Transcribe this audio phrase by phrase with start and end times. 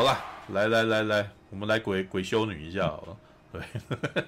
[0.00, 0.18] 好了，
[0.54, 3.16] 来来来来，我们来鬼鬼修女一下好了。
[3.52, 3.60] 对，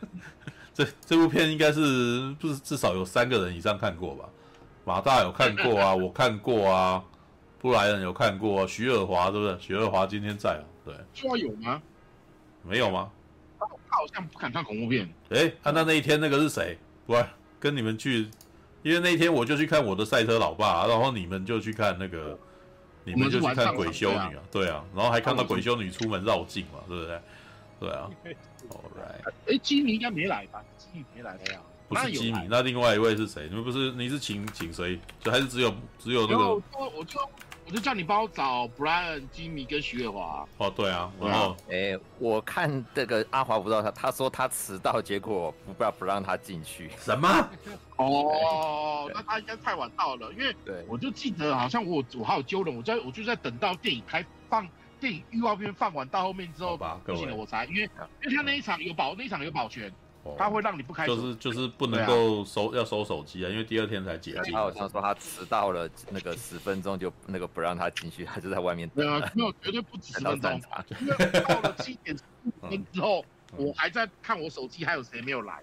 [0.74, 4.28] 这这部片应该是不是至少有三个人以上看过吧？
[4.84, 7.02] 马大有看过啊， 我看过啊，
[7.58, 9.56] 布莱恩有看过，徐尔华对不对？
[9.58, 10.94] 徐尔华今天在啊，对。
[11.14, 11.80] 说有吗？
[12.62, 13.10] 没有吗？
[13.58, 15.08] 他好像不敢看恐怖片。
[15.30, 16.76] 哎，看到那一天那个是谁？
[17.06, 17.16] 不，
[17.58, 18.28] 跟你们去，
[18.82, 22.38] 因为那一天我就去看我的赛车老爸，然后你们就去看那个。
[23.04, 27.20] 你们就去看鬼修女啊，对啊，然后还看到鬼修女出门绕境嘛，对不对？
[27.80, 28.08] 对啊，
[28.70, 29.32] All right。
[29.48, 30.62] 哎，基米应该没来吧？
[30.78, 31.60] 基米没来的呀？
[31.88, 33.48] 不是基米，那另外一位是谁？
[33.48, 34.98] 你们不是你是请请谁？
[35.20, 36.54] 就还是只有只有那个？
[36.54, 36.90] 我就。
[36.96, 37.20] 我就
[37.80, 40.46] 叫你帮我找 Brian、吉米跟徐月华。
[40.58, 46.90] 哦，对啊，然后，哎，我看这个阿华不知道他，他说他迟到，结果不不不让他进去。
[46.98, 47.28] 什么？
[47.96, 54.68] 哦， 那他应该太晚到了，因为对，我就记得好像我我还有揪人，我在我就在等到电影开放，
[55.00, 57.82] 电影预告片放完到后面之后，不行了我才，因为
[58.22, 59.92] 因为他那一场有保，那一场有保全。
[60.38, 64.52] 他会让你不开心，就是就是不能够收、啊、要收手机啊，因为第二天才解禁。
[64.52, 69.04] 他好像说他迟到了那个十分钟，就那个不让他进去， 他就在外面等。
[69.04, 70.60] 没有没有，绝对不止十分钟。
[71.00, 73.24] 因为到了七点十五分之后，
[73.56, 75.60] 我还在看我手机还有谁没有来。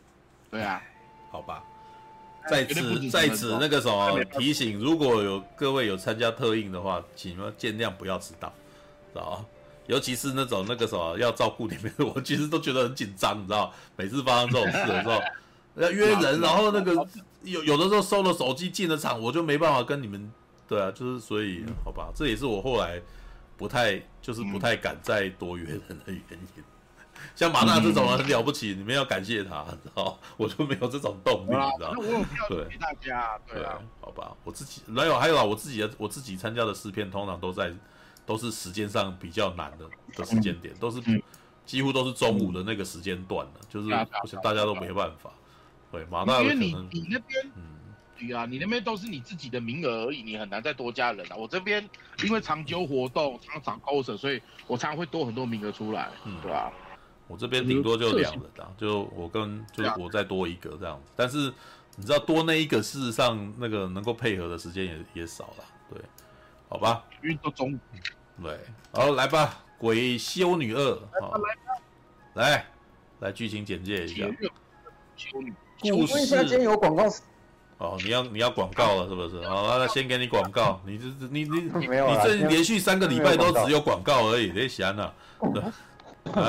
[0.52, 0.82] 对啊，
[1.32, 1.64] 好吧。
[2.50, 8.52] 在此在此那个什么提醒，如果有各位有参加特映的话，请你们尽量不要迟到，
[9.14, 9.46] 知道
[9.90, 13.74] 尤其是那种那个什么要照顾里面，我其实都觉得很紧张，你知道？
[13.98, 15.20] 每次发生这种事的时候，
[15.78, 16.94] 要约人，然后那个
[17.42, 20.32] 有 有的时候收了手机进了场，我就没办法跟你们。
[20.68, 23.02] 对啊，就是所以好吧，这也是我后来
[23.58, 26.64] 不太就是不太敢再多约人的原因。
[27.36, 30.20] 像马大这种人很了不起，你们要感谢他，知道？
[30.38, 31.94] 我就没有这种动力，你知道？
[31.96, 37.74] 那我有票给大家，对啊，好吧，我自己还有还有啊，我自己的我自己参加的试片通常都在。
[38.30, 41.02] 都是时间上比较难的的时间点，都是
[41.66, 43.90] 几乎都是中午的那个时间段了，就是
[44.44, 45.32] 大家都没办法。
[45.92, 47.64] 对，马大因为你你那边，嗯，
[48.20, 51.36] 对啊，你那边都是你自己的名额而已，你很难再多加人啊。
[51.36, 51.84] 我这边
[52.24, 56.72] 因为长久活动，常常 coser，所以我常常会多很多名额出来，嗯，对吧？
[57.28, 61.12] 我这边顶多就两人啊，就我跟就是我再多一个这样子。
[61.16, 61.52] 但是
[61.96, 66.00] 你知道多那一个，事实上那个能够配合的时间也也少了，对，
[66.68, 67.04] 好吧？
[67.24, 67.80] 因为都中午。
[68.42, 68.58] 对，
[68.92, 70.82] 好，来吧，《鬼修女二》
[71.22, 71.40] 好，
[72.36, 72.66] 来，
[73.20, 74.26] 来剧情简介一下。
[75.16, 75.54] 修女，
[75.92, 76.26] 故事。
[76.26, 77.04] 今天有广告。
[77.80, 79.42] 哦，你要你要广告了是不是？
[79.48, 80.82] 好，那先给你广告。
[80.86, 81.88] 你这你你你
[82.24, 85.14] 这连续三个礼拜都只有广告而已，别闲了。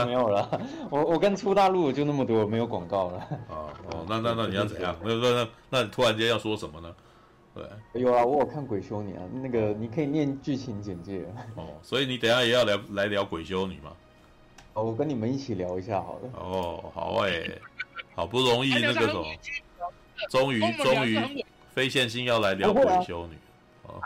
[0.06, 3.28] 没有了，我我跟出大陆就那么多，没有广告了。
[3.48, 4.94] 哦哦，那那那你要怎样？
[5.02, 6.92] 那那那那你突然间要说什么呢？
[7.54, 11.24] 对，有啊，我有看鬼修女啊，那个你可以念剧情简介
[11.56, 11.66] 哦。
[11.82, 13.92] 所以你等下也要聊来聊鬼修女吗？
[14.74, 16.30] 哦，我跟你们一起聊一下好了。
[16.34, 17.60] 哦，好哎、欸，
[18.14, 19.24] 好不容易那个什么，
[20.30, 21.44] 终于终于
[21.74, 23.34] 非线性要来聊鬼修女
[23.84, 23.98] 啊。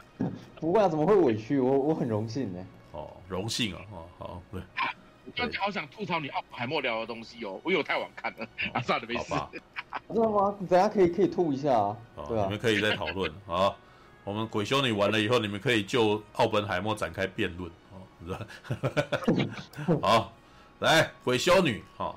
[0.56, 1.60] 不会啊，怎么会委屈？
[1.60, 2.66] 我我很荣幸呢。
[2.92, 4.62] 哦，荣幸啊，哦好，对。
[5.36, 9.34] 我刚才好想吐槽你奥海默聊的东西哦，我有太晚看了，啊，算了，没事。
[10.12, 10.54] 知道 吗？
[10.68, 11.96] 等下可以可以吐一下啊。
[12.28, 13.74] 对啊，你们可以再讨论啊。
[14.22, 19.98] 我们鬼修女完了以后，你们可以就奥本海默展开辩论哦，是吧？
[20.00, 20.32] 好，
[20.78, 22.14] 来鬼修女哈，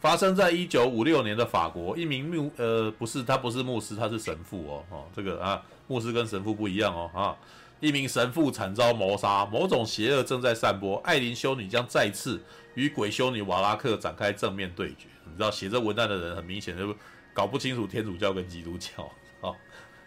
[0.00, 7.36] 发生在一九五六年的法国，一名牧呃不是他不是牧师，他是神父哦哦，这个啊牧师跟神父不一样哦啊，
[7.80, 12.42] 一名神父惨遭谋杀，某种邪恶正在散播，艾琳修女将再次
[12.74, 15.08] 与鬼修女瓦拉克展开正面对决。
[15.24, 16.94] 你知道写这文案的人很明显就
[17.34, 19.10] 搞不清楚天主教跟基督教
[19.42, 19.52] 啊，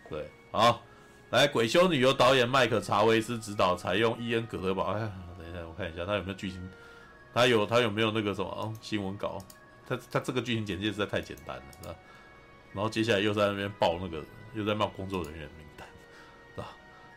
[0.09, 0.81] 对，好，
[1.29, 4.85] 来鬼修女由导演麦克查维斯执导，采用伊恩葛德堡。
[4.93, 4.99] 哎，
[5.37, 6.69] 等一下我看一下他有没有剧情，
[7.33, 9.37] 他有他有没有那个什么、哦、新闻稿？
[9.87, 11.95] 他他这个剧情简介实在太简单了，
[12.73, 14.23] 然后接下来又在那边报那个，
[14.55, 15.67] 又在报工作人员名，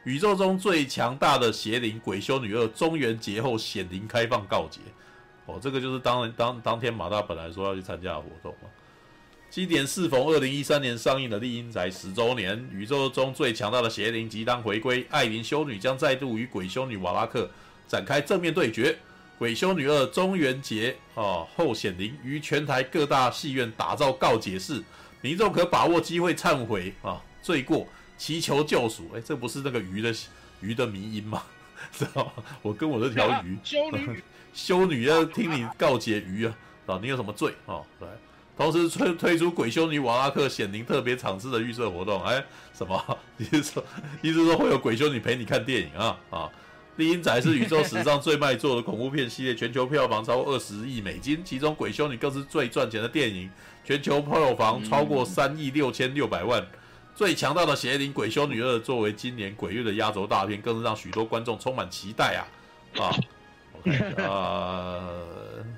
[0.04, 4.81] 宇宙中最强大的邪灵鬼修女二中元节后显灵开放告解，
[5.46, 8.69] 哦，这个就是当当当天马大本来说要去参加的活动嘛。
[9.49, 17.49] 今年适逢二零一三年上映的《厉阴宅》十周年，宇宙中最强大的邪灵即将回归，艾琳修女将再度与鬼修女瓦拉克
[17.87, 18.99] 展开正面对决。
[19.38, 24.82] 鬼修女二中元节啊后显灵，于全台各大戏院打造告解室，
[25.20, 27.87] 民众可把握机会忏悔啊罪过，
[28.23, 29.11] 祈求救赎。
[29.17, 30.15] 哎，这不是那个鱼的
[30.61, 31.43] 鱼的迷音吗？
[31.91, 32.33] 知道吗？
[32.63, 34.23] 我跟我这条鱼修女
[34.55, 36.55] 修女要听你告解鱼啊
[36.87, 37.01] 啊！
[37.03, 37.83] 你有什么罪啊？
[37.99, 38.07] 来，
[38.57, 42.23] 同时推推出鬼修女瓦拉克显灵特别场次的预设活动。
[42.23, 43.19] 哎，什么？
[43.39, 43.85] 你是说
[44.23, 46.39] 意思说会有鬼修女陪你看电影啊啊？
[46.95, 53.51] 《厉阴宅》是宇宙史上最卖座的恐怖片系列，全球票房超过二十亿美金，其中《鬼修女》更是最赚钱的电影，
[53.85, 56.65] 全球票房超过三亿六千六百万。
[57.14, 62.41] 最强大的邪灵《鬼修女二》作为今年鬼月的压轴大片，更是让许多观众充满期待啊！
[62.99, 63.12] 啊，
[64.25, 65.00] 啊，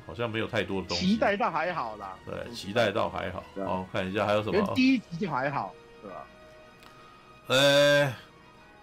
[0.06, 1.06] 好像没有太多的东西。
[1.06, 2.14] 期待倒还好啦。
[2.25, 3.42] 对，期待倒还好。
[3.64, 4.72] 好，看一下还有什么？
[4.75, 6.26] 第一集就还好，对吧？
[7.48, 8.14] 呃。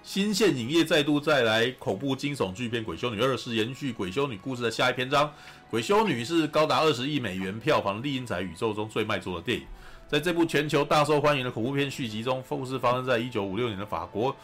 [0.04, 5.28] 新线影业再度再来恐怖惊悚巨片《鬼修女二》，是延续《鬼修女》故事的下一篇章。
[5.70, 9.64] 《鬼修女》是高达二十亿美元票房的厉阴宅宇宙中最卖座的电影。
[10.12, 14.36] 在这部全球大受欢迎的恐怖片续集中，故事发生在一九五六年的法国，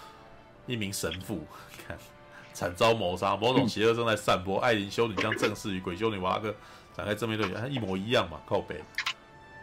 [0.66, 1.46] 一名神父
[1.86, 1.98] 看
[2.54, 4.62] 惨遭谋杀，某种邪恶正在散播。
[4.62, 6.56] 艾琳修女将正式与鬼修女瓦拉克
[6.96, 8.40] 展开正面对决，一模一样嘛？
[8.48, 8.81] 靠北，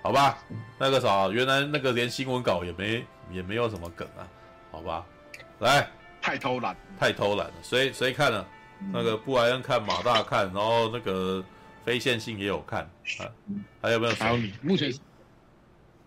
[0.02, 0.36] 好吧？
[0.78, 3.02] 那个啥，原来那个连新闻稿也没
[3.32, 4.28] 也没有什么梗啊？
[4.70, 5.06] 好吧？
[5.60, 5.88] 来，
[6.20, 7.54] 太偷懒，太偷懒了。
[7.62, 8.46] 谁谁看了？
[8.80, 11.42] 嗯、那个布莱恩看，马大看，然后那个
[11.82, 12.82] 非线性也有看
[13.20, 13.24] 啊。
[13.80, 14.14] 还有没有？
[14.16, 14.52] 还有你。
[14.60, 14.92] 目前，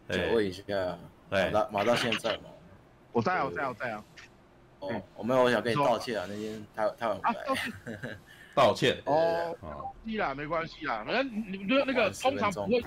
[0.10, 0.64] 哎，问一下，
[1.30, 2.44] 马大马大现在吗？
[3.12, 4.04] 我在啊，我在啊，我在啊。
[4.80, 8.18] 哦，我没有，我想跟你道歉啊，那天太太晚回来。
[8.56, 8.98] 道歉。
[9.06, 12.84] 哦，没关系啦，没关系啦，反正你们那个通常不会，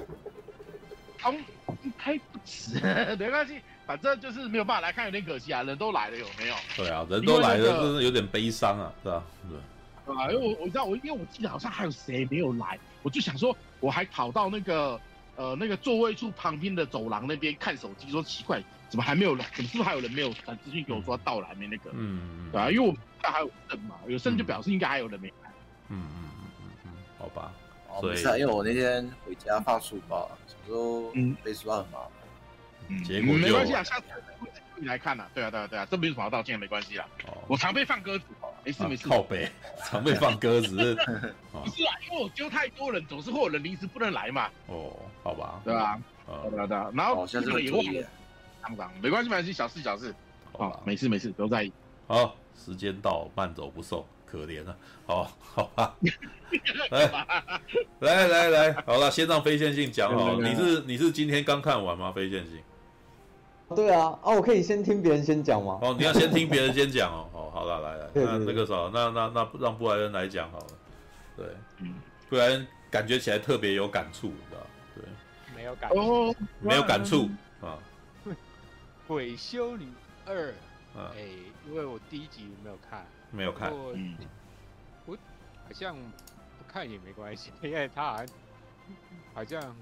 [1.19, 1.35] 通
[1.83, 2.81] 应该不止，
[3.19, 3.61] 没关系。
[3.87, 5.65] 反正就是没有办法来看，有点可惜啊。
[5.65, 6.55] 人都来了，有没有？
[6.77, 9.25] 对啊，人都来了，真的有点悲伤啊，是吧？
[10.07, 15.01] 对，啊，因为我我知道，我因为我记得好像还有谁没有来，我就想说，我还跑到那个
[15.41, 19.47] 呃那个座位处旁边的走廊那边看手机，说奇怪，怎么还没有来？
[19.57, 21.91] 怎么是不是还有人没有传资讯给我说到了还没那个？
[21.95, 25.51] 嗯嗯，对啊，因为我那还有剩嘛，有剩就表示应该还有人没来。
[25.89, 27.51] 嗯嗯嗯嗯嗯，好吧。
[28.01, 30.31] 所以，因为我那天回家放书包，
[30.69, 32.03] 有时候嗯背书包很忙。
[33.05, 34.05] 结果没关系啊，下次
[34.77, 35.27] 你来看呐。
[35.35, 37.09] 对啊，对啊，对啊，这没什么好道歉，没关系啊。
[37.49, 38.25] 我常被放鸽子，
[38.65, 39.09] 没事没事。
[39.09, 39.49] 靠北，
[39.89, 40.95] 常被放鸽子。
[41.53, 44.49] 不是啊，因为我揪太多人，总是会有人临时不能来嘛。
[44.67, 45.61] 哦，好吧。
[45.65, 46.01] 对吧？
[46.51, 46.91] 对啊对啊。
[46.95, 48.07] 然后这个也会，
[48.63, 50.15] 当当，没关系没关系，小事小事。
[50.53, 51.73] 好，没事没事，不用在意。
[52.07, 54.77] 好，时间到，慢走不送，可怜啊。
[55.07, 55.95] 好，好吧。
[58.01, 60.41] 来来来来，好了，先让非线性讲好。
[60.41, 62.13] 你是你是今天刚看完吗？
[62.13, 62.59] 非线性。
[63.75, 65.79] 对啊，啊，我可以先听别人先讲吗？
[65.83, 67.29] 哦，你要先听别人先讲哦。
[67.33, 70.67] 哦，好了，来来，那那个啥，那那那让布莱恩来讲好了。
[71.37, 71.47] 对，
[71.79, 71.95] 嗯，
[72.29, 74.67] 布莱恩感觉起来特别有感触，你知道？
[74.97, 75.05] 对，
[75.55, 77.79] 没有感触，没有感触啊。
[79.07, 79.87] 鬼修女
[80.27, 80.53] 二，
[80.97, 81.29] 哎，
[81.67, 84.17] 因为我第一集没有看，没有看，嗯，
[85.07, 85.15] 我
[85.65, 88.27] 好像不看也没关系，因为他好像
[89.35, 89.77] 好像，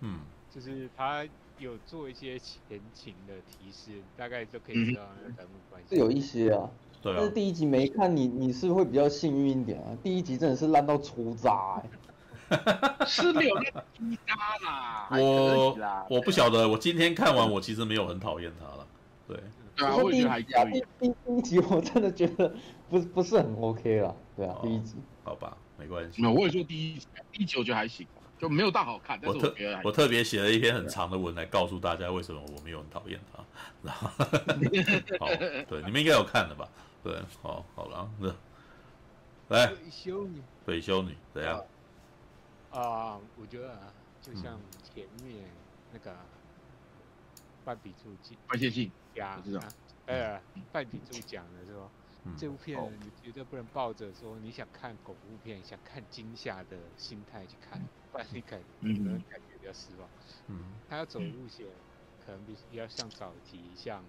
[0.00, 0.20] 嗯，
[0.54, 1.26] 就是他。
[1.62, 5.94] 有做一些前情的提示，大概就可以知道那个人物关系。
[5.94, 6.68] 是有一些啊，
[7.00, 7.16] 对啊。
[7.18, 9.96] 但是第一集没看，你你是会比较幸运一点啊。
[10.02, 11.80] 第一集真的是烂到出渣，
[12.48, 14.34] 哎， 是没有那么渣
[14.66, 15.08] 啦。
[15.10, 18.86] 我我不晓得，我今天看完，我其实没有很讨厌他了。
[19.28, 19.36] 对，
[19.76, 20.84] 对啊，我觉得还可以。
[21.00, 22.52] 第第一集我真的觉得
[22.90, 24.14] 不不是很 OK 了。
[24.36, 24.96] 对啊，第一集。
[25.24, 26.20] 好吧，没关系。
[26.20, 28.06] 没有，我也说第一集，第一集我觉得还行。
[28.42, 33.44] 就没有大好看，但是我特我特别写了一篇很长的文来告诉大家为什么我没有很讨厌他。
[33.84, 34.08] 然后，
[35.20, 35.28] 好，
[35.70, 36.68] 对，你们应该有看的吧？
[37.04, 38.34] 对，好，好了，那
[39.56, 41.64] 来，鬼修女，鬼修女怎样？
[42.72, 43.78] 啊，我觉得
[44.20, 45.44] 就像前面
[45.92, 46.12] 那个
[47.64, 49.40] 半比柱讲，半线性讲，
[50.06, 50.40] 呃，
[50.72, 51.88] 半比柱讲的是说，
[52.36, 57.80] 这部片你绝对不能抱着说你想看恐怖片、想看惊吓的心态去看，
[58.12, 60.08] 不然你感可能感觉比较失望。
[60.46, 61.66] 嗯，他要走的路线
[62.20, 64.04] 可能比比较像早期像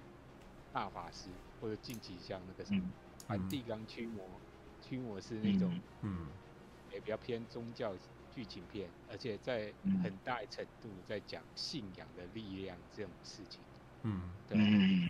[0.72, 1.30] 大法师，
[1.60, 2.94] 或者近期像那个什么
[3.26, 4.40] 梵蒂冈驱魔，
[4.82, 6.28] 驱魔是那种，嗯，
[6.92, 7.98] 也比较偏宗教。
[8.34, 13.64] 剧情片，而且在很大程度在讲信仰的力量这种事情，
[14.02, 15.08] 嗯，对，嗯、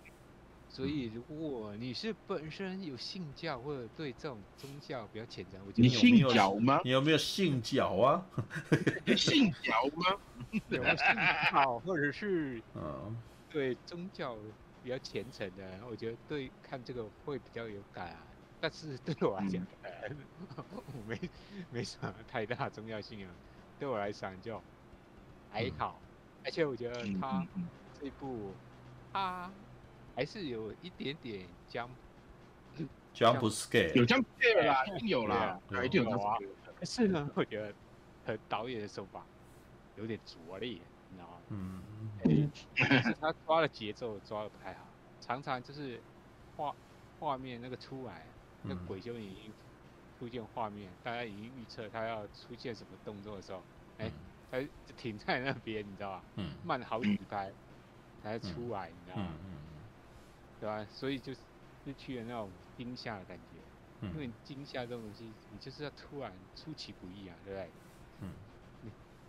[0.74, 6.80] 所以如果你是本身有信教或者对这种宗教比较虔诚，我觉得你信教吗？
[6.82, 8.26] 你有没有信教啊？
[9.16, 10.18] 信教吗？
[10.68, 11.06] 有信
[11.52, 13.16] 教或者是嗯
[13.48, 14.36] 对宗教
[14.82, 18.26] 比较虔诚的，我觉得对看这个会比较有感啊。
[18.60, 19.64] 但是对我来讲，
[20.08, 20.16] 嗯、
[20.56, 21.16] 我没
[21.70, 23.30] 没什么太大重要性啊。
[23.78, 24.60] 对我来讲就
[25.52, 27.46] 还好，嗯、而且我觉得他
[28.00, 28.52] 这一部
[29.12, 29.48] 他
[30.16, 31.88] 还是有一点点 jump
[33.14, 36.36] jump scare，有 jump scare 啦，一定有啦，一定有啊。
[36.78, 37.72] 可是呢，我觉得
[38.26, 39.24] 和导演的手法
[39.96, 41.38] 有点拙劣，你知道吗？
[41.48, 41.82] 嗯
[42.24, 42.50] 嗯。
[43.20, 44.86] 他抓的节奏抓的不太好，
[45.20, 46.00] 常常就是
[46.56, 46.74] 画
[47.18, 48.26] 画面那个出来。
[48.66, 49.52] 那鬼就已经
[50.18, 53.62] 出现画面，大家已经预测他要出现什么动作的时候，
[53.98, 54.12] 哎、欸，
[54.50, 56.22] 他就停在那边，你知道吧？
[56.36, 56.50] 嗯。
[56.64, 57.52] 慢好几拍
[58.22, 59.28] 才出来，你知道吗？
[59.44, 59.56] 嗯嗯
[60.64, 60.86] 对吧？
[60.90, 61.40] 所以就是
[61.84, 63.58] 就去了那种惊吓的感觉。
[64.00, 64.10] 嗯。
[64.14, 67.70] 因为惊吓这种东西，你就是要突然出其不意啊，对不对？
[68.20, 68.32] 嗯。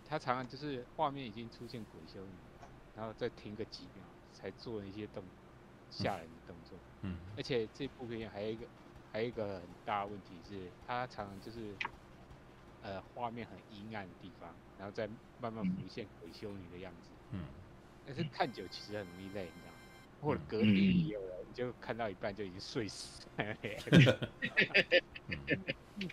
[0.08, 2.32] 他常常就是画面已经出现鬼修女，
[2.94, 5.22] 然后再停个几秒，才做一些动
[5.90, 6.78] 吓人的动作。
[7.02, 7.18] 嗯。
[7.36, 8.66] 而且这部片还有一个。
[9.12, 11.74] 还有一个很大的问题是，他常常就是，
[12.82, 15.08] 呃，画面很阴暗的地方，然后再
[15.40, 17.08] 慢慢浮现鬼修女的样子。
[17.30, 17.46] 嗯。
[18.04, 19.65] 但是看久其实很容易累，你知道吗？
[20.20, 23.26] 或者隔壁也有人，你就看到一半就已经睡死。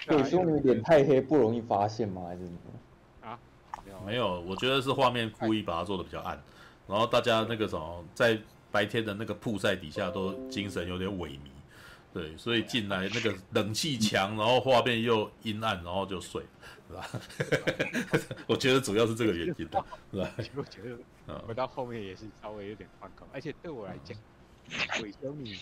[0.07, 2.23] 鬼修女脸太黑不容易发现吗？
[2.27, 3.27] 还是什么？
[3.29, 3.39] 啊？
[3.85, 4.41] 没有，没有。
[4.41, 6.41] 我觉得是画面故意把它做的比较暗，
[6.87, 8.39] 然后大家那个什么，在
[8.71, 11.49] 白天的那个曝晒底下都精神有点萎靡。
[12.13, 16.43] 对，所以进来那个冷气强，然后画面又阴暗，然后就睡，
[16.93, 18.35] 是吧？
[18.47, 20.29] 我觉得主要是这个原因的， 是吧？
[20.55, 24.17] 我觉得回到后面也是稍微有点放空，而且对我来讲，
[24.99, 25.55] 鬼修女，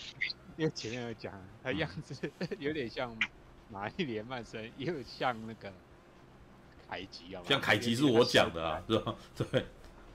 [0.56, 3.16] 因为前面有讲，他样子 有点像
[3.70, 5.72] 玛丽莲曼森，也有像那个
[6.88, 9.16] 凯吉啊，像凯吉是我讲的啊，是吧？
[9.50, 9.64] 对，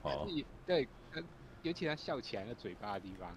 [0.04, 0.30] 哦，
[0.66, 0.88] 对，
[1.64, 3.36] 尤其他笑起来的嘴巴的地方？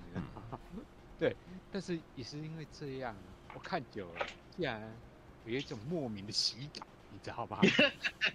[1.19, 1.35] 对，
[1.73, 3.15] 但是也是因为这样，
[3.55, 4.81] 我看久了，竟然
[5.45, 7.61] 有一种莫名的喜感，你知道吧？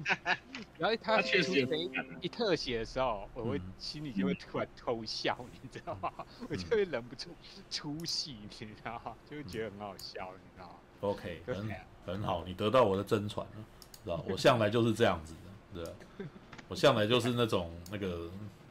[0.78, 1.92] 然后他出一
[2.22, 6.12] 一特写的时候，我会心里就会突然偷笑，你知道吗？
[6.50, 7.30] 我就会忍不住
[7.70, 9.16] 出戏，你知道吗？
[9.30, 11.70] 就会觉得很好笑，你知道吗？OK，很
[12.06, 13.66] 很好，你得到我的真传了，
[14.04, 14.24] 知道？
[14.30, 15.34] 我向来就是这样子
[15.74, 16.26] 的，对，
[16.68, 18.30] 我向来就是那种那个，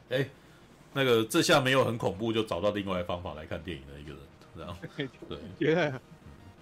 [0.09, 0.27] 哎。
[0.97, 4.19] 那个这下没有很恐怖，就找到另外的方法来看电影的一个人，
[4.55, 4.75] 然后
[5.27, 6.01] 对，觉得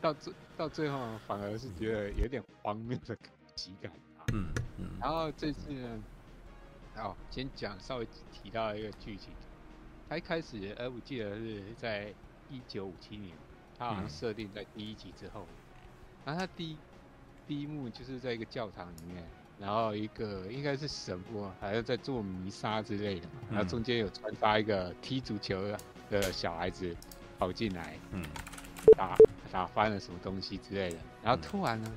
[0.01, 0.97] 到最到最后
[1.27, 3.15] 反而是觉得有点荒谬的
[3.55, 4.25] 喜感啊。
[4.33, 4.89] 嗯嗯。
[4.99, 6.03] 然后这次呢，
[6.97, 9.33] 哦，先讲稍微提到一个剧情，
[10.09, 12.13] 他一开始，呃，我记得是在
[12.49, 13.35] 一九五七年，
[13.77, 15.45] 他好像设定在第一集之后，
[16.25, 16.77] 然后他第一
[17.47, 19.23] 第一幕就是在一个教堂里面。
[19.59, 25.61] 然后一个应该是神父，还是在做弥撒之类的嘛，然后中间有穿插一个踢足球
[26.09, 26.93] 的小孩子
[27.37, 28.25] 跑进来，嗯，
[28.97, 29.15] 打
[29.51, 31.91] 打翻了什么东西之类的，然后突然呢，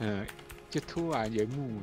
[0.00, 0.26] 嗯，
[0.70, 1.82] 就突然一幕呢，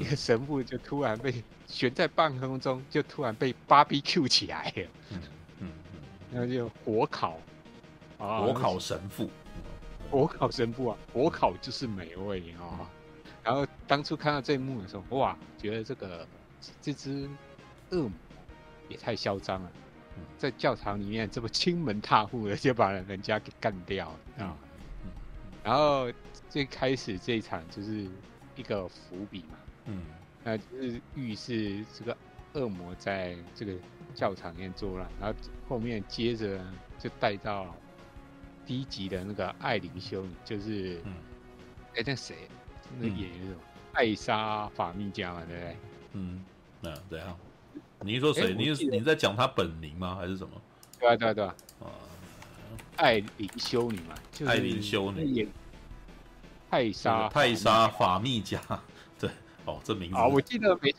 [0.00, 5.22] 一个神父就突然被悬在半空中，就突然被 BBQ 起来了，嗯
[5.60, 5.70] 嗯，
[6.32, 7.38] 然后就火烤，
[8.18, 9.30] 啊火烤神父，
[10.10, 12.90] 火烤神父啊，火烤就是美味啊。
[13.44, 16.26] 然后当初看到这一幕的时候，哇，觉得这个
[16.82, 17.28] 这只
[17.90, 18.12] 恶魔
[18.88, 19.70] 也太嚣张了，
[20.36, 24.56] 在教堂里面这么亲门踏户的就把人家给干掉了啊！
[25.64, 26.10] 然后
[26.48, 28.06] 最开始这一场就是
[28.56, 30.02] 一个伏笔嘛，嗯，
[30.42, 32.16] 那就是预示这个
[32.54, 33.74] 恶魔在这个
[34.14, 35.38] 教场里面作乱，然后
[35.68, 36.60] 后面接着
[36.98, 37.74] 就带到
[38.66, 41.00] 低级的那个艾琳修女，就是，
[41.94, 42.34] 哎，那谁？
[42.98, 43.54] 那演员是
[43.92, 45.76] 艾莎法蜜加嘛，对不对？
[46.14, 46.44] 嗯，
[46.80, 47.36] 那怎样。
[48.00, 48.54] 你是说谁？
[48.54, 50.14] 你是你在讲他本名吗？
[50.14, 50.60] 还是什么？
[50.98, 51.54] 对啊，对啊，对啊。
[51.80, 51.86] 啊，
[52.96, 55.48] 艾琳修女嘛，就是艾琳修女。
[56.70, 58.60] 艾莎，泰莎法密加，
[59.18, 59.30] 对，
[59.64, 60.16] 哦，这名字。
[60.16, 60.94] 啊，我记得没，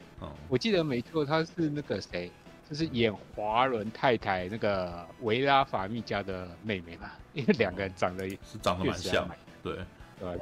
[0.48, 2.32] 我记得没错，他是那个谁，
[2.70, 9.28] 就是演华伦太太那个维拉法密加的妹妹嘛，因为两个人长得是长得蛮像，
[9.64, 9.76] 对。
[10.20, 10.38] 对。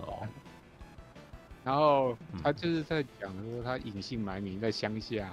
[1.63, 5.29] 然后他就是在讲说，他隐姓埋名在乡下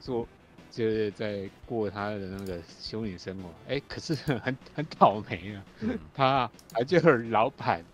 [0.00, 0.26] 做，
[0.70, 3.50] 就是在过他的那个修女生活。
[3.68, 5.64] 哎，可是很很倒霉啊，
[6.14, 7.84] 他还就是老板，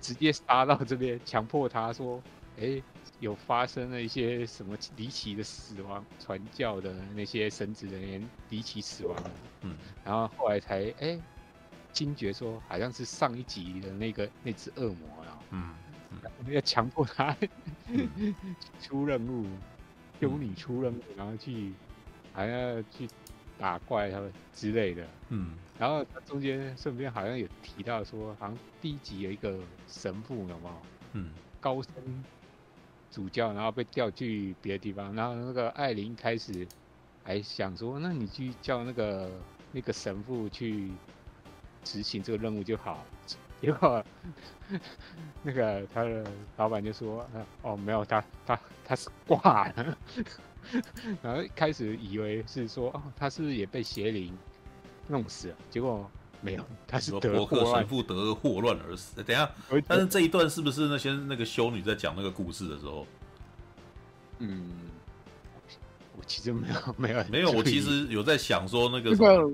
[0.00, 2.22] 直接杀到这边，强迫他说。
[2.60, 2.82] 哎，
[3.20, 6.04] 有发生了一些什么离奇的死亡？
[6.18, 9.16] 传教的那些神职人员离奇死亡。
[9.60, 11.16] 嗯，然后后来才哎
[11.92, 15.38] 惊觉说，好像是上一集的那个那只恶魔啊。
[15.50, 15.72] 嗯，
[16.52, 17.36] 要强迫他
[18.82, 19.46] 出任务，
[20.20, 21.72] 修女出任务，然后去
[22.34, 23.08] 还要去
[23.58, 25.06] 打怪他们之类的。
[25.30, 30.82] 嗯，然后他中间顺便好像有提到说，好像第一集有一个神父，有没有？
[31.12, 31.92] 嗯，高僧。
[33.10, 36.68] 主教，然后被调去别的地方，然后那个艾琳开始
[37.24, 39.30] 还想说，那你去叫那个
[39.72, 40.90] 那个神父去
[41.82, 43.02] 执行这个任务就好。
[43.62, 44.04] 结果
[45.42, 46.22] 那个他的
[46.58, 47.26] 老板就说，
[47.62, 49.98] 哦，没有，他他他是挂了。
[51.22, 54.36] 然后开始以为是说，哦，他是不是也被邪灵
[55.06, 55.56] 弄死了？
[55.70, 56.10] 结果。
[56.40, 59.20] 没有，他是得伯克神父得霍乱而死。
[59.24, 59.50] 等一下，
[59.88, 63.04] 但是这一段是不是那些那个修女在讲那个故事的时候？
[64.38, 64.70] 嗯，
[66.16, 69.52] 我其实没有没有没有，我其实有在想说那个什么，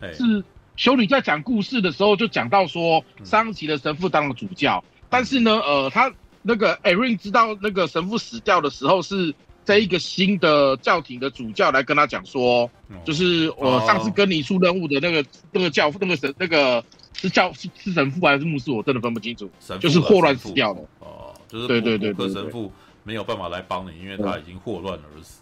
[0.00, 0.44] 哎，是
[0.74, 9.32] 修女在讲故事的时候就讲到说，桑奇的神父当了主教，嗯、但是呢，呃，他那个艾瑞知道那个神父死掉的时候是。
[9.70, 12.68] 这一个新的教廷的主教来跟他讲说，
[13.04, 19.48] 就是我上次跟你出任务的那个那个教那个神那个是教是是神父还是牧师，我真的分不清楚。
[19.60, 20.80] 神父就是霍乱死掉的。
[20.98, 22.72] 哦，就是对对对，神父
[23.04, 25.38] 没有办法来帮你，因为他已经霍乱而死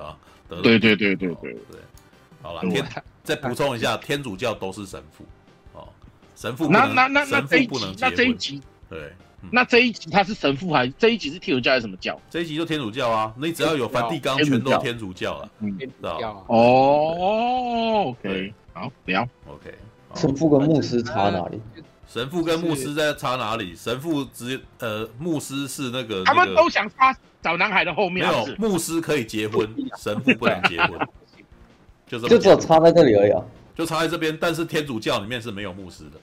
[0.00, 0.16] 啊。
[0.48, 1.34] 对对对对对。
[1.52, 1.80] 对。
[2.42, 2.86] 好了，天
[3.24, 5.24] 再补充一下，天主教都是神父。
[5.72, 5.88] 哦，
[6.36, 9.12] 神父那那那那这一集那这一集对。
[9.50, 12.20] 那这一集他是神父还这一集是天主教还是什么教？
[12.30, 15.48] 这一集就天主教啊，你只要有梵蒂冈，全都天主教了。
[15.60, 19.74] 嗯，知道哦，OK，好，聊 OK。
[20.14, 21.60] 神父跟牧师差哪里？
[22.06, 23.74] 神父跟牧师在差哪里？
[23.74, 28.26] 神父只呃，牧师是那个他们都想插小男孩的后面。
[28.26, 30.98] 没有，牧师可以结婚， 神父不能结婚。
[32.06, 33.42] 就这么，就只有插在这里而已啊，
[33.74, 34.36] 就插在这边。
[34.40, 36.20] 但是天主教里面是没有牧师的。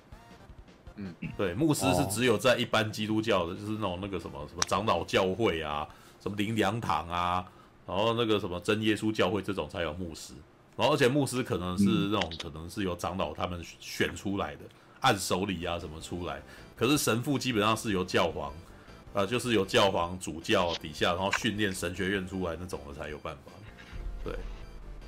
[0.95, 5.87] 嗯，对，牧师是只有在一般基督教的，就是那种那个什么什么长老教会啊，
[6.21, 7.45] 什么灵粮堂啊，
[7.87, 10.33] 然后那个什么真耶稣教会这种才有牧师，
[10.75, 14.61] 然后而且牧师可能是那种可能是由长老他们选出来的，
[15.01, 16.41] 按手礼啊什么出来，
[16.75, 18.53] 可是神父基本上是由教皇，
[19.13, 23.51] 啊，就是由教皇主教底下，然后训练神学院出来那种的才有办法。
[24.23, 24.33] 对，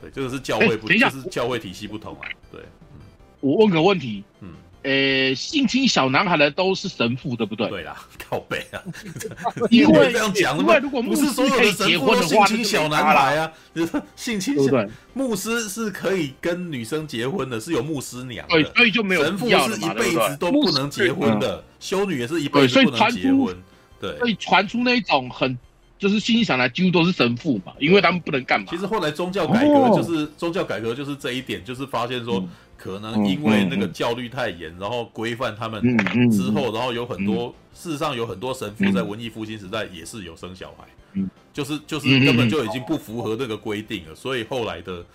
[0.01, 2.27] 对，这个是教会不，就是教会体系不同啊。
[2.51, 2.61] 对，
[2.93, 2.99] 嗯，
[3.39, 4.55] 我问个问题，嗯。
[4.83, 7.69] 呃，性侵小男孩的都是神父，对不对？
[7.69, 7.95] 对啦，
[8.29, 8.81] 靠背啊！
[9.71, 23.55] 因为这样讲，因为如果牧师可以结婚的话，性侵小男孩啊，就是 性侵小牧师是可以跟女生结婚的，是有牧师娘的，所以就没有神父是一辈子都不能结婚的，修女也是一辈子不能结婚。
[24.01, 25.57] 对，所以传出那种很
[26.03, 28.67] 就是性侵小男孩几乎都是神父嘛，因为他们不能干嘛。
[28.69, 32.43] 其实后来宗教改革就是宗教改革就是这一点，就是发现说。
[32.75, 35.81] 可能因为那个教律太严，然后规范他们
[36.29, 41.21] 之后，然后有很多，事实上有很多神父在文艺复兴时代也是有生小孩，
[41.53, 45.05] 就是就是根本就已经不符合那个规定了，所以后来的，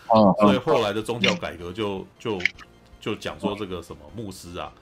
[0.40, 2.40] 所以后来的宗教改革就就
[2.98, 4.72] 就讲说这个什么牧师啊，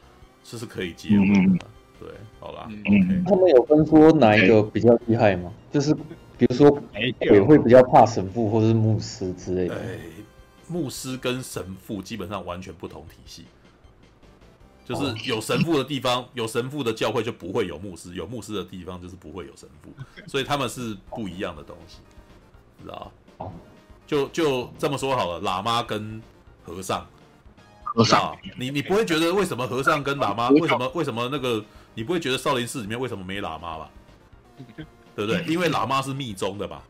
[0.45, 1.67] 这是可以结婚的，
[1.99, 2.09] 对，
[2.41, 3.23] 好啦，OK。
[3.27, 5.53] 他们有分说哪一个比较厉害吗？
[5.73, 5.95] 就是
[6.39, 6.71] 比如说
[7.19, 9.77] 鬼会比较怕神父或者是牧师之类的。
[10.69, 13.45] 牧师跟神父基本上完全不同体系，
[14.85, 19.91] 就是有神父的地方， 有神父的教会就不会有牧师，有牧师的地方就是不会有神父，
[20.27, 21.99] 所以他们是不一样的东西，
[22.83, 23.47] 知道吧？
[24.09, 26.21] 就就这么说好了，喇嘛跟
[26.65, 27.07] 和尚，
[27.85, 31.65] 和尚，你你不会觉得为什么和尚跟喇嘛，为什么为什么那个
[31.97, 33.91] 你不会觉得少林寺里面为什么没喇嘛吧？
[35.17, 35.43] 对不对？
[35.49, 36.83] 因为喇嘛是密宗的吧？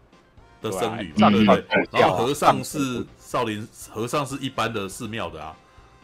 [0.61, 1.65] 的僧侣嘛，对不对？
[1.93, 5.57] 然后和尚是少林和尚是一般的寺庙的啊，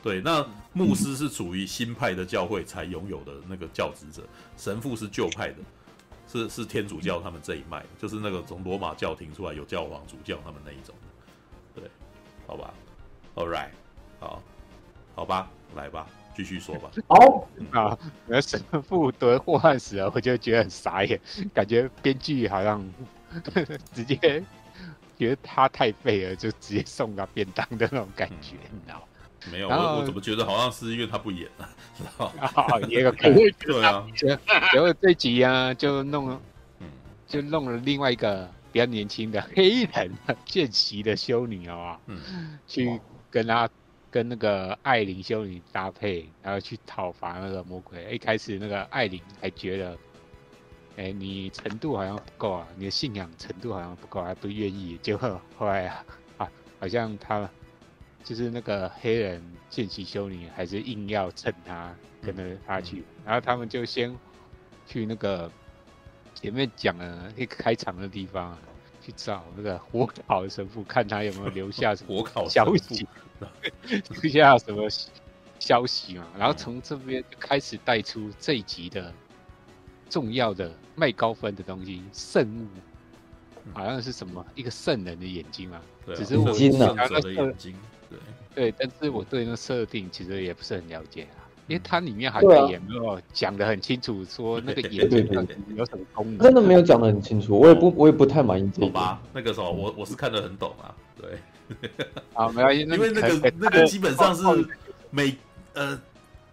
[0.03, 0.21] 对。
[0.21, 4.23] 那牧师是属于新派的教会才拥有的那个教职者，
[4.57, 5.57] 神父是旧派的，
[6.31, 10.95] 是是天主教他们这一脉，就是那个从罗马教廷出来有教皇主教他们那一种，
[11.75, 11.85] 对，
[12.47, 12.73] 好吧
[13.35, 13.71] ，All right，
[14.21, 14.43] 好，
[15.17, 16.91] 好吧，来吧，继续说吧。
[17.09, 17.49] 好。
[17.73, 21.19] 啊，那神父得祸害死了，我就觉得很傻眼，
[21.55, 22.85] 感觉编剧好像
[23.95, 24.43] 直接
[25.19, 29.03] 觉得他太废了，就直接送他便当的那种感觉，你知道吗？
[29.51, 32.79] 没有，我我怎么觉得好像是因为他不演了，知道吗？
[32.89, 34.07] 也有可能，对啊。
[34.73, 36.41] 然后这集啊，就弄了，
[37.27, 40.13] 就弄了另外一个比较年轻的黑人
[40.45, 43.69] 见习的修女啊，嗯，去跟他
[44.13, 48.15] 跟那个艾琳修女搭配，然后去讨伐那个魔鬼。
[48.15, 49.99] 一开始那个艾琳还觉得，
[50.97, 54.97] 哎，你程度好像不够啊，你的信仰程度好像不够，还不愿意。
[55.03, 56.05] 结果后来啊，
[56.39, 57.51] 啊，好像他。
[58.25, 61.93] 就是那个黑人见习修女，还是硬要趁他
[62.25, 64.17] 跟着他去，嗯、然后他们就先
[64.87, 65.51] 去那个
[66.33, 68.57] 前面讲了那个开场的地方，
[69.05, 72.73] 去找那个火烤的神父，看他有没有留下什么消
[73.85, 74.89] 息，留下什么
[75.59, 76.27] 消息嘛。
[76.39, 79.13] 然后从这边就开始带出这一集的
[80.09, 82.67] 重要的卖高分的东西，圣物，
[83.73, 86.95] 好像是什么一个圣人的眼睛嘛，对啊、只是我金的
[87.33, 87.75] 眼睛。
[88.11, 88.19] 对，
[88.55, 95.27] 对，但是我对那设定其实也不是很了解啊，因为它里面好像也没有讲的很清楚，说那个 眼睛
[95.75, 98.87] 有什么功能，真的没有讲的很清楚，我也不，我也不太满意这个。
[98.89, 101.39] 好吧，那个时候我我是看得很懂啊，对，
[102.35, 104.43] 啊，没关系，因为那个那个基本上是
[105.11, 105.37] 每
[105.75, 106.01] 呃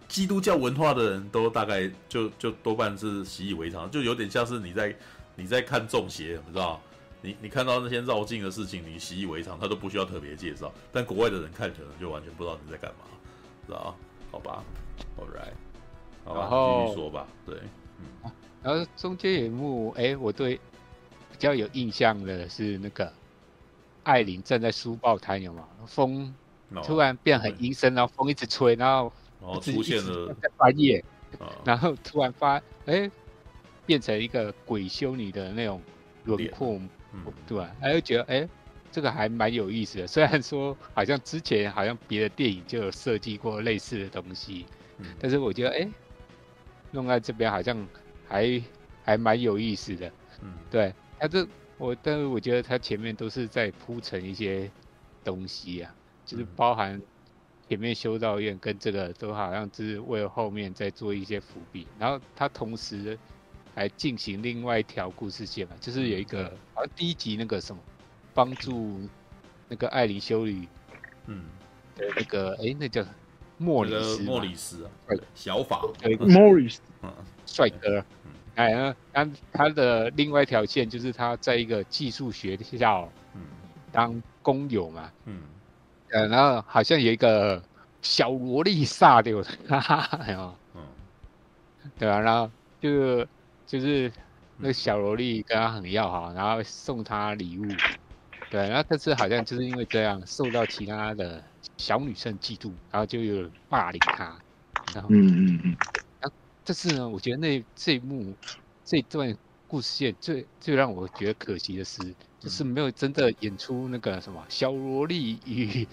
[0.08, 4.94] 基督教文化的人都大概就就多半是习以为常，就有点像是你在
[5.36, 6.80] 你在看中邪，你知道。
[7.22, 10.72] 你你看到那些绕境的事情，你习以为常，他都不需要特别介绍。
[10.90, 13.04] 但国外的人看可能就完全不知道你在干嘛，
[13.66, 13.94] 知道？
[14.32, 14.64] 好吧
[15.18, 15.52] ，All right，
[16.24, 17.26] 好吧，继续说吧。
[17.44, 17.56] 对，
[17.98, 18.30] 嗯。
[18.62, 20.54] 然后中间有一幕，哎，我对
[21.30, 23.12] 比较有印象的是那个
[24.10, 25.68] 艾琳站在书报摊，有吗？
[25.86, 26.34] 风
[26.82, 31.04] 突然变很阴森，然后风一直吹，然后然后出现了翻页，
[31.64, 33.08] 然后突然发，哎，
[33.86, 35.80] 变成一个鬼修女的那种
[36.24, 36.80] 轮廓。
[37.12, 37.72] 嗯，对吧？
[37.80, 38.48] 他就觉得，哎，
[38.90, 40.06] 这个还蛮有意思的。
[40.08, 44.66] 虽然说，好像之前好像别的电影就有设计过类似的东西，
[44.98, 45.88] 嗯，但是我觉得，哎，
[46.90, 47.86] 弄在这边好像
[48.28, 48.62] 还
[49.04, 50.12] 还蛮有意思的。
[50.42, 51.46] 嗯，对，他这
[51.80, 54.70] 我，但是我觉得他前面都是在铺陈一些
[55.24, 55.92] 东西啊，
[56.24, 57.00] 就是包含
[57.68, 63.18] 前面修道院跟这个都好像是为了后面再做一些伏笔，然后他同时。
[63.72, 67.80] 还进行另外一条故事线嘛，就是有一个，好像第一集那个什么，
[68.34, 68.98] 帮助
[69.68, 70.66] 那个艾琳修女，
[71.26, 71.44] 嗯，
[71.94, 73.06] 的那个，哎，那叫
[73.58, 74.90] 莫里斯，莫里斯啊，
[75.36, 75.86] 小法，
[76.18, 77.14] 莫里斯，嗯，
[77.46, 78.04] 帅哥，
[78.60, 83.40] 哎，那他的另外一条线就是他在一个寄宿学校，嗯，
[83.92, 85.42] 当工友嘛，嗯，
[86.10, 87.62] 呃，然后好像有一个
[88.02, 90.82] 小萝莉煞的，哈哈，嗯，
[91.98, 93.26] 对啊，然后就。
[93.66, 94.12] 就是
[94.56, 97.64] 那个小萝莉跟他很要好，然后送他礼物，
[98.50, 101.40] 对，然后这次好像就是因为这样受到其他的
[101.76, 104.36] 小女生嫉妒，然后就有霸凌他，
[104.92, 105.76] 然后嗯嗯嗯，
[106.64, 108.34] 这次呢，我觉得那这一幕
[108.84, 112.02] 这段故事线最最让我觉得可惜的是，
[112.38, 115.86] 就是没有真的演出那个什么小萝莉与。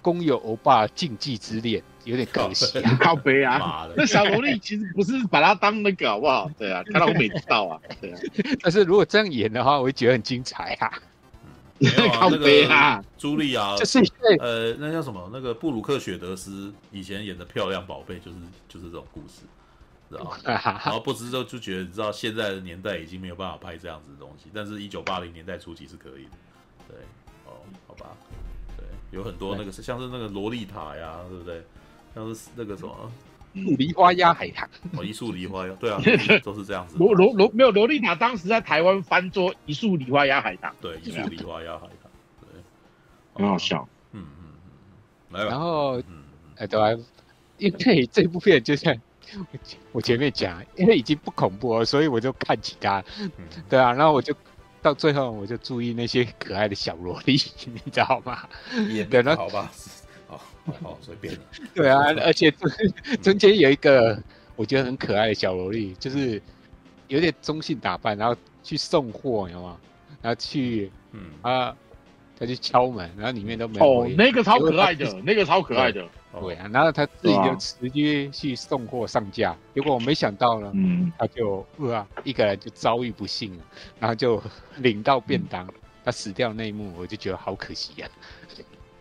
[0.00, 3.88] 工友欧巴禁忌之恋有点可惜啊， 靠背啊！
[3.96, 6.48] 那小萝莉其实不是把他当那个好不好？
[6.56, 7.80] 对啊，看到我没知道啊。
[8.00, 8.20] 对啊，
[8.62, 10.92] 但是如果这样演的话，我会觉得很精彩啊。
[12.14, 13.02] 靠背啊！
[13.18, 13.98] 朱莉啊，就是
[14.38, 15.28] 呃，那叫什么？
[15.32, 18.36] 那个布鲁克雪德斯以前演的漂亮宝贝，就是
[18.68, 19.42] 就是这种故事，
[20.08, 20.36] 知道吗？
[20.44, 26.30] 然后不知道就觉得，你知道现在的年代已经没有办法拍这样子的东西，但是一九八零年代初期是可以的。
[26.88, 26.96] 对，
[27.46, 27.52] 哦，
[27.86, 28.16] 好吧。
[28.76, 31.62] 对有很多那个是像是那个洛丽塔呀，对不对？
[32.14, 33.12] 像是那个什么
[33.52, 36.00] 梨花鸭海棠哦，一树梨花呀，对啊，
[36.44, 36.96] 都是这样子。
[36.98, 40.72] 罗罗罗没有洛丽塔，当时在台湾翻桌一树梨花鸭海棠。
[40.80, 42.10] 对，一树梨花鸭海棠，
[42.42, 42.60] 对，
[43.34, 43.88] 很好笑。
[44.12, 44.52] 嗯嗯
[45.30, 46.22] 嗯，然后嗯，
[46.56, 46.96] 哎对啊，
[47.56, 48.94] 因为这部片就像
[49.92, 53.04] 我前面讲，因为已经不恐怖了，所以我就看其他。
[53.68, 54.34] 对啊，然后我就。
[54.80, 57.32] 到最后，我就注意那些可爱的小萝莉，
[57.66, 58.48] 你知道吗？
[58.88, 59.72] 也对，那好吧，
[60.28, 60.40] 好，
[60.80, 61.36] 好，随便。
[61.74, 62.48] 对啊，而且
[63.20, 64.16] 中间有一个
[64.54, 66.40] 我觉得很可爱的小萝莉，就是
[67.08, 69.76] 有点中性打扮，然后去送货，你知道吗？
[70.22, 71.76] 然后去，嗯啊，
[72.38, 73.84] 他去敲门，然后里面都没有。
[73.84, 76.08] 哦，那个超可爱的，那个超可爱的。
[76.40, 83.64] 对啊，然后他自己就直接去送货上架，结果我没想到呢，嗯，他就哇，一个人就遭遇不幸了，
[83.98, 84.40] 然后就
[84.76, 85.66] 领到便当，
[86.04, 88.08] 他死掉那一幕，我就觉得好可惜呀。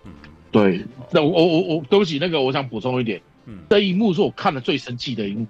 [0.06, 0.13] 嗯，
[0.52, 3.60] 对，那我我我我对不起，那个我想补充一点，嗯。
[3.70, 5.46] 这一幕是我看了最生气的一幕。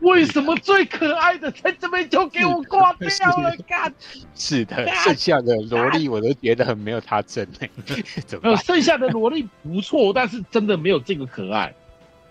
[0.00, 3.54] 为什么最可爱的在这边就给我挂掉了？
[3.66, 3.92] 干，
[4.34, 7.70] 是的，剩下的萝莉我都觉得很没有他真哎。
[8.26, 8.54] 怎么？
[8.56, 11.74] 剩下的萝莉不错，但是真的没有这个可爱。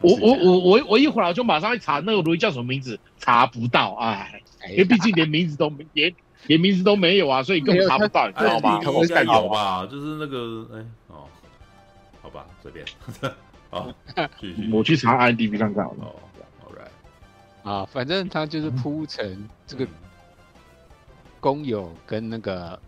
[0.01, 6.13] 我我我我我一会儿就马上去查那个萝莉叫什么名字，查不到，哎，因为毕竟连名字都没连
[6.47, 8.79] 连名字都没有啊，所以根本查不到，你知道吗？
[8.83, 11.25] 应该有吧，就是那个哎哦，
[12.21, 12.85] 好吧，这边
[13.71, 13.91] 好，
[14.71, 16.13] 我去查 IMDb 看看哦。
[17.65, 19.87] 啊，反正他就是铺成这个
[21.39, 22.79] 工友跟那个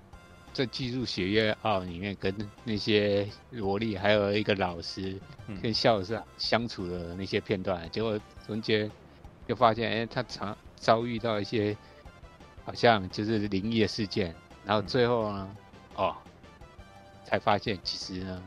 [0.54, 5.20] 在技术学院二里面跟那些萝莉，还有一个老师
[5.62, 8.90] 跟校长相处的那些片段，结果中间
[9.48, 11.76] 就发现，哎，他常遭遇到一些
[12.64, 15.56] 好像就是灵异的事件，然后最后呢，
[15.96, 16.16] 哦，
[17.26, 18.44] 才发现其实呢，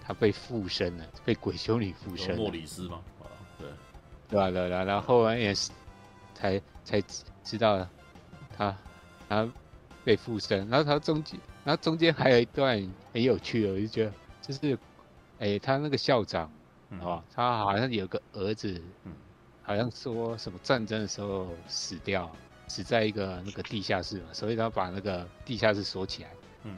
[0.00, 2.34] 他被附身了，被鬼修女附身。
[2.34, 3.00] 莫里斯吗？
[3.58, 3.68] 对
[4.34, 4.50] 吧？
[4.50, 4.84] 对啊？
[4.84, 5.70] 然后后来也是
[6.34, 7.02] 才才
[7.42, 7.86] 知道
[8.56, 8.76] 他，
[9.28, 9.52] 然后
[10.04, 12.76] 被附身，然后他中间，然后中间还有一段
[13.12, 14.78] 很有趣的，我就觉得就是，
[15.38, 16.50] 哎，他那个校长，
[17.00, 18.80] 哦，他好像有个儿子，
[19.62, 22.30] 好像说什么战争的时候死掉，
[22.68, 26.30] 死在一个那个地下室嘛，所以他把那个地下室锁起来。
[26.64, 26.76] 嗯，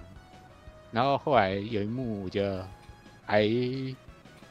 [0.93, 2.69] 然后后来有一幕，我觉得
[3.25, 3.43] 还。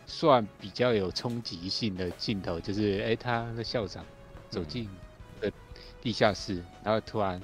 [0.08, 4.06] 算比较有冲击性的镜头，就是哎，他的校长
[4.50, 4.88] 走进
[5.42, 5.52] 的
[6.02, 7.42] 地下室，嗯、然后突然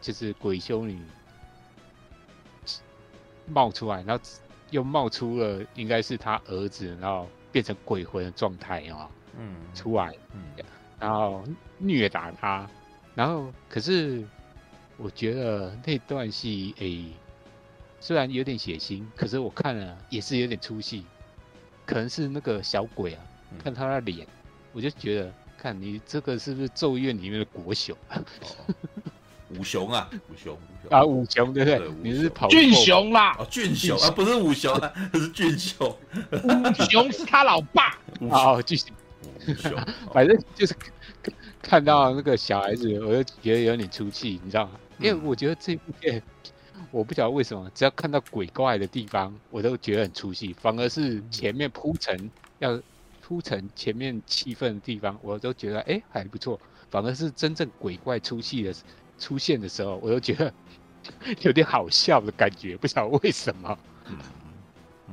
[0.00, 1.00] 就是鬼修女
[3.46, 4.24] 冒出来，然后
[4.70, 10.42] 又冒出了应该是他儿子，然后变成鬼魂的状态啊，嗯，出来，嗯，
[10.98, 11.44] 然后
[11.76, 12.68] 虐打他，
[13.14, 14.26] 然后可是
[14.96, 17.14] 我觉得那段戏哎，
[18.00, 21.04] 虽然有点血腥，可是我看了也是有点出戏。
[21.88, 23.20] 可能是那个小鬼啊，
[23.64, 24.26] 看他的脸，
[24.74, 27.96] 我就觉得，看你这个是不是咒怨里面的国雄？
[29.56, 30.58] 五雄啊，五雄
[30.90, 31.90] 啊，五雄对不对？
[32.02, 35.96] 你是跑俊雄啦，哦，俊雄啊，不是五雄啊，是俊雄，
[36.30, 37.98] 五雄是他老爸。
[38.28, 38.92] 好，继续。
[39.48, 39.72] 五雄，
[40.12, 40.76] 反正就是
[41.62, 44.72] 看到那个小孩子，我就觉得有点出气，你知道吗？
[44.98, 46.22] 因为我觉得这部片。
[46.90, 50.54] 我不晓得为什么，只要看到鬼怪的地方，我都觉得很出戏。
[50.54, 52.80] 反而是前面铺陈要
[53.20, 56.60] 铺陈前面气氛的地方，我都觉得哎、欸、还不错。
[56.90, 58.74] 反而是真正鬼怪出戏的
[59.18, 60.52] 出现的时候，我都觉得
[61.42, 63.78] 有点好笑的感觉，不晓得为什么。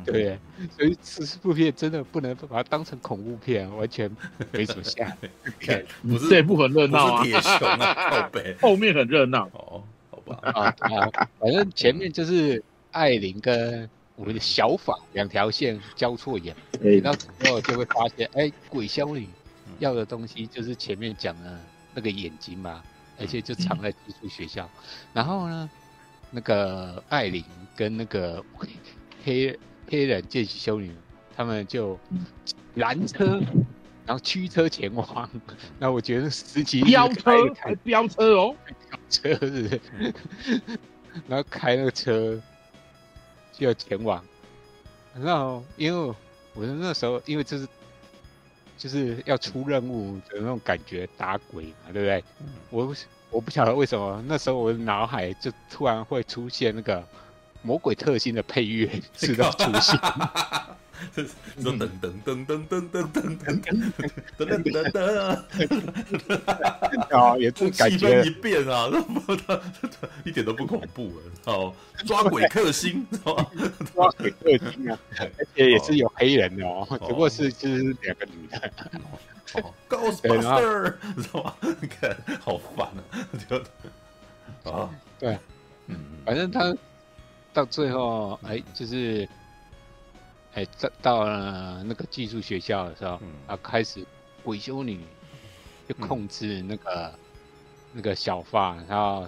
[0.04, 0.38] 对，
[0.78, 4.10] 所以这部片真的不能把它当成恐怖片，完全
[4.52, 5.16] 没什么吓。
[6.04, 8.30] 不是这部很热闹啊，铁熊啊，
[8.62, 9.82] 后面很热闹哦。
[10.42, 11.30] 啊啊！
[11.40, 16.56] 反正前面就是艾琳跟我们的小法两条线交错演，
[17.04, 19.28] 然后之后就会发现，哎，鬼修女
[19.80, 21.60] 要的东西就是前面讲的
[21.94, 22.82] 那个眼睛嘛，
[23.20, 24.70] 而且就藏在寄宿学校。
[25.14, 25.70] 然后呢，
[26.32, 27.44] 那个艾琳
[27.76, 28.44] 跟那个
[29.24, 29.60] 黑
[29.90, 30.92] 黑人见习修女，
[31.36, 32.00] 他们就
[32.76, 33.42] 拦车，
[34.06, 35.30] 然后驱车前往。
[35.80, 38.56] 那我觉得实际飙车还飙车哦。
[39.10, 39.80] 车子，
[41.28, 42.42] 然后开那个车
[43.52, 44.24] 就要前往，
[45.14, 46.16] 然后因为
[46.54, 47.68] 我那时候因为这是
[48.78, 52.24] 就是要出任务的那种感觉，打鬼嘛，对不对？
[52.72, 52.96] 我
[53.30, 57.06] 我不晓得为什么那时候我的脑海就突然会出现那个
[57.62, 60.00] 魔鬼特性的配乐，直到出现。
[61.14, 61.24] 说
[61.74, 61.90] 噔噔
[62.24, 63.62] 噔噔噔噔噔噔噔
[64.38, 64.98] 噔噔噔，
[67.18, 68.88] 啊，也是感觉一变啊，
[70.24, 71.12] 一点都不恐怖
[71.46, 71.74] 哦，
[72.06, 73.34] 抓鬼克星，抓
[74.18, 74.98] 鬼克星啊，
[75.38, 78.72] 而且也是有黑人的哦，只不过是就是两个女的。
[79.88, 81.56] Ghostbuster，知道吗？
[82.02, 82.90] 看，好烦啊，
[83.48, 83.56] 就
[84.70, 85.40] 啊，对，
[85.88, 86.76] 嗯，反正他
[87.54, 89.26] 到最后，哎，就是。
[90.56, 94.06] 哎，到到了那个寄宿学校的时候，嗯、啊，开始
[94.42, 95.02] 鬼修女
[95.86, 97.20] 就控制那个、嗯、
[97.92, 99.28] 那个小发，然后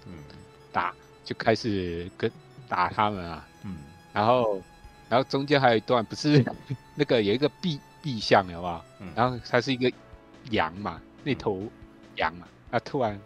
[0.72, 2.32] 打，就开始跟
[2.70, 3.46] 打他们啊。
[3.64, 3.76] 嗯，
[4.14, 4.62] 然后
[5.10, 6.42] 然后中间还有一段，不是
[6.96, 8.86] 那个有一个壁壁像，有吧？
[9.02, 9.92] 嗯，然后它是一个
[10.52, 11.62] 羊嘛，那头
[12.16, 13.20] 羊嘛，啊，突然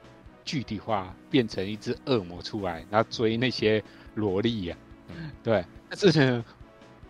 [0.44, 3.84] 具体化变成一只恶魔出来，然后追那些
[4.16, 4.76] 萝莉呀、
[5.08, 5.10] 啊。
[5.10, 6.44] 嗯，对，但是。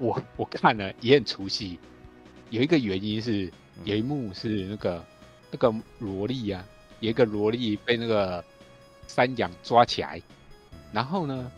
[0.02, 1.80] 我 我看了也很出戏，
[2.50, 3.52] 有一个原因是
[3.84, 5.06] 有一幕是那个
[5.52, 6.66] 那个萝莉啊，
[7.00, 8.44] 有一个萝莉被那个
[9.08, 10.20] 山羊抓起来，
[10.92, 11.52] 然后呢，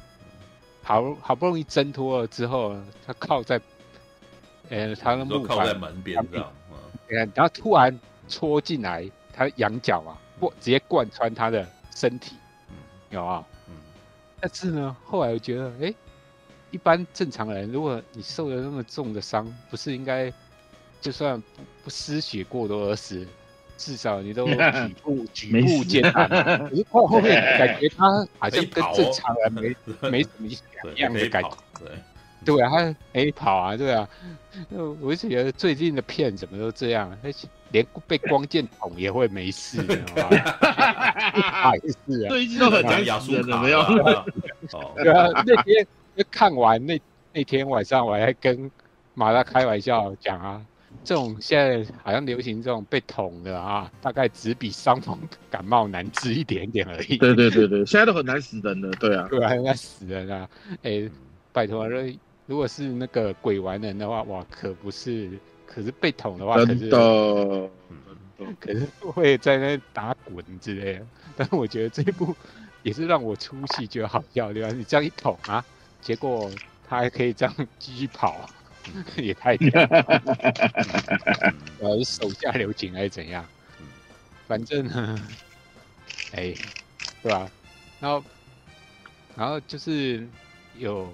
[0.84, 2.75] 好好不容易挣脱了之后，
[3.08, 3.60] 他靠在，
[4.69, 6.51] 呃，他的木靠在门边这样，
[7.08, 12.36] 然后突然戳进来，他羊角啊，不直接贯穿他的身体，
[13.10, 13.75] 有啊，嗯，
[14.41, 15.95] 但是呢，后来我觉得，哎、欸，
[16.74, 20.34] 一般正常人，如果你受了那么重的伤，不是应该
[21.00, 23.26] 就算不不失血过多而死，
[23.78, 24.48] 至少你都
[24.84, 26.28] 举步举步艰难。
[26.68, 29.76] 可是到后面感觉他好像跟正常人没
[30.10, 30.50] 没什么
[30.96, 31.52] 两样的感觉。
[31.80, 31.88] 对。
[32.46, 34.06] 对啊，他没跑啊，对啊，
[35.00, 37.18] 我一直觉得最近的片怎么都这样，
[37.72, 41.72] 连被光剑捅也会没事，没事 啊，
[42.28, 43.82] 最近都很讲死人的，没有？
[44.96, 45.56] 对啊，那
[46.15, 46.99] 天看完那
[47.34, 48.69] 那天晚上，我还跟
[49.13, 50.65] 马大开玩笑讲啊，
[51.04, 55.17] 这种现在好像流行这种被捅的啊，大概只比伤风
[55.49, 57.17] 感冒难治一点点而已。
[57.17, 60.49] 对对对对，现在都很难死人的，对啊， 对啊，很难死人啊，
[60.84, 61.10] 哎，
[61.52, 62.13] 拜托了。
[62.45, 65.30] 如果是那个鬼玩人的话，哇，可不是，
[65.65, 66.89] 可是被捅的话，可是，
[68.60, 71.08] 可是会在那打滚之类的。
[71.38, 72.36] 但是我觉得这一部
[72.82, 74.69] 也是让我出戏，觉得好笑，对吧？
[74.71, 75.63] 你这样一捅啊，
[76.04, 76.52] 结果
[76.88, 78.50] 他还可以这样继续跑，
[79.18, 80.22] 也太屌了。
[81.80, 83.46] 呃，是手下留情还是怎样？
[84.48, 85.22] 反正呢，
[86.34, 86.54] 哎，
[87.22, 87.50] 对吧？
[88.00, 88.24] 然后，
[89.36, 90.28] 然后就是
[90.78, 91.10] 有。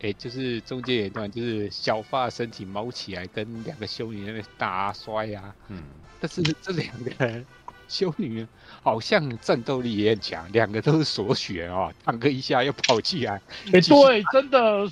[0.00, 5.54] 哎、欸，就是中间有一段，就是小发身体猫起来，跟两个修女那边打摔呀。
[5.68, 5.80] 嗯，
[6.20, 7.46] 但是这两个人
[7.88, 8.46] 修女
[8.82, 13.40] 好像战斗力也很强，两个都是锁血哦，弹个一下又跑起来。
[13.72, 14.90] 哎、欸，对，真的，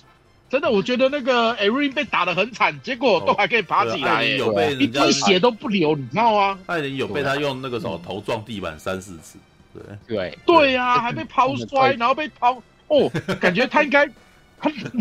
[0.50, 6.59] 真的，我觉得那个艾瑞被打得很惨，结果都还可以爬起来，有被一滴血都不流，你知道吗？
[6.66, 9.38] 艾琳有被他用那个什么头撞地板三四次，
[9.72, 14.09] 对对对呀，还被抛摔，然后被抛，哦，感觉他应该。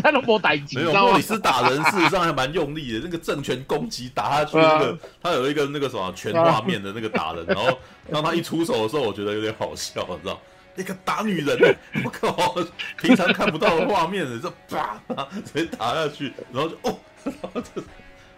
[0.01, 3.01] 他都没打击，没有莫里斯打人，事实上还蛮用力的。
[3.03, 7.77] 那个正拳攻击打下去，那个他有一个那个什么全画面的那个打人，然后
[8.11, 10.39] 当他一出手的时候，我觉得有点好笑，你知道？
[10.75, 12.55] 那个打女人，我靠，
[12.99, 14.99] 平常看不到的画面，这啪
[15.45, 16.97] 直接打下去，然后就哦。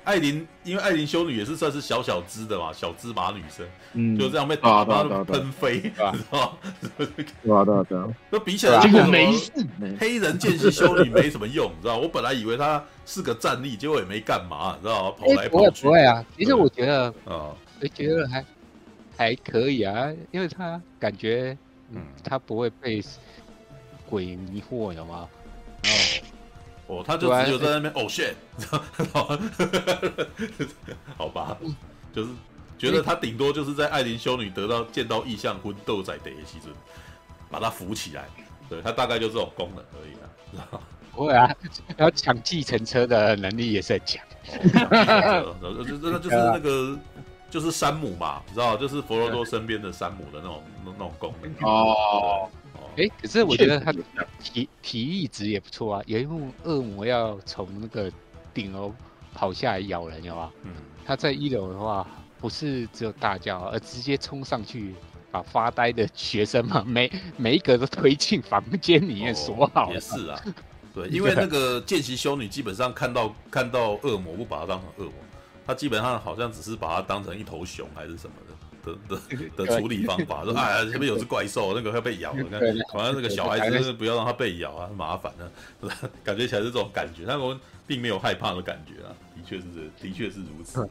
[0.05, 6.51] 艾琳，因为艾琳修女也是算是小小只的嘛，小芝麻女生，嗯，就这样被打到喷飞，知道吗？
[7.43, 8.07] 对啊，对啊，对啊。
[8.29, 9.51] 那比起来，结果没事。
[9.99, 11.97] 黑人见习修女没什么用，你知道？
[11.97, 15.15] 我本来以为她是个战力，结果也没干嘛，你知道吗？
[15.17, 15.83] 跑来跑去。
[15.87, 17.49] 不会啊，其实我觉得，啊，
[17.81, 18.45] 我觉得还
[19.17, 21.57] 还可以啊，因为她感觉，
[21.91, 23.03] 嗯，她不会被
[24.07, 25.27] 鬼迷惑，有吗？
[25.83, 26.34] 然后。
[26.87, 28.35] 哦，他就只有在那边哦 shit，
[31.17, 31.57] 好吧，
[32.13, 32.29] 就是
[32.77, 36.71] 觉得他顶多就是在艾琳修女得到见到异象魂斗仔的时阵，
[37.49, 38.25] 把他扶起来，
[38.69, 40.63] 对他大概就这种功能而已啊，知道
[41.15, 41.51] 不会啊，
[41.97, 44.23] 要抢计程车的能力也是很强，
[45.61, 46.95] 就就那就是那个
[47.49, 51.51] 就是山姆嘛，你知道，就是佛罗多身边的山姆的那种那那种功能。
[51.67, 52.47] 哦。
[53.21, 53.93] 可是我觉得他
[54.41, 56.03] 体体力值也不错啊。
[56.05, 58.11] 有一幕恶魔要从那个
[58.53, 58.93] 顶楼
[59.33, 60.51] 跑下来咬人，有啊？
[60.63, 60.71] 嗯，
[61.05, 62.07] 他在一楼的话，
[62.39, 64.95] 不是只有大叫，而直接冲上去
[65.31, 69.93] 把发呆的学生嘛，每每一个都推进房间里面锁好、哦。
[69.93, 70.39] 也是啊，
[70.93, 75.13] 对，因为那个见习修女基本上看到看到恶魔不把他当成恶魔，
[75.67, 78.35] 她基本上好像只是把他当成一头熊还是什么
[78.85, 78.93] 的。
[79.09, 79.19] 的
[79.57, 82.61] 的的处理方法，说 哎，前面有只怪兽，那个会被咬的，看，
[82.93, 85.49] 好像那个小孩子不要让他被咬啊，很麻烦啊，
[86.23, 89.63] 感觉起来是这种感觉，但我们并没有害怕的感觉啊，的确是，
[90.01, 90.87] 的确是如此。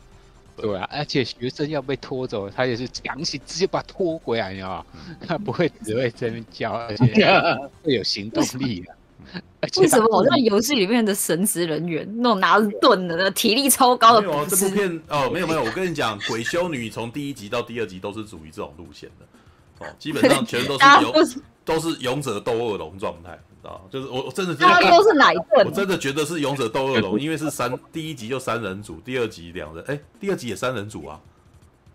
[0.56, 4.86] 对啊，而且学生要被拖走，他也是强行直接把他拖回来，你知道吗？
[5.26, 7.04] 他不会只会在那边叫，而且
[7.82, 8.94] 会有行动力的。
[9.80, 14.22] 为什么好像游戏里面的神职人员 那种拿着盾的、那体力超高的？
[14.22, 31.18] 没有啊，这部片哦，没有没有， 我跟你讲，鬼修女从第一集到第二集都是属于这种路线的哦，基本上全都是勇，都是勇者斗恶龙状态，你知道就是我我真的觉得都是奶盾，我真的觉得是勇者斗恶龙，因为是三第一集就三人组，第二集两人，哎，第二集也三人组啊，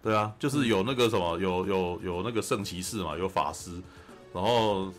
[0.02, 3.70] 对啊，就是有那个什么，有有有那个圣骑士嘛，有法师，
[4.34, 4.92] 然后。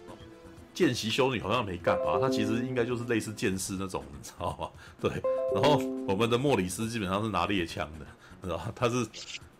[0.72, 4.70] 见习修女好像没干嘛，她其实应该就是类似剑士那种，你知道吗？
[5.00, 5.10] 对，
[5.54, 8.06] 然后我们的莫里斯基本上是拿猎枪的，
[8.42, 8.72] 知道吧？
[8.76, 9.06] 他是，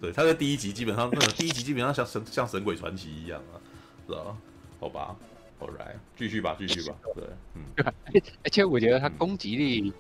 [0.01, 3.59] 对，他在第一集基本上那个第一集基本上像神像神鬼传奇一样啊，
[4.07, 4.37] 知道吧？
[4.81, 5.17] 好吧
[5.61, 7.63] ，All right，继续吧，继续吧，对，嗯，
[8.43, 9.93] 而且我觉得他攻击力，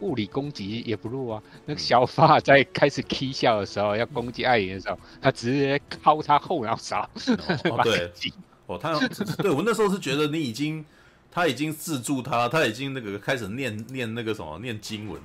[0.00, 1.42] 物理攻击也不弱啊。
[1.64, 7.08] 那个小法在开始 K 笑的时候，要攻击艾琳的时候，他直接敲他后脑勺，
[7.70, 8.10] 哦， 对。
[8.66, 8.98] 哦，他
[9.38, 10.84] 对我那时候是觉得你已经，
[11.30, 15.20] 他已经制住他，他已经那个开始念念那个什么念经文，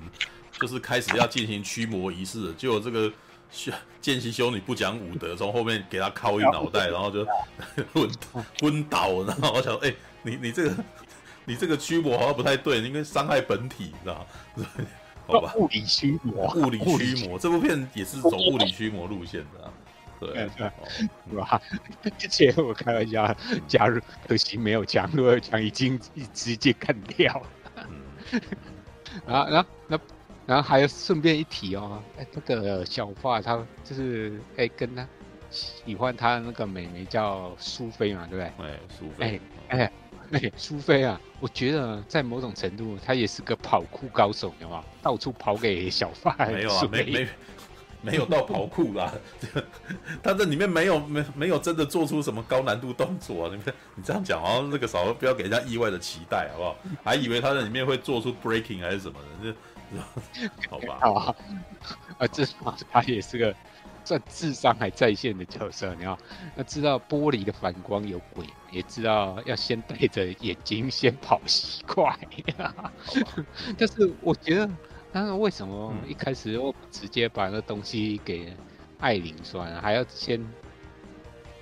[0.60, 2.52] 就是开始要进行驱魔仪式了。
[2.54, 3.12] 结果这个
[3.50, 7.26] 修见习修女不讲武德，从后面给他敲一脑袋，然后就
[7.92, 8.10] 昏
[8.60, 10.84] 昏倒，然后我想，哎、欸，你你这个
[11.44, 14.26] 你这个驱魔好像不太对，你应该伤害本体，你知道
[14.56, 14.64] 吗？
[15.26, 19.72] 好吧，物理驱魔，物理驱魔，这部片也是走物理驱魔路线的、啊。
[20.26, 20.48] 对，
[21.28, 21.60] 是吧？
[22.18, 23.34] 之前 我开玩笑，
[23.66, 25.98] 加入可惜没有强，如果有强，已经
[26.32, 27.46] 直接干掉了。
[27.88, 28.40] 嗯，
[29.26, 30.00] 然后，然后，那，
[30.46, 35.06] 然后还有顺便一提哦，哎，那个小发他就是哎跟他
[35.50, 38.66] 喜欢他的那个美眉叫苏菲嘛，对不对？
[38.66, 39.92] 哎，苏菲，哎哎
[40.32, 44.82] 哎，苏菲啊，我觉得在某种程度，他也是个跑酷高手，有吗？
[45.02, 47.28] 到处跑给小发，没有啊，没没。
[48.02, 49.12] 没有到跑酷啦，
[50.22, 53.50] 他这里面没有没没有真的做出什么高难度动作啊！
[53.54, 56.76] 你看你这样讲，好像那个少不要给人家意外的期待，好不好？
[57.04, 59.54] 还以为他在里面会做出 breaking 还是什么的，
[59.94, 60.98] 这 好吧？
[61.00, 61.36] 好吧，
[62.18, 63.54] 啊，至少他也是个
[64.04, 66.02] 算智商还在线的角色，你？
[66.02, 66.18] 要
[66.66, 72.18] 知道玻璃的反光有鬼，也知道要先戴着眼睛先跑习惯，
[73.78, 74.68] 但是我觉得。
[75.12, 78.50] 但是为什么一开始我直接把那东西给
[78.98, 80.42] 艾琳算了，还要先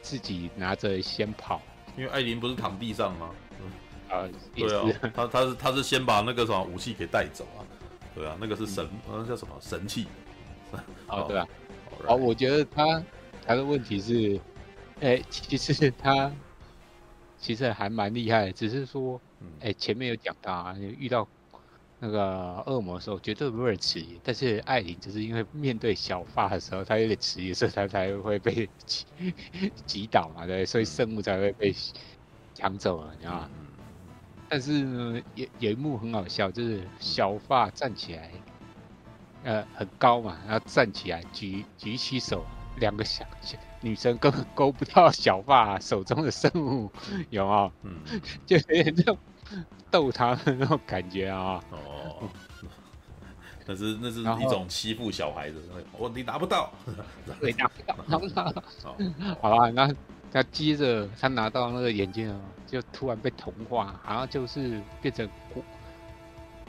[0.00, 1.60] 自己拿着先跑？
[1.96, 3.30] 因为艾琳不是躺地上吗？
[4.08, 4.22] 啊，
[4.54, 7.66] 对啊，他他是他是先把那个什么武器给带走啊？
[8.14, 10.06] 对啊，那个是神，那叫什么神器？
[11.08, 11.48] 哦，对啊。
[12.06, 13.02] 哦，我觉得他
[13.44, 14.40] 他的问题是，
[15.00, 16.30] 哎，其实他
[17.36, 19.20] 其实还蛮厉害的，只是说，
[19.60, 21.26] 哎，前面有讲到啊，遇到。
[22.02, 29.04] 那个恶魔的时候绝对不会迟疑，但是艾琳就是因为面对小发的时候，他有点迟疑，所以他才会被击
[29.84, 31.74] 击倒嘛，对，所以圣物才会被
[32.54, 33.50] 抢走了，你知道吗？
[34.48, 38.30] 但是呢，有有一幕很好笑，就是小发站起来，
[39.44, 42.44] 呃，很高嘛，然后站起来举举起手，
[42.78, 43.26] 两个小
[43.82, 46.90] 女生根本勾不到小发手中的圣物，
[47.28, 47.72] 有没有？
[47.82, 48.00] 嗯，
[48.46, 49.18] 就有点这种。
[49.90, 51.62] 逗他的那种感觉啊！
[51.70, 52.28] 哦，
[53.66, 55.62] 那是那是一种欺负小孩子，
[55.98, 56.72] 我你拿不到，
[57.42, 58.62] 你拿不到， 拿不到。
[59.42, 59.92] 好吧，那
[60.32, 65.28] 那接着他拿到那个眼镜啊，就突然被同化，然后就是变成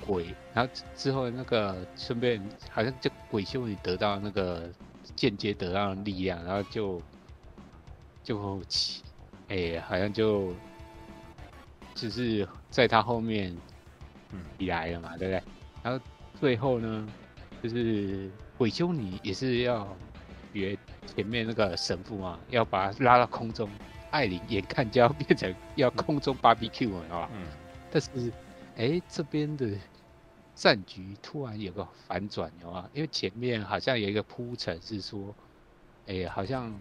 [0.06, 4.68] 鬼，然后之后那个顺便好像就鬼修女得到那个
[5.16, 7.02] 间接得到力量，然后就
[8.24, 9.04] 就起，
[9.48, 10.54] 哎、欸，好像就。
[11.94, 13.56] 就是在他后面，
[14.32, 15.44] 嗯，起来了嘛，对不对？
[15.84, 16.04] 然后
[16.40, 17.08] 最后呢，
[17.62, 19.88] 就是鬼修女也是要
[20.54, 20.78] 约
[21.16, 23.70] 前面那个神父嘛，要把他拉到空中。
[24.12, 27.30] 艾琳眼看就要变成要空中 BBQ 了。
[27.90, 28.10] 但是，
[28.76, 29.70] 哎，这边的
[30.54, 32.90] 战局突然有个反转，有吗？
[32.94, 35.34] 因为前面好像有一个铺陈是说，
[36.08, 36.74] 哎，好像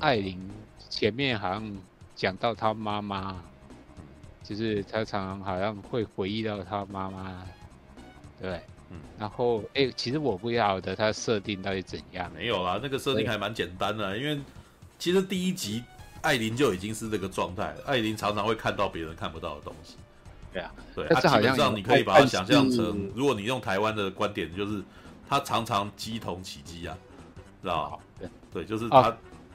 [0.00, 0.50] 艾琳
[0.90, 1.76] 前面好像
[2.16, 3.40] 讲到她妈妈。
[4.44, 7.42] 就是他常常好像会回忆到他妈妈，
[8.38, 12.30] 对，嗯，然后哎、欸，其实我不晓得他设定到底怎样。
[12.36, 14.38] 没有啦，那个设定还蛮简单的，因为
[14.98, 15.82] 其实第一集
[16.20, 17.76] 艾琳就已经是这个状态了。
[17.86, 19.96] 艾琳常常会看到别人看不到的东西。
[20.52, 24.82] 对啊，对，他基本上你可以把它想象成，如果你用台湾的观点，就是
[25.26, 26.94] 他常常鸡同起鸡啊，
[27.62, 27.98] 知道吧？
[28.20, 29.10] 对，对，就是他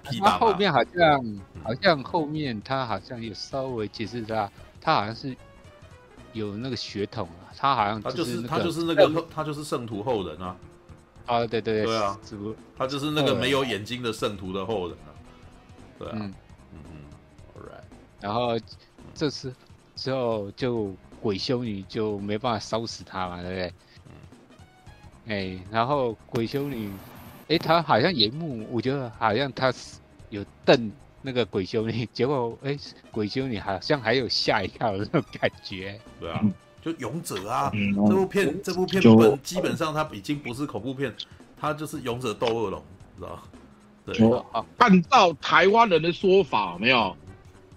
[0.10, 4.50] 皮他后面好像、嗯、好像后面他好像有稍微解释他。
[4.90, 5.36] 他好像是
[6.34, 10.56] 有那个血统啊，他好像就是他就是那个他就是圣徒后人啊，
[11.28, 12.20] 啊对对对，对啊，
[12.76, 15.14] 他就是那个没有眼睛的圣徒的后人啊，
[16.00, 16.34] 对啊，嗯。
[16.72, 17.02] 嗯嗯
[17.56, 17.84] ，Alright，
[18.20, 18.60] 然后
[19.14, 19.54] 这次
[19.96, 23.74] 之后就鬼修女就没办法烧死他嘛，对不对？
[24.08, 26.92] 嗯，哎，然后鬼修女，
[27.48, 30.92] 哎，他好像一幕，我觉得好像他是有瞪。
[31.22, 32.78] 那个鬼修女， 结果哎，
[33.12, 36.00] 鬼修女好像还有吓一跳的那种感觉。
[36.20, 36.42] 对啊，
[36.82, 41.14] 就勇者啊，嗯、这部片这部片本基本上它已经不是恐怖片，
[41.60, 42.84] 它就是勇者斗恶龙，
[43.18, 43.44] 知道吧？
[44.06, 44.44] 对，
[44.78, 47.16] 按照台湾人的说法，没有，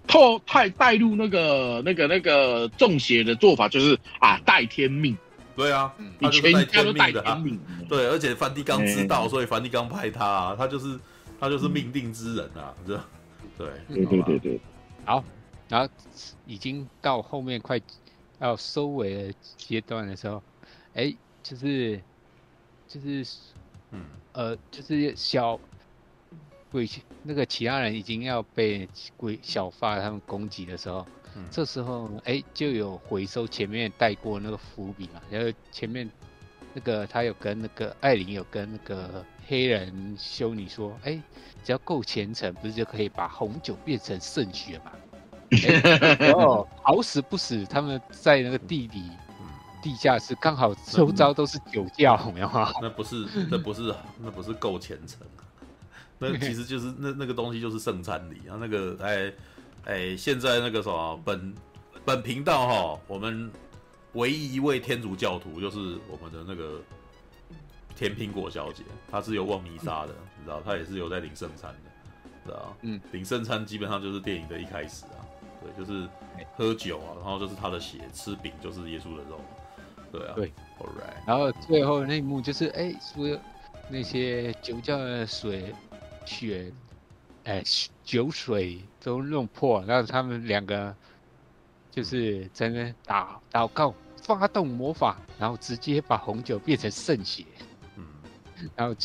[0.07, 5.15] 透太带入那个那个那个中邪的做法，就是啊，带天命。
[5.55, 7.59] 对啊，你全家都带天命。
[7.87, 10.97] 对，而且梵蒂冈知道，所以梵蒂冈派他，啊，他就是
[11.39, 12.99] 他就是命定之人啊，知道。
[13.57, 14.59] 对对对对对，
[15.05, 15.23] 好，
[15.69, 15.91] 然后
[16.45, 17.79] 已经到后面快
[18.39, 20.41] 要收尾的阶段的时候，
[20.93, 22.01] 哎，就是
[22.87, 23.25] 就是，
[23.91, 24.05] 嗯。
[24.33, 25.59] 呃，就是小
[26.71, 26.89] 鬼
[27.21, 36.09] 那个其他人已经要被鬼小发他们攻击的时候，嗯、这时候哎就有回收前面带过那个伏笔嘛，然后前面
[36.73, 39.23] 那个他有跟那个艾琳有跟那个
[39.53, 41.21] 黑人修女说，哎，
[41.63, 44.91] 只要够虔诚，不是就可以把红酒变成圣血吗？
[46.33, 49.11] 哦，好死不死，他们在那个地底
[49.79, 52.49] 地下室，刚好周遭都是酒窖，有没有？
[52.81, 55.19] 那不是，那不是，那不是够虔诚。
[56.17, 59.31] 那其实就是那那个东西就是圣餐礼啊，那个哎
[59.85, 61.53] 哎，现在那个什么本
[62.03, 63.51] 本频道哈，我们
[64.13, 66.81] 唯一一位天主教徒就是我们的那个
[67.95, 71.89] 甜苹果小姐，她是有望弥撒的，你知道，她也是有在领圣餐的，
[72.45, 75.21] 知道嗯，领圣餐基本上就是电影的一开始啊，
[75.61, 76.07] 对，就是
[76.55, 79.39] 喝酒啊，然后就是他的血，吃饼就是耶稣的肉，
[80.11, 80.47] 对啊，对
[80.79, 83.39] ，Alright，然后最后那一幕就是哎，所有
[83.89, 85.73] 那些酒窖的水。
[86.25, 86.71] 血，
[87.43, 87.61] 哎，
[88.01, 90.95] 酒水都弄破，然后他们两个
[91.91, 97.67] 就是在那打祷告，发动魔法，然后直接把红酒变成圣血，嗯，
[98.75, 98.95] 然后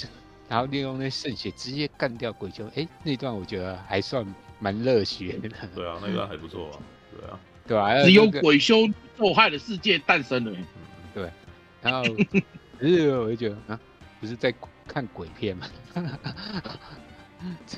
[0.48, 4.24] 然后利用那圣血直接干掉鬼修，哎，那段我觉得还算
[4.58, 5.48] 蛮热血的。
[5.74, 6.78] 对啊，那段还不错啊，
[7.14, 8.76] 对啊，对啊，只有鬼修
[9.16, 10.64] 受害的世界诞生了，嗯，
[11.14, 11.30] 对，
[11.82, 12.02] 然后
[12.78, 13.80] 可是我就觉得啊，
[14.20, 14.54] 不是在
[14.86, 15.66] 看鬼片吗？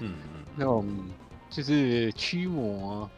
[0.00, 0.14] 嗯，
[0.56, 0.88] 那种
[1.50, 3.10] 就是驱魔，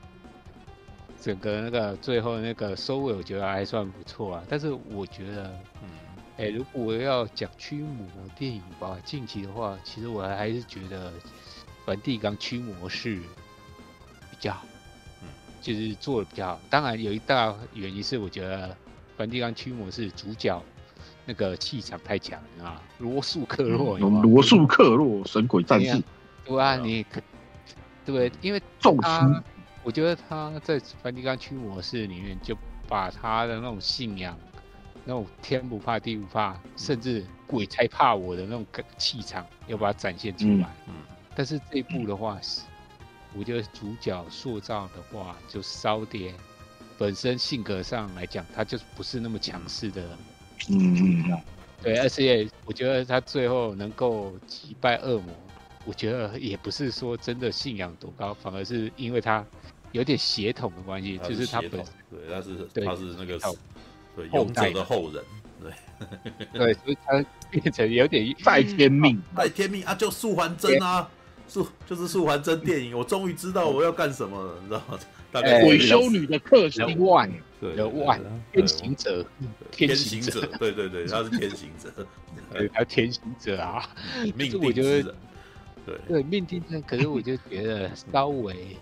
[1.20, 4.44] 整个那个最后那个收尾，我觉得还算不错啊。
[4.48, 5.44] 但是我觉得，
[5.82, 5.88] 嗯，
[6.38, 8.06] 哎、欸，如果要讲驱魔
[8.38, 11.12] 电影吧，近期的话，其实我还是觉得
[11.84, 13.16] 梵蒂冈驱魔是
[14.30, 14.64] 比较好，
[15.20, 15.28] 嗯，
[15.60, 16.60] 就是做的比较好。
[16.70, 18.74] 当然有一大原因是，我觉得
[19.16, 20.60] 梵蒂冈驱魔是主角
[21.26, 26.02] 那个气场太强啊，罗素克洛，罗素克洛神鬼战士。
[26.44, 27.04] 对啊，你
[28.04, 28.62] 对，因为
[29.00, 29.42] 他，
[29.84, 32.56] 我觉得他在梵蒂冈驱魔士里面，就
[32.88, 34.36] 把他的那种信仰，
[35.04, 40.68] 那种天不怕地不怕，甚至鬼才怕我的那种气场，要把它展现出来。
[40.88, 40.94] 嗯，
[41.34, 42.62] 但是这一部的话，是
[43.34, 46.34] 我觉得主角塑造的话，就稍点
[46.98, 50.18] 本身性格上来讲，他就不是那么强势的。
[50.68, 51.24] 嗯，
[51.82, 55.34] 对，而且我觉得他最后能够击败恶魔。
[55.84, 59.44] 我觉得也不是说真的信仰多高，反而是因为他
[59.90, 61.70] 有点血统的关系，就是他本
[62.08, 63.36] 对，他是对他是那个
[64.16, 65.24] 对勇者的后人，
[65.60, 65.72] 对
[66.52, 69.94] 对，所以他变成有点拜天命，拜天命啊！
[69.94, 71.08] 就素还真啊，
[71.46, 74.98] 素就是素还真电影，我终于知道我要干什么了，你知道吗？
[75.30, 78.20] 大概鬼修女的克星万，对万
[78.52, 79.24] 天行者，
[79.70, 82.06] 天行者，对对对，他是天行者，
[82.52, 83.88] 对，他天行者啊，
[84.36, 85.14] 命定之人。
[85.84, 88.76] 对对，命定真，可是我就觉得稍微，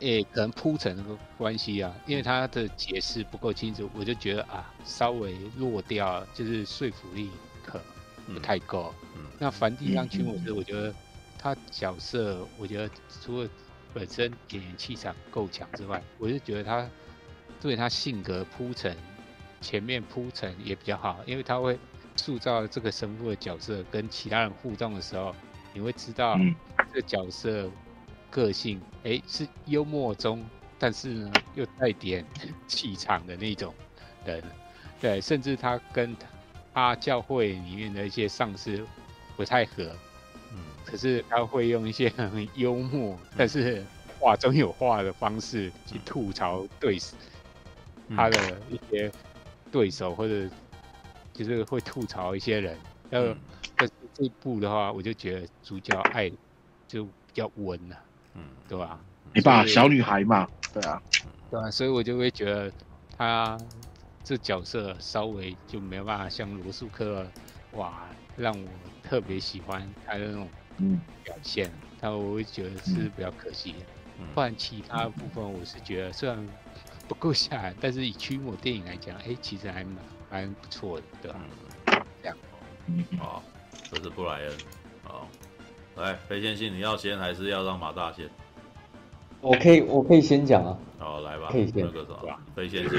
[0.00, 1.02] 诶、欸，可能铺陈的
[1.36, 7.30] 关系啊，因为他的解释不够清楚，我就觉得啊，稍微弱掉，就是说服力
[7.64, 7.80] 可
[8.26, 8.94] 能不太够。
[9.16, 10.94] 嗯，那梵蒂冈群舞师，我觉得
[11.38, 12.90] 他角色，我觉得
[13.22, 13.48] 除了
[13.92, 16.88] 本身演员气场够强之外，我就觉得他
[17.60, 18.96] 对他性格铺陈，
[19.60, 21.78] 前面铺陈也比较好，因为他会
[22.16, 25.34] 塑造这个神父的角色跟其他人互动的时候。
[25.74, 26.36] 你会知道
[26.92, 27.70] 这个角色
[28.30, 30.44] 个性，哎、欸，是幽默中，
[30.78, 32.24] 但是呢又带点
[32.66, 33.74] 气场的那种
[34.24, 34.42] 人，
[35.00, 36.16] 对，甚至他跟
[36.72, 38.86] 他教会里面的一些上司
[39.36, 39.84] 不太合，
[40.52, 43.84] 嗯，可是他会用一些很幽默，但是
[44.18, 47.16] 话中有话的方式去吐槽对手，
[48.14, 49.10] 他的一些
[49.72, 50.48] 对手，或者
[51.32, 52.78] 就是会吐槽一些人，
[53.10, 53.36] 要。
[54.14, 56.28] 这一部的话，我就觉得主角爱
[56.88, 57.96] 就比较稳了，
[58.34, 58.98] 嗯，对吧？
[59.34, 61.00] 你把小女孩嘛，对啊，
[61.50, 62.72] 对啊，所以我就会觉得
[63.16, 63.58] 他
[64.24, 67.26] 这角色稍微就没有办法像罗素克，
[67.72, 68.68] 哇，让我
[69.02, 70.48] 特别喜欢他的那种
[71.24, 71.70] 表现，
[72.00, 73.72] 但我会觉得是比较可惜。
[73.72, 73.78] 的。
[74.34, 76.48] 不然其他部分我是觉得虽然
[77.06, 79.96] 不够吓人，但是以驱魔电影来讲，哎，其实还蛮
[80.30, 81.40] 蛮不错的，对吧？
[82.22, 82.36] 这样，
[82.86, 83.42] 嗯，好。
[83.90, 84.52] 这是布莱恩，
[85.02, 85.26] 好，
[85.98, 88.28] 来飞线性，你要先还是要让马大先？
[89.40, 90.78] 我可以，我可以先讲啊。
[90.98, 92.98] 好，来吧，可以先那个什么，飞线性，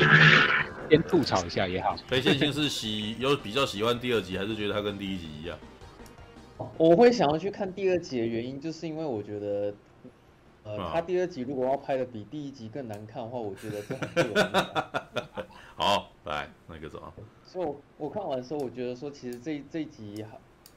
[0.89, 1.95] 先吐槽一下也好。
[2.07, 5.57] 飞线性是喜有比较喜欢第二集，还是觉得它跟第一集一样？
[6.77, 9.73] 我会想要去看第二集的原因，就是因为我觉得，
[10.63, 15.45] 呃，他第二集如果要拍的比第一集更难看的话，我觉得这很
[15.75, 17.13] 好，来那个什么。
[17.45, 20.25] 所以我我看完的时候，我觉得说，其实这这一集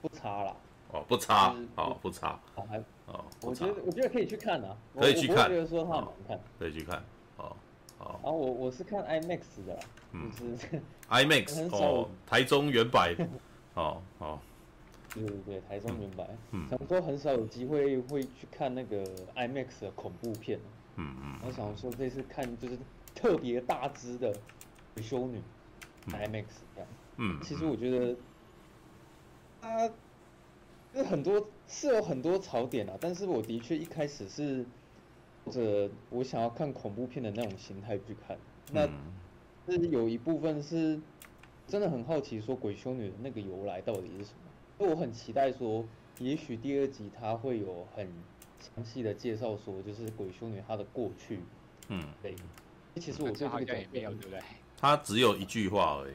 [0.00, 0.54] 不差啦，
[0.92, 7.02] 哦，不差，哦，不差，好，还，哦，我觉得我觉得可以去看啊，可以去看，觉得说他很难看，可以去看，
[7.38, 7.56] 哦，
[7.98, 9.78] 哦，然后我我是看 IMAX 的，
[10.12, 13.16] 嗯，就是 IMAX 哦，台中原版，
[13.74, 14.38] 哦哦，
[15.14, 19.02] 对对对，台中原版，嗯，想说很少有机会会去看那个
[19.34, 20.60] IMAX 的恐怖片，
[20.96, 22.78] 嗯嗯，我想说这次看就是
[23.14, 24.34] 特别大只的
[25.00, 25.40] 修女
[26.08, 28.14] IMAX 这样，嗯，其实我觉得
[29.62, 29.90] 它
[30.94, 34.64] 有很多是有很多槽点啊，但是我的确一开始是。
[35.44, 38.38] 或者我想要看恐怖片的那种形态去看，
[38.70, 38.86] 那
[39.66, 41.00] 是有一部分是
[41.66, 44.50] 真的很好奇，说鬼修女的那个由来到底是什么？
[44.78, 45.84] 所以我很期待说，
[46.20, 48.06] 也许第二集它会有很
[48.60, 51.40] 详细的介绍，说就是鬼修女她的过去。
[51.88, 52.36] 嗯，对。
[53.00, 54.40] 其实我对这个也没有，对不对？
[54.76, 56.14] 他只有一句话而已，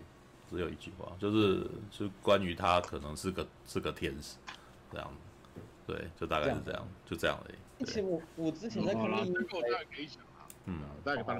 [0.49, 4.38] 只有一句话，就是是关于他可能是个是个天使
[4.91, 5.11] 这样。
[5.85, 7.85] 对，就大概是这样，就这样而已。
[7.85, 9.57] 其实我我之前在看《丽英宅》，
[10.65, 11.39] 嗯，大概帮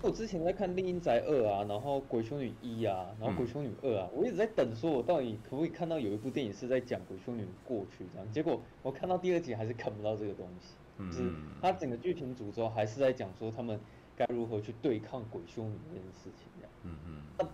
[0.00, 8.32] 我之前在看《厉阴宅二》啊，然后《鬼修女一》啊，然后《鬼修女二》啊，我一直在等，说我到底可不可以看到有一部电影是在讲鬼修女的过去这样。
[8.32, 11.30] 结果我看到第二集还是看不到这个东西，嗯，就是
[11.60, 13.78] 它整个剧情主轴还是在讲说他们
[14.16, 16.70] 该如何去对抗鬼修女这件事情这样。
[16.84, 17.22] 嗯嗯。
[17.36, 17.46] 那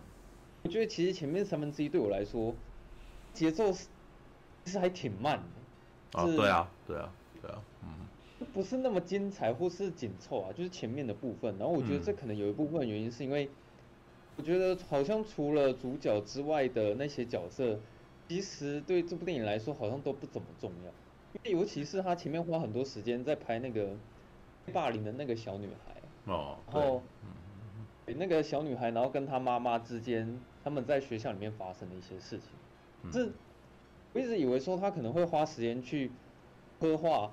[0.63, 2.55] 我觉得其实前面三分之一对我来说
[3.33, 3.89] 节奏是。
[4.65, 5.39] 其实还挺慢
[6.13, 11.57] 的，啊，对啊，对啊，对啊，嗯，不是那么精彩或是紧凑啊，就是前面的部分。
[11.59, 13.51] 然后我觉得这可能有一部分原因是因为，
[14.37, 17.81] 我觉得好像除了主角之外的那些角色，
[18.29, 20.93] 其实对这部电影来说好像都不怎么重要。
[21.33, 23.97] 因为尤其是他前面花很多时间在拍那个
[24.73, 27.03] 霸凌的那个小女孩，哦，然后，
[28.07, 32.39] 嗯，那个小女孩，然后跟她妈妈之间，他们在学校里面发生的一些事
[33.03, 33.33] 情，是。
[34.13, 36.11] 我一直以为说他可能会花时间去
[36.79, 37.33] 刻画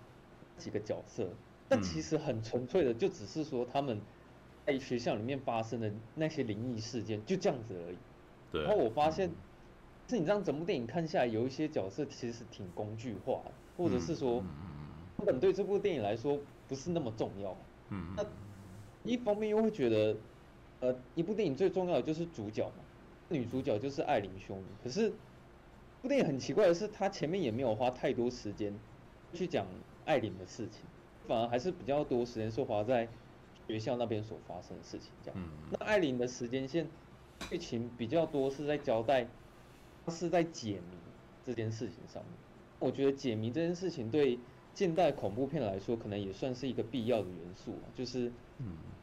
[0.58, 1.30] 几个角色，
[1.68, 4.00] 但其实很纯粹的，就只是说他们
[4.66, 7.98] 在学校里面发生的那些灵异事件，就这样子而已。
[8.52, 8.64] 对。
[8.64, 9.30] 然后我发现，
[10.08, 14.42] 是你这样整部电影看下来，有一些角色其实挺工具化的，或者是说，
[15.18, 17.58] 根本对这部电影来说不是那么重要。
[17.90, 18.14] 嗯。
[18.16, 18.26] 那
[19.04, 20.16] 一方面又会觉得，
[20.80, 22.84] 呃，一部电影最重要的就是主角嘛，
[23.28, 25.12] 女主角就是艾琳修女，可是。
[26.02, 28.74] 部电影很奇怪的是，他前面也没有花太多时间
[29.34, 29.68] 去讲
[30.06, 30.86] 艾琳的事情，
[31.28, 33.08] 反而还是比较多时间是花在
[33.68, 35.12] 学校那边所发生的事情。
[35.22, 35.40] 这样，
[35.72, 36.88] 那艾琳的时间线
[37.50, 39.28] 剧情比较多是在交代，
[40.06, 40.98] 他是在解谜
[41.46, 42.34] 这件事情上面。
[42.80, 44.40] 我觉得解谜这件事情对
[44.74, 48.32] 近代恐怖片来说，可能也算是一个必要的元素，就是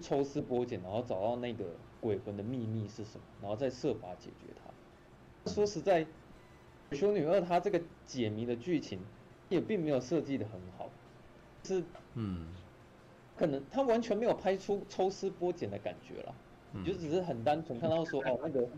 [0.01, 5.51] 抽丝剥茧，然后找到那个鬼魂的秘密是什么，然后再设法解决它。
[5.51, 6.07] 说实在。
[6.93, 9.01] 修女二，她这个解谜的剧情
[9.49, 10.91] 也并没有设计得很好，
[11.65, 11.83] 是
[12.15, 12.47] 嗯，
[13.37, 16.35] 可能他完全没有拍出抽丝剥茧的感觉了，
[16.75, 18.69] 嗯、就只是很单纯看到说哦，那个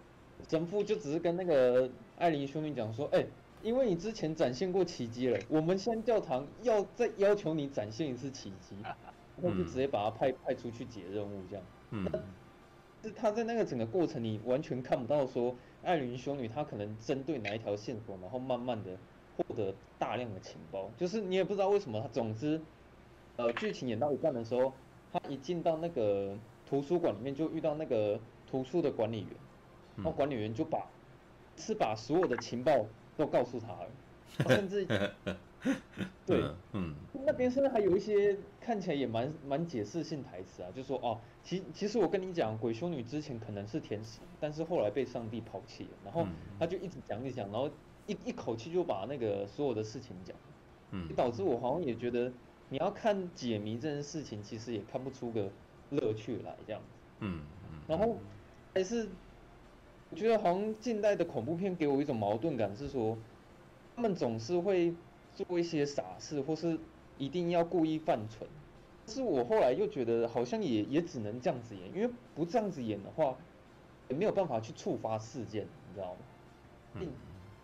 [0.49, 3.29] 神父就只是跟那个艾琳修女讲说，哎、欸，
[3.63, 8.97] 因为你之前展现过奇迹了，我们现在教堂要再要求你展现一次奇迹，然
[9.43, 12.11] 后就直接把他派派出去解任务这样，嗯，是
[13.17, 15.55] 他在那个整个过程你完全看不到说。
[15.81, 18.99] 艾琳修女她可能针对哪一条线索，然后慢慢的
[19.37, 22.01] 获得大量的情报，就是你也不知道为什么。
[22.01, 22.61] 她总之，
[23.37, 24.73] 呃，剧情演到一半的时候，
[25.13, 26.37] 他一进到那个
[26.69, 28.19] 图书馆里面，就遇到那个
[28.51, 29.31] 图书的管理员，
[29.97, 30.85] 然后管理员就把
[31.57, 32.85] 是把所有的情报
[33.17, 33.89] 都告诉他了，
[34.57, 34.85] 甚至。
[36.25, 36.41] 对，
[36.73, 36.95] 嗯，
[37.27, 46.27] 那边甚至还有一些看起来也蛮蛮解释性台词啊，就说哦，其其实我跟你讲，鬼修女之前可能是天使，但是后来被上帝抛弃了，然后
[46.61, 47.69] 他就一直讲一讲，然后
[48.07, 50.37] 一一口气就把那个所有的事情讲，
[50.93, 52.33] 嗯，导致我好像也觉得
[52.69, 55.51] 你要看解谜这件事情，其实也看不出个
[55.91, 57.41] 乐趣来这样子，嗯，
[57.89, 58.17] 然后
[58.75, 59.09] 还是
[60.11, 63.19] 我觉得好像近代的恐怖片给我一种矛盾感，是说
[63.97, 64.95] 他们总是会。
[65.45, 66.79] 做一些傻事，或是
[67.17, 68.49] 一定要故意犯蠢，
[69.07, 73.37] 但是我后来又觉得好像也也只能这样子演，因为不这样子演的话，
[74.09, 76.21] 也没有办法去触发事件，你知道吗？
[76.95, 77.09] 嗯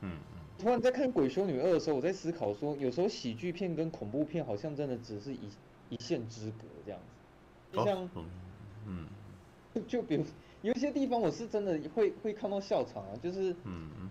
[0.00, 0.18] 嗯。
[0.56, 5.48] 突然在看《鬼修女二》的时候，我在思考说，有时候喜剧片跟恐怖片好像真的只是一
[5.88, 7.76] 一线之隔这样子。
[7.76, 8.08] 就像，
[8.86, 9.08] 嗯，
[9.88, 10.24] 就比如
[10.62, 14.10] 有一些地方我是真的会会看到笑场啊，就是嗯嗯。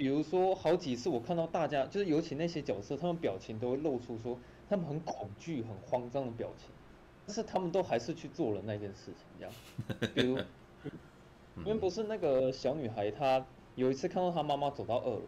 [0.00, 6.70] 比如说，好几次我看到大家，就是尤其那些角色，他们表情都会露出说他们很恐惧、很慌张的表情，
[7.26, 9.52] 但是他们都还是去做了那件事情，这样。
[10.14, 10.38] 比如，
[11.58, 13.44] 因为不是那个小女孩，她
[13.74, 15.20] 有一次看到她妈妈走到二楼，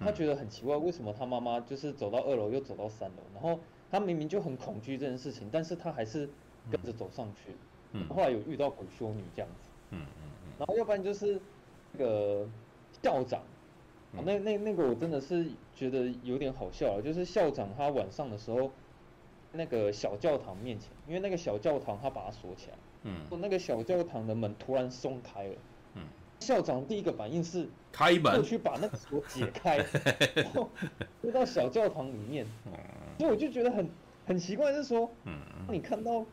[0.00, 6.30] 她觉得很奇怪，为什么她妈妈就是走到二楼又走到三楼，然后她明明就很恐惧这件事情，但是她还是
[6.70, 7.52] 跟着走上去，
[7.92, 11.38] 嗯，后来有遇到鬼修女这样子，嗯嗯嗯，然后要不然就是
[11.92, 12.48] 那个
[13.02, 13.42] 校长，
[14.12, 18.70] 嗯、那那那个我真的是觉得有点好笑啊，就是校长他晚上的时候，
[19.52, 25.54] 那个小教堂面前，因为那个小教堂他把它锁起来，嗯，那个小教堂的门突然松开了，
[25.94, 26.02] 嗯，
[26.40, 29.78] 校长第一个反应是开门，过去把那个锁解开，
[30.34, 30.68] 然后
[31.20, 32.46] 推到小教堂里面，
[33.18, 33.88] 所以我就觉得很
[34.26, 35.38] 很奇怪，是说，嗯，
[35.70, 36.24] 你看到。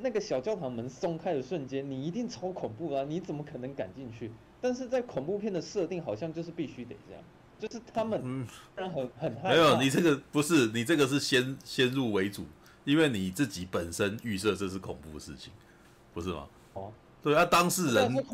[0.00, 3.04] 那个小教堂门松开的瞬间，你一定超恐怖啊！
[3.06, 4.30] 你怎么可能敢进去？
[4.64, 7.22] 但是在恐怖片的设定，好像就是必须得这样，
[7.58, 9.48] 就是他们嗯，很很害怕。
[9.50, 12.46] 没有，你这个不是，你这个是先先入为主，
[12.84, 15.52] 因为你自己本身预设这是恐怖的事情，
[16.14, 16.46] 不是吗？
[16.72, 16.90] 哦，
[17.22, 18.24] 对啊，当事人，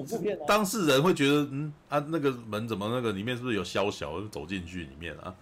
[0.47, 5.35] 当事人会觉得，嗯啊，那个门怎么那个里面是不是有宵小走进去里面啊？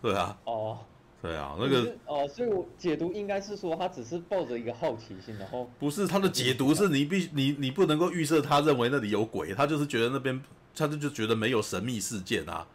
[0.00, 0.78] 对啊，哦。
[1.26, 10.40] 对啊，那个哦，所以我解读应该是说他只是抱着一个好奇心，然后不是他的解读是你必你你不能够预设他认为那里有鬼，他就是觉得那边
[10.76, 12.66] 他就就觉得没有神秘事件啊，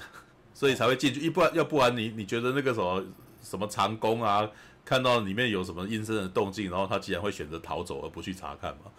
[0.52, 3.04] 所以才会进去，一不然要不然你你觉得那个什么
[3.42, 4.46] 什么长工啊，
[4.84, 8.90] 看到里面有什么阴森的动静，然后他竟然会选择逃走而不去查看吗？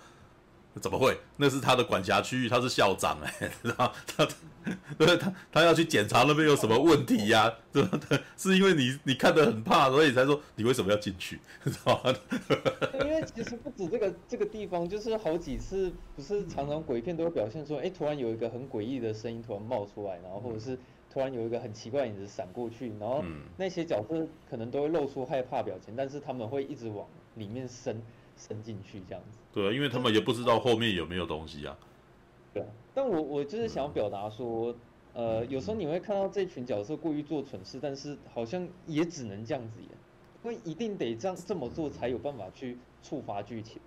[0.82, 1.18] 怎么会？
[1.38, 4.28] 那是他的管辖区域，他是校长哎、欸， 然后他，
[4.98, 7.54] 对，他他要去检查那边有什么问题呀、啊？
[7.72, 7.84] 对？
[8.36, 11.40] 是因为你你看得很怕，所以才说你为什么要进去？
[11.64, 12.14] 知道吗？
[12.94, 20.78] 因为其实不止这个这个地方，就是好几次，不是常常鬼片都会表现说，哎，突然有一个很诡异的声音突然冒出来，然后或者是
[21.10, 23.24] 突然有一个很奇怪的影子闪过去，然后
[23.56, 28.02] 那些角色可能都会露出害怕表情，但是他们会一直往里面伸。
[28.38, 31.76] 伸进去这样子，对啊，因为他们也不知道后面有没有东西啊。
[32.54, 34.76] 对啊，但我我就是想表达说，
[35.14, 39.90] 嗯、呃，有时候你会看到这群角色过于做蠢事，但是好像也只能这样子演，
[40.44, 43.82] 因为一定得这样这么做才有办法去触发剧情。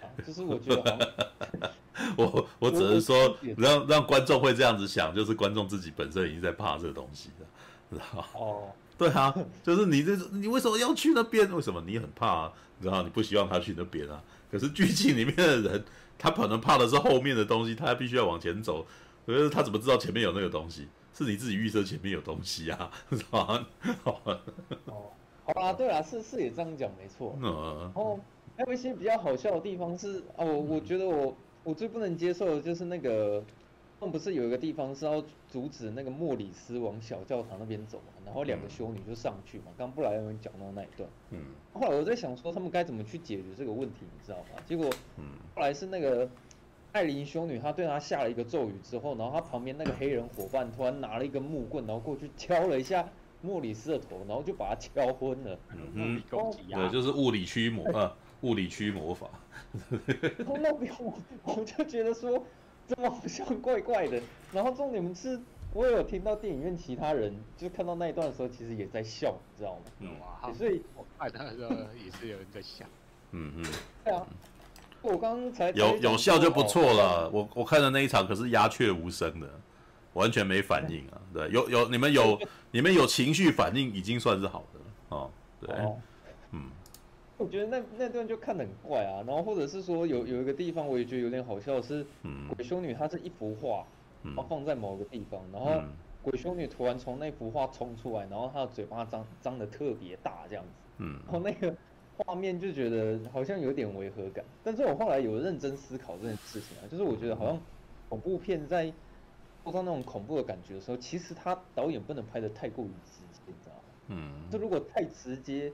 [0.00, 1.30] 啊，就是我觉得
[2.16, 7.46] 我，我我只能说让让观众会这样子想，就是观众自己本身已经在怕这个东西了，
[7.92, 8.26] 知道吗？
[8.32, 8.70] 哦。
[8.98, 11.54] 对啊，就是你这，你为什么要去那边？
[11.54, 12.52] 为什么你很怕啊？
[12.80, 14.22] 然后你不希望他去那边啊？
[14.50, 15.84] 可是剧情里面的人，
[16.18, 18.86] 他可能怕的是后面的东西，他必须要往前走。
[19.26, 20.88] 可是他怎么知道前面有那个东西？
[21.12, 22.90] 是你自己预设前面有东西啊？
[23.10, 23.66] 是吧？
[24.04, 25.10] 哦，
[25.44, 27.36] 好啦，对啦，是是也这样讲没错。
[27.42, 27.80] 嗯。
[27.80, 28.20] 然后
[28.56, 33.42] 还有一些比较好笑的地方是，哦，我我觉得我我最不能接受的就是那个。
[33.98, 38.12] 他们不是有一个地方是要阻止那个莫里斯往小教堂那边走嘛？
[38.26, 39.64] 然后两个修女就上去嘛。
[39.78, 41.38] 刚布莱恩讲到那一段，嗯，
[41.72, 44.62] 后来我在想说他们该怎么去解决这个问题，你知道吗？
[44.66, 45.24] 结果，嗯，
[45.54, 46.28] 后来是那个
[46.92, 53.08] 艾琳修女，她对他下了一个咒语之后，然后她旁边那个黑人伙伴突然拿了一根木棍，然后过去敲了一下
[53.40, 55.58] 莫里斯的头，然后就把他敲昏了。
[55.72, 59.26] 嗯嗯，对，就是物理驱魔啊，物理驱魔法。
[60.36, 62.44] 然 后那边我我就觉得说。
[62.86, 64.20] 怎么好像怪怪的？
[64.52, 65.40] 然后重点是，
[65.72, 69.80] 我有听到电影院其他人就看到那一段的时候，其实也在笑，你知道吗？
[70.00, 70.52] 嗯啊。
[70.56, 71.70] 所以我看他的时候
[72.02, 72.84] 也是有人在笑。
[73.32, 73.64] 嗯嗯。
[74.04, 74.26] 对啊。
[75.02, 77.28] 我刚刚才有有笑就不错了。
[77.30, 79.48] 我我看的那一场可是鸦雀无声的，
[80.14, 81.20] 完全没反应啊。
[81.32, 82.38] 对，有有你们有
[82.70, 85.30] 你们有情绪反应已经算是好的了哦。
[85.60, 85.74] 对。
[85.76, 85.96] 嗯。
[87.38, 92.06] 我觉得那那段就看得很怪啊，然后或者是说有有一个地方我也觉得有点好笑是，
[92.54, 93.84] 鬼修女她是一幅画，
[94.22, 95.82] 然后放在某个地方，然后
[96.22, 101.76] 鬼修女突然从那幅画冲出来，然后她的嘴巴张张得特别大这样子，嗯，然后那个
[102.16, 107.60] 画面就觉得好像有点违和感，但是我后来有认真思考这件事情啊，就是我觉得好像
[108.08, 108.90] 恐怖片在
[109.62, 113.82] 做到那种恐怖的感觉的时候，其实他导演不能拍的太过于直接，你知道吗？
[114.08, 115.70] 嗯，就如果太直接。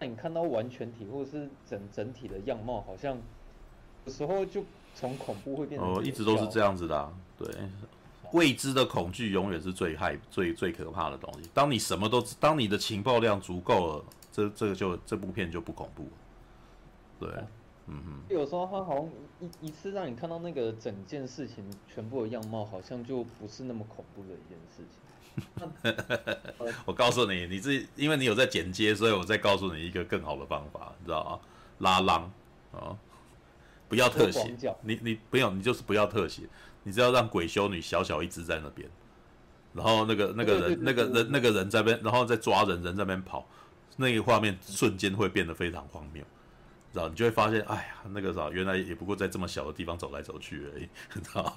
[0.00, 3.18] 那你看到完全体或者是整整体的样貌，好像
[4.06, 7.12] 有时候就从恐怖会变成哦，一直都是这样子的啊。
[7.38, 7.48] 对，
[8.32, 11.50] 未知的恐惧永远是最害、最最可怕的东西。
[11.52, 16.10] 当你什么都，当你的情报量足够了，这这个就这部片就不恐怖了。
[17.18, 17.28] 对，
[17.88, 18.34] 嗯哼。
[18.34, 24.98] 有时候他好像一一次让你看到那个整件事情全部的样貌，好像就不是那么恐怖的一件事情。
[26.84, 31.40] 我告诉你，你自己因为你有在剪接，所以我再告诉你一个更好的方法，你知道吗？
[31.78, 32.22] 拉浪
[32.72, 32.98] 啊、哦，
[33.88, 36.42] 不要特写，你你不用，你就是不要特写，
[36.82, 38.88] 你只要让鬼修女小小一只在那边，
[39.72, 43.48] 然后那个那个人那个人那个人在边，然后再抓人，人在那边跑，
[43.96, 46.22] 那个画面瞬间会变得非常荒谬。
[46.92, 51.52] 知道你就会发现，哎呀，那个啥，原来也不过在这么小的地方走来走去而已，知道吗？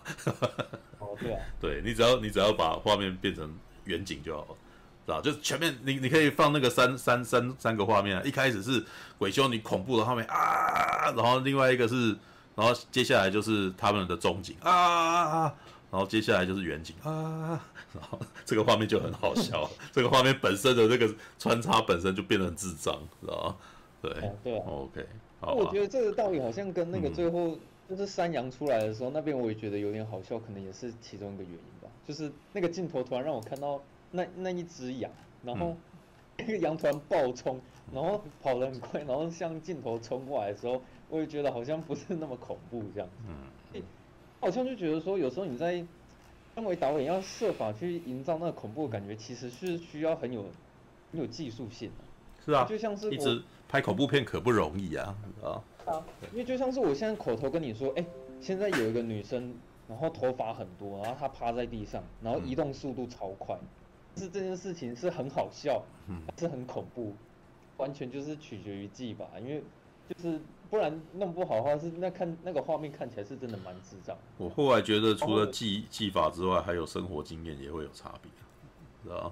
[1.00, 1.40] 哦，对啊。
[1.60, 3.52] 对，你只要你只要把画面变成
[3.86, 4.58] 远景就好了，
[5.06, 5.22] 知道？
[5.22, 8.84] 就是前面你你可以放那个三三三三个画面啊，一开始是
[9.18, 12.16] 鬼修女恐怖的画面啊，然后另外一个是，
[12.56, 15.44] 然后接下来就是他们的中景啊，
[15.92, 17.62] 然后接下来就是远景啊，
[17.94, 23.56] 然后这个画面就很好笑， 这个画面本身的那个穿插本身就变得很智障，知道吗？
[24.02, 25.08] 对，哦、对、啊、，OK
[25.40, 25.54] 好。
[25.54, 27.58] 我觉得这个道理好像跟那个最后
[27.90, 31.83] 就是山羊出来的时候，嗯、那边我也觉得有点好笑，可能也是其中一个原因吧。
[32.08, 33.82] 就是那个镜头突然让我看到
[34.12, 35.12] 那那一只羊，
[35.43, 35.76] 然后
[36.38, 37.60] 那个 羊突然暴冲，
[37.93, 43.16] 然后跑得很快，然后向镜头冲过来的时候，我也觉得好像不是那么恐怖这样子。
[43.74, 43.82] 嗯，
[44.39, 45.84] 好像就觉得说，有时候你在
[46.56, 50.45] 身为导演要设法去营造那个恐怖的感觉，其实是需要很有
[51.12, 52.04] 很有技术性的。
[52.45, 55.64] 是啊，就像是一直拍恐怖片可不容易啊啊！
[55.86, 58.06] 啊，因为就像是我现在口头跟你说，哎、欸，
[58.41, 59.56] 现在有一个女生，
[59.88, 63.58] 然后头发很多，然后他趴在地上，然后移动速度超快，
[64.16, 65.84] 是这件事情是很好笑，
[66.38, 67.14] 是很恐怖，
[67.78, 69.64] 完全就是取决于技法，因为
[70.10, 74.18] 就是不然弄不好的话，是那看那个画面看起来是真的蛮智障。
[74.38, 78.32] 我后来觉得除了技技法之外，还有生活经验也会有差别，
[79.04, 79.32] 知道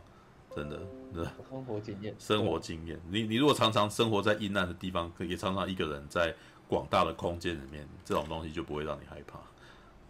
[0.56, 0.80] 真的，
[1.14, 1.32] 真的。
[1.50, 3.00] 生活经验，生活经验。
[3.10, 6.34] 你你如果常常生活在阴暗的地方，可以常常一个人在
[6.68, 9.40] 广大的空间里面，这种东西就不会让你害怕，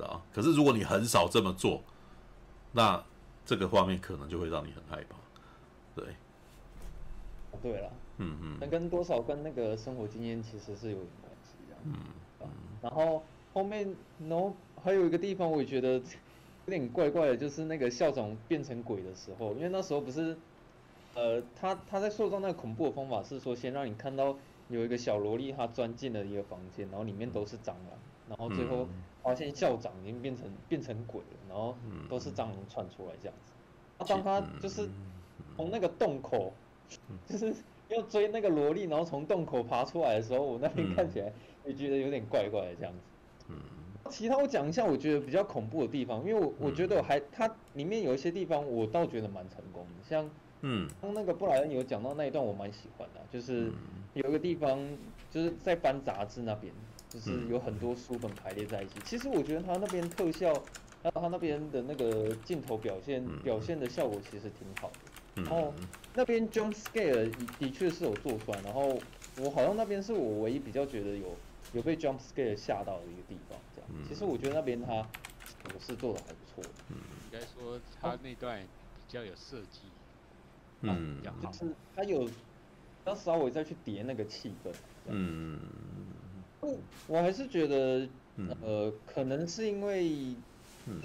[0.02, 0.22] 知道？
[0.34, 1.82] 可是如果你很少这么做，
[2.72, 3.04] 那
[3.45, 5.16] 这个画面可能就会让你很害怕。
[5.95, 6.06] 对，
[7.62, 11.76] 对了，嗯嗯，那跟多少跟那个生活经验其实是有点关系，的。
[11.86, 11.93] 嗯
[12.39, 12.47] 嗯。
[12.82, 13.24] 然后
[13.54, 13.95] 后面，
[14.28, 16.02] 然后还有一个地方，我也觉得。
[16.68, 20.38] 有点怪怪的，就是那个校长变成鬼的时候，因为那时候不是，
[21.16, 24.38] 呃，他他在塑造那个恐怖的方法是说，先让你看到
[24.70, 27.97] 有一个小萝莉，她钻进了一个房间，然后里面都是蟑螂，
[28.30, 28.88] 然后最后
[29.24, 31.76] 发现校长已经变成变成鬼了，然后
[32.09, 33.53] 都是蟑螂窜出来这样子。
[33.97, 34.89] 啊，当他就是
[35.55, 36.53] 从那个洞口，
[37.28, 37.53] 就是
[37.89, 41.32] 要追那个萝莉，然后从洞口爬出来的时候，我那边看起来
[41.65, 42.99] 也觉得有点怪怪的这样子。
[43.49, 43.55] 嗯。
[44.09, 50.30] 其他我讲一下，我觉得比较恐怖的地方，因为我我觉得我还它里面有一些地方我倒觉得蛮成功的，像
[50.61, 53.72] 嗯，刚那个布莱恩有讲到那一段我蛮喜欢的，就是
[54.13, 54.80] 有一个地方
[55.30, 56.74] 就是在翻杂志那边，
[57.12, 58.93] 就是有很多书本排列在一起。
[59.03, 60.53] 其实我觉得他那边特效，
[61.03, 65.43] 还有他那边的那个镜头表现表现的效果其实挺好的。
[65.43, 65.74] 然后
[66.14, 68.99] 那边 jump scare 的确是有做出来，然后
[69.39, 71.36] 我好像那边是我唯一比较觉得有
[71.74, 73.57] 有被 jump scare 吓到的一个地方。
[73.76, 74.07] 这样。
[74.07, 75.07] 其实我觉得那边他
[75.74, 76.97] 我是做的还不错，嗯，
[77.32, 79.82] 应该说他那段比较有设计，
[80.82, 82.30] 嗯，就是他有
[83.05, 84.72] 要稍微再去叠那个气氛，
[85.07, 85.59] 嗯，
[87.07, 88.07] 我还是觉得，
[88.62, 90.36] 呃，可能是因为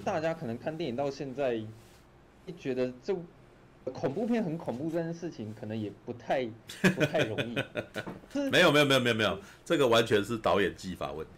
[0.04, 1.60] 大家可能看电影到现在，
[2.58, 3.16] 觉得这
[3.92, 6.44] 恐怖片很恐怖这件事情，可能也不太
[6.82, 7.54] 不太容易，
[8.50, 11.32] 没有没有没有没有没有，这个完全是导演技法问题。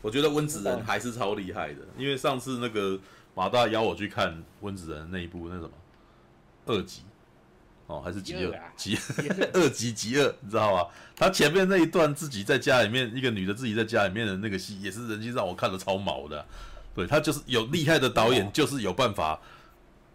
[0.00, 2.98] 我觉得温子仁还是超厉害的，因为上次那个
[3.34, 5.70] 马大邀我去看温子仁那一部那什么
[6.66, 7.02] 二级
[7.88, 8.96] 哦，还是极恶极
[9.54, 10.86] 恶 极极恶，你知道吗？
[11.16, 16.46] 他前面那一段自己在家里面，一个女的自己在家里面的那个戏，也是人机让我看的超毛的。
[16.94, 19.40] 对，他就是有厉害的导演，就是有办法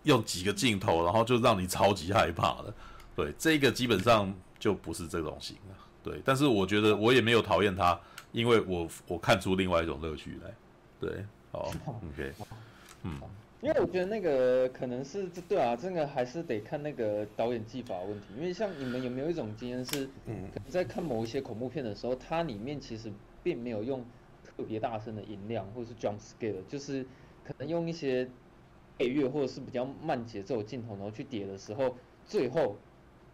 [0.04, 2.74] 用几个镜头，然后就让你超级害怕的。
[3.16, 5.76] 对，这个基本上就不是这种型了。
[6.04, 8.00] 对，但是我觉得我也没有讨厌他。
[8.32, 10.52] 因为我我看出另外一种乐趣来，
[11.00, 12.34] 对，好，OK，
[13.04, 13.20] 嗯，
[13.64, 18.26] 因为我觉得那个可能是对啊，这个还是得看那个导演技法问题。
[18.36, 23.10] 因为像你们有没有一种经验是，嗯，在看某一些恐怖片的时候，它里面其实
[23.42, 24.04] 并没有用
[24.44, 27.06] 特别大声的音量或者是 jump scare，就是
[27.46, 28.28] 可能用一些
[28.98, 31.96] 配乐或者是比较慢节奏的镜头，然后去叠的时候，
[32.26, 32.76] 最后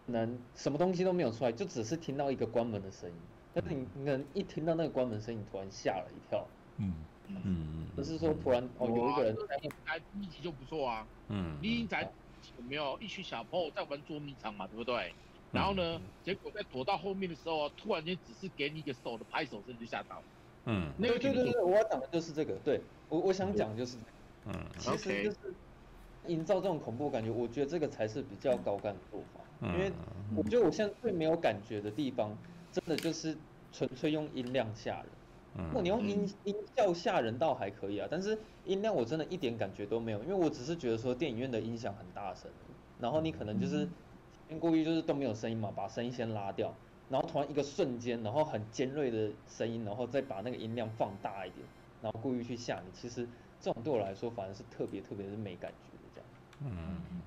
[0.06, 3.16] 能什么东西都没有出来，就只是听到一个关门的声音。
[3.52, 6.46] 但是你可能一听到那个关门声音，突然吓了一跳。
[6.78, 6.94] 嗯
[7.30, 7.88] 嗯嗯。
[7.98, 11.06] 就是说，突然哦，有一个人在在第一集就不错啊。
[11.28, 11.58] 嗯。
[11.62, 11.96] 第一集
[12.58, 14.68] 有没有一群小朋友在玩捉迷藏嘛？
[14.68, 15.14] 对不对？
[15.52, 20.24] 然后呢，结果在躲到后面的时候，突然间只是给你一个手的拍手声就吓到了。
[20.66, 20.92] 嗯。
[21.02, 22.54] 对对对对，我要讲的就是这个。
[22.64, 23.98] 对，我我想讲就是，
[24.46, 25.38] 嗯，其实就是
[26.28, 29.42] 营造这种恐怖感觉，我觉得这个才是比较高干的做法。
[29.74, 29.92] 因为
[30.36, 32.38] 我觉得我现在最没有感觉的地方。
[32.72, 33.36] 真的就是
[33.74, 35.06] 纯粹用音量吓人，
[35.56, 42.50] 如果你用音音效吓人倒还可以啊，但是音量我真的一点感觉都没有，因为我只是觉得说电影院的音响很大声，
[43.00, 43.88] 然后你可能就是
[44.60, 46.74] 故意就是都没有声音嘛，把声音先拉掉，
[47.10, 51.66] 然后突然一个瞬间，然后很尖锐的声音，然后再把那个音量放大一点，
[52.02, 53.28] 然后故意去吓你，其实
[53.60, 56.30] 这种对我来说反而是特别特别是没感觉的这样。
[56.62, 57.22] 嗯嗯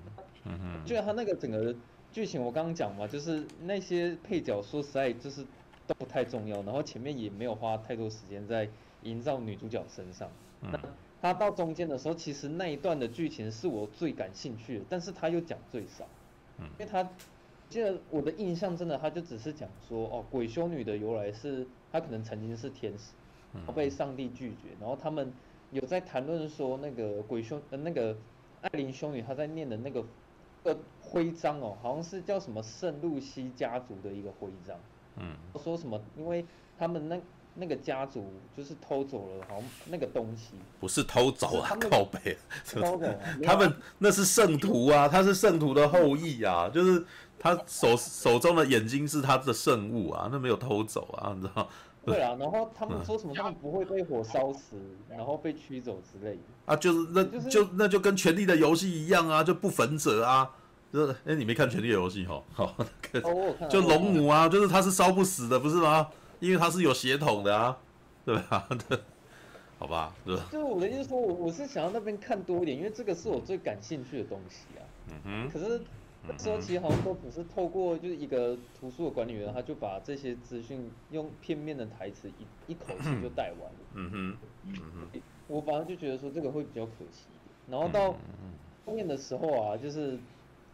[0.45, 1.75] 嗯，就他那个整个
[2.11, 5.45] 剧情，我刚刚讲嘛，就是那些配角说实在就是
[5.93, 8.67] 都不太重要，然后前面也没有花太多时间在
[9.03, 10.29] 营造女主角身上。
[10.61, 10.79] 嗯、那
[11.21, 16.05] 他到中间的时候，其实那一段的剧情是我最感兴趣的，但是他又讲最少。
[16.57, 17.07] 嗯，因为他
[17.69, 23.13] 记得我的印象真的，他就只是讲说哦，鬼修女的由来是她可能曾经是天使，
[23.53, 25.31] 然后被上帝拒绝，然后他们。
[25.71, 28.15] 有在谈论说那个鬼修呃那个
[28.61, 30.05] 艾琳修女她在念的那个
[30.61, 34.77] 呃徽章哦，好像是叫什么圣露西家族的一个徽章，
[35.17, 36.45] 嗯，说什么因为
[36.77, 37.19] 他们那
[37.55, 43.05] 那个家族就是偷走了好像那个东西，不是偷走啊， 靠北，偷走，
[43.43, 47.05] 他们那是圣徒啊，他是圣徒的后裔啊，就是
[47.37, 51.67] 他手手中的眼睛是他的圣物啊，那没有偷走啊，你知道。
[52.05, 60.51] 对啊，然后他们说什么他们不会被火烧死，嗯、然后被驱走之类的啊，就是那就，就那就跟《权力的游戏》一样啊，就不焚者啊，
[60.93, 62.41] 就是哎，你没看《权力的游戏》哈？
[62.53, 62.75] 好，
[63.11, 66.07] 那个哦、就龙母啊，就是他是烧不死的，不是吗？
[66.39, 67.77] 因为他是有血统的啊，
[68.23, 68.69] 对吧？
[69.79, 70.37] 好吧，对。
[70.51, 74.85] 就是我的意思说，我我是想要那边看多一点，因为这个是我最感兴趣的东西啊。
[75.09, 75.49] 嗯哼。
[75.49, 75.81] 可是。
[76.39, 83.79] 说其实好像都只是透过就是一个图书的管理员，他就把这些资讯用片面的台词一一口气就 带完了。
[83.95, 84.37] 嗯哼，
[84.67, 84.73] 嗯
[85.11, 87.25] 哼，我反而就觉得说这个会比较可惜。
[87.69, 88.15] 然后到
[88.85, 90.17] 后面的时候啊，就是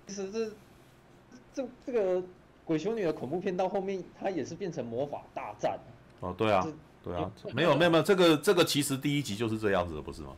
[0.10, 0.52] 其实这
[1.54, 2.24] 这这个
[2.66, 5.80] 鬼修女的恐怖片到后面，它也是变成魔法大战。
[6.20, 6.68] 哦，对啊，
[7.04, 10.36] 对啊，没有没有没有，这个这个其实第一集就是这样子的，不是吗？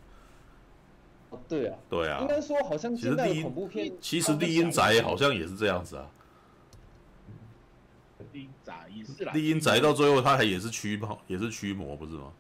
[1.48, 6.06] 对啊，对啊，应该说好像现在恐怖片，其实《丽英宅》好像也是这样子啊。
[8.34, 9.32] 丽英宅也是啦。
[9.34, 12.34] 厉阴宅到最后他还也是驱魔，也是驱魔，不是吗？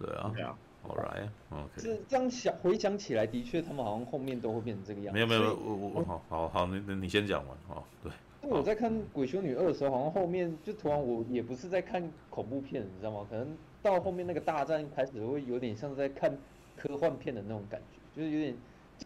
[0.00, 0.32] 对啊。
[0.34, 0.58] 对啊。
[0.88, 1.80] All right，OK。
[1.80, 5.14] 是这样想，回想起来，的确他们好像后面都会变成这个样子。
[5.14, 7.82] 没有没有，我我我好好好，你你先讲完哦。
[8.02, 8.10] 对。
[8.42, 13.26] 因为我在看《鬼修女二》的时候，好像后面就突然我也不是在看恐怖片，你知道吗？
[13.28, 13.46] 可能
[13.82, 16.34] 到后面那个大战开始会有点像在看
[16.76, 17.98] 科幻片的那种感觉。
[18.16, 18.56] 就是有点，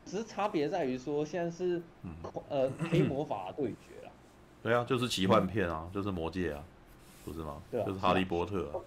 [0.04, 1.82] 只是差别在于说，现在是，
[2.48, 4.12] 呃，黑魔法对决了。
[4.62, 6.62] 对啊，就是奇幻片啊，就是魔戒啊，
[7.24, 7.60] 不是吗？
[7.70, 8.80] 对啊，就是哈利波特啊，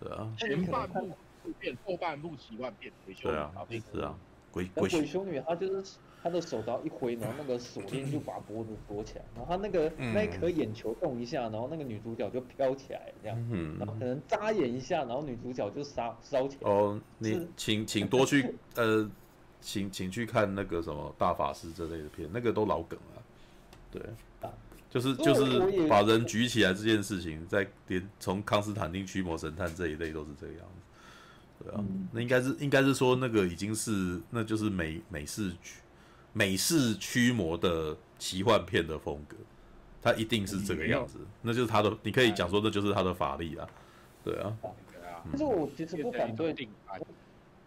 [0.00, 0.32] 对啊。
[0.38, 1.10] 前半部
[1.58, 3.52] 变，后半部奇幻片，对啊，
[3.92, 4.14] 是啊，
[4.50, 16.70] 鬼鬼修女她就是她的手刀一挥，然后那个锁链就把脖子锁起来，然后她那个那一颗眼球动一下，然后那个女主角就飘起来，这样，嗯然后可能眨眼一下，然后女主角就烧烧起来。
[16.70, 19.10] 哦，你请请 多去呃。
[19.64, 23.22] 请请去看那个什么大法师这类的片，那个都老梗了，
[23.92, 24.02] 对，
[24.90, 30.81] 就是就是把人举起来这件事情，在连从康斯坦丁驱魔神探这一类都是这个样子，
[31.62, 35.80] 对啊，嗯、那应该是应该是说那个已经是那就是美美式驱
[36.32, 39.36] 美式驱魔的奇幻片的风格，
[40.00, 43.68] 它一定是这个样子，嗯、那就是他的，你可以讲说那就是他的法力啊，
[44.24, 44.56] 对啊，
[45.30, 46.68] 但是我其实不反对。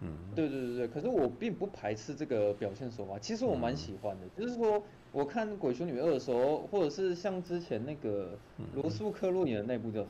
[0.01, 4.25] 嗯，对对对对，可是我并不排斥这个表现手法，其实我蛮喜欢的。
[4.25, 4.83] 嗯、就是说，
[5.13, 8.37] 我看《鬼修女二》的时候，或者是像之前那个
[8.73, 10.07] 罗素克洛演的那部叫什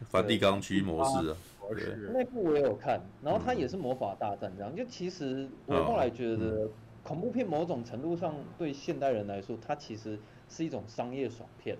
[0.00, 0.06] 么？
[0.08, 1.36] 梵蒂冈驱魔师啊，
[2.12, 4.74] 那部我也有看，然后它也是魔法大战这样。
[4.74, 6.68] 就其实我后来觉得，
[7.02, 11.76] 恐怖片某种程度上对现代人来说，它其实是一种商业爽片。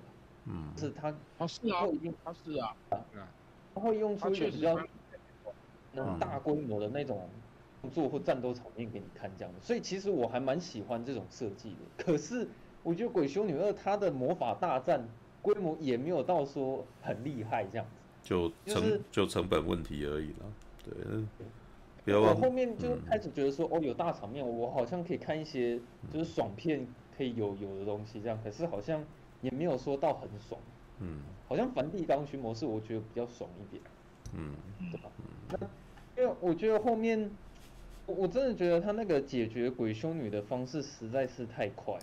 [0.46, 1.86] 嗯，是它，它是啊，
[2.24, 2.76] 它是啊，
[3.74, 4.78] 它会用出一个比较。
[6.20, 7.26] 大规模的那种
[7.80, 12.04] 动作或战斗场面给你看这样的，所以其实我还蛮喜欢这种设计的。
[12.04, 12.46] 可是
[12.82, 15.08] 我觉得《鬼修女二》它的魔法大战
[15.40, 17.92] 规模也没有到说很厉害这样子，
[18.26, 20.52] 就成就成本问题而已了。
[20.82, 20.94] 对，
[22.04, 25.78] 对我后面就开始觉得说，哦，有大场面，我好像可以看一些
[26.12, 26.84] 就是爽片
[27.16, 29.04] 可以有有的东西这样，可是好像
[29.42, 30.60] 也没有说到很爽。
[30.98, 33.80] 嗯，好像梵蒂冈驱魔士我觉得比较爽一点。
[34.34, 34.52] 嗯，
[34.90, 35.08] 对吧？
[36.16, 37.30] 那因为我觉得后面，
[38.06, 42.00] 我我真的觉得他那个解决鬼修女的方式实在是太快了，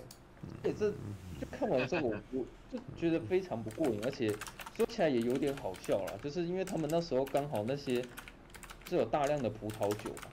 [0.63, 4.27] 而且这就看完之后我我就 觉得非常不过瘾，而且
[4.75, 8.03] 说起来也有点好笑啦，就是因为他们那时候刚好那些
[8.85, 10.29] 就有大量的葡萄酒嘛，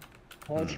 [0.49, 0.75] 然后就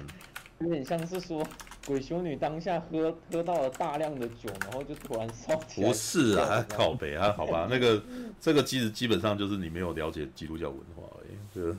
[0.59, 1.45] 有点像是说
[1.87, 5.87] 鬼修女当下喝喝到了大量的酒，然后就突然烧起来。
[5.87, 8.01] 不是啊，靠北啊，好吧，那个
[8.39, 11.73] 这个其实基本上就是你没有了解基督教文化而已，对。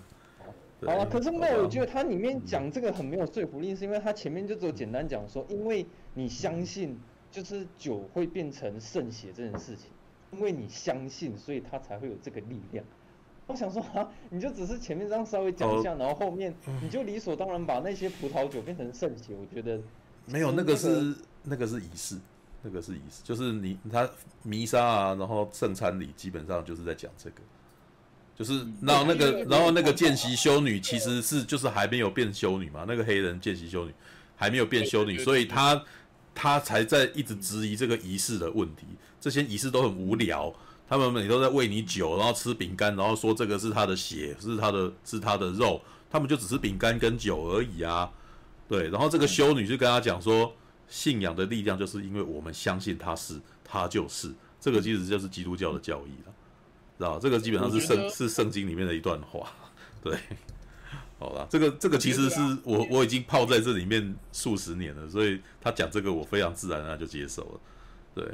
[0.85, 6.99] 好了，可是没有，我觉得它里面讲这个很没有说服力，是因为它前面就只有简单讲说，因为你相信
[7.35, 9.87] 就是酒会变成圣血这件事情，
[10.31, 12.85] 因为你相信，所以它才会有这个力量。
[13.49, 19.81] 我想说啊，你就只是前面这样稍微讲一下，然后后面你就理所当然把那些葡萄酒变成圣血，我觉得
[20.27, 21.13] 没有，那个是
[21.43, 22.17] 那个是仪式，
[22.63, 24.09] 那个是仪式，就是你他
[24.45, 27.43] 弥撒啊，然后圣餐礼基本上就是在讲这个，
[28.37, 33.93] 就是然后那个然后那个见习修女其实是就是还没有变修女嘛，那个黑人见习修女
[34.37, 35.85] 还没有变修女，所以她
[36.35, 38.87] 她才在一直质疑这个仪式的问题，
[39.21, 40.53] 这些仪式都很无聊。
[40.87, 45.81] 他们每都在喂你酒，然后吃饼干，然后说这个是他的血，是他的，是他的肉。
[46.11, 48.13] 他们就只是饼干跟酒而已啊，
[48.69, 48.91] 对。
[48.91, 50.55] 然后这个修女就跟他讲说，
[50.87, 54.31] 信仰的力量就是因为我们相信他是，他就是。
[54.61, 56.33] 这个其实就是基督教的教义了，
[56.99, 57.19] 知道？
[57.19, 59.51] 这个基本上是圣是圣经里面的一段话，
[60.03, 60.19] 对。
[61.25, 67.61] 好了，这个这个其实是我我已经泡在这里面数十年了，所以他讲这个我非常自然的就接受了，
[68.15, 68.25] 对。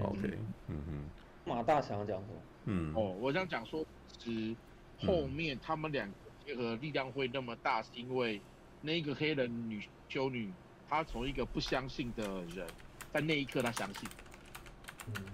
[0.00, 0.18] OK，
[0.66, 1.04] 嗯哼。
[1.44, 2.34] 马大想要讲什么？
[2.64, 3.86] 嗯，哦，我想讲说，
[4.18, 8.40] 其实后面他们两个结合力量会那么大，是因为
[8.80, 10.52] 那个黑人女修女，
[10.88, 12.66] 她从一个不相信的人，
[13.12, 14.08] 在那一刻她相信，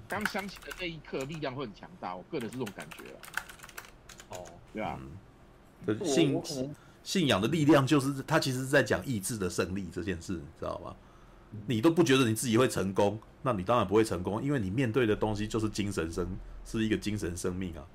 [0.07, 3.21] 刚相信的那一刻力量会很强大，我个人是这种感觉了。
[4.31, 4.45] 哦，
[4.75, 4.99] 对啊，
[6.05, 6.43] 信
[7.07, 10.93] 信仰的力量就是他其实是在讲意志的胜利这件事，你知道吗？
[11.65, 16.27] 你都不觉得你自己会成功，那你当然不会成功，因为你面对的东西就是精神生，
[16.65, 17.87] 是一个精神生命啊。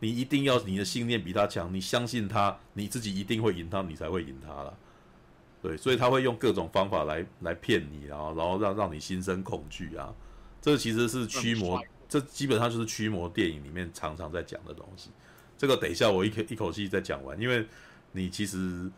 [0.00, 4.76] 你一定要你的信念比他强，你相信他，你自己一定会赢他，你才会赢他了。
[5.62, 10.14] 对，所以他会用各种方法来来骗你然后，然后让让你心生恐惧啊。
[10.60, 15.08] 这其实是驱魔，这基本上就是驱魔电影里面常常在讲的东西。
[15.56, 17.66] 这个等一下我一口一口气再讲完，因为
[18.12, 18.90] 你其实。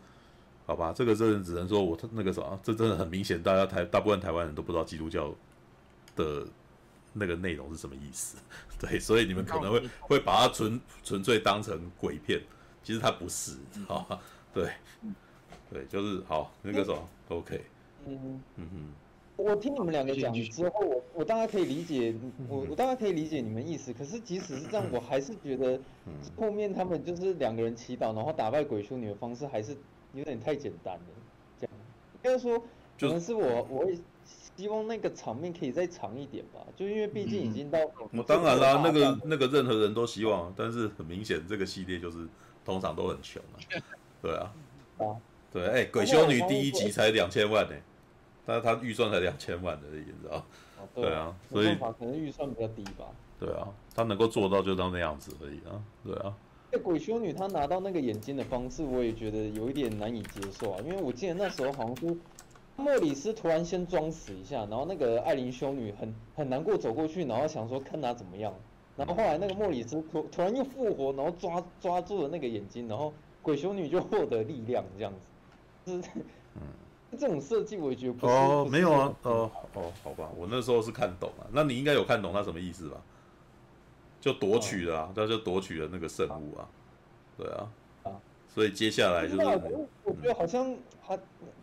[0.67, 5.31] 好吧，这个真的只能说我那个啥，这真的很明显，大家台大部分台湾人都不知道基督教
[6.15, 6.43] 的
[7.13, 8.35] 那个内容是什么意思，
[8.79, 12.41] 对，所以你们可能会会把它纯纯粹当成鬼片，
[12.81, 13.57] 其实它不是，
[13.87, 14.19] 好，
[14.55, 14.73] 对，
[15.71, 17.63] 对，就是好那个什么，OK，
[18.07, 18.41] 嗯。
[18.55, 18.93] 嗯嗯，
[19.37, 22.13] 我听你们两个讲之后，我我大概可以理解，
[22.47, 25.79] 我我大概可以理解你们意思，可是即使是这样，我还是觉得
[26.37, 29.75] 后面他们就是两个人祈祷，然后打败鬼修女的方式还是。
[30.13, 31.01] 有点太简单了，
[31.59, 31.75] 这样，
[32.23, 32.57] 应该说，
[32.97, 33.99] 可能是我，我会
[34.55, 37.77] 希望那个场面可以再长一点吧，就因为毕竟已经到。
[38.13, 42.25] 我当然啦，那个那个任何人都希望，但是很明显这个系列就是
[42.63, 43.59] 通常都很穷啊，
[44.21, 44.53] 对啊，
[45.03, 45.19] 啊，
[45.51, 47.75] 对，哎，鬼修女第一集才两千万呢，
[48.45, 50.45] 但是他预算才两千万而已，你知道？
[50.93, 53.05] 对啊，所以可能预算比较低吧。
[53.39, 56.33] 对啊，他能够做到就到那样子而已啊，对啊。
[56.71, 60.79] 那鬼修女她拿到那个眼睛的方式，我也觉得有一点难以接受啊。
[60.85, 62.17] 因为我记得那时候好像是
[62.75, 68.53] 莫里斯突然先装死一下，然后那个艾琳修女很很难过走过去，然后想说看她怎么样。
[68.97, 75.27] 然后后来那个莫里斯突突然又复活，然后抓抓住了那个眼睛，然后鬼修女就获得力量这样子。
[75.85, 76.09] 就是
[76.55, 76.61] 嗯，
[77.15, 81.47] 这种设计我也觉得不哦，没有啊，哦哦，好吧，我那时候是看懂了。
[81.51, 82.97] 那你应该有看懂他什么意思吧？
[84.21, 86.67] 就夺取了啊，他就夺取了那个圣物啊，
[87.37, 87.69] 对啊，
[88.51, 89.45] 所以接下来就是，
[90.03, 91.19] 我觉得好像还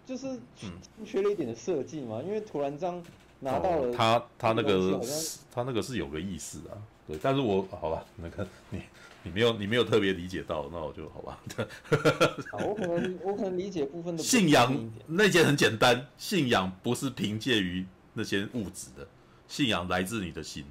[0.07, 0.39] 就是
[1.05, 3.03] 缺了一点的设计嘛，因为突然这样
[3.41, 5.01] 拿到了，他他那个
[5.53, 8.81] 他那个是有个意思啊，对，但是我好吧，那个你
[9.25, 11.39] 你没有你没有特别理解到，那我就好吧，
[12.53, 19.07] 我可能我可能理解部分的信仰那件很简单，信仰不是凭借于那些物质的，
[19.47, 20.65] 信仰来自你的心。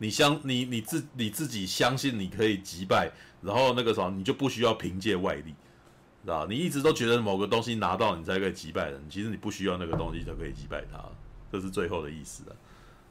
[0.00, 3.10] 你相你你自你自己相信你可以击败，
[3.42, 5.52] 然后那个什么，你就不需要凭借外力，
[6.22, 6.46] 知道？
[6.46, 11.04] 你一直都觉得某个东西拿到你才可以击败人，其实你不需要那个东西就可以击败他，
[11.50, 12.54] 这是最后的意思啊。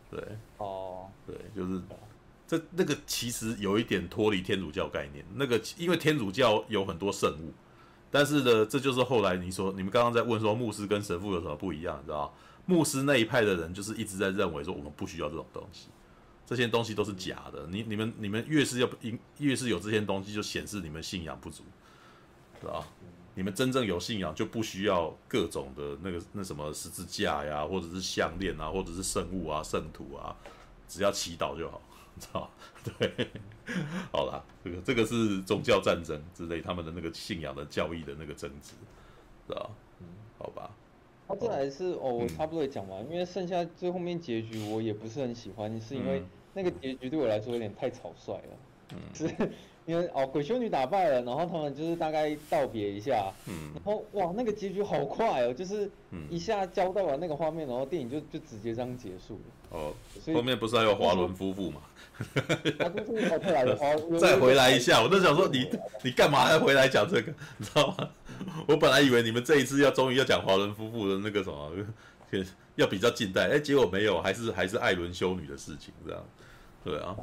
[0.09, 0.23] 对，
[0.55, 1.81] 哦，对，就是
[2.47, 7.53] 这那个其实有一点脱离天主教概念，那个因为天主教有很多圣物，
[8.09, 12.33] 但是呢，这就是后来你说你们刚刚在问说牧师跟神父有什么不一样，你知道？
[12.65, 15.89] 牧师那一派的人就是一直在认为说我们不需要这种东西。
[16.45, 18.89] 这些东西都是假的，你你们你们越是要
[19.37, 21.61] 越是有这些东西，就显示你们信仰不足，
[22.61, 22.87] 是吧？
[23.35, 30.33] 你们真正有信仰，就不需要各种的那个那什么十字架呀，或者是项链啊，或者是圣物啊、圣徒啊，
[30.87, 31.81] 只要祈祷就好，
[32.19, 32.49] 知道？
[32.83, 33.27] 对，
[34.11, 38.73] 好啦，这个这个是宗教战争之类他们的那个信仰的教义的那个争执，
[39.47, 39.69] 知道？
[39.99, 40.05] 嗯，
[40.37, 40.71] 好吧。
[41.27, 46.23] 他这还是哦，我差不多也讲完，因为剩下最后面结局我也不是很喜欢，是因为。
[46.53, 48.57] 那个结局对我来说有点太草率了。
[48.93, 49.27] 嗯是
[49.85, 55.89] 因为哦，鬼修女打败了，然后他们就是大概道别一下，嗯，然后哇，那个结局好快哦，就是
[56.31, 59.39] 一下交代完那个画面，然后电影就就直接这样结束了。
[59.69, 59.93] 哦，
[60.33, 61.81] 后面不是还有华伦夫妇吗？
[64.19, 65.69] 再回来一下，我都想说你
[66.03, 67.31] 你干嘛要回来讲这个？
[67.57, 68.09] 你知道吗？
[68.67, 71.71] 我本来以为你们这一次要终于要讲华伦夫妇的那个什么，
[72.75, 76.25] 要比较近代，哎，结果没有，还是还是艾伦修女的事情，这样，
[76.83, 77.15] 对啊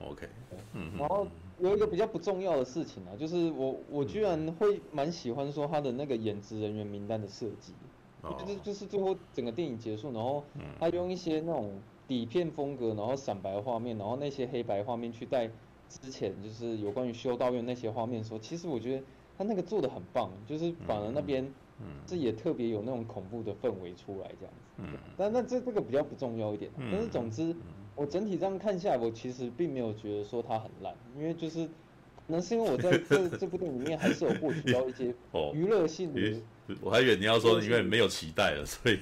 [0.00, 0.28] ，OK，
[0.74, 1.26] 嗯，然后
[1.58, 7.72] 有一个比较不重要的事情啊，就是我我居然会蛮喜欢说他的那个演职人员名单的设计，
[8.38, 10.44] 就是就是最后整个电影结束，然后
[10.78, 11.72] 他用一些那种。
[12.12, 15.48] 底片风格，然后闪白画面，然后那些黑白画面去带
[15.88, 19.02] 之前就是有关于修道院那些画面的时候，其实我觉得
[19.38, 21.50] 他那个做的很棒，就是反而那边
[22.06, 24.72] 这也特别有那种恐怖的氛围出来这样子。
[24.76, 27.56] 嗯，但那这这个比较不重要一点，但是总之
[27.94, 31.68] 我整体这样看下来，我其实并没有觉得说它很烂，因为就是。
[32.24, 35.12] 可能是因为我在这 这部电影里面还是有获取 到一些
[35.52, 36.20] 娱乐性的。
[36.80, 38.98] 我还以为你要说因为没有期待了，所以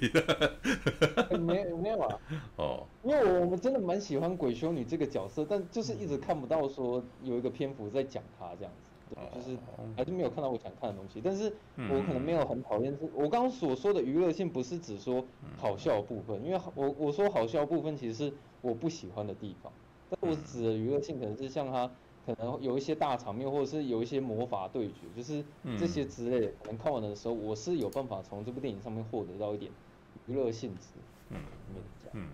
[1.39, 2.19] 没有没有啊。
[2.57, 9.57] 哦，因为我们真的蛮喜欢鬼修女这个角色，但就是一直看不到说有一个篇幅在讲她这样子，对，就是
[9.97, 11.21] 还是没有看到我想看的东西。
[11.23, 15.25] 但是我可能没有很讨厌，是我刚刚所说的娱乐性不是只说
[15.57, 18.33] 好笑的部分，因为我我说好笑的部分其实是
[18.63, 19.73] 我不喜欢的地方，
[20.09, 21.91] 但我指的娱乐性可能是像他。
[22.35, 25.45] 可能有一些大场面，或者是有一些魔法对决，就是
[25.79, 26.53] 这些之类的。
[26.63, 29.71] 可能看完的时候，我是有办法从这部电影上面获得到一点
[30.27, 30.89] 娱乐性质。
[31.29, 31.39] 嗯，
[32.13, 32.29] 嗯，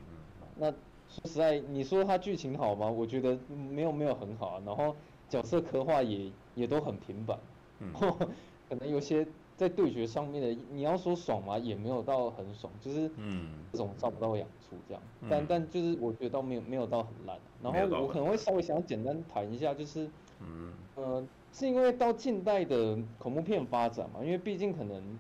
[0.57, 2.91] 那说实在，你说它剧情好吗？
[2.91, 4.63] 我觉得没有没有很好啊。
[4.65, 4.97] 然后
[5.29, 7.39] 角色刻画也也都很平板。
[7.81, 7.93] 嗯，
[8.69, 9.27] 可能有些。
[9.57, 11.57] 在对决上面的，你要说爽嘛？
[11.57, 15.03] 也没有到很爽，就是嗯，这种找不到养处这样。
[15.23, 17.39] 嗯、但但就是我觉得倒没有没有到很烂。
[17.63, 20.11] 然后我可能会稍微想要简单谈一下，就是
[20.41, 25.19] 嗯呃，是因为到近代的恐怖片发展嘛，因为毕竟可能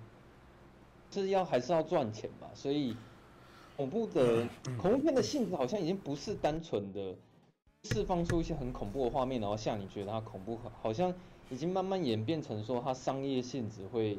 [1.10, 2.94] 是要还是要赚钱吧，所以
[3.74, 4.46] 恐怖的
[4.78, 7.14] 恐怖片的性质好像已经不是单纯的
[7.84, 11.14] 释放出一些很恐怖的画面，然后像你觉得它恐怖，好像。
[11.50, 14.18] 已经慢慢演变成说，它商业性质会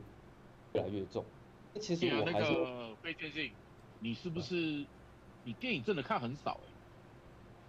[0.73, 1.23] 越来越重。
[1.79, 3.51] 其实我还是那个非线性，
[3.99, 4.85] 你是不是
[5.43, 6.59] 你电影真的看很少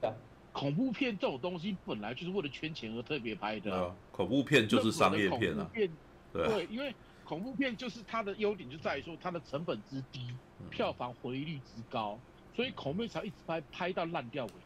[0.03, 0.13] 哎？
[0.53, 3.75] 恐怖片这种东西本来就是为了圈钱而特别拍的。
[3.75, 5.71] 啊，恐怖片就是商业片啊。
[6.33, 6.95] 对，因为
[7.25, 10.35] 恐怖片就是它的优点就在于说它的成本之低，
[10.71, 12.19] 票房回率之高，
[12.57, 14.57] 所以恐怖片才一直拍拍到烂掉为止。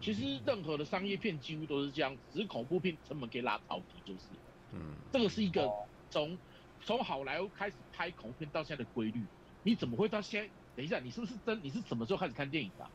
[0.00, 4.26] 其实任何的商业片几乎都是这样，只是恐怖片成本可以拉超低，就是，
[4.72, 5.68] 嗯，这个是一个
[6.08, 6.38] 从
[6.80, 9.22] 从好莱坞开始拍恐怖片到现在的规律。
[9.64, 10.50] 你怎么会到现在？
[10.76, 11.60] 等一下，你是不是真？
[11.62, 12.90] 你是什么时候开始看电影的啊？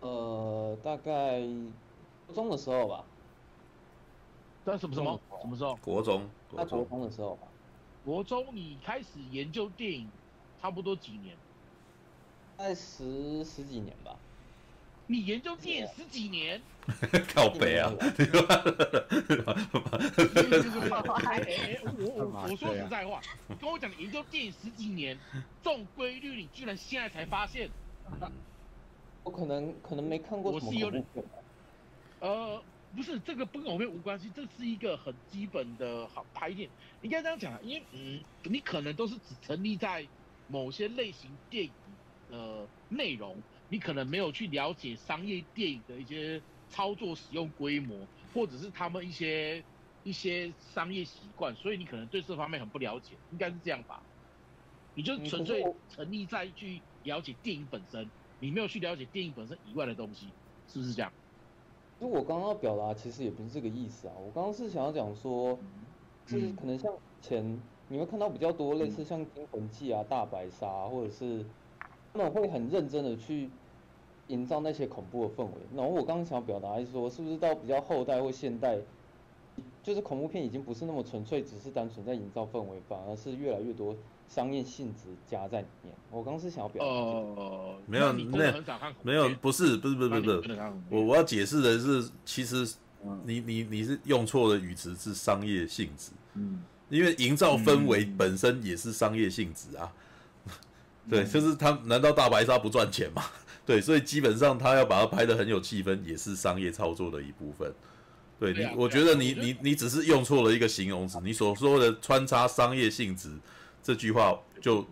[0.00, 1.40] 呃，大概
[2.26, 3.04] 国中的时候吧。
[4.64, 5.76] 在什么什么什么时候？
[5.76, 6.26] 国中。
[6.56, 7.46] 在国中的时候吧。
[8.02, 10.08] 国中你开始研究电影，
[10.60, 11.36] 差不多几年？
[12.56, 14.16] 大概十十几年吧。
[15.06, 16.60] 你研究电影十几年，
[17.34, 17.92] 靠北啊！
[21.84, 25.18] 我我我说实在话，你跟我讲你研究电影十几年，
[25.62, 27.68] 这种规律你居然现在才发现？
[29.22, 30.52] 我可能可能没看过。
[30.52, 31.04] 我是有点，
[32.20, 32.62] 呃，
[32.96, 36.70] 不是这个不跟我们无关系，这是一个很基本的好拍电影。
[37.02, 40.06] 应该这样讲，因为嗯，你可能都是只成立在
[40.48, 41.70] 某些类型电影
[42.30, 43.36] 的内容。
[43.70, 49.64] 你可能没有去了解商业电影的一些操作、使用规模，或者是他们一些
[50.04, 54.02] 一些商业习惯，所以你可能对这方面很不了解，应该是这样吧？
[54.94, 58.08] 你就纯粹沉溺在去了解电影本身，
[58.38, 60.28] 你没有去了解电影本身以外的东西，
[60.68, 61.10] 是不是这样？
[61.98, 65.58] 就我刚刚要表达其实也不是这个意思啊，我刚刚是想要讲说，
[66.26, 66.92] 就是可能像
[67.22, 71.44] 前你会看到比较多类似像《惊魂记》啊、《大白鲨》或者是。
[72.14, 73.50] 那我会很认真的去
[74.28, 75.52] 营造那些恐怖的氛围。
[75.74, 78.78] 然后我刚刚想表达是说，是不是到比较后代或现代，
[79.82, 83.96] 就是恐怖片已经不是那么纯粹，只是单纯在营造氛围，反而是越来越多
[84.28, 85.92] 商业性质加在里面。
[86.10, 86.90] 我刚刚是想要表达。
[86.90, 88.48] 哦，没有，那
[89.02, 90.58] 没有，不是，不是，不是，不是，不是。
[90.90, 92.76] 我我要解释的是，其实
[93.24, 96.12] 你你你是用错了语词，是商业性质。
[96.34, 96.62] 嗯。
[96.90, 99.92] 因为营造氛围本身也是商业性质啊。
[101.08, 103.22] 对，就是他，难道大白鲨不赚钱吗？
[103.66, 107.72] 对，所以基本上他要把它拍得很有气氛，也是商业操作的一部分。
[108.38, 113.30] 对你，我觉得你你你只是用错了一个形容词，你所说的穿插商业性质
[113.82, 114.86] 这句话就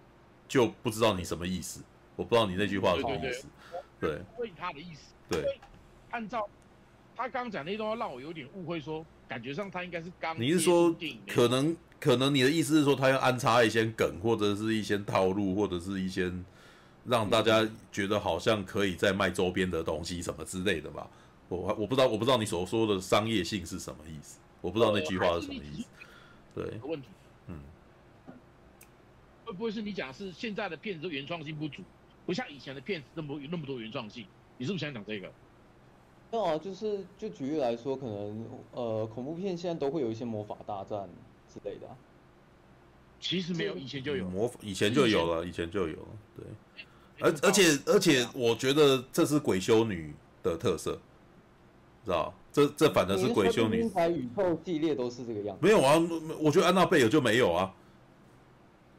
[0.47, 1.83] 就不知道你什么意思。
[2.15, 3.47] 我不知道你那句话是什么意思。
[3.99, 5.13] 对，问他的意思。
[5.29, 5.59] 对，
[6.11, 6.49] 按照
[7.17, 10.41] 他刚刚讲那段话让我有点误会说，说感觉上他应该是刚。
[10.41, 10.95] 你是说
[11.27, 16.33] 可能可能你的意思是说他要安插一些梗，或者是一些套路，或者是一些
[17.05, 21.09] 让大家觉得好像可以再卖周边的东西什么之类的吧？
[21.49, 25.89] 我我不知道我不知道你所说的商业性是什么意思，我不知道那句话是什么意思。
[26.57, 27.07] 对，问题，
[27.47, 27.61] 嗯，
[29.45, 31.83] 会不会是你讲是现在的片子都原创性不足，
[32.27, 34.27] 不像以前的片子那么有那么多原创性？
[34.59, 35.31] 你是不是想讲这个？
[36.33, 41.09] 没有啊，就是就举例来说，可能呃恐怖片现在都会有一些魔法大战
[41.53, 41.87] 之类的。
[43.21, 46.09] 其实没有，以前就有魔法，以前就有了，以前就有了。
[46.37, 46.45] 对，
[47.21, 50.13] 而而且而且，我觉得这是鬼修女
[50.43, 50.99] 的特色，
[52.05, 52.35] 知道？
[52.53, 53.89] 这这反正是鬼修女。
[53.89, 55.65] 台宇宙系列都是这个样子。
[55.65, 55.95] 没有啊，
[56.39, 57.73] 我觉得安娜贝尔就没有啊。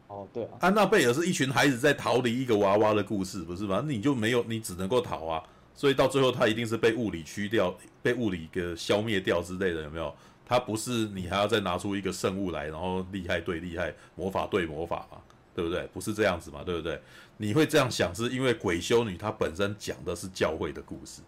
[0.07, 3.84] 哦，对啊，安娜贝尔是一群孩子在逃离一个娃娃的故事，不是吗？
[3.85, 5.43] 你就没有，你只能够逃啊。
[5.75, 10.15] 所以到最后，他一定是被物理驱掉，被物理给消灭掉之类的，有没有？
[10.45, 15.17] 它不是你还要再拿出一个圣物来，然后厉害对厉害，魔法对魔法嘛，
[15.55, 15.87] 对不对？
[15.93, 17.01] 不是这样子嘛，对不对？
[17.37, 21.21] 你会这样想，是因为鬼修女她本身讲的是教会的故事，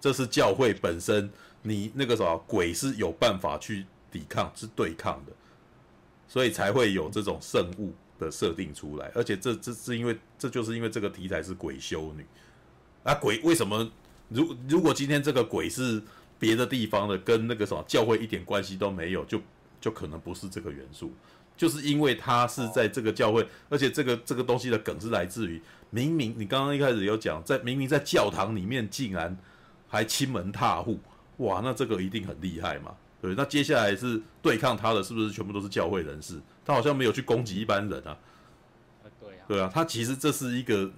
[0.00, 1.30] 这是教会本身，
[1.62, 5.32] 你那个什么鬼是有办法去抵抗、是对抗的，
[6.26, 12.26] 所以才会有这种圣物的设定出来，而且这这是因为这就是因为这个题材是鬼修女。
[13.04, 13.90] 啊，鬼为什么？
[14.28, 16.02] 如如果今天这个鬼是
[16.42, 19.40] 别的地方的，跟那个什么教会一点关系都没有，就
[19.80, 21.12] 就可能不是这个元素。
[21.56, 29.38] 就是因为他是在这个教会，而且这个这个东西的梗是来自于明明你刚刚一开始有讲，在明明在教堂里面竟然
[29.88, 30.98] 还亲门踏户，
[31.36, 32.96] 哇，那这个一定很厉害嘛？
[33.20, 36.40] 对，那接下来是对抗他的，是不是全部都是教会人士？
[36.64, 38.18] 他好像没有去攻击一般人啊。
[39.20, 40.90] 对啊，对啊，他其实这是一个。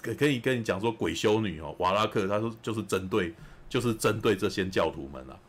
[0.00, 3.32] 可可以跟你讲说，鬼修女哦，瓦拉克，他说就是针对，
[3.72, 5.40] 就是针对这些教徒们啊，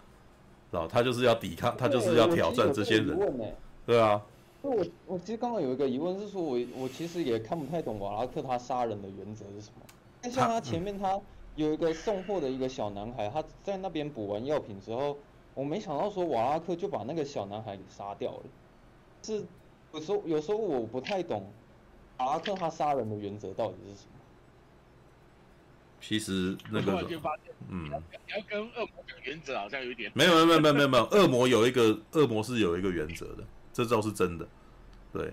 [0.71, 3.53] 知道他就是要抵抗，他就是要挑战这些人。
[3.85, 4.21] 对啊。
[4.61, 10.31] 我我其实刚刚有一个疑问是说，我我其实也看不太懂瓦拉克他杀人的原则是什么。
[10.31, 11.19] 像他前面他
[11.57, 15.17] 有一个送货的一个小男孩，他在那边补完药品之后，
[15.53, 18.43] 我没想到说瓦拉克就把那个小男孩给杀掉了。
[19.21, 19.43] 是
[19.91, 21.45] 有时候有时候我不太懂
[22.19, 24.12] 瓦拉克他杀人的原则到底是什么。
[26.05, 27.01] 其实那个，
[27.69, 34.45] 嗯，你要跟恶魔讲原则，好像有点没有没有没有没有没有，恶魔有一个恶魔是有一个原则的，这倒是真的，
[35.13, 35.31] 对。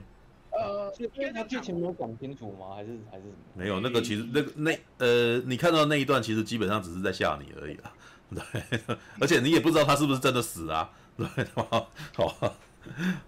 [0.53, 2.75] 呃，因为他剧情没有讲清楚吗？
[2.75, 3.35] 还是还是什么？
[3.55, 7.93] 没有，那个其实那个那呃，你看到那一段其实基本上只是在吓你而已啦，
[8.35, 12.55] 对， 而且你也不知道他是不是真的死啊，对，好，好，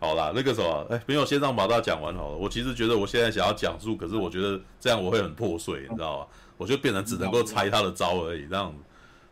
[0.01, 2.37] 好啦，那个什么，哎，没有，先让马大讲完好了。
[2.37, 6.27] 我其实觉得我现在想要讲述，可是我觉得这样我会很破碎，你知道吗？
[6.57, 8.75] 我就变成只能够猜他的招而已，这样，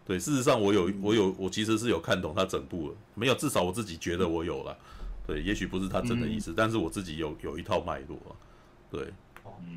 [0.07, 4.77] 对，事实上我有我有我其实是有看懂他整部了，没有，至少我自己觉得我有了，
[5.27, 8.33] 对，也许不是他真的意思，嗯、但是我自己有有一套脉络啊，
[8.91, 9.13] 对。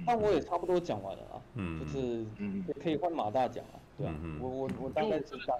[0.06, 2.26] 那我也差不多讲完了啊，嗯，就是
[2.68, 5.57] 也可以换马大讲啊，对啊，嗯、我我我大概知道。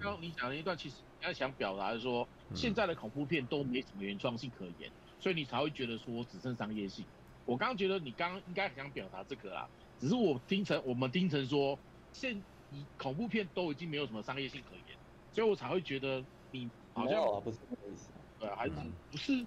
[0.00, 4.90] 刚刚你讲的一段，其实你要想表达的说，现在的恐怖片都没什么原创性可言，
[5.20, 7.04] 所以你才会觉得说只剩商业性。
[7.44, 9.68] 我刚刚觉得你刚刚应该很想表达这个啊。
[9.98, 11.78] 只是我听成，我们听成说，
[12.12, 12.36] 现
[12.70, 14.96] 以恐怖片都已经没有什么商业性可言，
[15.32, 18.72] 所以我才会觉得你好像不是这个意思，对，还是
[19.10, 19.46] 不是？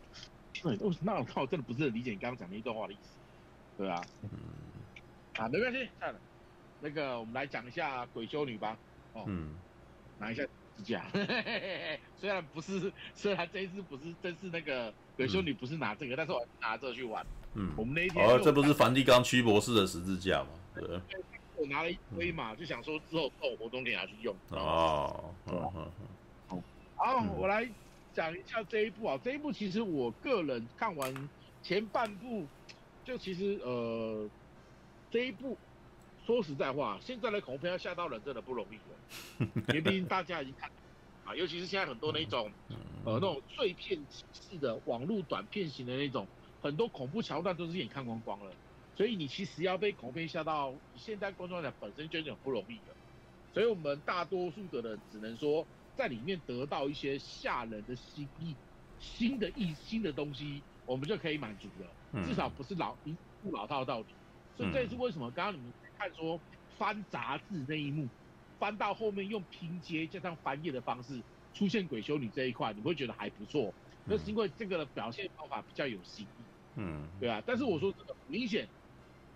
[0.61, 3.17] 对，那我那我真的不是很理解你刚刚讲那一段话的意思，
[3.77, 4.01] 对啊，
[5.35, 6.19] 啊，没关系，算了，
[6.79, 8.77] 那个我们来讲一下鬼修女吧，
[9.13, 9.55] 哦，嗯，
[10.17, 10.43] 拿一下
[10.75, 11.05] 支架，
[12.17, 17.25] 虽然不是，虽然这一次不是真是那个鬼修女不是拿这个，但是我拿这个去玩。
[17.55, 20.49] 嗯，我们那一天哦，这不是梵蒂冈屈博士的十字架吗？
[20.75, 20.83] 对，
[21.55, 24.35] 我拿了一堆嘛，就想说之后做活动可以拿去用。
[24.49, 26.61] 哦，好，
[26.95, 27.67] 好，我来
[28.13, 31.29] 讲一下这一部啊，这一部其实我个人看完
[31.63, 32.45] 前半部，
[33.03, 34.29] 就其实呃，
[35.09, 35.57] 这一部
[36.27, 40.69] 说实在话，现在的恐怖片要吓到人真的不容易了，因为毕竟大家已经看
[41.25, 42.51] 啊，尤其是现在很多那种
[43.03, 46.27] 呃那种碎片式的网络短片型的那种。
[46.61, 48.51] 很多恐怖桥段都是给你看光光了，
[48.95, 52.95] 所以你其实要被恐怖片吓到，现在观众来讲本身就是很不容易的。
[53.53, 55.65] 所以我们大多数的人只能说
[55.95, 58.55] 在里面得到一些吓人的新意、
[58.99, 62.23] 新的意、新的东西，我们就可以满足了。
[62.23, 64.05] 至少不是老一不老套道理。
[64.55, 66.39] 所以这也是为什么刚刚你们看说
[66.77, 68.07] 翻杂志那一幕，
[68.59, 71.21] 翻到后面用拼接加上翻页的方式
[71.53, 73.73] 出现鬼修女这一块，你会觉得还不错。
[74.05, 76.36] 那是因为这个的表现方法比较有新意。
[76.77, 78.67] 嗯，对啊，但是我说这个明显，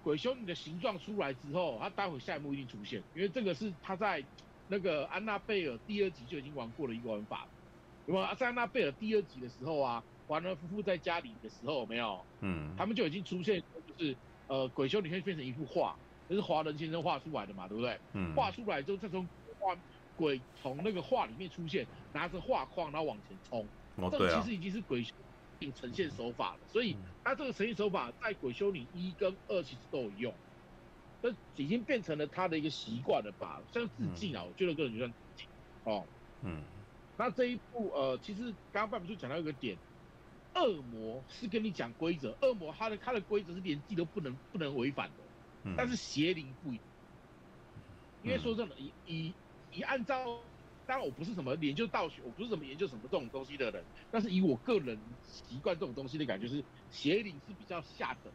[0.03, 4.23] 鬼修女的形状出来之后，他待会下一幕一定出现，因为这个是他在
[4.68, 7.47] 那个安娜贝尔第二集就已经玩过了一个玩法，
[8.05, 8.35] 有没有？
[8.35, 12.23] 在安娜贝尔第二集的时候啊，华伦夫妇在家里的时候有没有？
[12.41, 13.61] 嗯，他们就已经出现，
[13.97, 14.15] 就是
[14.47, 15.95] 呃，鬼修女会变成一幅画，
[16.30, 17.99] 这是华伦先生画出来的嘛，对不对？
[18.13, 19.27] 嗯，画出来之后再从
[19.59, 19.76] 画
[20.15, 23.65] 鬼从那个画里面出现，拿着画框然后往前冲，
[23.95, 25.13] 哦啊、这个其实已经是鬼修
[25.61, 30.33] 女呈现手法了，所以他这个呈现手法在鬼修女一跟二其实都有用。
[31.21, 35.47] 这已经变成了他的一个习惯了吧，像致敬啊，嗯、我觉得个人就算致敬
[35.83, 36.03] 哦。
[36.41, 36.63] 嗯，
[37.15, 39.77] 那这一部呃，其实刚刚爸爸就讲到一个点，
[40.55, 45.23] 恶魔是跟你讲规则，恶魔他的他的规则是连自己都不能不能违反的，
[45.65, 46.83] 嗯、但是邪灵不一样，
[48.23, 49.33] 因为说真的，以以
[49.71, 50.39] 以按照，
[50.91, 53.81] 当然我不是什么研究道学，我不是什么研究什么这种东西的人，
[54.11, 58.34] 但是以我个人习惯这种东西的感觉是，邪灵是比较下等。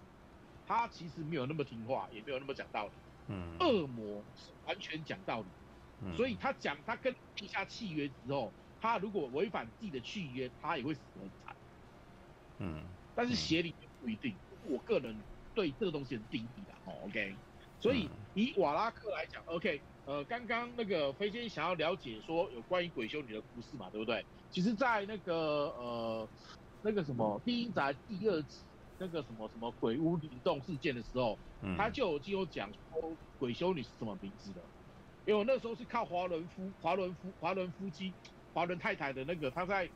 [0.67, 2.93] 他其实没有那么听话，也没有那么讲道理。
[3.29, 5.47] 嗯，恶魔是完全讲道理。
[6.03, 8.51] 嗯，所以他讲他跟定下契约之后，
[8.81, 11.55] 他如果违反自己的契约，他也会死得很惨。
[12.61, 12.83] 嗯，
[13.15, 13.71] 但是邪灵
[14.01, 14.35] 不一定。
[14.67, 15.15] 我个人
[15.55, 17.37] 对这个东西的定义的哦，OK。
[17.81, 24.25] 所以以瓦拉克来讲，OK，呃，刚刚那个飞仙想要了解说有关于鬼修女的故事嘛，对不对？
[24.51, 25.35] 其实，在那个
[25.79, 26.29] 呃
[26.83, 27.73] 那个什么《第一集》
[28.09, 28.59] 第二集。
[28.99, 34.61] 那个什么什么鬼屋灵动事件的时候，嗯、他就已经有讲说鬼修女是什么名字的，
[35.27, 38.11] 因为我那时候是靠华伦夫华伦夫华伦夫妻
[38.55, 39.87] 华伦太太的那个他在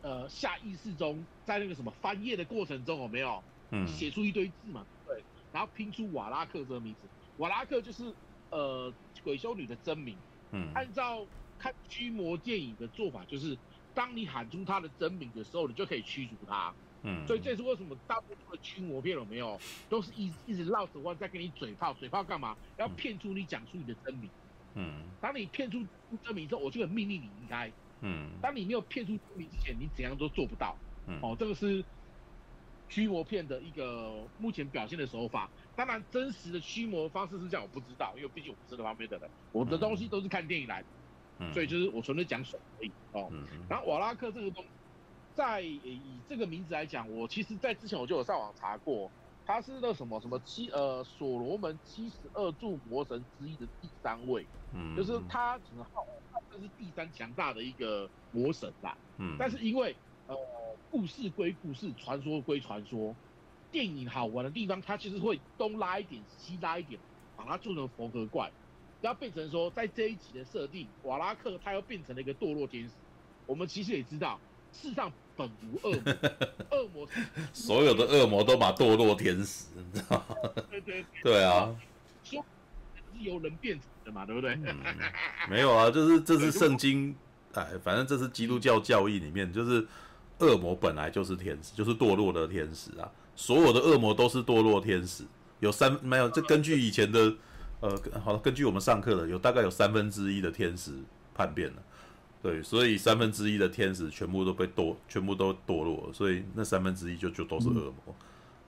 [0.00, 3.42] 呃下意识中在那个什么翻页的过程中有没有？
[3.86, 5.22] 写出一堆字嘛，对，
[5.52, 7.00] 然后拼出瓦拉克这个名字，
[7.38, 8.12] 瓦拉克就是
[8.50, 8.92] 呃
[9.24, 10.16] 鬼修女的真名，
[10.52, 11.24] 嗯，按照
[11.58, 13.56] 看驱魔电影的做法，就是
[13.94, 16.72] 当你喊出她的真名的时候，你就可以驱逐她。
[17.04, 19.58] 嗯，所以这是为什么大部分的驱魔片有没有，
[19.88, 22.56] 都是一一直绕着弯在跟你嘴炮，嘴炮干嘛？
[22.76, 24.28] 要骗出你讲出你的真名。
[24.74, 25.80] 嗯，当你骗出
[26.24, 27.70] 真名之后，我就会命令你离开。
[28.00, 30.76] 嗯，当你没有骗出真名之前，你怎样都做不到。
[31.06, 31.84] 嗯，哦，这个是
[32.88, 35.48] 驱魔片的一个目前表现的手法。
[35.76, 40.88] 当然，真实的驱魔方式是这样，我不知道，因为毕竟我不是那方面的人，我的东西都是看电影来的。
[41.38, 42.90] 嗯，所以就是我纯粹讲水而已。
[43.12, 44.68] 哦，嗯，然后瓦拉克这个东西。
[45.34, 49.08] 在以这个名字来讲，我其实，在之前我就有上网查过，
[49.46, 54.44] 他是那什么什么七呃所罗门七十二柱魔神之一的第三位，
[54.74, 59.94] 嗯，就是他只能号号称是第三强大的一个魔神啦，嗯，但是因为
[60.26, 60.34] 呃
[60.90, 63.14] 故事归故事，传说归传说，
[63.70, 67.00] 电影好玩的地方，它其实会东拉一点，西拉一点，
[67.36, 68.50] 把它做成佛格怪，
[69.00, 72.90] 然后变成说，在这一集的设定，瓦拉克他又变成了一个堕落天使，
[73.46, 74.40] 我们其实也知道，
[74.72, 75.12] 世上。
[75.38, 76.12] 本无恶魔，
[76.76, 77.08] 恶魔
[77.52, 80.36] 所有的恶魔都把堕落天使，你知道吗？
[80.68, 81.72] 对对对啊，
[82.24, 82.44] 说
[82.96, 84.54] 是由人变成的嘛，对不对？
[84.54, 84.76] 嗯、
[85.48, 87.14] 没有啊，就是这是圣经，
[87.54, 89.86] 哎，反正这是基督教教义里面，就是
[90.40, 93.10] 恶魔本来就是天使，就是堕落的天使啊。
[93.36, 95.24] 所有的恶魔都是堕落天使，
[95.60, 96.28] 有三没有？
[96.30, 97.32] 这根据以前的
[97.80, 100.92] 呃，好，根据我们上课的，有大概有三分之一的天使
[101.34, 101.82] 叛变了。
[102.40, 107.94] 对，所以三分之一的天使全部都被堕，全部都堕落，所以那三分之一就就都是恶魔。
[108.06, 108.14] 嗯、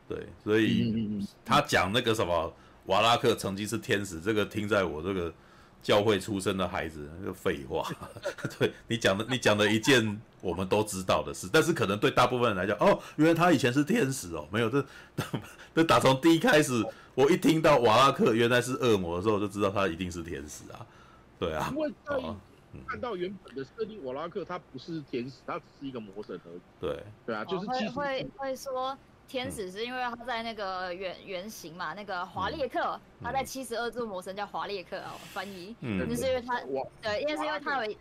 [0.08, 2.52] 对，所以他讲那个什么
[2.86, 5.32] 瓦拉克曾经是天使，这个听在我这个
[5.82, 7.88] 教会出身的孩子，那 个废话。
[8.58, 14.84] 对你讲的，你讲的一件我们都知道的事，但是可能对大部分人来讲，哦，原来他以前是天使哦，没有这，
[15.74, 16.84] 这打从第一开始，
[17.14, 20.86] 我一听到瓦拉克原来是恶魔的时候，我就知道他一定是天使啊。
[21.38, 21.68] 对啊。
[21.72, 21.92] 因为
[22.86, 26.60] 看到原本的设定，瓦拉克他不是天使，他只是一个魔神而已。
[26.80, 28.96] 对对啊，就是会会会说
[29.30, 36.60] 天使是因为他在那个原原型嘛，那个华列克，他在七十二柱魔神叫华列克哦，翻译，嗯就是因为他
[37.00, 37.94] 对，因为是因为他有，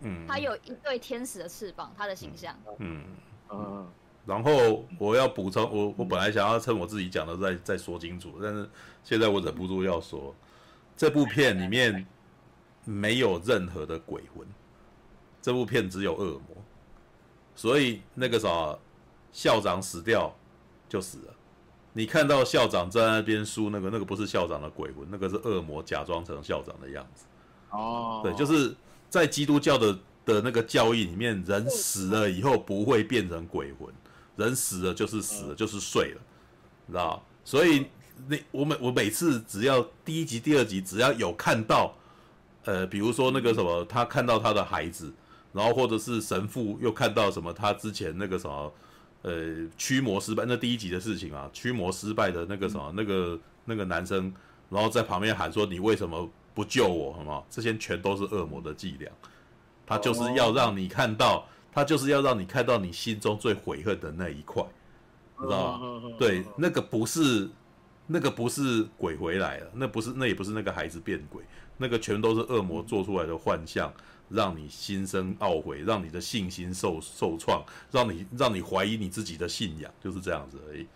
[0.00, 3.04] 嗯，他有一对天使的翅膀，他的形象，嗯。
[3.50, 3.88] 嗯，
[4.26, 8.68] 然后我要补充，我我本来想要趁我自己讲的再再说清楚，但是
[9.04, 10.34] 现在我忍不住要说，
[10.96, 12.06] 这部片里面。
[12.86, 14.46] 没有任何的鬼魂，
[15.40, 16.62] 这部片只有恶魔，
[17.56, 18.78] 所以那个啥，
[19.32, 20.30] 校长死掉
[20.88, 21.34] 就死了。
[21.92, 27.24] 你看到校长在那边输那个，那个不是校长的鬼魂，那个是恶魔假装成校长的样子。
[27.70, 28.74] 哦，对，就是
[29.08, 33.92] 在基督教的的那个教义里面，人死了以后不会变成鬼魂，
[34.36, 36.20] 人死了就是死了，就是睡了，
[36.86, 37.24] 你知道？
[37.44, 37.86] 所以
[38.26, 41.94] 那我每我每次只要第一集、第二集只要有看到。
[42.66, 45.12] 呃，比如说那个什么，他看到他的孩子，
[45.52, 48.72] 然后或者是神父又看到什么，他之前那个什么，
[49.24, 54.30] 呃，驱魔失败，那第一集的事情啊，驱魔失败的那个什么，那个那个男生，
[54.68, 57.42] 然后在旁边喊说：“你为什么不救我，好吗？
[57.48, 59.10] 这些全都是恶魔的伎俩，
[59.86, 64.62] 他就是要让你看到，他就是要让你看到你心中最悔恨的那一块，
[65.40, 66.02] 你知道吗？
[66.18, 67.48] 对，那个不是，
[68.06, 71.42] 那个不是鬼回来了，那不是，那也不是那个孩子变鬼，
[71.78, 73.90] 那个全都是恶魔做出来的幻象，
[74.34, 80.86] 让你心生懊悔，让你的信心受受创，让你让你怀疑你自己的信仰，就是这样子而已。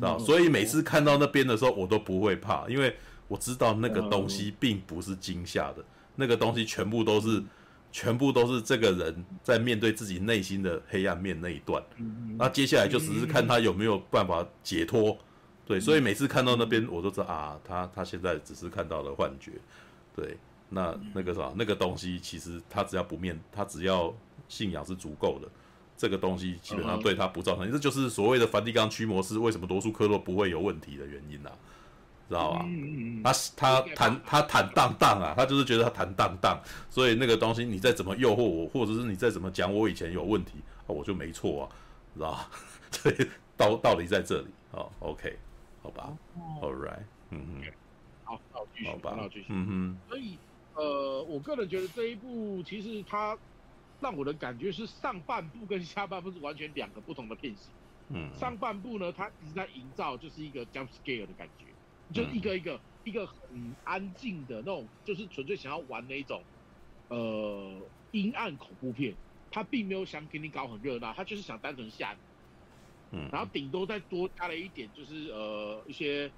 [0.00, 2.96] 啊，所以每次看到那边的时候，我都不会怕，因为
[3.28, 5.84] 我知道那个东西并不是惊吓的，
[6.14, 7.42] 那个东西全部都是，
[7.92, 11.82] 全部都是这个人在面对自己内心的黑暗面那一段。
[12.36, 15.16] 那接下来就只是看他有没有办法解脱。
[15.64, 19.52] 对，所以每次看到那边，我都知道啊，他他现在只是看到了幻觉。
[20.14, 20.36] 对，
[20.68, 24.12] 那那个啥，那个东西其实他只要不面，他只要
[24.48, 25.48] 信仰是足够的。
[25.96, 31.56] 这个东西基本上对他不造成，这就是所谓的梵蒂冈驱魔师为什么罗素科洛不会有问题的原因呐、啊，
[32.28, 32.66] 知道吧？
[33.24, 36.60] 他他坦他坦荡荡啊，他就是觉得他坦荡荡，
[36.90, 41.64] 所以那个东西你再怎么诱惑我，或者是你再怎么讲我以前有问题，啊我就没错啊，
[42.14, 42.50] 知道吧？
[42.92, 43.16] 所以
[43.56, 45.34] 道道理在这里哦，OK，
[45.82, 46.12] 好吧
[46.60, 47.62] ，All right，嗯嗯，
[48.22, 50.36] 好，那我继续，好吧，那我继续，嗯哼，所以
[50.76, 53.36] 呃，我个人觉得这一部其实它。
[53.98, 57.72] 让我的感觉是上半部跟下半部是完全两个不同的片型。
[58.10, 61.64] 嗯，上半部呢，它一直在营造就是一个 jump scare 的感觉，
[62.12, 66.44] 就是一个一个、嗯、一个很安静的那种，就是纯粹想要玩那一种，
[67.08, 67.80] 呃，
[68.10, 69.14] 阴暗恐怖片。
[69.50, 72.18] 他并没有想给你搞很热闹，他就是想单纯吓你。
[73.18, 76.30] 嗯，然后顶多再多加了一点，就是呃一些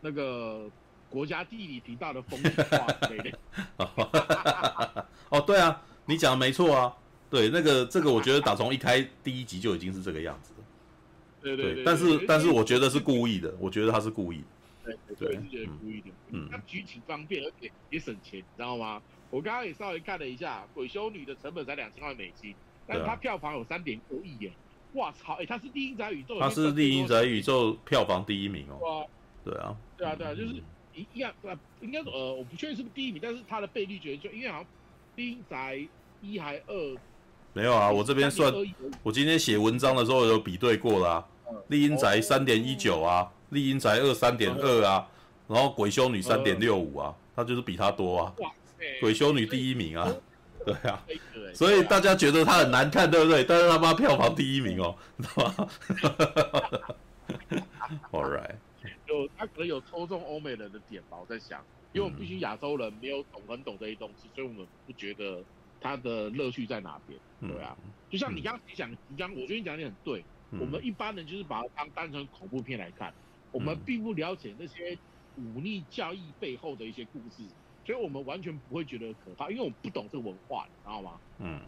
[0.00, 0.70] 那个
[1.10, 3.38] 国家地理提到的风景画之类的。
[5.30, 5.82] 哦，对啊。
[6.10, 6.96] 你讲的没错啊，
[7.28, 10.54] 对，那个这个我觉得打从一开第一集就已经是这个样子。
[10.56, 10.64] 了，
[11.42, 14.42] 对对对，但是但是我觉得是故意的，我觉得他是故意，
[14.82, 19.02] 对对，是觉得故意的，嗯，他剧情方便而且也省钱，你知道吗？
[19.28, 22.54] 我刚刚也稍微看了一下，《鬼修女》的成本才两千万美金，
[22.86, 24.52] 但是它票房有三点五亿耶，
[24.94, 29.06] 哇操，哎，它是《厉阴宅宇宙》，它是《厉阴宅宇宙》票房第一名哦，
[29.44, 30.62] 对啊，对啊对啊，就是一
[30.98, 31.32] 一样，
[31.80, 34.64] 应该说呃，我不确定是不是第一名，但是他的倍率觉得就因为好像
[35.16, 35.76] 《厉阴宅》。
[36.20, 36.96] 一还二，
[37.52, 38.52] 没有啊，我这边算，
[39.04, 41.24] 我今天写文章的时候有比对过啦。
[41.68, 45.08] 丽英宅三点一九啊，丽英宅二三点二啊，
[45.46, 48.34] 然后鬼修女三点六五啊，他就是比他多啊。
[49.00, 50.12] 鬼修女第一名啊，
[50.66, 51.00] 对啊，
[51.54, 53.44] 所以大家觉得他很难看，对不对？
[53.44, 55.68] 但是他妈票房第一名哦，你知道吗？
[58.10, 58.56] All right，
[59.08, 65.42] 有他可能有抽中欧美人的点吧，我在想，因为我们必须亚洲人没有懂很懂这些东西，所以我们不觉得。
[65.80, 67.16] 他的乐趣在哪边？
[67.40, 67.76] 对啊，
[68.10, 70.24] 就像你刚刚讲，你刚我觉得你讲的很对。
[70.58, 73.14] 我们一般人就是把它当单纯恐怖片来看，
[73.52, 74.98] 我们并不了解那些
[75.36, 77.44] 忤逆教义背后的一些故事，
[77.86, 81.20] 所以我们完全不会觉得可怕，因为我们不懂这个文化，你知道吗？
[81.38, 81.60] 嗯，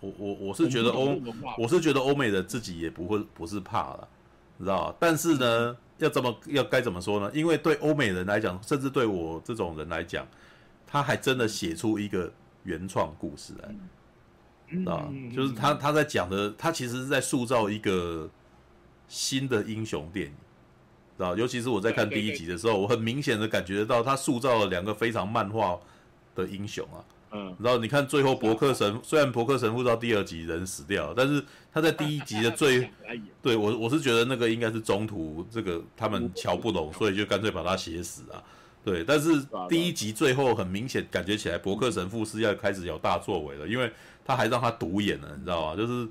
[0.00, 1.18] 我我我是觉得欧，
[1.56, 4.06] 我是觉得欧美人自己也不会不是怕了，
[4.56, 4.96] 你知道？
[4.98, 7.30] 但是呢，要怎么要该怎么说呢？
[7.34, 10.26] 因为对欧美人来讲，甚至对我这种人来讲，
[10.86, 12.32] 他还真的写出一个。
[12.66, 15.06] 原创故事来，啊，
[15.36, 18.26] 就是他他在讲的，他其实是在塑造一个
[19.06, 20.32] 新的英雄电影，
[21.18, 21.36] 知道？
[21.36, 25.78] 尤其是我在看第一集的时候，我很明显的感觉到，他塑造了两个非常漫画
[26.34, 27.04] 的英雄啊。
[27.34, 32.88] 嗯，然后你看最后伯克神，虽然伯克神父到第二集人死掉，但是他在第一集的最，
[33.42, 38.40] 对我我是觉得那个应该是中途这个他们瞧不拢，所以就干脆把他写死啊。
[38.84, 39.30] 对，但是
[39.68, 43.90] 第一集最后很明显感觉起来，伯克神父是要开始有大作为了，因为
[44.24, 45.76] 他还让他独眼了，你知道吗？
[45.76, 46.08] 就是，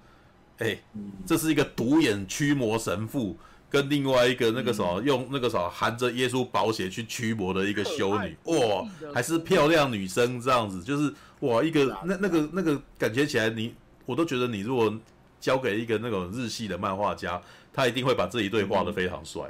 [0.57, 0.77] 哎，
[1.25, 3.37] 这是一个独眼驱魔神父，
[3.73, 13.73] 跟另外一个那个什么用那个什么含着耶稣宝血去驱魔的一个修女，哇，还是漂亮女生这样子，就是哇，一个那那个那个感觉起来，你
[14.05, 14.95] 我都觉得你如果
[15.39, 17.41] 交给一个那种日系的漫画家，
[17.73, 19.43] 他一定会把这一对画得非常帅，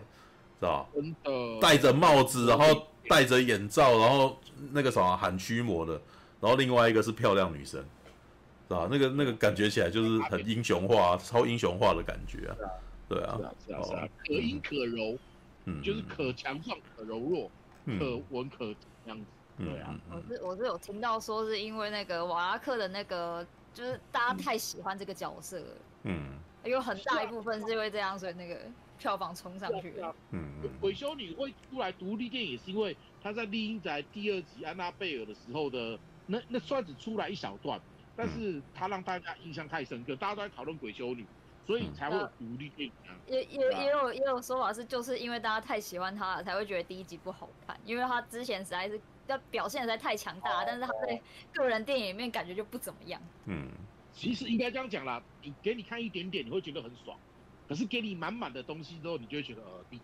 [0.60, 1.30] 知道吧？
[1.62, 2.88] 戴着帽子，然后。
[3.10, 4.40] 戴着眼罩，然后
[4.72, 5.92] 那个什么喊驱魔的，
[6.40, 7.84] 然后另外一个是漂亮女生，
[8.70, 8.88] 是吧？
[8.90, 12.56] 那个那个感觉起来就是很英雄化、超英雄化的感觉啊，
[13.14, 15.18] 对啊，是啊是啊，可阴可柔，
[15.66, 17.52] 嗯，就是可强壮可柔弱，
[17.86, 18.74] 可文可
[19.06, 19.26] 这样子，
[19.64, 20.00] 对啊。
[20.12, 25.64] 我是我是有听到说是因为那个瓦拉克的那个，就是大家太喜欢这个角色，
[26.04, 28.60] 嗯，有很大一部分是因为这样，所以那个。
[29.00, 30.16] 票房冲上去了。
[30.32, 30.48] 嗯，
[30.80, 37.78] 鬼修女会出来独立电影，也是因为他在《厉阴宅》第二集安娜贝尔的时候的那那算只出来一小段，
[38.16, 41.26] 但是他让大家印象太深刻，大家都在讨论鬼修女，
[41.66, 42.94] 所以才会有独立电影。
[43.26, 51.22] 也也也有也有说法是，就是因为大家太喜欢他了，才会觉得第一集不好看，因为他之前实在是要表现实在太强大，但是他在
[51.54, 53.22] 个人电影里面感觉就不怎么样。
[53.46, 53.70] 嗯，
[54.12, 57.18] 其实应该这样讲啦，你给你看一点点，你会觉得很爽，
[57.68, 60.02] 可是给你满满的东西之后，你就会觉得呃，你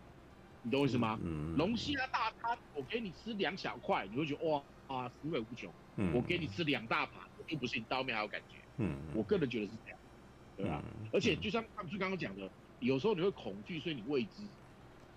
[0.62, 1.20] 你懂我意思吗？
[1.22, 5.70] 嗯，龙虾大餐，我给你吃两小块，你会觉得哇啊，十味无穷。
[5.98, 7.16] 嗯，我给你吃两大盘，
[7.46, 8.56] 就不信你到后面还有感觉。
[8.78, 9.99] 嗯，我个人觉得是这样。
[10.60, 10.84] 对啊，
[11.14, 14.44] 而且就像他们就刚刚讲的，有时候你会恐惧，所以你未知。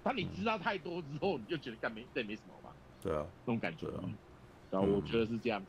[0.00, 2.72] 当你知道太多之后，你就觉得干没这没什么吧？
[3.02, 3.88] 对啊，那种感觉。
[4.70, 5.66] 然后我觉得是这样子。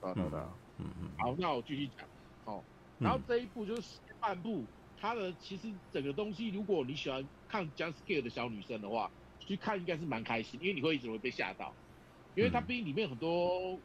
[0.00, 1.10] 好的，嗯嗯。
[1.16, 2.04] 好，那我继续讲。
[2.44, 2.64] 好，
[2.98, 4.64] 然后这一部就是前半部，
[5.00, 9.08] 它的其实整个东西，如果你喜欢看 jump scare 的小女生的话，
[9.38, 11.72] 去看应该是蛮开心，因为你会一直会被吓到，
[12.34, 13.78] 因为它毕竟里面很多。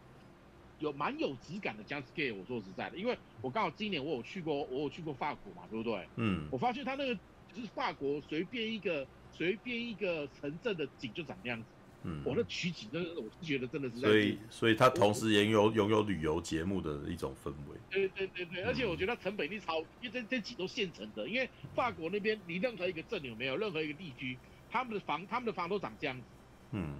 [0.80, 6.08] 有蛮有质感的 jump scare，我说实在的，因为我刚好今年我有去过，我有去过法国嘛，对不对？
[6.16, 6.48] 嗯。
[6.52, 7.14] 我发现他那个
[7.54, 11.66] 就是法国随便一个随便一个城镇的景就长那样子。
[12.04, 12.22] 嗯。
[12.26, 13.98] 我的取景真的，我是觉得真的是。
[13.98, 17.78] 所以，所以他同时也有拥有旅游节目的一种氛围。
[17.90, 24.38] 对对对对，而且我觉得成本一超，因为这这几都现成的，因为法国那边你任何一个镇有没有任何一个地区，
[24.72, 26.24] 他们的房他们的房都长这样子。
[26.72, 26.96] 嗯。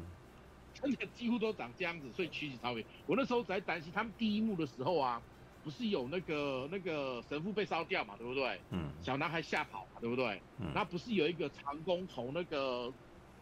[0.84, 2.86] 真的几乎都长这样子，所以取景超美。
[3.06, 5.22] 我那时候在担心他们第一幕的时候啊，
[5.64, 8.60] 不是有那个那个神父被烧掉嘛，对不对？
[8.72, 8.90] 嗯。
[9.02, 10.42] 小男孩吓跑嘛，对不对？
[10.60, 10.72] 嗯。
[10.74, 12.92] 那不是有一个长工从那个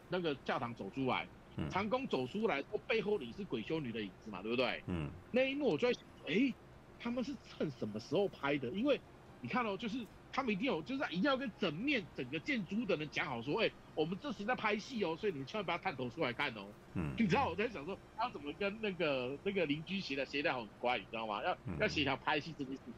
[0.10, 1.28] 那个教堂走出来，
[1.58, 1.70] 嗯。
[1.70, 4.84] 长工走出来，说背后你是鬼修女的影子嘛，对不对？
[4.88, 5.10] 嗯。
[5.32, 6.54] 那一幕我就在想，哎、欸，
[7.00, 8.70] 他们是趁什么时候拍的？
[8.70, 9.00] 因为
[9.42, 10.06] 你看哦，就是。
[10.38, 16.68] 他们一定有，就是一定要跟整面整个建筑的人讲好，说，哎、欸，我们这时在拍戏哦，所以你们千万不要探头出来看哦。
[16.94, 21.44] 嗯，你知道我在想说，他怎么跟那个那个邻居协调协调很乖，你知道吗？
[21.44, 22.94] 要、嗯、要协调拍戏这件事情。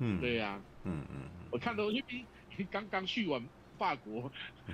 [0.00, 0.62] 嗯，对呀、啊。
[0.84, 2.26] 嗯嗯，我看到因为
[2.70, 3.42] 刚刚去完
[3.78, 4.30] 法国，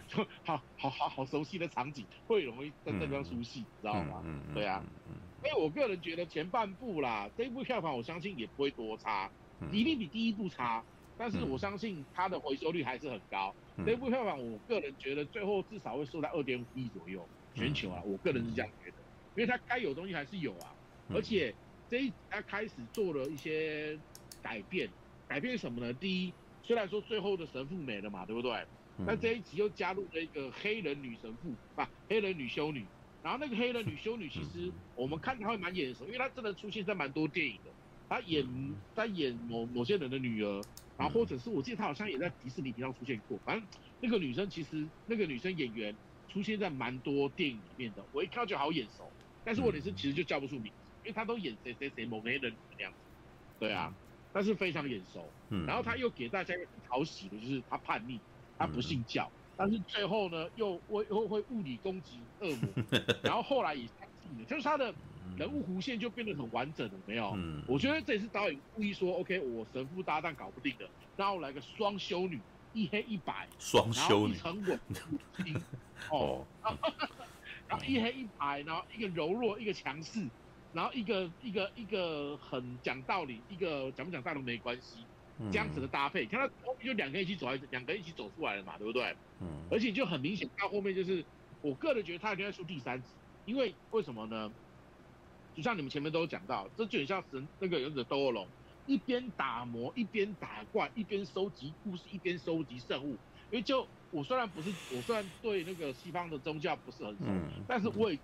[0.08, 4.22] 就 好好好好熟悉的场景，会容易在这边出戏，知道吗？
[4.24, 4.82] 嗯对啊。
[5.08, 5.14] 嗯。
[5.40, 9.30] 所以我个人觉得前半部啦，这一部票房我相信也不会多差，
[9.70, 10.82] 一定比第一部差。
[11.18, 13.54] 但是我相信它的回收率还是很高。
[13.76, 18.96] 嗯、这部票房，我个人觉得最后至少会收在二点五亿左右，全球啊，我个人是这样觉得。
[19.34, 20.72] 因为它该有东西还是有啊，
[21.12, 21.54] 而且
[21.88, 23.98] 这一集它开始做了一些
[24.42, 24.88] 改变，
[25.26, 25.92] 改变什么呢？
[25.92, 26.32] 第一，
[26.62, 28.64] 虽然说最后的神父没了嘛，对不对？
[29.06, 32.84] 但这一集又加入了一个黑人女神父，啊，黑人女修女。
[33.22, 37.70] 然后那个黑人女修女，其实我们看她会蛮眼熟，因为她真的出现在蛮多电影的。
[38.08, 38.46] 她演
[38.94, 40.62] 在演某某些人的女儿。
[40.98, 43.64] 然后或者是我记得他好像也在迪士尼频道出现过，反正
[44.00, 45.94] 那个女生其实那个女生演员
[46.28, 49.08] 出现在蛮多电影里面的，我一看就好眼熟，
[49.44, 52.98] 但是我也是其实就叫不出名字，因为她都演谁谁谁某些人那样子，
[53.60, 53.94] 对啊，
[54.32, 55.24] 但是非常眼熟。
[55.68, 58.18] 然后他又给大家一个很讨喜的，就是她叛逆，
[58.58, 62.84] 她不信教，但是最后呢又会又会物理攻击恶魔，
[63.22, 64.92] 然后后来也相信了，就是他的。
[65.36, 67.32] 人物弧线就变得很完整了，没有？
[67.36, 72.40] 嗯，我觉得这也是导演故意说，OK，我神父搭档搞不定的，然后来个双修女，
[72.72, 74.80] 一黑一白，双修女，然后一沉稳，
[76.10, 76.44] 哦，
[77.68, 80.26] 然后一黑一白，然后一个柔弱，一个强势，
[80.72, 85.04] 然后一个一个一个很讲道理，一个讲不讲道理没关系，
[85.52, 89.14] 这样子的搭配，看到后面就两个人一起走来，两个人一起走出来了嘛，对不对？
[89.40, 91.24] 嗯，而且就很明显到后面就是，
[91.62, 93.08] 我个人觉得他一定要出第三集，
[93.46, 94.50] 因为为什么呢？
[95.58, 98.46] 就像你们前面都有讲到，这就很像神那个勇者斗恶龙，
[98.86, 103.16] 一边打磨，一边打怪，一边收集故事，一边收集圣物。
[103.50, 108.16] 因为就 我虽然不是，我虽然对那个西方的宗教不是很熟，嗯、但是我也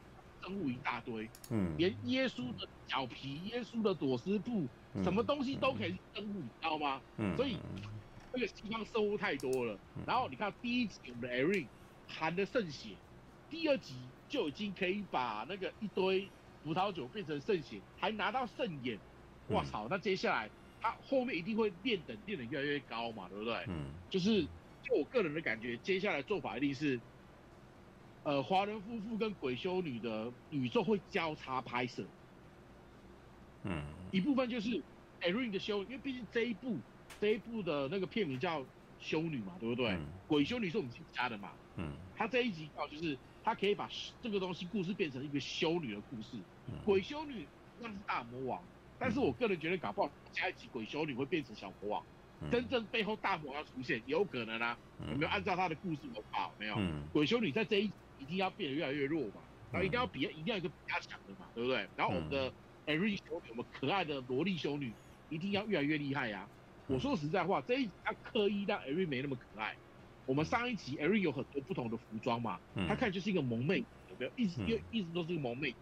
[0.44, 7.00] 圣物一大堆，嗯，连耶稣的脚皮、耶稣的裹尸布，嗯、什么东西都可以是圣物，你知道吗？
[7.16, 7.58] 嗯，所以
[8.32, 9.76] 那个西方圣物太多了。
[10.06, 11.66] 然后你看第一集我们的艾瑞
[12.06, 12.90] 含的圣血，
[13.50, 13.96] 第二集
[14.28, 16.28] 就已经可以把那个一堆。
[16.64, 18.98] 葡萄酒变成圣血，还拿到圣眼，
[19.50, 19.86] 哇操！
[19.90, 20.48] 那接下来
[20.80, 23.64] 他后面一定会练等，练得越来越高嘛，对不对？
[23.68, 24.42] 嗯，就是
[24.82, 26.98] 就我个人的感觉，接下来做法一定是，
[28.22, 32.02] 呃，华人夫妇跟鬼修女的宇宙会交叉拍摄。
[33.64, 34.82] 嗯，一部分就是
[35.20, 36.78] 艾瑞的修，因为毕竟这一部
[37.20, 38.64] 这一部的那个片名叫
[38.98, 39.88] 修女嘛，对不对？
[39.90, 41.52] 嗯、鬼修女是我们自己家的嘛。
[41.76, 43.18] 嗯，他这一集哦，就是。
[43.46, 43.86] 他可以把
[44.22, 46.38] 这个东西故事变成一个修女的故事，
[46.84, 47.46] 鬼修女
[47.80, 48.62] 那是大魔王，
[48.98, 52.04] 但是我个人觉得搞不好下一集鬼修女会变成小魔王，
[52.50, 54.76] 真正背后大魔王要出现有可能啊，
[55.10, 56.52] 有没有按照他的故事走好？
[56.58, 56.76] 没有，
[57.12, 59.42] 鬼修女在这一集一定要变得越来越弱嘛，
[59.72, 61.86] 然后一定要比一定要一个比较强的嘛，对不对？
[61.96, 62.52] 然后我们的
[62.86, 64.92] 艾瑞修女，我们可爱的萝莉修女
[65.30, 66.46] 一定要越来越厉害呀，
[66.86, 69.74] 我说实在话，这一集他刻意让艾瑞没那么可爱。
[70.26, 72.58] 我们上一集艾瑞有很多不同的服装嘛，
[72.88, 74.30] 她看就是一个萌妹，有没有？
[74.36, 75.76] 一直又一直都是个萌妹子。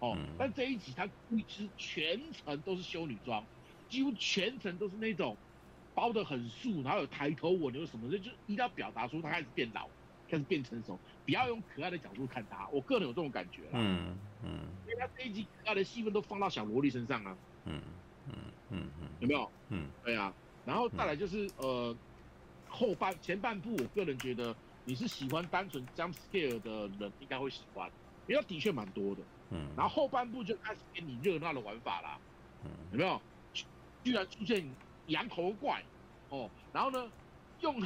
[0.00, 3.44] 哦，但这一集他其实全程都是修女装，
[3.88, 5.36] 几乎全程都是那种
[5.94, 9.88] 包的很素，然后有抬头纹，有什么的，就一定要表达出他开始变老，
[10.30, 12.68] 开始变成熟，不要用可爱的角度看他。
[12.68, 13.70] 我个人有这种感觉啦。
[13.72, 17.36] 嗯嗯，因为他这一集可爱的戏份都放到小萝莉身上啊。
[17.64, 17.82] 嗯
[18.28, 18.34] 嗯
[18.70, 19.50] 嗯嗯，有没有？
[19.70, 20.32] 嗯，对啊。
[20.64, 21.96] 然后再来就是呃
[22.68, 24.54] 后半前半部，我个人觉得
[24.84, 27.90] 你是喜欢单纯 jump scare 的人应该会喜欢，
[28.28, 29.22] 因为他的确蛮多的。
[29.50, 32.18] 嗯，然后后半部就开始给你热闹的玩法啦，
[32.64, 33.20] 嗯，有没有？
[34.04, 34.64] 居然出现
[35.08, 35.82] 羊头怪，
[36.28, 37.10] 哦，然后呢，
[37.60, 37.82] 用，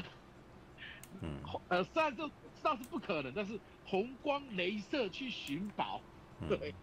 [1.20, 6.00] 嗯，呃，虽然这知道是不可能，但是红光镭射去寻宝，
[6.48, 6.74] 对，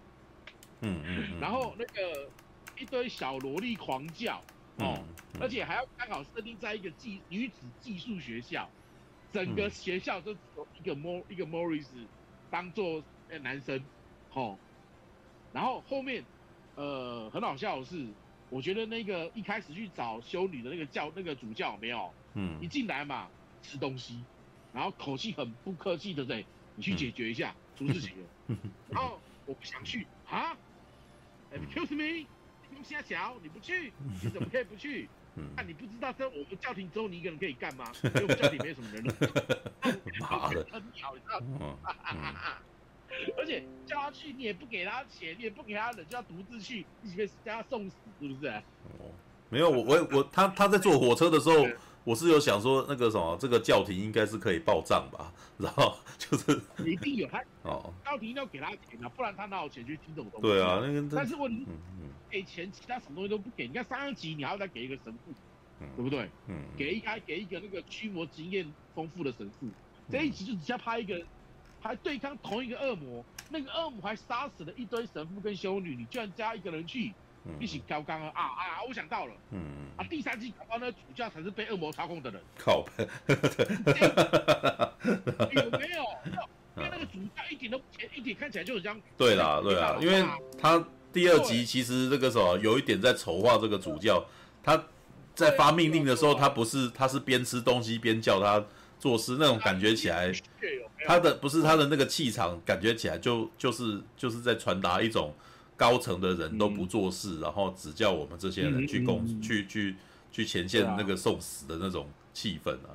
[0.82, 2.30] 嗯嗯，然后那个
[2.78, 4.38] 一堆小萝莉狂叫，
[4.78, 4.98] 哦，
[5.34, 8.68] 嗯、而且还要刚好设定在一个技女子技术学校，
[9.32, 11.88] 整个学校就只有一个莫一个 Morris
[12.50, 13.04] 当做
[13.42, 13.82] 男生，
[14.34, 14.58] 哦。
[15.54, 16.24] 然后后面，
[16.76, 18.08] 呃，很好笑的是，
[18.50, 23.28] 我觉得那个一开始去找修女的那个教那个主教没有，嗯，一进来嘛
[23.62, 24.24] 吃东西，
[24.74, 26.46] 然后口气很不客气的对，
[26.76, 28.58] 你去解决一下，嗯、出事情了。
[28.90, 30.56] 然后我不想去啊
[31.52, 32.28] ，Excuse me，
[32.70, 33.92] 你们瞎想，你不去，
[34.24, 35.10] 你怎么可以不去？
[35.56, 37.86] 那、啊、你不知道这我们教廷只有你一个人可以干吗？
[38.04, 39.14] 因为我们教廷没有什么人了。
[40.20, 41.78] 妈的， 很鸟，你知道吗？
[43.38, 48.48] 而且叫他去，你也不给他钱，你也不给他人，就要独自去，一起被叫他送死，是不是？
[48.50, 49.12] 哦，
[49.50, 51.68] 没有，我我我他他在坐火车的时候，
[52.04, 60.48] 我是有想说那个什么，这个教廷应该是可以报账吧，然后就是 一定有他哦，教廷一定要给他钱啊，不然他哪有钱去听这种东西？
[60.48, 61.66] 对啊，那个但是问题，
[62.30, 63.68] 给钱，其他什么东西都不给。
[63.68, 65.34] 你看上一集你还要再给一个神父，
[65.82, 66.30] 嗯、对不对？
[66.48, 69.68] 嗯，给一个给一个那个驱魔经验丰富的神父，
[70.12, 71.20] 这一集就只需要拍一个。
[71.82, 77.14] 还对抗同一个恶魔，那个恶魔还杀死了一堆神父跟修女，你居然加一个人去
[77.60, 78.84] 一起挑缸啊啊啊！
[78.88, 79.60] 我想到了，嗯
[79.98, 83.08] 啊，第三季搞到那主教才是被恶魔操控的人，靠北，
[85.52, 86.04] 有没有？
[86.78, 87.82] 因为那个主教一点都
[88.16, 89.00] 一点看起来就很像。
[89.18, 90.24] 对啦对啦，因为
[90.58, 90.82] 他
[91.12, 94.24] 第二集其实这个什么有一点在丑化这个主教，
[94.64, 94.82] 他
[95.36, 98.64] 在发命令的时候，他不是他是边吃东西边叫他
[99.00, 100.32] 做事那种感觉起来。
[101.08, 105.34] 他的不是他的那个气场，感觉起来就就是就是在传达一种
[105.76, 109.96] 高层的人都不做事，嗯、然后只叫我们这些人去攻、嗯、去去
[110.32, 112.92] 去前线那个送死的那种气氛啊。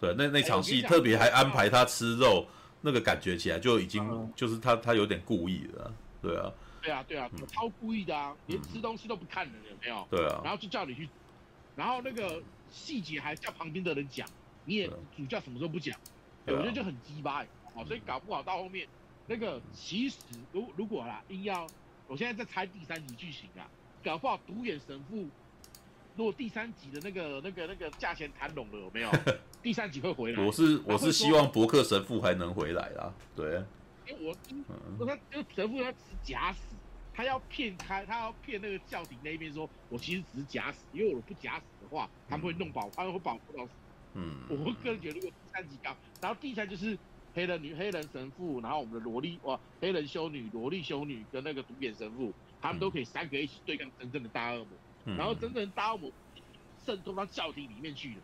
[0.00, 2.46] 对，那那场戏特别还安排他吃肉，
[2.80, 6.50] 那个感觉起来就已经就是他他有点故意的，对啊。
[6.80, 10.04] 对啊对啊，超故意的啊，连吃东西都不看的有没有？
[10.10, 10.40] 对啊。
[10.42, 11.08] 然后就叫你去，
[11.76, 12.42] 然后那个
[12.72, 14.26] 细节还叫旁边的人讲，
[14.64, 15.98] 你也主教什么时候不讲？
[16.46, 18.88] 我觉得就很鸡巴，好，所以搞不好到后面，
[19.28, 20.18] 那个其实
[20.52, 21.66] 如如果啦，硬要，
[22.08, 23.70] 我现在在猜第三集剧情啊，
[24.02, 25.28] 搞不好独眼神父，
[26.16, 29.10] 如果第三集的那个那个那个价钱谈拢了，有没有？
[29.62, 30.44] 第三集会回来。
[30.44, 33.62] 我是我是希望伯克神父还能回来啦，对。
[34.08, 34.36] 因为我，
[34.98, 36.74] 我他就神父他只是假死，
[37.14, 43.72] 他要骗开，他要骗那个教廷那边说，我其实只是假死，因为我不假死的话，他们会弄保，他们会保护到死。
[44.14, 46.98] 嗯，我个人觉得如果第三集高，然后第三就是
[47.34, 54.68] 黑人女、黑人神父，然后我们的萝莉哇，黑人修女、萝莉修女跟那个独眼神父，他们都可以三个一起对抗真正的大恶魔，
[55.06, 56.12] 嗯、然后真正的大恶魔
[56.84, 58.16] 渗透到教廷里面去了，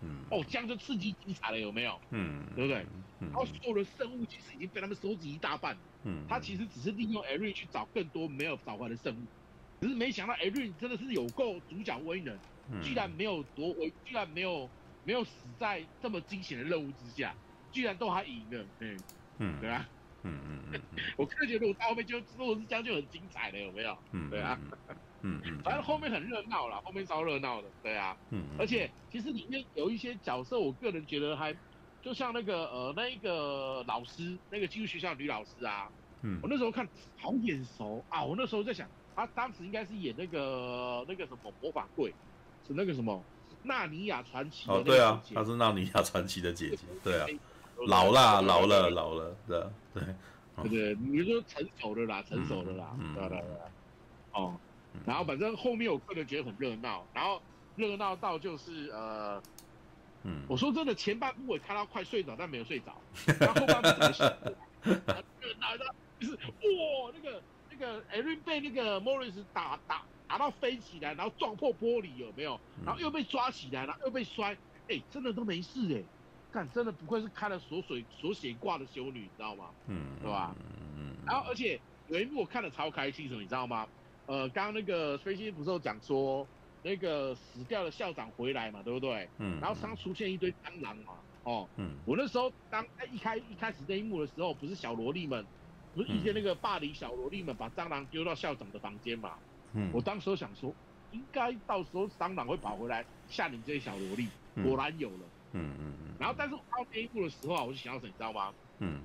[0.00, 2.00] 嗯，哦，这样就刺激精彩了，有没有？
[2.10, 2.86] 嗯，对不对？
[3.20, 9.18] 嗯、然后所有的圣物其实已经被他们收集一大半，嗯，他其实只是利用艾瑞去找更多没有找回来的圣物，
[9.82, 12.34] 只是没想到艾瑞真的是有够主角威能，
[12.82, 14.70] 居然没有夺回，居然没有。
[15.04, 17.36] 没有死在这么惊险的任务之下，
[17.70, 18.98] 居然都还赢了，嗯
[19.38, 19.88] 嗯，对啊，
[20.22, 20.82] 嗯嗯嗯，
[21.18, 23.96] 我个人觉得我到后面就如果是这样就很精彩了，有没有？
[24.12, 24.58] 嗯，对啊，
[25.22, 31.54] 嗯嗯， 反正后面很热闹了，后面超热闹的，对啊，嗯，而且其实里面有一些角色，我个人觉得还
[32.00, 35.90] 就像那个呃那一个老师，那个技术学校女老师啊，
[36.22, 42.14] 嗯，我那时候看好眼熟啊，我那时候在想，她当时应该是演那个那个什么魔法柜，
[42.66, 43.26] 是那个什么。
[43.64, 47.26] 纳尼亚传奇哦，对啊，她是纳尼亚传奇的姐姐，对啊，
[47.88, 49.60] 老啦，老了，老了，对
[49.92, 50.02] 对。
[50.62, 53.44] 对对，你说成熟的啦，成熟的啦，对对对，
[54.34, 54.54] 哦，
[55.04, 57.42] 然后反正后面我个人觉得很热闹，然后
[57.74, 59.42] 热闹到就是呃，
[60.22, 62.94] 嗯，我说真的，前半部我看到快睡着，但没有睡着，
[63.40, 64.28] 然后后半部怎么想？
[64.84, 70.02] 热闹到就是哇，那个那个艾瑞被那个莫里斯打打。
[70.34, 72.58] 打到飞起来，然后撞破玻璃有没有？
[72.84, 74.56] 然后又被抓起来，然后又被摔，
[74.88, 76.02] 哎，真的都没事哎，
[76.52, 79.66] 看真的不愧是开了锁水锁血挂的修女，你知道吗？
[79.86, 80.52] 嗯，对吧？
[80.96, 83.86] 嗯，然后而且有一幕我看了超开心，什么你知道吗？
[84.26, 86.44] 呃，刚刚那个飞机不是有讲说
[86.82, 89.28] 那个死掉的校长回来嘛，对不对？
[89.38, 91.12] 嗯，然后上出现一堆蟑螂嘛，
[91.44, 95.46] 哦，嗯，我那时候当一开一开始那一幕的时候，不是小萝莉们。
[95.94, 99.38] 不是一些那个霸凌小萝莉们把蟑螂丢到校长的房间嘛？
[99.74, 100.74] 嗯，我当时想说，
[101.12, 104.28] 应该到时候蟑螂会跑回来吓你这些小萝莉，
[104.62, 105.20] 果然有了。
[105.52, 106.14] 嗯嗯嗯。
[106.18, 108.52] 然后，但是到那一步的时候啊，我就想到什么，你知道吗？
[108.78, 109.00] 嗯。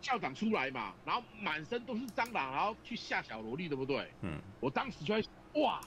[0.00, 4.10] 校长出来嘛，然后满身都是蟑螂，然后去吓小萝莉，对不对？
[4.22, 4.40] 嗯。
[4.60, 5.30] 我当时就在想，
[5.62, 5.80] 哇，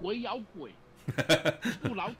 [0.00, 0.72] 鬼咬鬼，
[1.82, 2.10] 不老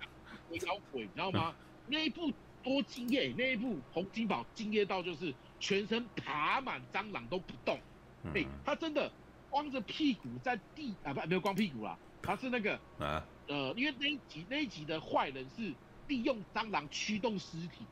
[0.49, 1.55] 鬼咬鬼，你知道吗？
[1.87, 2.33] 那一步
[2.63, 5.35] 多惊艳，那一步洪金宝惊艳到就是。
[5.61, 7.77] 全身爬满蟑螂都不动，
[8.27, 9.11] 哎、欸，他真的
[9.51, 15.73] 光着屁股在地啊，不没有光屁股啦，他是那个啊，呃，因为那一集那一集的坏人是
[16.07, 17.85] 利用蟑螂驱动尸体，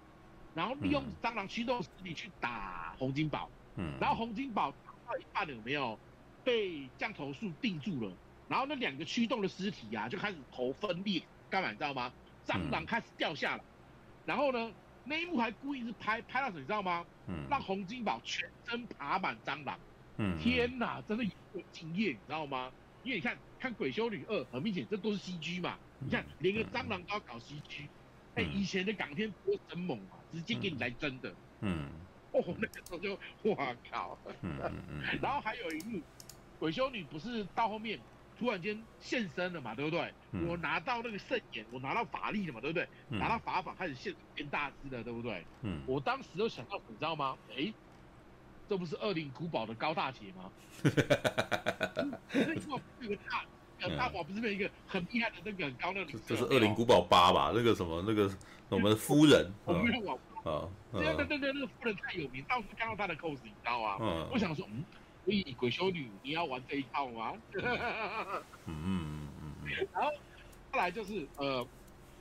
[0.55, 5.99] 然后利用蟑螂驱动尸体去打洪金宝，嗯，然后洪金宝打到一半有没有
[6.45, 8.13] 被降头术定住了，
[8.49, 12.13] 然后那两个驱动的尸体啊就开始头分裂，干嘛你知道吗？
[12.47, 13.65] 蟑螂开始掉下来，
[14.25, 14.73] 然后呢？
[15.09, 17.07] 那一幕还故意是拍拍到什么，你知道吗？
[17.29, 19.79] 嗯，让洪金宝全身爬满蟑螂。
[20.19, 22.71] 嗯，天哪，真的有惊艳，你知道吗？
[23.03, 25.79] 因为你看看《鬼修女二》，很明显这都是 CG 嘛。
[25.99, 27.87] 你看连个蟑螂都要搞 CG，
[28.35, 31.33] 哎，以前的港片多生猛啊，直接给你来真的。
[31.61, 31.89] 嗯，
[32.33, 33.15] 哦，那个时候就
[33.51, 34.19] 哇靠。
[34.43, 34.59] 嗯
[34.91, 35.03] 嗯。
[35.23, 36.01] 然后还有一幕，
[36.59, 37.99] 鬼修女不是到后面。
[38.39, 40.13] 突然间现身了嘛，对不对？
[40.33, 42.87] 嗯、我拿到那个圣眼，我拿到法力了嘛，对不对？
[43.09, 45.43] 嗯、拿到法宝开始现变大师了，对不对？
[45.63, 45.81] 嗯。
[45.87, 47.35] 我当时就想到，你知道吗？
[47.57, 47.73] 哎，
[48.69, 50.51] 这不是恶灵古堡的高大姐吗？
[50.83, 51.05] 哈哈
[51.95, 52.09] 哈
[53.01, 53.45] 那个大，
[53.81, 56.21] 呃，大宝不是有一个很厉害的那个很高的女生？
[56.27, 57.53] 这是恶灵古堡八吧？
[57.55, 58.31] 那个什么那个
[58.69, 59.51] 我们的夫人。
[59.65, 60.19] 我 没有网。
[60.45, 60.69] 啊。
[60.93, 63.99] 对对对对，那个夫人太有名，到处看到她的 cos，你知道吗？
[64.01, 64.29] 嗯。
[64.33, 64.85] 我想说，嗯。
[65.25, 67.33] 所以鬼修女，你要玩这一套吗？
[67.55, 67.63] 嗯
[68.67, 69.53] 嗯嗯。
[69.93, 70.11] 然后
[70.71, 71.67] 后来就是呃，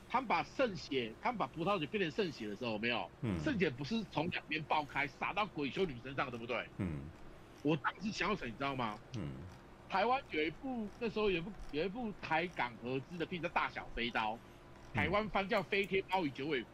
[0.08, 3.10] 他们把圣血，他们把葡萄酒变成圣血的时候，有没有？
[3.22, 3.38] 嗯。
[3.42, 6.66] 圣血不是从两边爆开，洒到鬼修女身上，对不对？
[6.78, 7.00] 嗯。
[7.62, 8.98] 我当时想要什么，你知道吗？
[9.16, 9.30] 嗯。
[9.88, 14.34] 台湾有一部那时候有一部有一部台港合资的片叫《大小飞刀》，
[14.94, 16.68] 台湾翻叫《飞天猫与九尾狐》。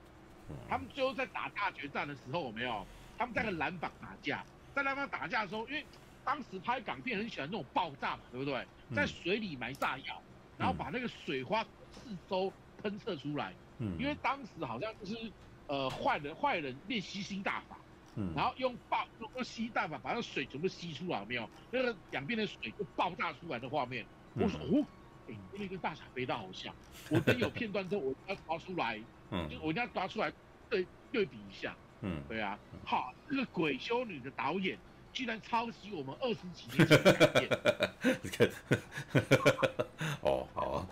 [0.68, 2.86] 他们最后在打大决战的时候，有没有？
[3.18, 4.44] 他们在个蓝坊打架，
[4.74, 5.84] 在蓝坊打架的时候，因为
[6.24, 8.66] 当时拍港片很喜欢那种爆炸嘛，对不对？
[8.94, 12.52] 在水里埋炸药，嗯、然后把那个水花四周
[12.82, 13.52] 喷射出来。
[13.78, 15.32] 嗯，因为当时好像就是
[15.66, 17.76] 呃坏人坏人练吸星大法，
[18.16, 21.48] 嗯，然后用爆用吸大法把那水全部吸出来，有没有？
[21.70, 24.04] 那个两边的水就爆炸出来的画面。
[24.34, 24.84] 嗯、我说哦，
[25.28, 26.74] 哎、欸，那个大傻飞刀好像。
[27.10, 29.00] 我等有片段之后，我要抓出来，
[29.30, 30.32] 嗯，就我一定要抓出来
[30.68, 31.74] 对对比一下。
[32.02, 34.78] 嗯，对啊，好，这个鬼修女的导演。
[35.12, 38.50] 居然抄袭我们二十几年前的改编。
[40.22, 40.88] 哦，好啊。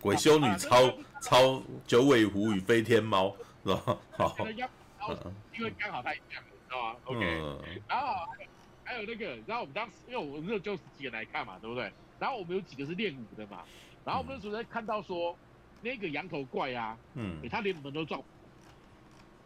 [0.00, 3.34] 鬼修女超超九尾狐与飞天猫，
[3.64, 3.98] 是 吧？
[4.16, 4.36] 好。
[5.56, 7.24] 因为刚好他一样，知道吗？OK。
[7.88, 8.06] 然后
[8.84, 11.92] 还有那个，然后我们当时因为我们那九十几个来看嘛，对不对？
[12.18, 13.64] 然后我们有几个是练武的嘛，
[14.04, 15.36] 然后我们那时候在看到说
[15.82, 18.22] 那个羊头怪啊，嗯，他连门都撞，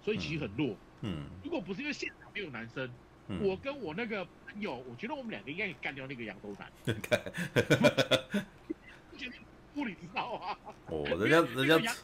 [0.05, 0.75] 所以其实很弱。
[1.03, 1.25] 嗯。
[1.43, 2.91] 如果不是因为现场没有男生。
[3.43, 6.73] 我跟我那个朋友，我觉得我们两个应该可以干掉那个羊头男。
[9.79, 10.57] 不你知道吗？
[10.87, 11.95] 哦，人家人家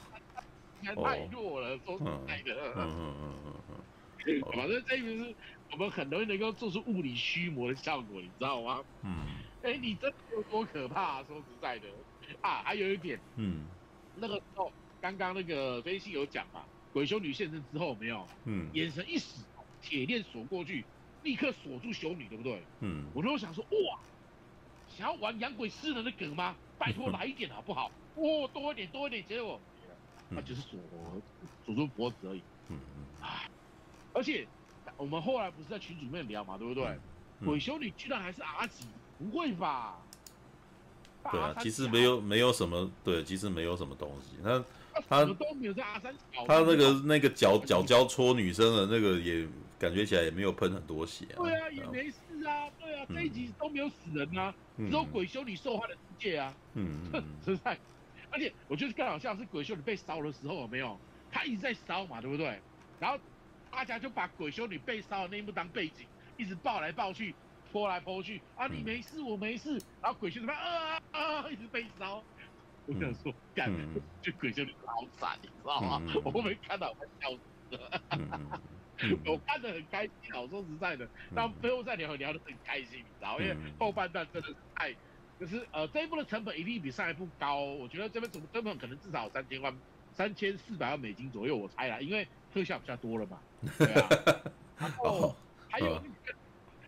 [0.94, 2.72] 太弱了，说实在的。
[2.76, 4.40] 嗯嗯嗯嗯嗯。
[4.56, 5.34] 反正这一边是
[5.72, 8.82] 我们很容易能够做出物理驱魔的效果，你知道吗？
[9.02, 9.26] 嗯。
[9.62, 11.22] 哎，你真的有多可怕？
[11.24, 11.88] 说实在的。
[12.40, 13.18] 啊，还有一点。
[13.36, 13.66] 嗯。
[14.16, 18.26] 那个时候，刚刚那个飞信有讲嘛，鬼修女现身之后没有？
[18.44, 18.68] 嗯。
[18.72, 19.44] 眼神一死，
[19.82, 20.84] 铁链锁过去。
[21.22, 22.62] 立刻锁住修女，对不对？
[22.80, 23.98] 嗯，我都想说，哇，
[24.90, 26.54] 想要玩养鬼诗人的梗吗？
[26.84, 27.90] 拜托来一点好不好？
[28.16, 29.58] 哦，多一点，多一点，结果，
[30.28, 30.78] 那就是锁
[31.64, 32.42] 锁住脖子而已。
[32.68, 33.28] 嗯嗯。
[34.12, 34.46] 而且
[34.96, 36.84] 我们后来不是在群组里面聊嘛，对不对？
[37.40, 38.86] 嗯、鬼修女居然还是阿吉，
[39.18, 39.98] 不会吧？
[41.30, 44.36] 对啊，其实没有没有什么，对，其实没有什么东西。
[44.42, 44.64] 他
[45.08, 46.14] 他都没有在阿三
[46.46, 49.48] 他那个那个脚脚胶戳女生的那个也。
[49.76, 51.36] 感觉起来也没有喷很多血啊。
[51.36, 52.14] 对啊，也没事
[52.46, 52.68] 啊。
[52.78, 56.54] 对啊，这一集都没有死人啊，只有鬼修女受害的世界啊。
[56.74, 57.10] 嗯，
[57.44, 57.78] 实在。
[58.30, 60.98] 而且我觉得更好像是鬼修女被烧的时候有没有？
[61.30, 62.60] 她一直在烧嘛，对不对？
[62.98, 63.18] 然后
[63.70, 66.06] 大家就把鬼修女被烧的那一幕当背景，
[66.36, 67.34] 一直抱来抱去，
[67.70, 72.22] 泼来泼去啊，你没事我没事，然后鬼修女啊啊一直被烧，
[72.86, 73.70] 我想说干，
[74.22, 76.02] 就鬼修女好惨，你知道吗？
[76.24, 77.36] 我没看到我笑
[77.70, 78.60] 死了。
[79.26, 80.40] 我看得很开心啊！
[80.40, 83.40] 我说实在的，但最后再聊聊得很开心，你知道？
[83.40, 84.94] 因为后半段真的是太，
[85.38, 89.76] 就是呃这一部的成本一定比上一部高，我觉得这边总成本可能至少有三千万、
[90.12, 93.40] 三千四百万美金左右，我猜啦，因为特效比较多了嘛。
[93.78, 94.08] 对啊。
[94.78, 95.34] 然后
[95.68, 96.38] 还有那个，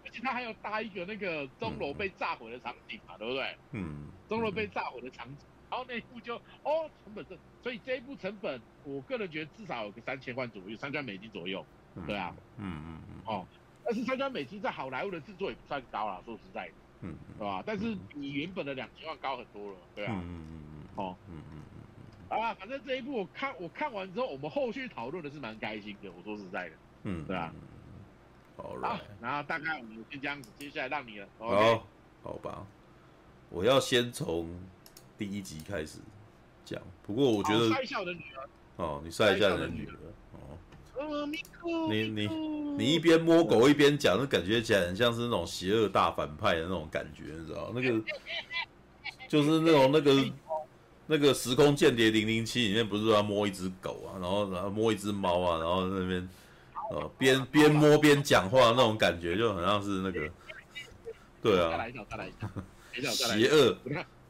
[0.04, 3.56] 而且他还有搭一个那个钟楼被炸毁的场景嘛，对不对？
[3.72, 4.06] 嗯。
[4.28, 11.64] 钟楼被炸毁的场景，然后那一部就哦成本是，所以这一部成本，我个人觉得至少有个三千万左右，三千美金左右。
[12.04, 13.46] 对啊，嗯嗯嗯，哦，
[13.84, 17.62] 但是三千美金在好莱坞的制作也不算高啦，说实在的，嗯，对吧？
[17.64, 21.62] 但是比原本的两千万高很多了，对啊，嗯嗯嗯，哦，嗯嗯
[22.30, 26.74] 嗯，啊，反正这一部我看我看完之后，我们后续讨论的是蛮开心的，我说实在的，
[27.04, 27.52] 嗯，对啊，
[28.56, 31.86] 好了，然后大概我们就这样子，接下来让你了，好，
[32.22, 32.66] 好吧，
[33.50, 34.48] 我要先从
[35.16, 35.98] 第一集开始
[36.64, 37.70] 讲，不过我觉得，
[38.76, 39.96] 哦，你晒一下你的女儿。
[41.88, 42.26] 你你
[42.78, 47.72] 你一边摸狗一边讲，那感觉起来很像是那种邪恶大反派的那种感觉，你知道？
[47.74, 48.02] 那个
[49.28, 50.24] 就是那种那个
[51.06, 56.28] 那个时空间谍零零七里面不是说要摸一只狗啊，然后然后摸一只猫啊，然后那边
[56.90, 60.28] 呃边边摸边讲话那种感觉，就很像是那个
[61.42, 61.86] 对啊，
[63.12, 63.76] 邪恶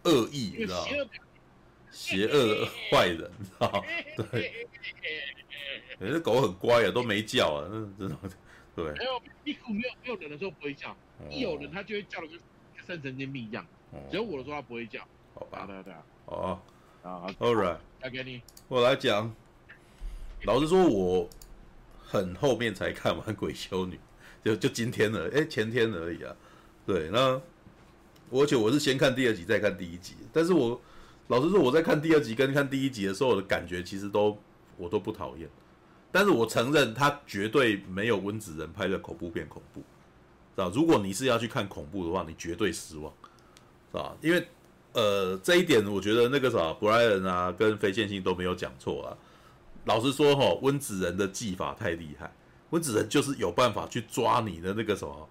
[0.05, 0.87] 恶意，你知道？
[1.91, 3.85] 邪恶的坏人，你知道？
[4.31, 4.67] 对。
[6.01, 8.17] 哎，这狗很乖啊，都没叫啊，那真的，
[8.75, 8.85] 对。
[8.93, 10.95] 没有，一股没有没有人的时候不会叫，
[11.31, 12.39] 一有人它就会叫的跟
[12.87, 13.67] 跟神经病一样。
[14.11, 15.01] 只有我的时候它不会叫。
[15.35, 16.03] 好吧，对对啊。
[16.27, 16.61] 哦，
[17.03, 18.43] 啊，All right，交给你。
[18.69, 19.35] 我来讲，
[20.45, 21.29] 老实说，我
[22.03, 23.95] 很后面才看完《鬼修女》，
[24.45, 26.35] 就就今天了，哎，前天而已啊。
[26.85, 27.41] 对，那
[28.31, 30.81] 而且我是先看第二集再看第一集，但是我
[31.29, 34.37] 老实说，我在看第二集跟看第一集的时候，我的感觉其实都
[34.77, 35.49] 我都不讨厌。
[36.11, 39.81] 但是我承认，他绝对没有温子仁拍的恐怖片恐怖，
[40.55, 40.71] 是吧？
[40.75, 43.13] 如果你是要去看恐怖的话，你绝对失望，
[43.93, 44.17] 是吧？
[44.23, 44.49] 因为，
[44.93, 49.17] 呃，这一点我觉得那个啥，布莱恩啊跟非线性都没有讲错啊。
[49.85, 52.33] 老实说，哈，温子仁的技法太厉害，
[52.71, 55.29] 温子仁就是有办法去抓你的那个什么。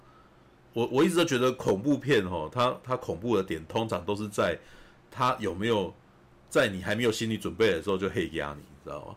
[0.73, 4.59] 我我一直都觉得恐怖片，哈，它它恐怖的点通常都是在
[5.09, 5.93] 它有没有
[6.49, 9.15] 在你还没有心理准备的时候就黑压你，知道吗？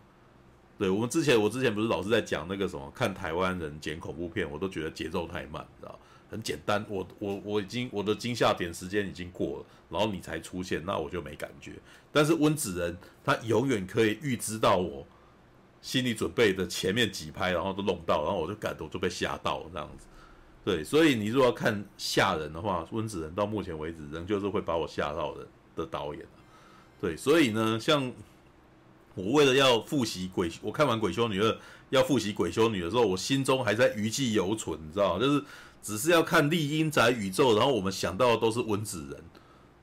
[0.79, 5.99] 对，我们之前，我之前不是老是在讲那个什么，看台湾人剪恐怖片，我都觉得节奏太慢，你知道？
[6.31, 11.73] 很简单，我我我已经我的惊吓点时间已经过了，然后你才出现，那我就没感觉。
[12.13, 15.05] 但是温子仁他永远可以预知到我
[15.83, 20.07] 心理准备的前面几拍，然后都弄到，然后我就感动，就被吓到这样子。
[20.65, 26.25] 对，所以你如果要看吓人的话，温子仁到目前为止仍旧是会把我吓到的的导演。
[27.01, 28.13] 对，所以呢，像。
[29.19, 31.51] 我为了要复习鬼，我看完《鬼修女二》
[31.91, 35.19] 要复习《鬼修女》的时候，我心中还在余悸犹存，你知道？
[35.19, 35.45] 就是
[35.83, 39.17] 只是要看厉阴宅宇宙，然后我们想到的都是温子仁，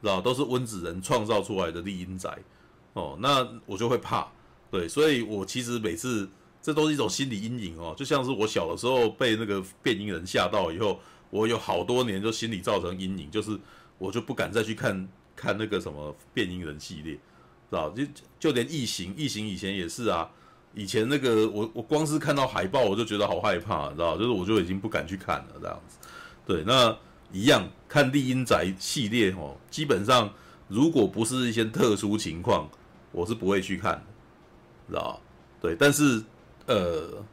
[0.01, 2.37] 知道都是温子仁创造出来的厉阴宅，
[2.93, 4.31] 哦，那我就会怕，
[4.71, 6.29] 对，所以我其实每次
[6.61, 10.97] 这都是一种心理阴影哦，就像是我小的时候被那个变音人吓到以后，
[11.29, 13.59] 我有好多年就心理造成阴影，就是
[13.97, 17.19] 我就不敢再去看看那个什么变音人系列。
[17.69, 18.03] 知道就
[18.39, 20.29] 就连异形，异形以前也是啊。
[20.77, 25.97] 以前那个我我光是看到海报我就觉得好害怕，知道就是我就已经不敢去看了这样子。
[26.45, 26.93] 对，那
[27.31, 30.29] 一样看丽音宅系列哦，基本上
[30.67, 32.69] 如果不是一些特殊情况，
[33.13, 34.03] 我是不会去看的，
[34.89, 35.21] 知道
[35.61, 36.21] 对，但是
[36.65, 37.23] 呃，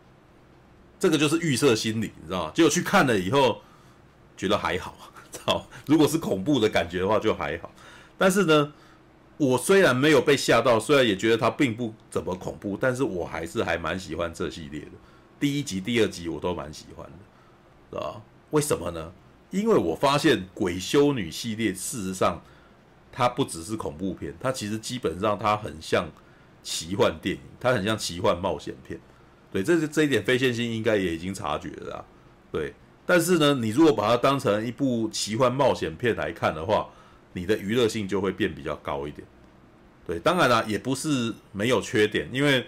[1.01, 2.53] 这个就是预设心理，你知道吗？
[2.55, 3.61] 结果去看了以后
[4.37, 4.97] 觉得还好，
[5.33, 7.73] 知道如果是恐怖的感觉的话就还好，
[8.17, 8.73] 但是呢。
[9.43, 14.93] 我虽然没有被吓到，虽然也觉得它并不怎么恐怖，但是我还是还蛮喜欢这系列的。
[15.40, 17.19] 第一集、第二集我都蛮喜欢的，
[17.90, 18.23] 是吧？
[18.51, 19.12] 为什么呢？
[19.51, 22.40] 因为我发现《鬼修女》系列事实上
[23.10, 26.09] 它不只是恐怖片，它其实基本上它很像
[26.62, 29.01] 奇幻电影，它很像奇幻冒险片。
[29.51, 32.05] 对，这是这一点非线性应该也已经察觉了啊。
[32.52, 32.73] 对，
[33.05, 36.89] 但是呢，你如果把它当成一部奇幻冒险片来看的话，
[37.32, 39.27] 你的娱乐性就会变比较高一点，
[40.13, 42.67] 对，当然啦，也不是没有缺点，因为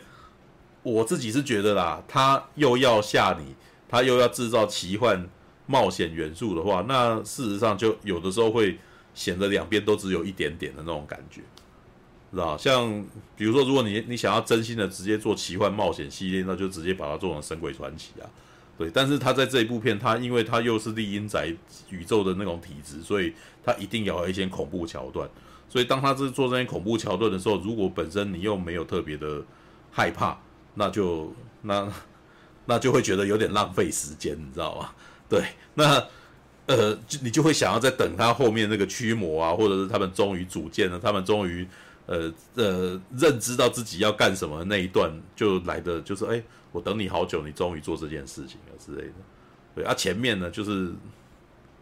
[0.82, 3.54] 我自己是觉得啦，他又要吓你，
[3.86, 5.28] 他又要制造奇幻
[5.66, 8.78] 冒险元素的话，那事实上就有的时候会
[9.14, 11.42] 显得两边都只有一点点的那种感觉，
[12.30, 12.56] 是吧？
[12.58, 13.04] 像
[13.36, 18.30] 比如说，如果你你想要真心的直接做奇幻冒险系列，那就直接把它做成《神鬼传奇》啊，
[18.78, 21.54] 对，但是他在这一部片，他因为他又是厉阴宅
[21.90, 25.28] 宇宙的那种体质，所以他一定要有一些恐怖桥段。
[25.68, 29.42] 所以当他是做这些恐怖桥段的时候，如果本身你又没有特别的
[29.90, 30.38] 害怕，
[30.74, 31.92] 那就那
[32.66, 34.90] 那就会觉得有点浪费时间，你知道吗？
[35.28, 36.02] 对，那
[36.66, 41.66] 呃，就你就会想要在等他后面那个驱魔啊，或者是他们终于组建了，他们终于
[42.06, 46.42] 呃呃认知到自己要干什么那一段，就来的就是哎。
[46.74, 49.12] 我等你好久，你终于做这件事情了之类的，
[49.76, 50.92] 对啊，前面呢就是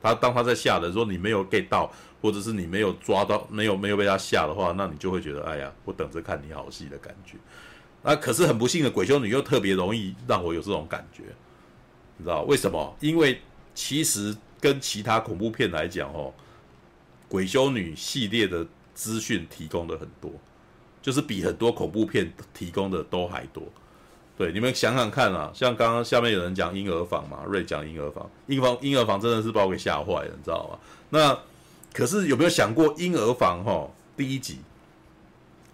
[0.03, 1.91] 他当他在吓的时候，你没有 get 到，
[2.23, 7.37] 或者是你没有抓到，没有没有被他吓的话，那你就会觉得哎呀，我等着看你好戏的感觉。
[8.03, 11.25] 那可是很不幸的，鬼修女又特别容易让我有这种感觉，
[12.17, 12.97] 你知道为什么？
[13.01, 13.41] 因为
[13.75, 16.33] 其实跟其他恐怖片来讲哦，
[17.29, 20.31] 鬼修女系列的资讯提供的很多，
[21.01, 23.63] 就是比很多恐怖片提供的都还多。
[24.37, 30.79] 对，你们想想看啊，像刚刚下面有人讲婴儿房嘛，瑞讲婴儿房，婴房婴儿房真的是把我给吓坏了，你知道吗？
[31.11, 31.39] 那
[31.93, 33.89] 可是有没有想过婴儿房哈？
[34.17, 34.59] 第一集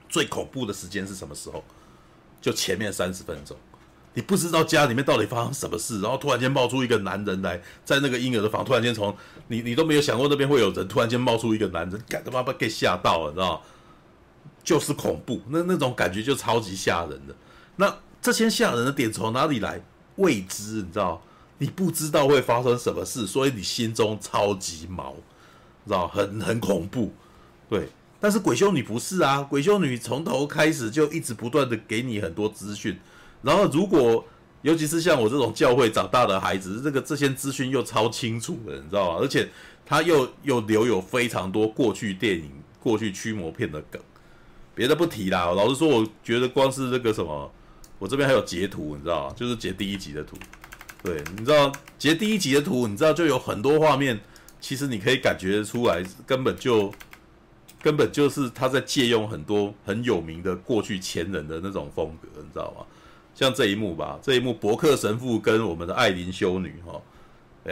[0.09, 1.63] 最恐怖的时间是什么时候？
[2.41, 3.57] 就前面三十分钟，
[4.15, 9.17] 你不知道家里面到底发生什么事，然后突然间冒出一个男人来，在那个婴儿的房，突然间从
[9.49, 13.63] 你你都没有想过那边会有人，突然间冒出一个男人，干他妈把给吓到了，你知道？
[14.63, 17.35] 就是恐怖，那那种感觉就超级吓人的，
[17.77, 17.97] 那。
[18.21, 19.81] 这些吓人的点从哪里来？
[20.17, 21.23] 未知，你知道？
[21.59, 25.15] 你不知道会发生什么事，所以你心中超级毛，
[25.89, 26.07] 知道？
[26.07, 27.13] 很很恐怖，
[27.69, 27.89] 对。
[28.21, 32.99] 但是鬼修女不是啊，鬼修女从头开始就一直不断的给你很多资讯，
[33.43, 34.25] 然后如果
[34.63, 39.19] 尤其是像我这种教会长大的孩子，这个这些资讯又超清楚的，你知道吗？
[39.21, 39.49] 而且
[39.87, 42.51] 他又又留有非常多过去电影、
[42.81, 44.03] 过去驱魔片的梗。
[44.75, 47.51] 别的不提啦，老实说，我觉得光是这个什么。
[48.01, 49.35] 我这边还有截图，你知道吗？
[49.37, 50.37] 就是截第一集的图。
[51.03, 54.21] 对，你知道截第一集的图，你知道就有很多画面，
[54.61, 56.93] 其实你可以感觉出来，根本就
[57.83, 62.85] 根本就是他在借用很多很有名的过去前人的那种风格，你知道吗？
[63.35, 67.01] 像这一幕吧，这一幕伯克神父跟我们的艾琳修女哈，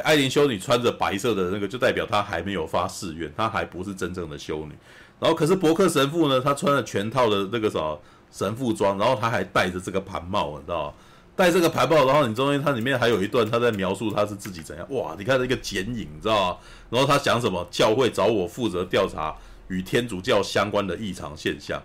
[0.02, 4.72] 艾琳修女穿着白色的那个，就代表她还没有发誓愿，她还不是真正的修女。
[5.18, 8.00] 然后可是伯克神父呢，他穿了全套的那个什么。
[8.32, 10.94] 神父装，然后他还戴着这个盘帽，你知道吗？
[11.36, 15.14] 戴这个盘帽，然后你中间它里面还有一段他在描述他是自己怎样，哇！
[15.18, 16.58] 你看这个剪影，你知道吗？
[16.88, 17.64] 然后他讲什么？
[17.70, 19.36] 教会找我负责调查
[19.68, 21.82] 与天主教相关的异常现象，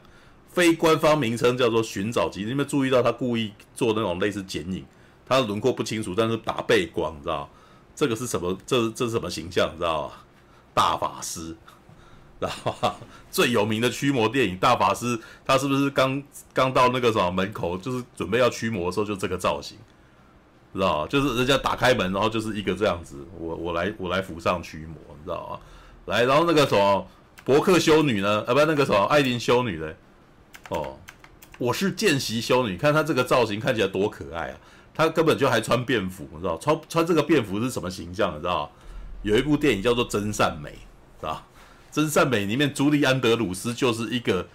[0.47, 2.43] 非官方名称叫做寻找集。
[2.43, 4.85] 你有没有注意到他故意做那种类似剪影？
[5.27, 7.49] 他的轮廓不清楚，但是打背光，你知道
[7.93, 8.57] 这个是什么？
[8.65, 9.69] 这这是什么形象？
[9.73, 10.13] 你知道吗？
[10.73, 11.53] 大法师。
[12.41, 12.95] 知道吧？
[13.29, 15.15] 最有名的驱魔电影《大法师》，
[15.45, 16.21] 他是不是刚
[16.53, 19.77] 刚到那个什么门口，就是准备要驱魔的时候，就这个造型，
[20.73, 21.05] 知道？
[21.05, 25.59] 就是人家打开门，然后就是一个这样子，我我来我来府上驱魔，你知道吗？
[26.07, 27.07] 来，然后那个什么
[27.45, 28.43] 伯克修女呢？
[28.47, 29.93] 啊，不，那个什么艾琳修女呢？
[30.69, 30.97] 哦，
[31.59, 34.57] 我是见习修女，看她这个造型看起来多可爱啊！
[34.95, 36.57] 她根本就还穿便服，你知道？
[36.57, 38.33] 穿穿这个便服是什么形象？
[38.35, 38.71] 你知道？
[39.21, 40.69] 有一部电影叫做《真善美》，
[41.19, 41.43] 知道？
[41.91, 44.47] 真善美里面，朱莉安德鲁斯就是一个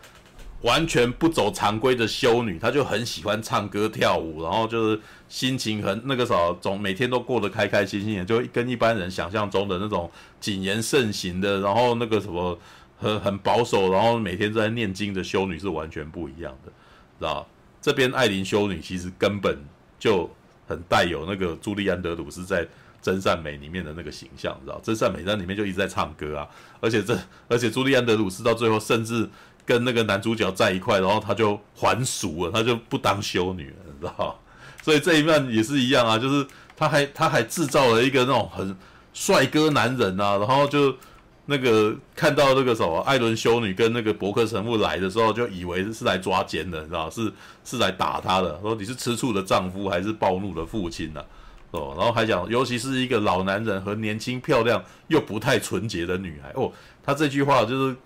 [0.63, 10.11] 完全不走常规的修女，她就很喜欢唱歌跳舞，然后就是心情很那个啥，总每天都过得开开心心的，就跟一般人想象中的那种
[10.41, 12.59] 谨言慎行的，然后那个什么
[12.97, 16.73] 很很保守，然后每天都在念经的修女是完全不一样的，
[17.19, 17.47] 知道？
[17.83, 19.59] 这边艾琳修女其实根本
[19.99, 20.31] 就
[20.67, 22.67] 很带有那个朱莉安德鲁斯在。
[23.03, 24.81] 真善美里面的那个形象，你知道？
[24.83, 26.49] 真善美在里面就一直在唱歌啊，
[26.81, 27.17] 而且这，
[27.49, 29.29] 而且朱莉安德鲁斯到最后甚至
[29.65, 34.39] 跟那个男主角在一块，然后他就还俗了，他就不当修女了，你知道？
[34.83, 36.47] 所以这一面也是一样啊，就是
[36.77, 38.77] 他还他还制造了一个那种很
[39.13, 40.95] 帅哥男人啊，然后就
[41.47, 47.11] 那个看到那个什么艾伦修女跟那个伯克神父来的时候，就以为是来抓奸的，你知道？
[47.11, 47.33] 是
[47.65, 51.25] 是来打他的，说你是吃醋的丈夫还是暴怒的父亲呢、
[51.97, 56.73] 然后还讲，尤其是一个老男人和年轻漂亮又不太纯洁的女孩哦，
[57.03, 57.97] 他这句话就是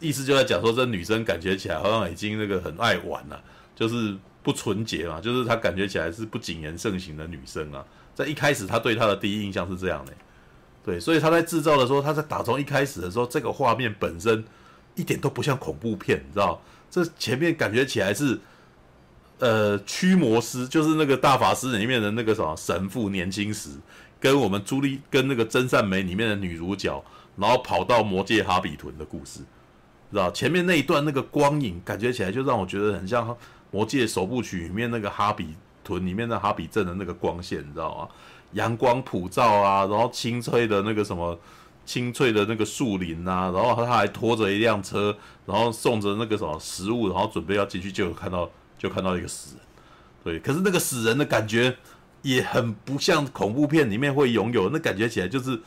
[0.00, 3.40] 意思就在讲说，这女生感觉起来好像已经那个很爱玩了，
[3.74, 7.84] 就是不纯洁嘛，就是她感觉起来是不谨言慎行的女生啊。
[8.14, 10.12] 在一开始，他对她的第一印象是这样的，
[10.84, 14.44] 对，所以他在制造的时候，他在打从一开始的时候，这个画面本身
[14.94, 16.60] 一点都不像恐怖片，你知道，
[16.90, 18.38] 这前面感觉起来是。
[19.38, 23.70] 呃，驱魔师就是那个大法师里面的那个什么神父，年轻时
[24.18, 27.02] 跟我们朱莉跟那个真善美里面的女主角，
[27.36, 29.40] 然后跑到魔界哈比屯的故事，
[30.10, 33.36] 知道前面那一段那个光影，感觉起来就让我觉得很像
[33.70, 35.54] 魔界首部曲里面那个哈比
[35.84, 38.08] 屯里面的哈比镇的那个光线，你知道吗？
[38.54, 41.38] 阳光普照啊，然后清脆的那个什么，
[41.84, 45.16] 清脆的那个树林啊，然后他还拖着一辆车，
[45.46, 49.64] 然后送着那个什么食物，然后准备要进去，就有看到就看到一个死人。
[50.24, 51.76] 对，可是那个死人的感觉
[52.22, 55.60] 也很不像恐怖片里面会拥有，那感觉起来就是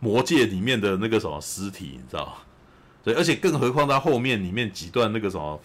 [0.00, 2.36] 魔戒里面的那个什么尸体，你知道？
[3.02, 5.58] 对，而且更何况他后面里面几段那个什么。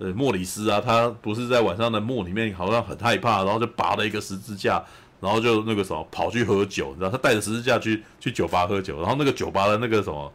[0.00, 4.80] 呃，莫里斯啊，他不是在晚上的墓里面，好像很害怕，然后就拔了一个十字架，
[5.20, 10.32] 然后就那个什么跑去喝酒，你知道，他带着十字架去去酒吧喝酒，然后那个酒吧的那个什么，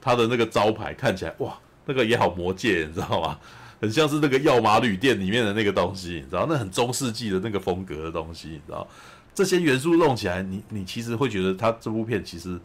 [0.00, 1.52] 他的那个招牌看起来哇，
[1.84, 3.38] 那个也好魔界，你知道吗？
[3.82, 8.88] 很像是那个药麻旅店里面的那个东西，你知道，那很中世纪的那个风格的东西，你知道，
[9.34, 12.58] 这些元素弄起来，你你其实会觉得它这部片其实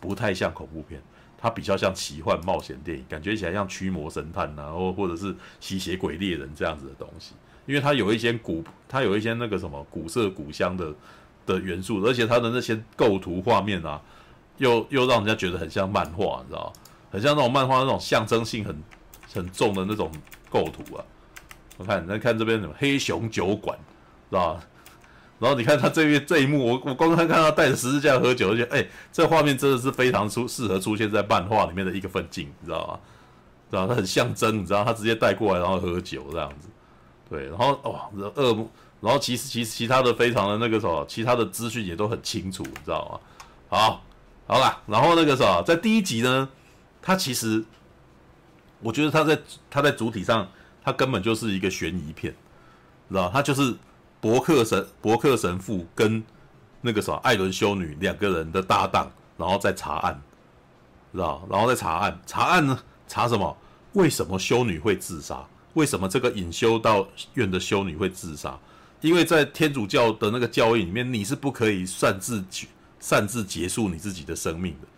[0.00, 1.02] 不太像恐怖片。
[1.42, 7.32] 它比较像奇幻冒险电影，感觉起来像驱魔神探、啊，或或者是吸血鬼猎人这样子的东西，
[7.64, 10.92] 因为它有一些古，它有一些那个什么古色古香的
[11.46, 13.98] 的元素，而且它的那些构图画面啊，
[14.58, 16.70] 又又让人家觉得很像漫画，你知道
[17.10, 18.76] 很像那种漫画那种象征性很
[19.32, 20.12] 很重的那种
[20.50, 21.04] 构图啊。
[21.78, 23.78] 我看，你看这边什么黑熊酒馆，
[24.28, 24.64] 知道吧？
[25.38, 33.00] 然后你看他这边这一幕，我我刚刚看他带着十字架喝酒，就觉得哎，这画面真的是非常出适合出现在漫画里面的一个分镜，你知道吗？
[33.70, 36.68] 知道它很象征，你知道他直接带过来然后喝酒这样子，
[37.30, 38.68] 对，然后哇，恶魔，
[39.00, 43.20] 然后其实其实其他的非常的那个什么，其他的资讯也都很清楚，你知道吗？
[43.68, 44.04] 好，
[44.48, 46.48] 好啦，然后那个什么，在第一集呢，
[47.00, 47.64] 他其实
[48.82, 49.38] 我觉得他在
[49.70, 50.48] 他在主体上，
[50.82, 52.34] 他根本就是一个悬疑片，
[53.08, 53.76] 知道他就是。
[54.22, 56.22] 伯克神伯克神父跟
[56.82, 60.20] 那个什么艾伦修女两个人的搭档，然后在查案，
[61.10, 61.42] 知道？
[61.48, 62.78] 然后在查案，查案呢？
[63.08, 63.56] 查什么？
[63.94, 65.42] 为什么修女会自杀？
[65.72, 68.58] 为什么这个隐修道院的修女会自杀？
[69.00, 72.44] 因为在天主教的那个教义里面，你是不可以擅自
[73.00, 74.88] 擅自结束你自己的生命的。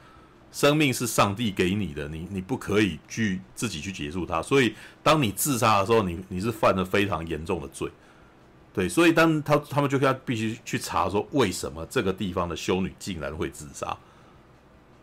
[0.52, 4.42] 生命是上帝给你的，你你不可以去自己去结束它。
[4.42, 7.90] 所以，当你自杀的时候，你你是犯了非常严重的罪。
[8.74, 13.96] 对，所以当他他们就要必须去查说，为什么这个地方的修女竟然会自杀，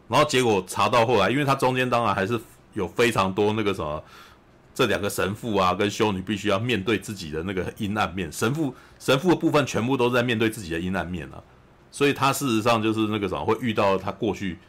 [0.07, 2.39] 然后结果查到后来，因为他中间当然还是
[2.73, 4.03] 有非常多那个什么，
[4.75, 11.41] 这两个神父啊跟修女必须要面对自己的那个阴暗面，神父神父的部分全部都在面对自己的阴暗面啊，
[11.91, 14.59] 所以他事实上就是那个什么会遇到他过去。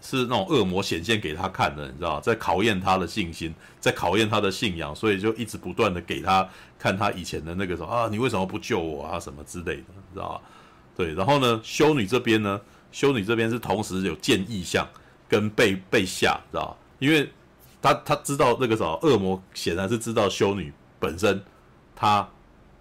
[0.00, 6.48] 是那种恶魔显现给他看的，你知道，在考验他的信心，在考验他的信仰，所以就一直不断的给他
[6.78, 10.40] 看他以前的那个什么啊，你为什么不救我啊，什么之类的，你知道吧？
[10.96, 12.60] 对，然后呢，修女这边呢，
[12.92, 14.86] 修女这边是同时有见异象
[15.28, 16.76] 跟被被吓，知道？
[16.98, 17.30] 因为
[17.82, 21.42] 他他知道那个什么恶魔显然是知道修女本身
[21.94, 22.28] 她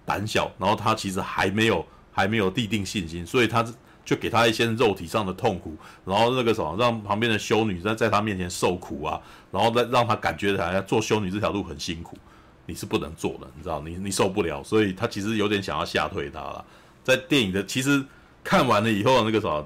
[0.06, 3.66] 胆小，然后她其实还没有还没有立定信心，所以他。
[4.10, 9.22] 就给他一些肉体上的痛苦，然后那个什么，让旁边的修女在在他面前受苦啊，
[9.52, 12.18] 然后再让他感觉好像做修女这条路很辛苦，
[12.66, 16.66] 你是不能做的，你知道，你你受不了，所以他其实有点想要吓退他了。
[17.04, 18.04] 在电影的其实
[18.44, 19.64] 看完了以后，那个什么，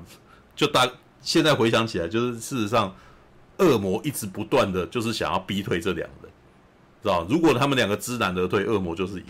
[0.57, 0.85] 就大
[1.21, 2.93] 现在回想起来，就是事实上，
[3.59, 6.31] 恶魔一直不断的就是想要逼退这两个人，
[7.01, 9.25] 知道，如果他们两个知难而退，恶魔就是赢。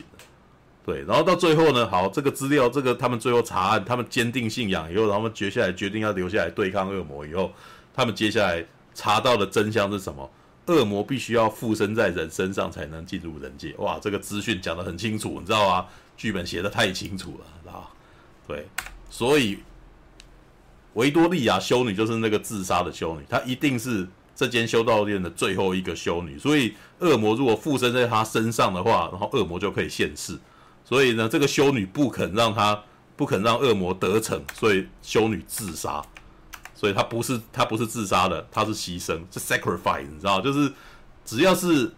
[0.86, 7.52] 对，然后到最后呢，好，这个资料，这个他们最后查案，他们坚定信仰以后，然后他们决下来决定要留下来对抗恶魔以后，
[7.94, 10.30] 他们接下来查到的真相是什么？
[10.66, 13.74] 恶魔必须要附身在人身上才能进入人界。
[13.78, 15.86] 哇，这个资讯讲得很清楚，你知道吗？
[16.16, 17.88] 剧本写的太清楚了，啊，
[18.48, 18.68] 对，
[19.10, 19.60] 所以
[20.94, 30.38] 维多利亚修女就是那个自杀的修女，她一定是这间修道院的最后一个修女，所以恶魔如果附身在她身上的话，然后恶魔就可以现世。
[30.94, 32.80] 所以呢，这个修女不肯让他，
[33.16, 36.00] 不肯让恶魔得逞，所以修女自杀。
[36.76, 40.40] 所以她不是她不是自杀的，她是牺牲，是 sacrifice，你知道？
[40.40, 40.72] 就是
[41.26, 41.92] 只要是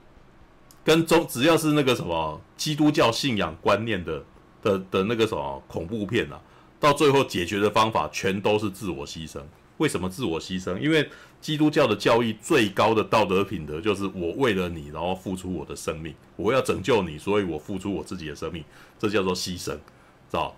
[0.82, 4.24] 跟中，只要是那个什么基督教信仰观念的
[4.62, 6.40] 的的那个什么恐怖片啊，
[6.80, 9.42] 到最后解决的方法全都是自我牺牲。
[9.76, 10.78] 为什么自我牺牲？
[10.78, 11.10] 因为
[11.46, 16.12] 基督教的教义最高的道德品德就是我为了你，然后付出我的生命。
[16.38, 18.64] 我要拯救你，所以我付出我自己的生命，
[18.98, 19.78] 这叫做牺牲，知
[20.32, 20.56] 道？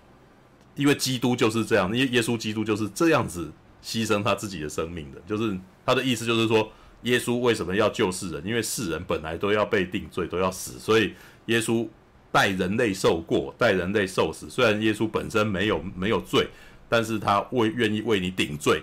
[0.76, 3.52] 因为基督就是这样，耶耶稣基督就是这样子
[3.84, 5.20] 牺牲他自己的生命的。
[5.28, 8.42] 就是他的意思就是说，耶稣为什么要救世人？
[8.46, 11.14] 因为世人本来都要被定罪，都要死，所以
[11.48, 11.86] 耶稣
[12.32, 14.50] 代人类受过，代人类受死。
[14.50, 16.48] 虽然耶稣本身没有没有罪，
[16.88, 18.82] 但是他为愿意为你顶罪。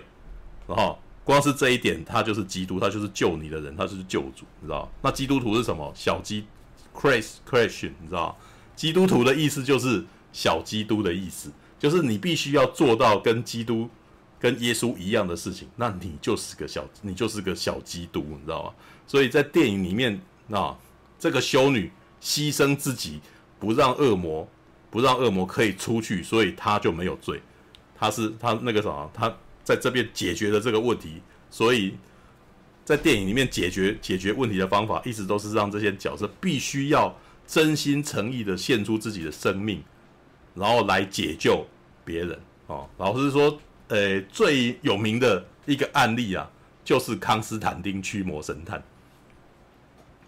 [0.67, 4.89] 然后光是这一点，他就是基督，他就是救你的人，他就是救主，你知道？
[5.01, 5.91] 那基督徒是什么？
[5.95, 6.45] 小基
[6.95, 8.37] ，Christ Christian，你知道？
[8.75, 13.89] 基督徒的意思就是小基督的意思，就是你必须要做到跟基督、
[14.39, 18.73] 跟耶稣一样的事情，那你就是个小，你就是个小基督，你知道吗？
[19.07, 20.21] 所以在电影里面，
[20.51, 20.77] 啊，
[21.17, 21.91] 这个修女
[22.21, 23.19] 牺牲自己，
[23.59, 24.47] 不让恶魔，
[24.91, 27.41] 不让恶魔可以出去，所以她就没有罪。
[27.97, 29.33] 她是她那个什么，她
[29.65, 31.21] 在这边解决了这个问题，
[31.51, 31.97] 所以。
[32.85, 37.11] 在电影里面解决解决问题的方法，一直都是让这些角色必须要
[37.47, 39.83] 真心诚意的献出自己的生命，
[40.53, 41.65] 然后来解救
[42.03, 42.87] 别人哦。
[42.99, 46.47] 老实说，呃，最有名的一个案例啊，
[46.83, 48.83] 就是康斯坦丁驱魔神探。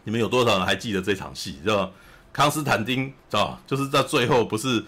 [0.04, 1.60] 你们有多少人还记得这场戏？
[1.62, 1.94] 知道
[2.34, 4.84] 康斯坦丁知道就是在最后不是，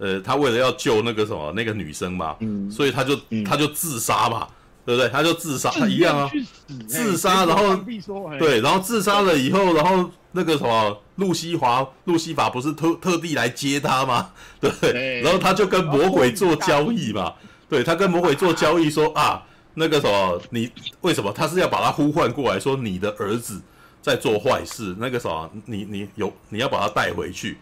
[0.00, 3.14] 呃，他为了要救那个什么那个女生嘛，嗯，所以他就
[3.46, 4.48] 他就自杀嘛。
[4.86, 5.10] 对不对？
[5.10, 6.28] 他就自杀，他一样啊，
[6.88, 7.76] 自杀，然后
[8.38, 14.30] 对，然后自杀了以后，然后那个什么，路西华、路西法不是特特地来接他吗？
[14.58, 17.34] 对，然后他就跟魔鬼做交易嘛，
[17.68, 19.44] 对，他跟魔鬼做交易说啊，
[19.74, 20.68] 那个什么，你
[21.02, 23.60] 为什么他是要把他呼唤过来，说你的儿子
[24.00, 27.58] 在做坏事，那个什么，你你有你要把他带回去，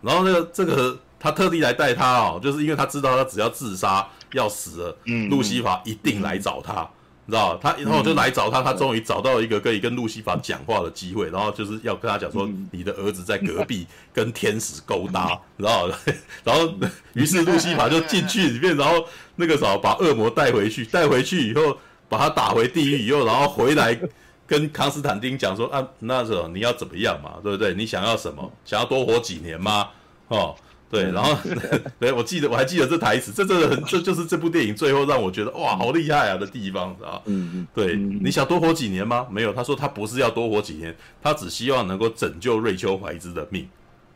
[0.00, 4.08] 然后那个这个他特地来带他哦，就是因为他知道他只要自杀。
[4.34, 4.96] 要死了，
[5.28, 6.88] 路西法一定来找他，
[7.26, 15.90] 你知道他，然后就来找他，他终于找到一个可以跟路西法讲话的机会，然后就是要跟他讲说，你的儿子在隔壁 跟天使勾搭，知道
[16.44, 16.72] 然后，
[17.14, 21.76] 于是路西法就进去里面，然后那个时候把恶魔带回去，带回去以后
[22.08, 23.98] 把他打回地狱以后，然后回来
[24.46, 27.74] 跟康斯坦丁讲说啊，那时候你要怎么样嘛，对不对？
[27.74, 28.48] 你想要什么？
[28.64, 29.88] 想要多活几年吗？
[30.28, 30.54] 哦。
[30.90, 31.38] 对，然后
[32.00, 37.66] 对，我记得我还记得这台词，这真的很，这就是这部电影最后让我觉得哇，好厉害啊的地方，知道嗯嗯。
[37.72, 39.24] 对，你想多活几年吗？
[39.30, 40.92] 没有，他说他不是要多活几年，
[41.22, 43.68] 他只希望能够拯救瑞秋怀兹的命，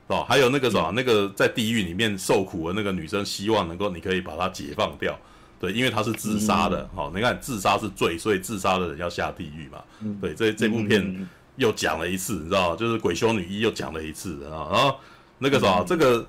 [0.08, 5.16] 哦，还有那个什么，那个在地狱里面受苦的那个女生，希望能够你可以把她解放掉。
[5.60, 9.78] 对，因为她是自杀的，好，你看自杀是罪，所以自杀的人要下地狱嘛。
[10.20, 14.96] 对，这这部片又讲了一次，你知道就是鬼修女一又讲了一次啊，然后
[15.38, 16.26] 那个什么，这个。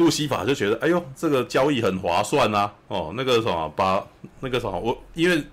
[0.00, 2.72] 路西法就觉得，哎呦，这个交易很划算啊！
[2.88, 4.02] 哦，那个什么，把
[4.40, 5.44] 那个什么，我因为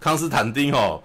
[0.00, 1.00] 康斯坦丁哦，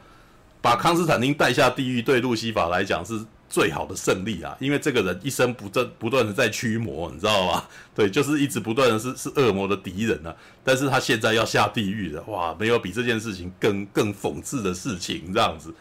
[0.60, 4.57] 把康斯坦丁带下地狱，对路西法来讲是最好的胜利啊！
[4.60, 7.64] 因为这个人一生不断不断的在驱魔，你知道吗？
[7.94, 10.36] 对，就是一直不断的是是恶魔的敌人啊！
[10.64, 15.72] 但是他现在要下地狱了，哇，没有比这件事情更更讽刺的事情这样子。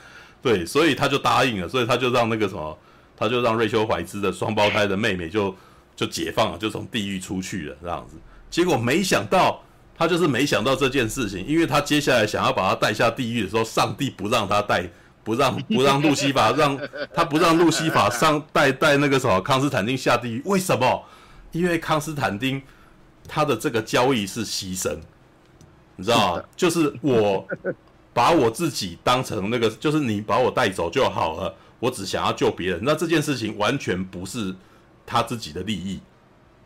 [0.43, 2.79] 对，所以他就答应了，所以他就让那个什么，
[3.17, 5.55] 他就让瑞秋怀兹的双胞胎的妹妹就。
[5.99, 8.17] 就解放了，就从地狱出去了，这样子。
[8.49, 9.61] 结果没想到，
[9.97, 14.89] 他就是没想到这件事情，因为他接下来想要把他带下地狱的时候，上帝不让他带，
[15.25, 16.79] 不让不让路西法让
[17.13, 20.43] 他不让路西法上带带那个什么康斯坦丁下地狱。
[20.45, 21.05] 为什么？
[21.51, 22.63] 因为康斯坦丁
[23.27, 24.97] 他的这个交易是牺牲，
[25.97, 26.43] 你知道吗？
[26.55, 27.45] 就是我
[28.15, 32.79] 把我自己当成那个，就是你把我带走就好了，我只想要救别人。
[32.85, 34.55] 那这件事情完全不是。
[35.09, 36.01] 他自己的利益，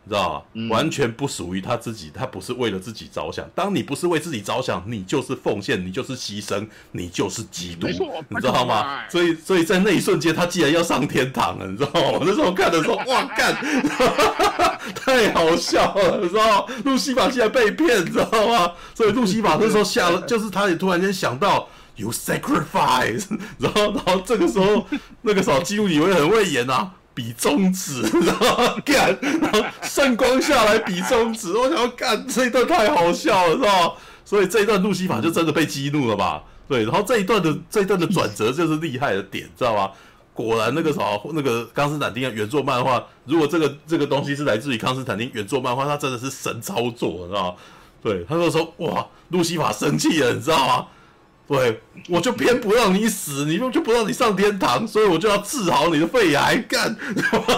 [0.03, 0.41] 你知道吗？
[0.53, 3.49] 嗯、完全不属于他自己，他不是为了自己着想。
[3.55, 9.07] 当你不是为自己着想，你就是奉献，你就是牺牲，你就是基督，你知道吗？
[9.09, 12.09] 所以，所以在那一瞬间，他既然要上天堂了，你知道吗？
[12.19, 13.55] 我那时候看的时候， 哇，干，
[14.93, 16.73] 太好笑了，你知道吗？
[16.83, 18.73] 路西法竟然被骗，你知道吗？
[18.93, 23.25] 所以路西法那时候吓了，就是他也突然间想到，You sacrifice，
[23.57, 24.85] 然后，然后这个时候，
[25.21, 26.91] 那个时候基督以为很会演啊。
[27.13, 33.93] 比中指， 然后干，然后圣光下来比中指，我想要干这一段太好笑了，是吧？
[34.25, 36.43] 所以这一段路西法就真的被激怒了吧？
[36.67, 39.91] 对，然后这一段的这一段的转折就是厉害的点，知道吗？
[40.33, 41.01] 果然那个啥，
[41.33, 47.57] 那个康斯坦丁原作漫画，如果这个这个东西是来自于康斯坦丁原作漫画，他真的是神操作，知道吗？
[48.01, 50.87] 对，他就说哇，路西法生气了，你知道吗？
[51.45, 56.95] 对，我就偏不让你死，你就就不让你上天堂，所以我就要治好你的肺癌，干，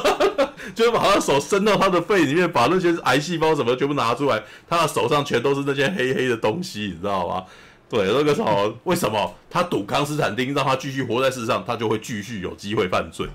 [0.73, 7.43] 就把他的手伸到他的肺里面，把那些癌细胞什么全部拿出来，他的手上全都是那些黑黑的东西，你知道吗？
[7.87, 13.27] 对，那个时候为什么他赌康斯坦丁让他继续活在世上，他就会继续有机会犯罪，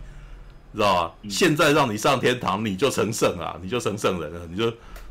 [0.74, 1.12] 知道吗？
[1.22, 4.68] 嗯、现在让你上天堂，你就成圣啊，你就成圣人了，你就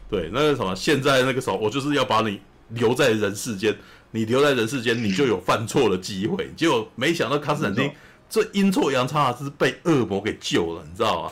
[0.10, 2.42] 对那个什么，现在那个时候我就是要把你
[2.72, 3.74] 留在人世间。
[4.12, 6.52] 你留在人世间，你就有犯错的机会。
[6.56, 7.92] 结果没想到卡斯坦丁
[8.30, 11.32] 这阴错阳差是被恶魔给救了，你知道吗？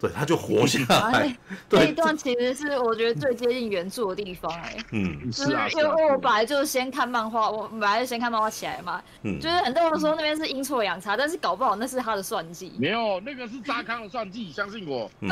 [0.00, 0.78] 对，他就活下
[1.12, 1.36] 来。
[1.68, 4.76] 这一段其实是我觉得最接近原著的地方哎。
[4.92, 9.02] 嗯，是啊，因为我本来就是先看漫画，我本来就先看漫画起来嘛。
[9.22, 12.72] 嗯，就是很多人说那边是阴错阳差，但是搞不好那是他的算计。
[12.78, 15.10] 没有，那个是扎康的算计，相信我。
[15.20, 15.28] 对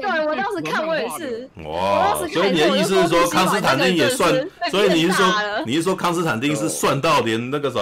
[0.00, 1.48] 对，我当时看我也是。
[1.64, 4.32] 哇，所以你的意思是说康斯坦丁也算？
[4.70, 5.26] 所以你是说
[5.66, 7.78] 你是说康斯坦丁是算到连那个啥，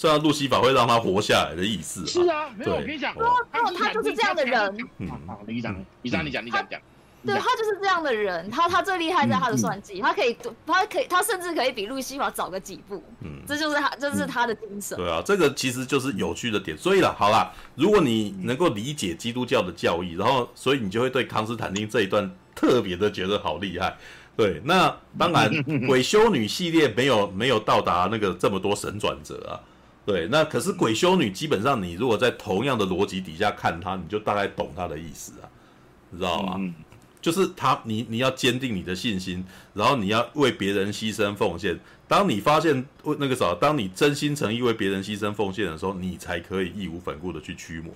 [0.00, 2.06] 算到路西法会让他活下来的意思？
[2.06, 3.14] 是啊，没有，我跟你讲，
[3.50, 4.88] 他就是这样的人。
[4.96, 6.80] 嗯，好，你讲，你讲，你讲，你讲，讲。
[7.22, 10.34] 对，他就是这样的人，他他最厉害在他的算计，他可以，
[10.66, 13.04] 他可以，他甚至可以比路西法早个几步。
[13.20, 14.96] 嗯，这就是他，这是他的精神。
[14.96, 16.78] 对啊，这个其实就是有趣的点。
[16.78, 23.94] 所以啦，好啦，如果你能够理解基督教的教义，然后，所以你就会对康斯坦丁这一段特别的觉得好厉害。
[24.34, 25.50] 对，那当然，
[25.86, 29.60] 鬼修女系列没有没有到达那个这么多神转折啊。
[30.10, 35.46] 对，那可是鬼修女基本上，你如果在同样的逻辑底下看她，你就大概懂她的意思啊，
[36.10, 36.56] 你知道吗？
[36.58, 36.74] 嗯、
[37.22, 41.78] 就是她，你你要坚定你的信心，然后你要为别人牺牲奉献。
[42.08, 47.92] 当你发现为那个啥，当你真心诚意为别人牺牲奉献的时候，你才可以义无反顾的去驱魔。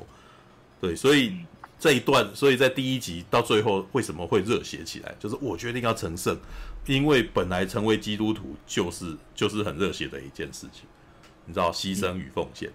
[0.81, 1.35] 对，所以
[1.81, 5.13] 这一段，所以在第一集到最后为什么会热血起来？
[5.19, 6.39] 就是我决定要成圣，
[6.87, 10.85] 因为本来成为基督徒就是就是很热血的一件事情。
[11.47, 12.71] 你知道牺牲与奉献，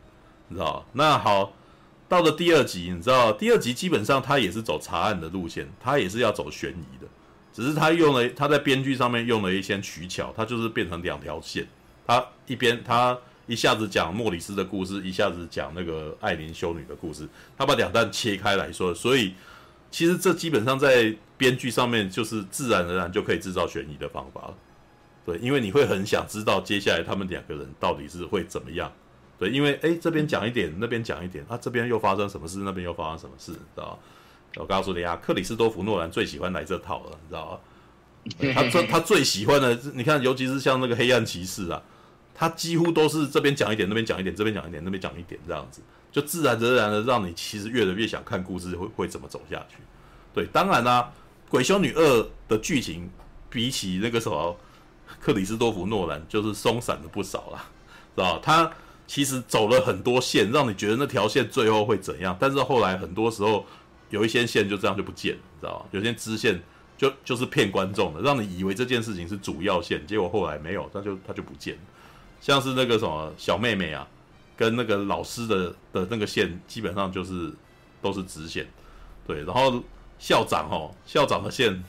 [0.48, 0.86] 你知道？
[0.94, 1.54] 那好，
[2.08, 7.08] 到了第二集，你知道第二集基本上他也是走查案的路线，他也是要走悬疑的，
[7.54, 11.68] 只是他用了他在编剧上面用了一些取巧，他就是变成两条线，
[12.06, 13.18] 他一边他
[13.48, 17.28] 一下子讲莫里斯的故事，一下子讲那个艾琳修女的故事，
[17.58, 19.34] 他把两段切开来说，所以
[19.90, 24.58] 其实这基本上在编剧上面就是自然而然就可以制造悬疑的方法了。
[25.30, 28.92] 对，因为你会很想知道接下来他们两个人到底是会怎么样。
[29.38, 33.98] 对，因为哎，这边讲一点，那边讲一点，啊，这边又发生什么事，那边又发生什么事，知道吗？
[34.56, 38.54] 我告诉你啊，克里斯多夫诺兰最喜欢来这套了，你知道吗？
[38.56, 41.80] 他最他最喜欢的，你看，尤其是像那个黑暗骑士啊，
[42.34, 45.80] 他几乎都是这边讲一点，那边讲一点，这边讲一点，那边讲一点，这样子，
[46.12, 49.78] 就自然而然的让你其实越来越想看故事会会怎么走下去。
[50.34, 51.14] 对，当然啦，
[51.52, 53.08] 《鬼修女二》的剧情
[53.48, 54.58] 比起那个什么。
[55.20, 57.66] 克里斯多夫诺兰就是松散了不少啦，
[58.16, 58.72] 知道吧他
[59.06, 63.66] 其实走了很多线，让你觉得那条线最后会怎样，但是后来很多时候
[64.10, 66.62] 有一些线就这样就不见了，知道吧有些支线
[66.98, 71.82] 就就是骗观众的，让你以为这件事情是主要线，结果后来没有，他就他就不见了。
[72.40, 74.08] 像是那个什么小妹妹啊，
[74.56, 77.52] 跟那个老师的的那个线，基本上就是
[78.02, 78.66] 都是支线，
[79.28, 79.84] 对，然后
[80.18, 81.84] 校长哦，校长的线。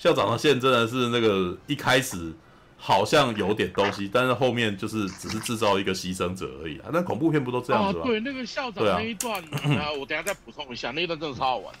[0.00, 2.32] 校长的线真的是那个一开始
[2.78, 6.86] 好像有点东西，但是后面就是只是制造一个牺牲者而已啊。
[6.90, 8.04] 那恐怖片不都这样子吗？
[8.06, 9.38] 对，那个校长那一段，
[9.78, 11.74] 啊，我等下再补充一下，那一段真的超好玩。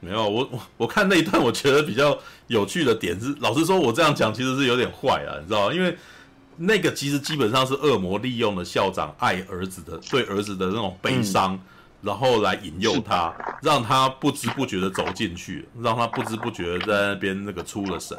[0.00, 5.74] 没有，我我我看那一段，我觉得比较有趣的点是，老实说，我这样讲其实是有点坏啊，你知道吗？
[5.74, 5.94] 因为
[6.56, 11.54] 那个其实基本上是恶魔利用了校长爱儿子的对儿子的那种悲伤。
[11.54, 11.60] 嗯
[12.00, 18.16] 然后来引诱他，让他不知不觉的走进去，让他不知不觉的在那边那个出了神。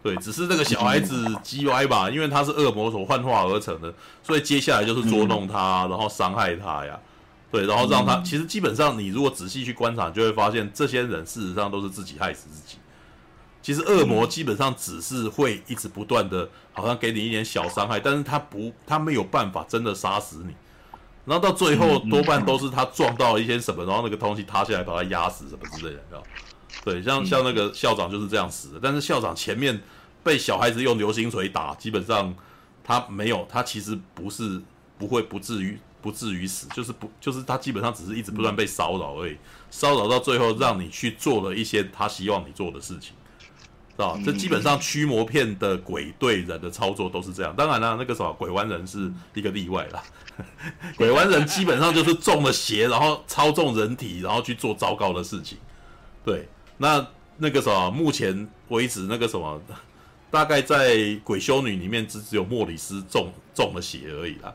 [0.00, 3.92] 对，只是这个小孩子叽歪吧，因为他是恶魔所幻化而成的，
[4.22, 6.98] 所以接下来就是捉弄他，然后伤害他呀。
[7.50, 12.78] 对，然后让他其实基本上你如果仔细去观察，就会发现这些人事实上都是自己害死自己。
[13.60, 20.54] 其实恶魔基本上只是会一直不断的，好像给你一点小伤害，但是他不，他没有办法真的杀死你。
[21.28, 26.22] 然后到最后多半都是他撞到一些什么，然后那个东西塌下来把他压死什么之类的，知道？
[26.84, 28.80] 对，像像那个校长就是这样死的。
[28.82, 29.78] 但是校长前面
[30.24, 32.34] 被小孩子用流星锤打，基本上
[32.82, 34.58] 他没有，他其实不是
[34.96, 39.36] 不会不至于不至于死，就是不就是他基本上只是一直不断被骚扰而已，
[39.70, 43.12] 骚扰到最后让你去做了一些他希望你做的事情，
[44.02, 44.18] 知道？
[44.24, 47.54] 这基本上驱魔片的鬼对人的操作都是这样。
[47.56, 50.02] 当然了，那个什么鬼湾人是一个例外啦。
[50.96, 55.58] 鬼湾人基本上就是中了邪，然后操纵人体，然后去做糟糕的事情。
[56.24, 57.04] 对，那
[57.38, 59.60] 那个什么，目前为止那个什么，
[60.30, 64.54] 大概在鬼修女里面只只有莫里斯中中了邪而已啦。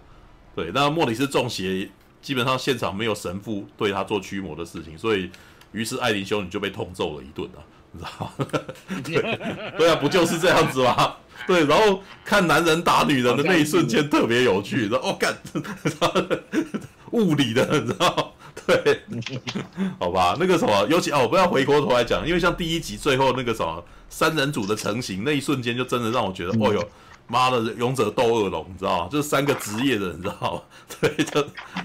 [0.55, 1.89] 对，那莫里斯中邪，
[2.21, 5.29] 基本上现场没有神父对他做驱魔的事情，所以
[5.73, 7.59] 于是艾琳修女就被痛揍了一顿啊，
[7.93, 8.45] 你知道吗？
[9.03, 9.39] 对，
[9.79, 11.13] 对啊，不就是这样子吗？
[11.47, 15.37] 对，然后看男人打女人的那一瞬间特别有趣，然后哦干，
[17.11, 18.33] 物理的，你知道？
[18.65, 19.01] 对，
[19.99, 26.87] 好吧，那个什么，尤其哦，我不要回过头来讲，因为像第一集最后那个什么三人组的成型那一瞬间，就真的让我觉得，哦哟，
[27.27, 29.09] 妈的，勇者斗恶龙，你知道吗？
[29.11, 30.61] 就是三个职业的，你知道吗？
[31.01, 31.41] 对，就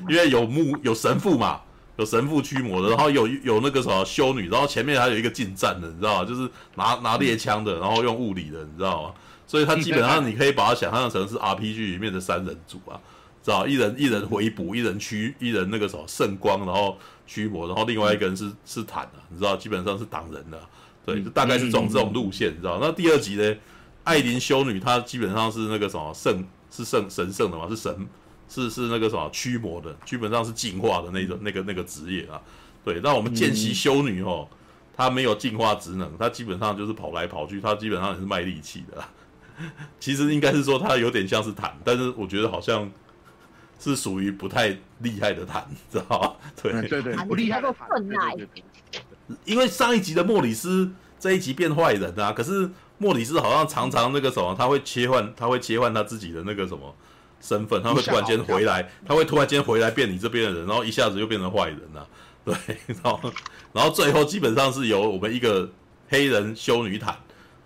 [0.08, 1.60] 因为有牧有神父嘛，
[1.98, 6.24] 有神父驱魔的，然后有有那个什么修女，然后前面还有一个近战的，你知道吗？
[6.24, 9.14] 就是拿拿猎枪的，然后用物理的，你知道吗？
[9.46, 13.00] 所以他基本上你可以把它想象成是 RPG 里面的三人组啊，
[13.42, 13.66] 知道？
[13.66, 16.96] 一人一人回补，一人驱，一人那个什么圣光，然后
[17.26, 19.56] 驱魔，然后另外一个人是是坦的，你知道？
[19.56, 20.60] 基本上是挡人的，
[21.04, 22.78] 对，就大概是这种这种路线，你知道？
[22.80, 23.56] 那第二集呢，
[24.04, 28.06] 艾琳修女她基本上是那个什么圣，是圣神圣的嘛，是神，
[28.48, 32.40] 是是那个什么驱魔的，基本上是进化的那种那个那个职业啊，
[32.84, 33.00] 对。
[33.02, 34.48] 那我们见习修女哦，
[34.96, 39.04] 她没有进化职能，她基本上就是跑来跑去，她基本上也是卖力气的。
[40.00, 42.90] 其实应该是说她有点像是坦，但是我觉得好像
[43.78, 44.68] 是属于不太
[45.00, 46.36] 厉害的坦， 知道吧？
[46.62, 47.88] 对对对，不厉害的坦。
[49.44, 56.94] 因为上一集的莫里斯这一集变坏人啊，可是莫里斯好像常常那个什么，他会切换，他会切换他自己的那个什么
[57.40, 62.08] 身份，他会突然间回来，他会突然间回来变你这边的人，然后一下子又变成坏人了，
[62.44, 62.54] 对，
[63.02, 63.32] 然后
[63.72, 65.70] 然后最后基本上是由我们一个
[66.08, 67.16] 黑人修女坦。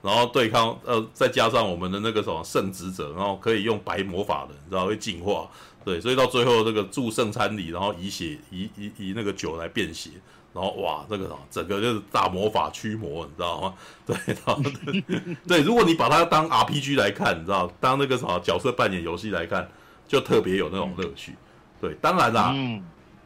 [0.05, 5.49] 然后对抗，呃，再加上我们的那个什么圣职者，然后可以用白魔法的，你知道会进化，
[5.85, 10.11] 对，所以到最后这个祝圣餐礼，然后以血以以以那个酒来变血，
[10.55, 13.74] 然后哇，这个整个就是大魔法驱魔，你知道吗？
[14.07, 14.62] 对，然后
[15.07, 19.69] 对，对，如果你把它当 RPG 来看，你知道，当那个什么角色扮演游戏来看，
[20.07, 21.35] 就特别有那种乐趣。
[21.81, 22.55] 对，当然啦，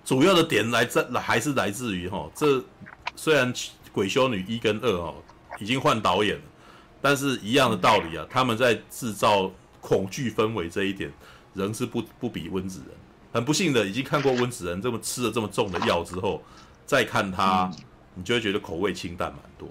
[0.05, 2.63] 主要的点来自还是来自于哈，这
[3.15, 3.53] 虽然
[3.93, 5.15] 鬼修女一跟二哈
[5.59, 6.43] 已经换导演了。
[7.03, 9.49] 但是一样的道理啊，他们在制造
[9.81, 11.13] 恐惧氛围这一点，
[11.55, 12.97] 仍是不不比温子仁。
[13.33, 16.43] 很不幸的，已经看过温子仁这么吃了这么重的药之后，
[16.87, 17.71] 再看他，
[18.15, 19.69] 你就会觉得口味清淡蛮多。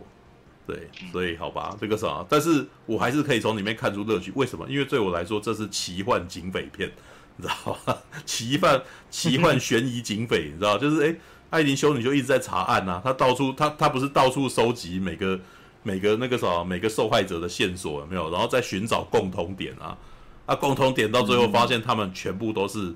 [0.67, 4.31] 对，所以好吧，这个啥，但是我还是可以从里面看出乐趣。
[4.35, 4.67] 为什么？
[4.69, 6.91] 因为对我来说，这是奇幻警匪片，
[7.37, 7.97] 你知道吧？
[8.25, 11.15] 奇幻奇幻 悬疑警匪，你知道，就是诶，
[11.49, 15.39] 艾琳修女就一直在查案啊，她到处，她她不是到处收集每个。
[15.87, 18.31] 每个那个啥，每个受害者的线索有没有？
[18.31, 19.95] 然后再寻找共同点啊，
[20.47, 22.95] 啊，共同点到最后发现他们全部都是，嗯、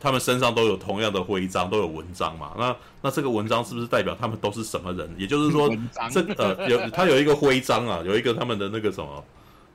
[0.00, 2.52] 他们身上都有同样的徽章，都有文章嘛。
[2.58, 5.14] 那那这个文章是不是代表他们都是什么人？
[5.18, 5.70] 也就是说，
[6.10, 9.22] 这呃有他有一个徽章啊，有一个他们的那个什么，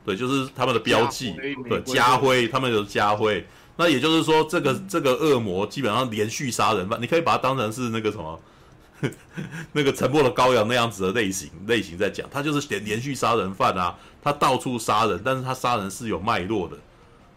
[0.03, 1.35] 对，就是他们的标记，
[1.69, 3.45] 对，家徽，他们有家徽。
[3.77, 8.39] 那也就是说，这个这个恶魔基本上连续杀人犯，你可以把它当成是那个什么。
[9.73, 13.93] 那个沉默的羔羊那样子的类型类型在讲，他就是连连续杀人犯啊，
[14.23, 16.77] 他到处杀人，但是他杀人是有脉络的，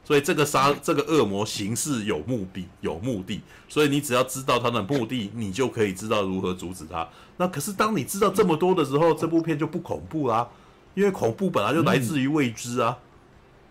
[0.09, 7.07] 所以这个杀这个恶魔行事有目的，有目的，所以你只要知道他的目的，你就可以知道如何阻止他。
[7.37, 10.49] 那可是当你知道这么多的时候，这部片就不恐怖啦，
[10.95, 12.97] 因为恐怖本来就来自于未知啊，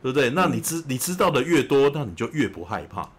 [0.04, 0.30] 对不对？
[0.30, 3.10] 那你知你知道的越多，那你就越不害怕。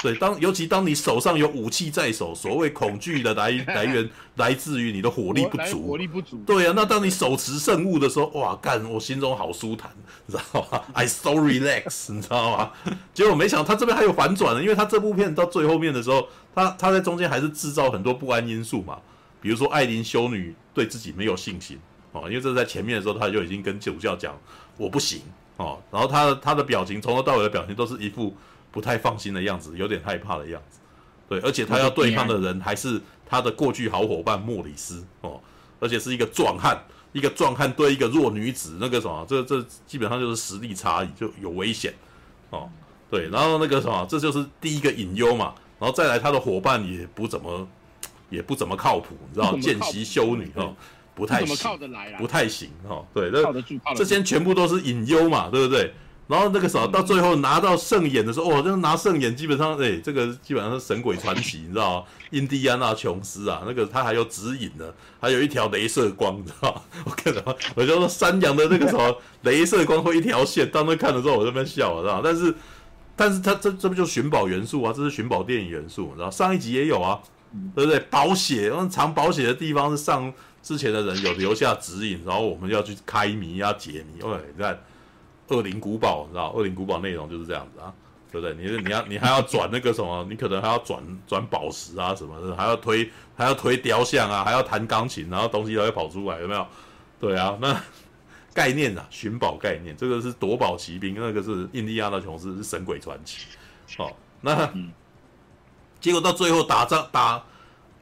[0.00, 5.88] 对，当尤其当你手上有武器在手，所谓恐惧的来 来源来自于你的火力不足。
[5.88, 6.38] 火力不足。
[6.46, 9.90] 对啊，那当你手持圣物的时候，哇，干，我心中好舒坦，
[10.26, 10.80] 你知道吗？
[10.94, 12.70] I so relax，你知道吗？
[13.12, 18.98] 结果没想到他这边还有反转呢，因为他这部片到最后面的时候，他他在中间还是制造很多不安因素嘛，
[19.40, 21.76] 比如说艾琳修女对自己没有信心
[22.12, 24.38] 哦，因为这是在前面的时候他就已经跟主教讲
[24.76, 25.22] 我不行
[25.56, 28.36] 哦，然后他的他的表情从头到尾的表情都是一副。
[28.70, 30.78] 不太放心的样子，有点害怕的样子，
[31.28, 35.40] 对，而且他要对抗的人还是他的过去好伙伴莫里斯哦，
[35.80, 36.78] 而且是一个壮汉，
[37.12, 41.94] 一个壮汉对一个弱女子，那个什么，这这基本上就是实力差异，就有危险
[42.50, 42.68] 哦，
[43.10, 47.66] 对，然后那个什么，这就是第一个隐忧嘛，然后再来他的伙伴也不怎么，
[48.30, 50.74] 也不怎么靠谱，你知道，见习修女哦，
[51.14, 51.78] 不太行，
[52.18, 53.62] 不太行哦，对，这
[53.96, 55.92] 这些全部都是隐忧嘛，对不对？
[56.28, 62.06] 然后那个时候到最后拿到圣眼的时候，哦，就拿圣眼，基本上，哎，这个基本上是神鬼传奇，你知道吗？
[62.32, 64.84] 印第安纳琼斯啊，那个他还有指引呢，
[65.18, 66.82] 还有一条镭射光，你知道吗？
[67.06, 72.20] 我看到，我就说山羊的那个什么镭射光会一条线，当时看的时候我这边笑了，知道？
[72.22, 72.54] 但是，
[73.16, 74.92] 但是他这这不就寻宝元素啊？
[74.94, 76.30] 这是寻宝电影元素，你知道？
[76.30, 77.18] 上一集也有啊，
[77.74, 77.98] 对不对？
[78.10, 80.30] 宝血，藏保血的地方是上
[80.62, 84.78] 之前的人有留下指引，然后我们要去开谜，要解谜，哎，你看。
[85.48, 86.50] 恶灵古堡，你知道？
[86.50, 87.92] 恶灵古堡内容就是这样子啊，
[88.30, 88.54] 对不对？
[88.54, 90.26] 你你要你还要转那个什么？
[90.28, 96.66] 你可能还要转转宝石啊什么的，还要推还要推雕像啊，还要弹钢琴，然后东西都会跑出来，有没有？
[97.18, 97.80] 对啊，那
[98.52, 103.46] 概念啊，寻宝概念，这个是夺宝奇兵，那个是印第安纳琼斯，是神鬼传奇。
[103.96, 104.70] 哦，那
[106.00, 107.42] 结果到最后打仗打。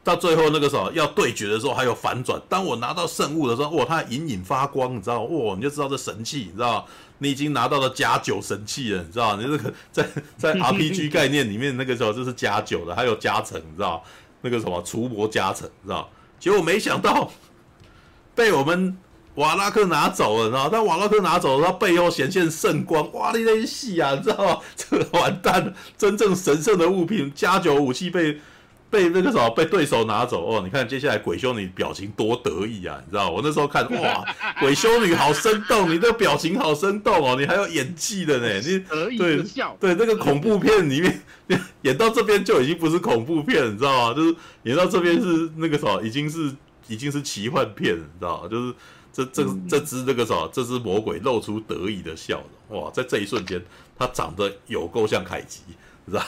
[0.07, 2.41] 到最后那个时候要对决的时候还有反转。
[2.49, 6.87] 当我拿到圣物的时候，哇，它隐隐发光，你知道哇，你就知道这神器，你知道
[7.19, 14.01] 你已经拿到了加九神器了，你知道你这个在在 RPG 概念里面那个时候就是加九的，还有加成，你知道
[14.43, 16.09] 那个什么除魔加成，知道？
[16.39, 17.29] 结果没想到
[18.37, 18.97] 被我们
[19.35, 20.69] 瓦拉克拿走了，知道？
[20.69, 23.33] 但瓦拉克拿走了，他背后显现圣光，哇！
[23.35, 24.61] 那那戏啊，你知道吗？
[24.77, 28.39] 这个完蛋了，真正神圣的物品加九武器被。
[28.89, 33.31] 被那个什么被对手拿走哦，你看接下来鬼修女表情多得意啊，你知道？
[33.31, 34.25] 我那时候看哇，
[34.61, 38.79] 鬼修女好生动，你这个表情好生动哦，你还有演技的呢，你
[39.19, 39.43] 对
[39.81, 41.21] 对那个恐怖片里面
[41.83, 44.15] 演到这边就已经不是恐怖片，你知道吗？
[44.15, 46.55] 就是演到这边是那个什么，已经是
[46.89, 48.49] 已经是奇幻片，你知道吗？
[48.49, 48.75] 就是
[49.13, 53.61] 这这这只那个什么，这只魔鬼露出得意的笑容，哇，在这一瞬间，
[53.99, 55.63] 他长得有够像凯吉。
[56.11, 56.23] 知道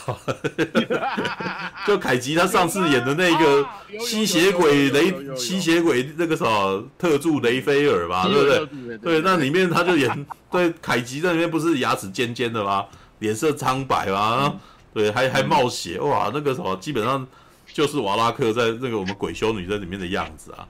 [1.87, 3.67] 就凯吉他上次演的那个
[4.01, 8.99] 吸血鬼雷吸血鬼那个什么特助雷菲尔吧，对不对？
[8.99, 12.85] 对，那里面他就演 对凯吉在里面不是牙齿尖尖的吗？
[13.21, 14.55] 脸色苍白吗？
[14.93, 16.31] 对，还还冒血哇！
[16.35, 17.27] 那个什么基本上
[17.73, 20.67] 就是瓦拉克在那个我们鬼修女在里面的样子啊。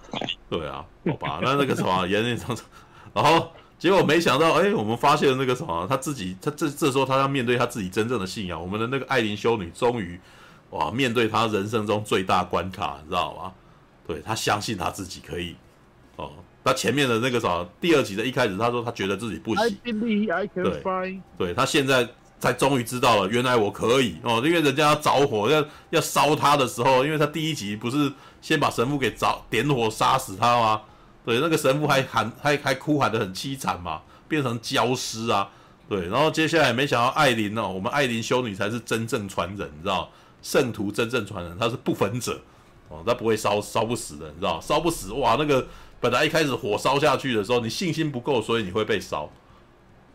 [0.51, 2.57] 对啊，好吧，那那个什么演那场，
[3.15, 3.51] 然后。
[3.79, 8.61] 结果没想到，哎，我们发现了那个什么，他自己，他这这时候他要面对他自己真正的信仰。
[8.61, 10.19] 我们的那个艾琳修女终于，
[10.71, 13.53] 哇，面对他人生中最大关卡，你知道吗？
[14.07, 15.55] 对，他相信他自己可以，
[16.17, 16.33] 哦，
[16.65, 19.79] 他前面的那个什么，第二集的一开始，他说他觉得自己不行，
[20.65, 20.81] 对，
[21.37, 22.09] 对他现在
[22.41, 30.83] 才终于知道了，原来我可以哦，因为人家要着火要要烧他的时候，因为他第一集不是先把神父给着点火杀死他吗？
[31.29, 35.47] 对，那个神父还喊，还还哭喊得很凄惨嘛，变成焦尸啊。
[35.87, 40.11] 对，然后接下来没想到艾琳哦，我们艾琳修女才是真正传人，你知道，
[40.41, 42.41] 圣徒真正传人，她是不焚者
[42.89, 45.67] 哦，她不会烧烧不死的，你知道，烧不死哇，那个
[46.01, 49.29] 本来一开始火烧下去的时候，你信心不够，所以你会被烧。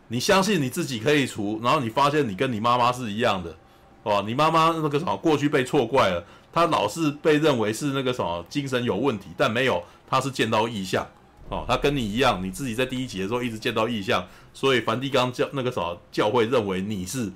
[0.08, 3.56] 你相信你自己可以除，然后你发现你跟你妈妈是一样的，
[4.02, 9.80] 哦，你妈妈那个什么过去被错怪了，她老是被认为是那个什么精神有问题，但没有。
[10.14, 11.04] 他是见到异象，
[11.48, 17.32] 哦，他跟你一样，你自己在第一集的时候一直见到异象，所以梵蒂冈教那个什么教会认为你是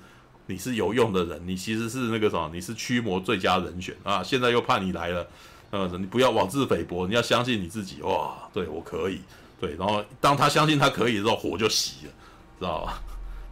[0.47, 4.23] 你是有用的人，你其实是那个什么，你是驱魔最佳人选啊！
[4.23, 5.27] 现在又怕你来了，
[5.71, 9.23] 呃，你不要妄自菲薄，你要相信你自己，哇，对我可以，
[9.61, 12.13] 对，然后当他相信他可以的时候，火就熄了，
[12.61, 13.03] 知道吧？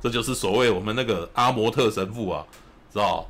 [0.00, 2.46] 这就是所谓我们那个阿摩特神父啊，
[2.92, 3.26] 知道。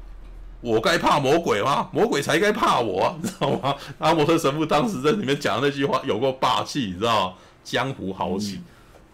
[0.66, 1.88] 我该怕魔鬼吗？
[1.92, 3.74] 魔鬼才该怕我啊， 你知道吗？
[3.98, 7.34] 阿摩特神父当时在里面讲的那句话有够霸气，你知道吗？
[7.62, 8.60] 江湖豪气，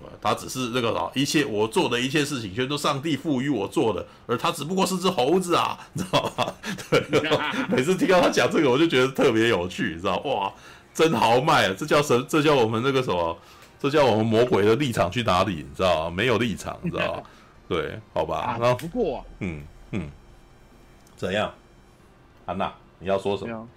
[0.03, 6.53] 嗯、他只是那个啥，一切我做的一切事情全都上帝赋予我做的，而他只不过是只猴子啊，你知道吗？
[6.91, 7.05] 对，
[7.69, 10.53] 每次听到他讲这个，我就觉得特别有趣，你知道哇，
[10.95, 11.75] 真豪迈啊！
[11.77, 12.19] 这叫什？
[12.29, 13.39] 这叫我们那个什么？
[13.81, 15.57] 这叫我们魔鬼的立场去哪里？
[15.57, 16.11] 你知道吗？
[16.17, 17.23] 没有立场，你知道吗？
[17.69, 18.59] 对，好吧。
[18.61, 20.11] 然不过，嗯嗯。
[21.23, 21.55] 怎样，
[22.47, 22.75] 安娜？
[22.99, 23.69] 你要说什么？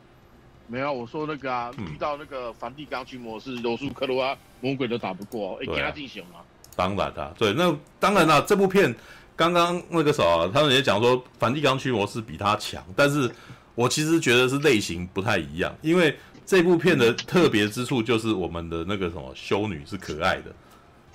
[0.66, 6.40] 没有，我说那个啊，嗯、遇到那个梵蒂冈驱魔师罗素克罗啊，魔鬼都打不过，哎，给他进行吗？
[6.76, 8.92] 当然啦，对，那当然啦，这部片
[9.36, 13.30] 刚刚那个时候，他们也讲说梵蒂冈驱魔师比他强，但是
[13.76, 16.18] 我其实觉得是类型不太一样，因为
[16.48, 20.52] 这部片的特别之处就是我们的那个什么修女是可爱的，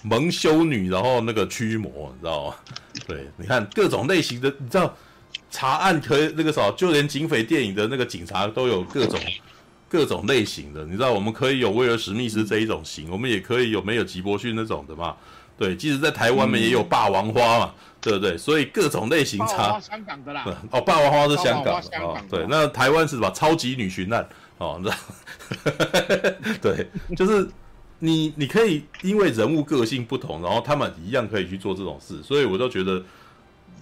[0.05, 2.55] 萌修女，然后那个驱魔，你知道吗？
[3.09, 4.94] 对，你看各种类型的，你知道。
[5.51, 9.19] 查案可以那个啥，就连警匪电影的那个警察都有各种
[9.89, 15.17] 各种类型的，你知道，我们可以有威尔史密斯这一种型，我们也可以有没有吉伯逊那种的嘛？
[15.59, 18.39] 对，即使在台湾们也有霸王花嘛，对不对？
[18.39, 19.79] 所以各种类型查。
[19.81, 20.45] 香港的啦。
[20.70, 22.17] 哦，霸王花是香港的哦。
[22.31, 23.29] 对，那台湾是什么？
[23.33, 24.27] 超级女巡案
[24.59, 24.97] 哦，你知道？
[26.62, 27.51] 对，就是
[27.99, 33.03] 你你可以因为人物个性不同，然后他们一样可以去做这种事，所以我都觉得，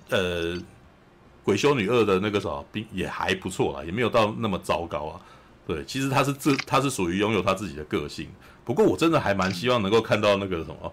[0.09, 0.59] 呃。
[1.49, 5.21] 鬼修女二的那个啥，并也还不错啦，也没有到那么糟糕啊。
[5.67, 8.29] 对，其实他是自他是属于拥有他自己的个性。
[8.67, 10.93] 不过我真的还蛮希望能够看到那个什么，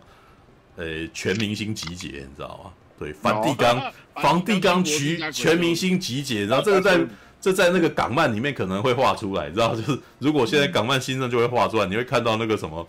[0.78, 2.72] 呃，全明星集结，你知道吗？
[2.98, 7.06] 对，梵蒂冈， 梵蒂冈区全明星集结，然后这个在
[7.42, 12.88] 这在那个港漫里面可能会画出来，你知道，就是如果现在港漫新生就会画出来，你会看到那个什么。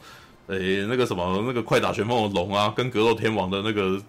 [0.49, 4.00] 诶、欸，那个什么，那个快打旋风的龙啊，跟格斗天王的那个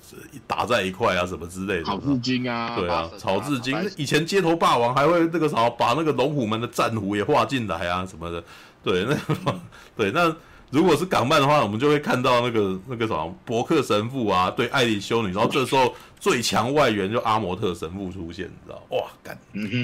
[0.46, 1.84] 打在一块啊，什么之类的。
[1.84, 3.76] 草字经啊，对啊，草字经。
[3.98, 8.44] 以前街头霸王还会那个啥，把那个龙虎门的战虎也画进来啊，什么的。
[8.84, 9.60] 对，那个
[9.98, 10.32] 对，那
[10.70, 18.80] 如果是港漫的话，我们就会看到那个那个什么伯克神父啊，对艾丽修女，然后这时候最强外援就阿摩特神父出现，你知道？
[18.92, 19.36] 哇，干，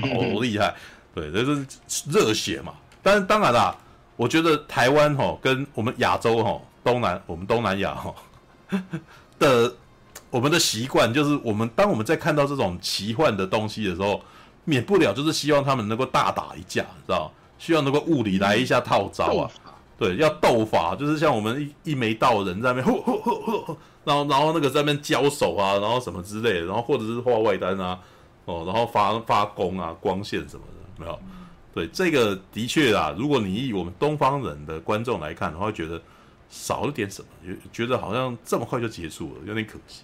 [0.01, 0.75] 好厉害！
[1.15, 1.65] 对，这是
[2.11, 2.73] 热血嘛。
[3.01, 3.75] 但是当然啦。
[4.15, 8.13] 我觉得台湾哈跟我们亚洲哈东南我们东南亚哈
[9.39, 9.73] 的
[10.29, 14.21] 我们的习惯就是，我们当我们在看到这种奇幻的东西的时候，
[14.65, 19.49] 免不了就是希望他们能够大打一架，知道需要能够物理来一下套招啊。
[19.95, 27.99] 对，要斗法，就是像我们一一眉道人在那边，吼吼吼吼吼，然后然后那个在那边交手啊，然后什么之类的，然后或者是画外单啊，
[28.45, 31.19] 哦，然后发发功啊，光线什么的，没有。
[31.73, 35.99] 对，这个的确啊，如果你以我们东方人的观众来看的话，会觉得
[36.49, 40.03] 少了点什么，觉得好像这么快就结束了，有点可惜。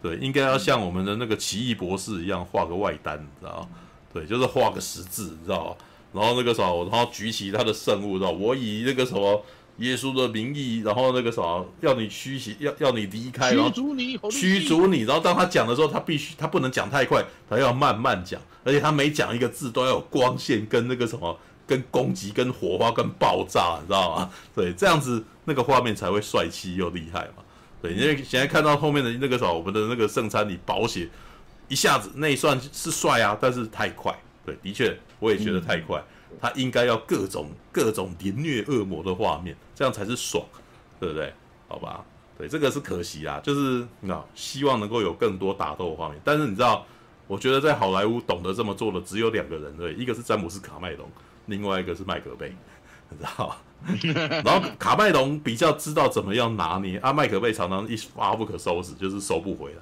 [0.00, 3.68] 对，应该要像我们的那个奇异博士一样画个外单，你知道？
[4.12, 5.76] 对，就是画个十字，你知道？
[6.12, 8.30] 然后那个啥，然后举起他的圣物，知道？
[8.30, 9.44] 我以那个什么
[9.80, 11.42] 耶稣的名义，然后那个啥，
[11.80, 15.00] 要你驱邪，要要你离开，然后驱逐你，驱逐你。
[15.00, 24.30] 然后当他讲的时候，他必须他不能讲太快，他要慢慢讲，而且他每讲一个字都要有光线跟那个什么，跟攻击、跟火花、跟爆炸，你知道吗？
[24.54, 27.42] 对，这样子那个画面才会帅气又厉害嘛。
[27.80, 31.08] 对，因为现在看到后面的那个啥，我们的那个圣餐礼保险，
[31.68, 34.14] 一下子那一算是帅啊，但是太快。
[34.44, 36.02] 对，的确，我也觉得太快。
[36.40, 40.44] 他应该要各种各种凌虐恶魔的画面，这样才是爽，
[41.00, 41.32] 对不对？
[41.66, 42.04] 好吧，
[42.36, 46.20] 对，这个是可惜啊，就是你知道，希望能够有更多打斗的画面。
[46.22, 46.84] 但是你知道，
[47.26, 51.08] 我觉得在好莱坞懂得这么做的只有两个人，对，一个是詹姆斯卡麦隆，
[51.46, 52.54] 另外一个是麦可贝，
[53.08, 53.56] 你知道。
[54.44, 59.78] 然后卡麦隆比较知道怎么样拿捏，啊，麦克贝常常一发不可收拾，就是收不回来，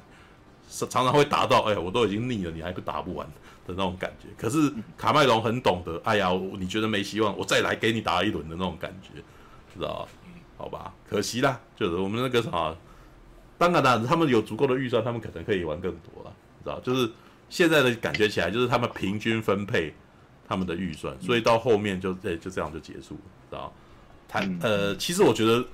[0.70, 3.26] 常常会打到，哎呀，我都已经腻了，你还不打不完
[3.66, 4.28] 的那种感觉。
[4.36, 9.20] 可是卡麦隆很懂得，哎呀，你觉得没希望，我再来给你打一轮的那种感觉，
[9.78, 10.08] 知道？
[10.56, 12.74] 好吧，可惜啦，就是我们那个啥，
[13.56, 16.32] 当然啦，他们有足够的预算，他们可能可以玩更多了，
[16.64, 16.80] 知道？
[16.80, 17.08] 就是
[17.48, 19.94] 现在的感觉起来，就是他们平均分配
[20.48, 23.72] 他们的预算，所以到后面就哎就这样就结束了，知道？
[24.28, 25.64] 台呃，其实我觉得，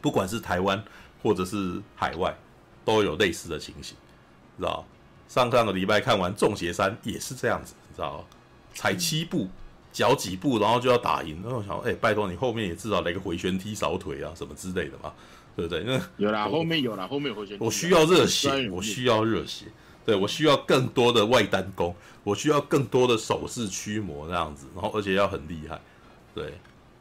[0.00, 0.82] 不管是台湾
[1.22, 2.34] 或者是海外，
[2.84, 3.96] 都有类似的情形，
[4.56, 4.84] 知道？
[5.28, 8.24] 上上个礼拜看完《众邪三》也是这样子，知道？
[8.72, 9.48] 踩七步，
[9.96, 11.40] 脚几步，然后就要打赢。
[11.42, 15.10] 然后我想，哎，拜托你后面也至少来个回旋踢扫腿啊，什么之类的嘛，
[15.56, 15.82] 对不对？
[15.84, 17.64] 那有啦，后面有啦，后面有回旋踢。
[17.64, 19.64] 我需要热血，我需要热血，
[20.04, 25.80] 对我需要更多的外单攻，我需要更多的手势驱魔那样子，然后而且要很厉害，
[26.34, 26.52] 对。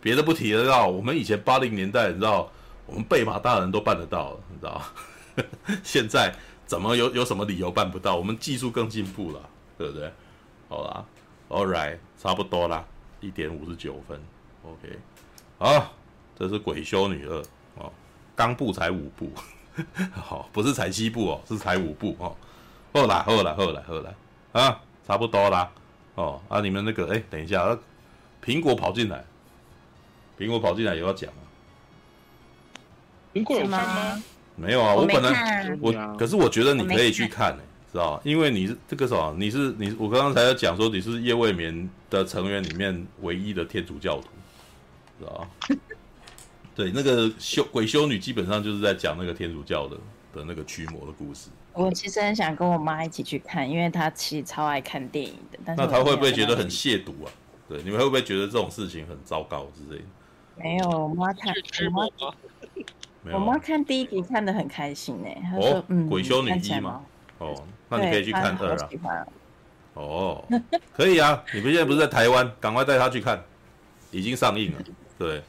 [0.02, 0.88] 别的不提了，知道？
[0.88, 2.48] 我们以前八零年代，你知道，
[2.86, 4.80] 我们贝马大人都办得到，你知道？
[5.84, 6.32] 现在
[6.68, 8.16] 怎么有有什么理由办不到？
[8.16, 9.50] 我们技术更进步了，
[9.80, 10.14] 对不对？
[10.70, 11.04] 好啦
[11.50, 12.84] ，All right，差不多啦，
[13.22, 14.20] 一点五十九分
[14.64, 15.00] ，OK。
[15.60, 15.94] 好，
[16.36, 17.38] 这是鬼修女二
[17.76, 17.94] 哦，
[18.36, 19.30] 刚步才五步，
[20.12, 22.36] 好，不是才七步哦，是才五步哦。
[22.94, 24.16] 后来，后来，后来，后来，
[24.54, 25.70] 啊，差不多啦。
[26.16, 27.78] 哦，啊，你们那个，哎，等一下，
[28.44, 29.24] 苹果跑进来。
[30.40, 31.46] 苹果跑进来也要讲啊！
[33.36, 34.24] 苹果有看吗？
[34.56, 37.60] 没有啊，我本来我，可是我觉得你可以去看，欸，
[37.96, 39.34] 知道因为你是这个什么？
[39.40, 44.28] 你是你，我刚刚才在讲说你是夜未眠的成员里面唯一的天主教徒，
[45.18, 45.48] 知道
[46.76, 49.96] 对，那个修鬼修女基本上就是在讲那个天主教的
[50.34, 51.50] 的那个驱魔的故事。
[51.72, 55.58] 我其实很想跟我妈一起去看，因为她其实超爱看电影的。
[55.64, 57.32] 但是那她会不会觉得很亵渎啊？
[57.70, 60.06] 对，你们会不会觉得这种事情很糟糕之类的？
[60.58, 61.54] 没有，我妈看，
[61.86, 65.30] 我妈，我妈看第一集看的很开心呢。
[65.50, 67.02] 她说：“嗯，鬼修女一吗。”
[67.40, 67.54] 哦，
[67.90, 69.28] 那你可以去看二啊。
[69.94, 70.46] 哦，
[70.94, 71.44] 可以啊！
[71.54, 72.52] 你们现在不是在台湾？
[72.60, 73.42] 赶快带他去看，
[74.12, 74.80] 已经上映了。
[75.18, 75.42] 对。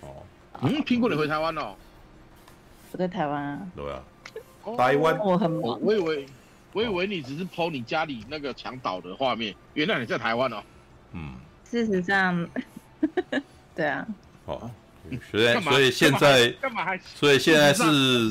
[0.00, 0.22] 哦。
[0.62, 1.76] 嗯，苹果你回台湾了？
[2.92, 3.60] 我在台湾啊。
[3.76, 4.02] 对啊。
[4.76, 5.18] 台湾。
[5.18, 5.78] 我很忙。
[5.82, 6.26] 我以为，
[6.72, 10.62] 我以为你只是 po 你家里那个墙倒的画面，原来你在台湾哦。
[11.12, 11.34] 嗯。
[11.64, 12.48] 事实上。
[13.74, 14.06] 对啊，
[14.44, 14.70] 哦，
[15.30, 16.96] 所以所以现在干嘛还？
[16.98, 18.30] 所以现在是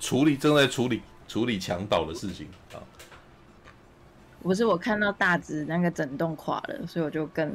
[0.00, 1.00] 处理正在处理
[1.32, 2.76] 处理墙倒的事情啊。
[4.42, 7.48] 不是我看到大直那个整栋垮了，所以我就更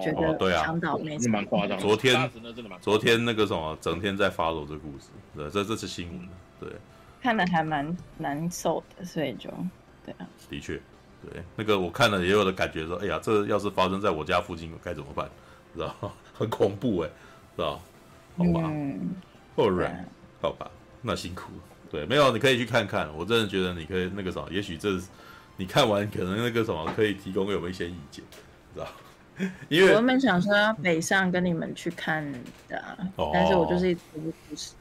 [0.00, 1.76] 觉得墙倒没什么夸张。
[1.80, 2.30] 昨天
[2.80, 6.28] 昨天那个什么，整天在 follow 这故事，对，这这是新闻，
[6.60, 6.78] 对。
[7.20, 9.50] 看的还蛮难受的，所以就
[10.04, 10.28] 对啊。
[10.48, 10.80] 的确，
[11.22, 15.28] 对，那个我看了也有的感觉说，哎呀，这要是发生在我家附近该怎么办？
[15.74, 15.92] 知道
[16.32, 17.08] 很恐怖哎，
[17.56, 17.80] 知道
[18.36, 18.70] 好吧，
[19.56, 20.06] 后软、嗯，
[20.40, 20.70] 好吧，
[21.02, 21.50] 那辛苦。
[21.94, 23.08] 对，没有，你可以去看看。
[23.16, 24.90] 我真的觉得你可以那个什么，也许这
[25.56, 28.24] 你看完可能那个什么可以提供给我们一些意见，
[28.74, 28.88] 知道
[29.68, 32.24] 因为我原本想说要北上跟你们去看
[32.68, 32.82] 的，
[33.14, 34.72] 哦、但是我就是一直不时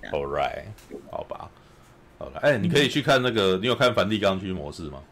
[0.00, 0.10] 间。
[0.12, 0.64] All right，
[1.10, 1.50] 好吧，
[2.18, 5.02] 好了，哎、欸，你可以去看那个，嗯、你有看梵蒂冈区模式吗？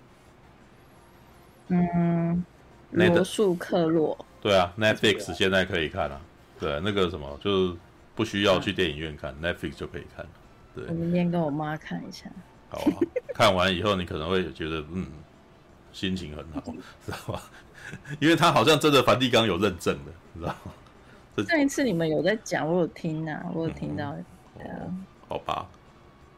[1.68, 2.42] 嗯，
[2.90, 4.16] 罗素克洛。
[4.40, 6.20] 对啊，Netflix 现在可以看了，啊。
[6.58, 7.74] 对，那个什么，就是
[8.14, 10.24] 不需要去电影院看，啊，Netflix 就可以看。
[10.74, 12.26] 对，我明天跟我妈看一下。
[12.68, 12.98] 好啊，
[13.34, 15.06] 看完以后你可能会觉得，嗯，
[15.92, 16.60] 心情很好，
[17.06, 17.42] 知道吧？
[18.18, 21.44] 因为他好像真的梵蒂冈有认证的，你知道吗？
[21.48, 24.14] 上一次你们有在讲，我有听啊，我有听到。
[24.60, 24.66] 嗯
[25.28, 25.66] 哦、好吧，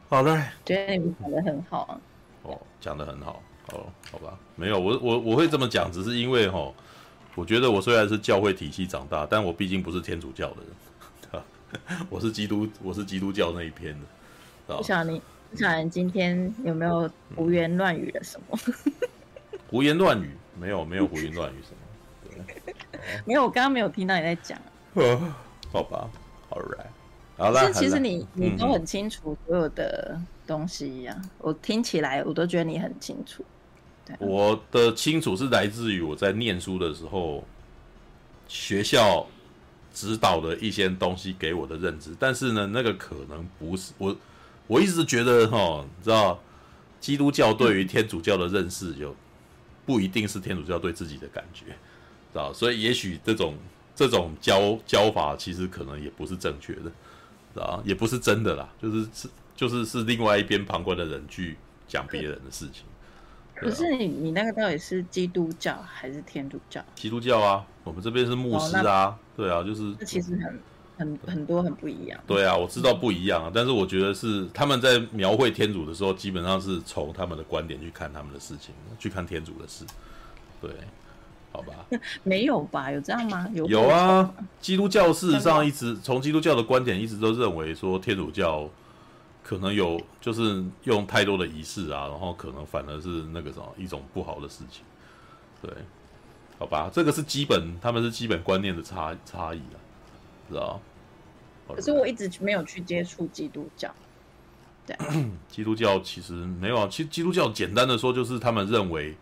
[0.09, 0.43] 好嘞。
[0.65, 2.01] 觉得你们讲的很好啊。
[2.43, 3.41] 哦，讲的很好。
[3.73, 6.71] 哦，好吧，没有我我我会这么讲，只是因为哈，
[7.35, 10.57] 我觉得我虽然是教会体系长大，但我毕竟不是天主教的
[11.31, 11.43] 人，
[12.09, 14.05] 我是基督，我是基督教那一篇的。
[14.67, 15.21] 不晓得你，
[15.51, 18.59] 不晓得你今天有没有胡言乱语了什么？
[19.69, 20.29] 胡言乱语
[20.59, 22.45] 没有，没有胡言乱语什么。
[22.91, 24.59] 对，没有，我刚刚没有听到你在讲。
[25.71, 26.09] 好吧
[26.49, 26.85] ，All right，
[27.37, 27.71] 好了。
[27.73, 33.43] 其实你你都很清楚所有的东西呀、啊，嗯、我听起来我都觉得你很清楚。
[34.19, 37.43] 我的清楚是来自于我在念书的时候，
[38.47, 39.27] 学校
[39.93, 44.15] 指导的一些东西给我的认知，但是呢，那个可能不是我，
[44.67, 46.39] 我一直觉得哈，你知道，
[46.99, 49.15] 基督教对于天主教的认识就
[49.85, 51.73] 不一定是天主教对自己的感觉，知
[52.33, 53.55] 道，所以也许这种
[53.95, 56.83] 这种教教法其实可能也不是正确的，
[57.53, 62.83] 知道，也不是真的啦，就是是就是是另外一边旁观的人去讲别人的事情。
[63.55, 66.83] 可是你你那个到底是基督教还是天主教？
[66.93, 70.59] 基督教啊，我们这边是牧师啊，对啊，就是这其实很
[70.97, 72.19] 很很多很不一样。
[72.27, 79.85] 对啊，我知道不一样啊，但是我觉得是他们在描绘天主的时候，基本上是从他们的观点去看他们的事情，去看天主的事。
[80.61, 80.71] 对，
[81.51, 81.73] 好吧？
[82.23, 82.91] 没有吧？
[82.91, 83.47] 有这样吗？
[83.53, 88.69] 有有啊，基督教事实上一直从基督教的观点一直都认为说天主教。
[89.43, 94.83] 可能有，就是用太多的仪式啊，然后可能反而是那个什么一种不好的事情，
[95.61, 95.71] 对，
[96.59, 99.79] 好吧，这个是基本，他们是基本观念的差差异啊，
[100.53, 100.81] 知道？
[101.67, 103.93] 可是我一直没有去接触基督教，
[104.85, 104.95] 对，
[105.49, 109.15] 基督教其实没有啊，其实基督教简单的说就是他们认为，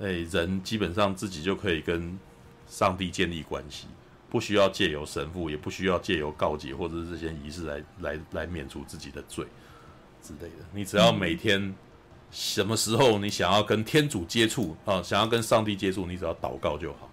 [0.00, 2.18] 哎，人基本上自己就可以跟
[2.66, 3.86] 上帝建立关系。
[4.28, 9.46] 不需要借由神父，也不需要借由告解或者是这些仪式来来来免除自己的罪
[10.20, 10.66] 之类的。
[10.72, 11.72] 你只要每天
[12.32, 17.08] 什么时候你想要跟天主接触啊，想要跟上帝接触，你只要祷告就好。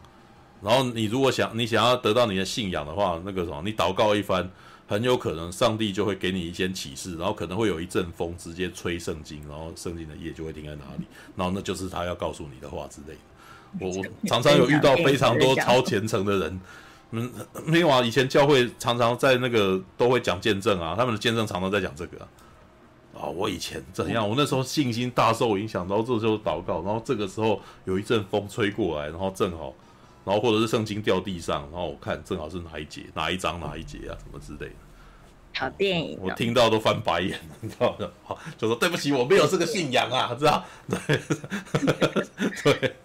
[0.63, 4.49] 然后你如果想你想要得到你的信仰的话，那个什么，你祷告一番，
[4.87, 13.19] 很有可能上帝就会给你一些启示，然后可能会有一阵风直接吹圣经，然后圣经的页就会停在哪里，然后那就是他要告诉你的话之类的。
[13.79, 16.61] 我我常常有遇到非常多超虔诚的人。
[17.15, 17.31] 嗯，
[17.65, 18.01] 没有啊。
[18.01, 22.27] 以前教会常常在那个都会讲见证啊，他们的见证常常在讲这个啊。
[23.15, 24.27] 啊，我以前怎样？
[24.27, 29.71] 我那时候信心大受影响，然后这时候祷告，然后这个时候有一阵风吹过来，然后正好，
[30.25, 34.75] 然后或者是圣经掉地上，然后我看正好是哪一节、哪一章、哪一节啊，什么之类的。
[35.55, 38.09] 好电影，我听到都翻白眼， 你知道吗？
[38.23, 40.65] 好，就说对不起，我没有这个信仰啊，知道？
[40.87, 41.21] 对，
[42.63, 42.95] 对，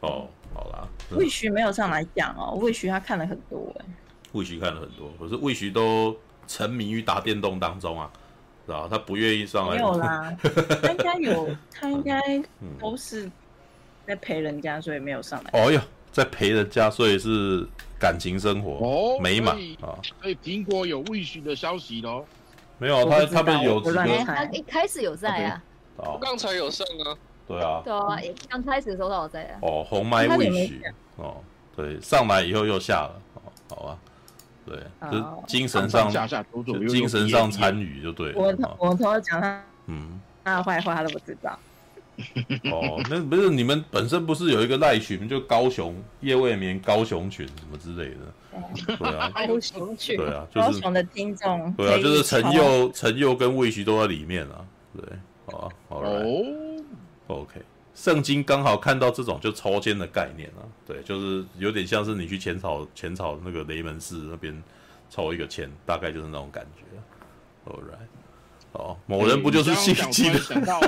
[0.00, 0.28] 哦。
[0.54, 3.84] 好啦，魏徐没有上来讲哦，魏徐他看了很多哎，
[4.32, 6.16] 魏徐看了很多，可是魏徐都
[6.48, 8.10] 沉迷于打电动当中啊，
[8.64, 8.88] 是吧？
[8.90, 9.74] 他不愿意上来。
[9.76, 10.34] 没有啦，
[10.82, 12.18] 他应该有，他应该
[12.78, 13.30] 都是
[14.06, 15.50] 在陪人家，所以没有上来。
[15.52, 15.78] 哦哟，
[16.16, 19.92] 在陪人家，所以是感情生活哦美满啊。
[20.22, 22.24] 所以苹果有未许的消息喽？
[22.78, 23.78] 没有，他他们有
[24.24, 25.62] 他一开始有在啊，
[25.98, 27.12] 我刚才有上啊。
[27.46, 28.16] 对啊，对啊，
[28.48, 29.58] 刚开始的时候我在啊。
[29.60, 30.80] 哦，红麦未许
[31.16, 31.36] 哦，
[31.76, 33.98] 对，上来以后又下了，哦，好啊，
[34.64, 34.78] 对，
[35.12, 36.10] 就精神上
[36.88, 38.38] 精神上参与就对了。
[38.38, 38.46] 我
[38.78, 41.58] 我从头讲他，嗯，他的坏话他都不知道。
[42.72, 48.96] 哦，那不是你们本身不是有一个赖群，就高雄夜未眠高雄群什么之类的？
[48.96, 49.16] 对。
[49.16, 54.64] 啊，高雄群，对啊，高雄的听众，对啊，就是陈佑陈佑跟魏徐都在里面啊，
[54.96, 55.04] 对，
[55.46, 56.22] 好啊，好啊。
[57.26, 57.60] OK，
[57.94, 64.62] 圣经刚好看到这种就抽签的概念啊，对，就是有点像是你去浅草浅草那个雷门寺那边
[65.10, 66.82] 抽一个签，大概就是那种感觉。
[67.68, 68.05] Alright，
[68.76, 70.38] 哦，某人不就是信基督？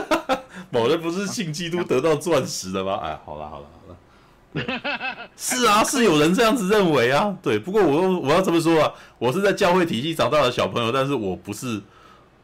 [0.70, 2.94] 某人不是信基督得到钻石的吗？
[3.02, 3.96] 哎，好了好了好了，
[4.52, 4.64] 对，
[5.36, 7.58] 是啊，是有人这样子认为啊，对。
[7.58, 11.80] 不过我我要这么说啊，我是在教会体系长大的小朋友，但是我不是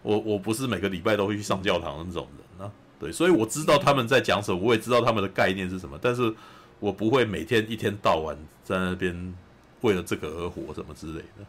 [0.02, 2.72] 我我不是每个礼拜都会去上教堂的那种人啊。
[2.98, 6.32] 对，所以我知道他们在讲什么，我也知道他们的概念是什么，但是
[6.80, 9.34] 我不会每天一天到晚在那边
[9.82, 11.44] 为了这个而活什么之类的。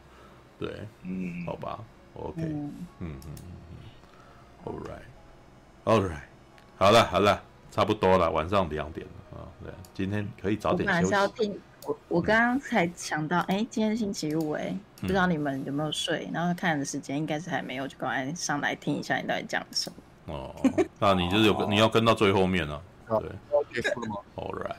[0.60, 0.70] 对，
[1.04, 1.80] 嗯，好吧
[2.14, 3.32] ，OK，嗯嗯嗯
[4.66, 4.74] 嗯
[5.86, 6.22] ，All right，All right，
[6.78, 10.98] 好了好了，差不多了，晚上两点了啊，对，今天可以早点休息。
[10.98, 16.30] 我还是要听，我我刚刚才想到，哎、嗯，今天星期五，哎，不知道你们有没有睡？
[16.34, 20.34] 然后看的时间应该是还没有，就赶快上来听一下你到底讲什么。
[20.34, 20.56] 哦，
[21.00, 23.30] 那你就是有跟你要跟到最后面了，对，
[23.74, 24.76] 结束了吗？All right，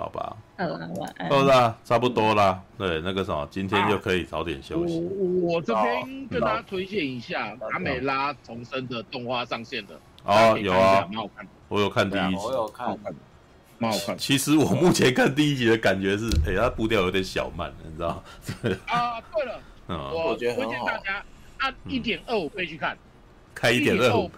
[0.00, 0.34] 好吧。
[0.56, 1.28] 好了，晚安。
[1.28, 2.58] 好了，差不多啦。
[2.78, 4.98] 对，那个什么，今天就可以早点休息。
[4.98, 10.00] 我我这边跟大家推荐一下卡美拉重生的动画上线的。
[10.24, 11.46] 哦，有啊，蛮好看。
[11.68, 12.98] 我有看第一集，我有看，
[13.76, 14.16] 蛮好看。
[14.16, 18.24] 其实我目前看第一集的感觉是，哎，它步调有点小慢，你知道？
[18.86, 21.22] 啊，对了，我推荐大家
[21.58, 22.96] 按一点二五倍去看，
[23.54, 24.30] 开一点二五。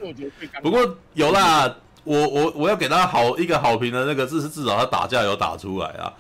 [0.61, 1.77] 不过有啦。
[2.05, 6.13] 我我我要给他好一个好评的那个，至至少他打架有打出来啊。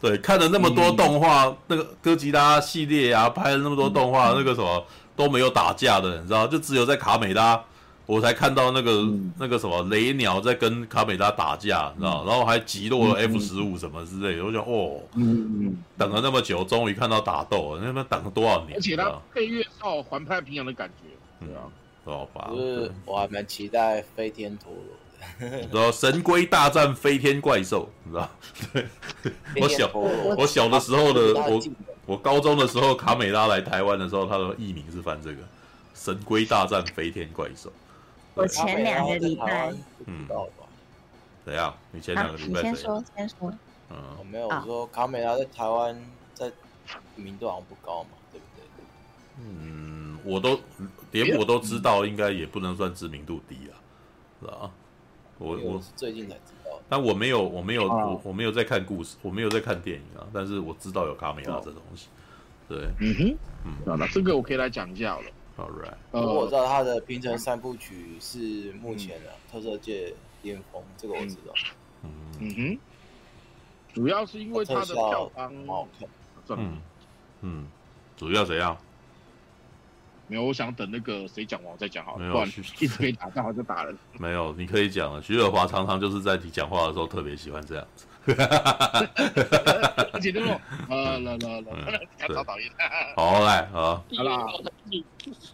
[0.00, 4.86] 对，看了那么多动画，嗯、那个哥吉拉系列啊，拍了那么多动画，嗯、那个什么
[5.16, 6.46] 都没有打架的，你知道？
[6.46, 7.60] 就只有在卡美拉，
[8.06, 12.24] 我才看到那个、嗯、那个什么雷鸟在跟卡美拉打架，你知道？
[12.24, 18.76] 然后还击落了 F 十五什么之类的，嗯、我想哦，嗯、等了那么久，终于看到打斗了，那边等了多少年？
[18.76, 21.66] 而且他配乐到环太平洋的感觉，对啊，
[22.04, 22.50] 好吧。
[22.52, 24.94] 就是我还蛮期待飞天陀螺。
[25.40, 28.30] 你知道神龟大战飞天怪兽，你知道？
[28.72, 28.86] 对，
[29.62, 31.60] 我小我小的时候的我，
[32.06, 35.38] 我高中的时候卡美拉来台湾的时候，他的艺名是翻这个
[35.94, 37.72] “神龟大战飞天怪兽”。
[38.34, 39.72] 我前两个礼拜，
[40.06, 40.26] 嗯，
[41.44, 41.74] 怎样？
[41.92, 43.52] 你前两个礼拜先说，先说。
[43.90, 45.98] 嗯，我没有我说卡美拉在台湾
[46.34, 46.50] 在
[47.16, 48.64] 名度好像不高嘛，对不对？
[49.40, 50.60] 嗯，我都
[51.10, 53.72] 连我都知道，应该也不能算知名度低啊，
[54.40, 54.70] 是吧？
[55.38, 60.26] 我我最近才知道，但我没有我没有我我没有在看故事，我没有在看电影啊。
[60.32, 62.08] 但是我知道有卡梅拉这东西，
[62.68, 65.22] 对，嗯哼，嗯，好了，这个我可以来讲一下了。
[65.56, 71.52] All right，不过我知道他的平成三部曲是目前的特色界巅峰，这个我知道。
[72.40, 72.78] 嗯哼，
[73.92, 76.08] 主要是因为他的票房好看，
[76.58, 76.78] 嗯
[77.42, 77.66] 嗯，
[78.16, 78.76] 主要怎样？
[80.28, 82.46] 没有，我想等那个谁讲完我再讲好了，不然
[82.78, 83.96] 一直被打，刚好就打人。
[84.20, 85.20] 没有，你可以讲了。
[85.22, 88.06] 徐尔华常常就是在你讲话的时候特别喜欢这样子。
[90.12, 91.66] 而且那种呃了了了，
[92.28, 92.70] 超讨厌。
[93.16, 94.46] 好来啊，好啦，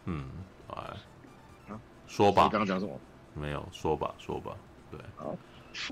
[0.07, 0.25] 嗯，
[0.75, 1.77] 来，
[2.09, 2.49] 说吧。
[2.51, 2.99] 刚刚讲什么？
[3.35, 4.53] 没有，说吧，说吧。
[4.91, 4.99] 对，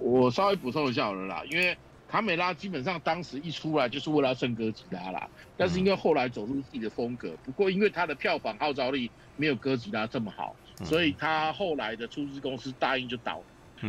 [0.01, 1.77] 我稍微补充一下好了啦，因为。
[2.13, 5.27] 卡美拉基本上当时一出来就是为了要胜哥吉拉啦，
[5.57, 13.45] 但是因为后来走入自己的风格，不过因为他的票房号召力没有哥吉拉这么好，所以他后来的出资公司答应就倒了。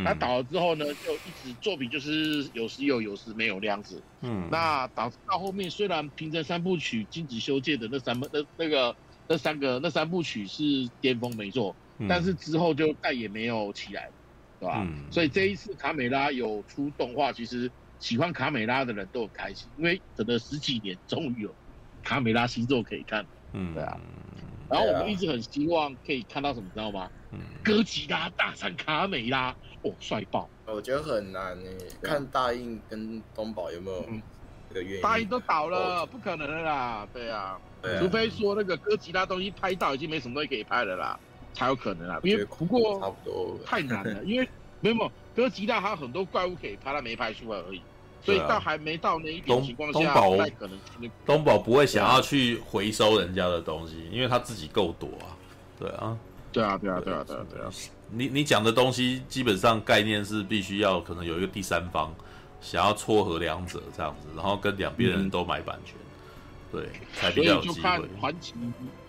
[0.06, 4.02] 他倒了之后呢，就一直作品就是有时有，有时没有那样子。
[4.22, 8.96] 嗯，那导致到后面虽然平成三部曲金子修介的那三部那那个
[9.28, 11.76] 那三个那三部曲是巅峰没错，
[12.08, 14.10] 但是之后就再也没有起来，
[14.62, 14.88] 对吧？
[15.12, 17.70] 所以这一次卡美拉有出动画，其实。
[18.04, 21.56] 喜欢卡美拉的人都很开心，因为等了十几年，终于有
[22.04, 23.26] 卡美拉星座可以看。
[23.54, 23.98] 嗯，对啊。
[24.70, 27.10] 然后我们一直很希望可以看到什么，知道吗？
[27.32, 27.40] 嗯。
[27.64, 30.50] 哥吉拉大战卡美拉，哦，帅爆！
[30.66, 34.06] 我觉得很难诶，看大印跟东宝有没有
[34.68, 35.02] 这个原因。
[35.02, 37.08] 大印都倒了，不可能的啦。
[37.14, 37.58] 对啊。
[38.02, 41.18] 除非说那个哥吉拉东西拍到已经没什么东西可以拍了啦，
[41.54, 42.20] 才有可能啊。
[42.22, 44.50] 因为不过差不多太难了，因为
[44.82, 47.82] 没有没有哥吉拉还有很多怪物可以拍，他没拍出来而已。
[48.24, 50.80] 所以到还没到那一点情况下，东宝可能
[51.26, 55.36] 东宝不会想要去回收人家的东西，因为他自己够多啊。
[55.78, 56.18] 对啊，
[56.54, 57.70] 对啊，对啊，对啊，对啊，对啊。
[58.10, 62.14] 你你讲的东西基本上概念是必须要可能有一个第三方
[62.62, 65.96] 想要撮合两者这样子，然后跟两边人都买版权，
[66.72, 67.74] 对，才比较有机会。
[67.74, 68.54] 所以就看传奇，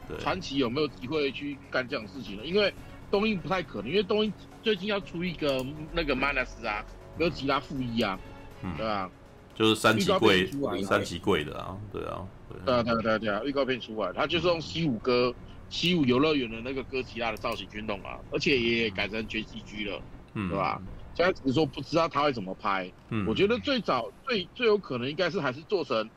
[0.09, 2.45] 对，传奇有没有机会去干这样的事情了？
[2.45, 2.73] 因为
[3.11, 6.85] 东映不太可能，因为东映最近要出一个那个 Minus 啊，
[7.17, 8.19] 哥吉拉负一啊。
[8.65, 9.11] 嗯，对啊，
[9.55, 10.51] 就是三级贵，
[10.83, 15.33] 三级贵的啊，对啊，对啊，对啊，对啊，对啊，预告片出来，他就是用西武哥，
[15.69, 20.01] 西武游乐园的那个哥吉拉的造型去弄啊，而且也改成全 CG 了，
[20.33, 20.81] 嗯，对吧？
[21.15, 26.09] 现在只是说不知道他会怎么拍，嗯，我觉得最早最最有可能应该是还是做成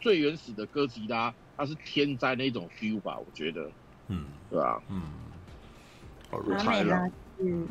[0.00, 3.70] 最原始的哥吉拉，它是天灾那种 feel 吧，我觉得，
[4.06, 4.80] 嗯，对吧？
[4.88, 5.02] 嗯，
[6.30, 7.10] 好，卡美了，
[7.40, 7.68] 嗯。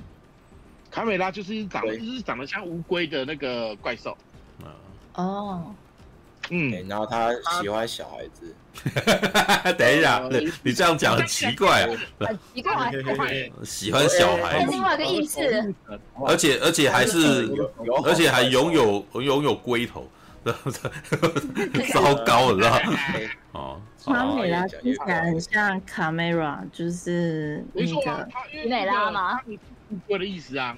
[0.89, 4.17] 卡美拉就是长，就是长得像乌龟的那个怪兽。
[5.15, 5.73] 哦，
[6.49, 8.55] 嗯，然后他喜欢小孩子。
[9.77, 10.21] 等一下，
[10.61, 11.87] 你这样讲很奇怪。
[12.19, 12.91] 很奇怪，
[13.63, 14.71] 喜欢小孩子。
[14.71, 15.73] 另外一个意思。
[16.25, 17.49] 而且而且还是，
[18.05, 20.07] 而且还拥有拥有龟头，
[21.91, 22.79] 糟糕，你知道？
[23.53, 28.27] 哦，卡美拉听起来很像卡梅拉，就是那个卡
[28.69, 29.41] 美拉吗？
[29.89, 30.77] 乌龟的意思啊，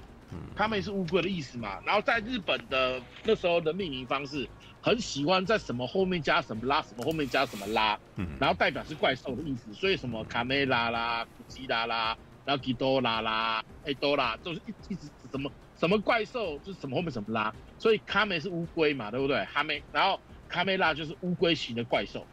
[0.55, 1.79] 他们也是乌龟的意思嘛。
[1.85, 4.47] 然后在日本的那时候的命名方式，
[4.81, 7.97] 很喜欢在什么后面加什么拉，什么后面加什么拉，
[8.39, 9.73] 然后代表是怪兽的意思。
[9.73, 19.43] 所以什么卡梅拉啦、古吉拉啦，然后吉多拉啦、哎多拉，就是一一直什么什么怪兽就是什么后面什么拉，所以卡梅是乌龟嘛，对不对？
[19.45, 22.25] 哈梅，然后卡梅拉就是乌龟型的怪兽，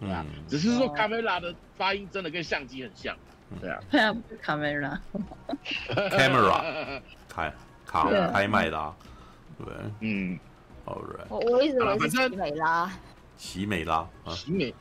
[0.00, 3.16] 对啊，只是说卡梅拉的发音真的跟相机很像，
[3.60, 3.80] 对啊。
[3.90, 5.00] 对啊，卡梅拉
[5.94, 7.52] ，camera，开
[7.86, 8.94] 卡开麦拉，
[9.58, 9.66] 对，
[10.00, 10.38] 嗯
[10.86, 11.26] ，All right。
[11.28, 12.92] 我我一直以为是奇美拉，
[13.36, 14.74] 奇美拉，奇美。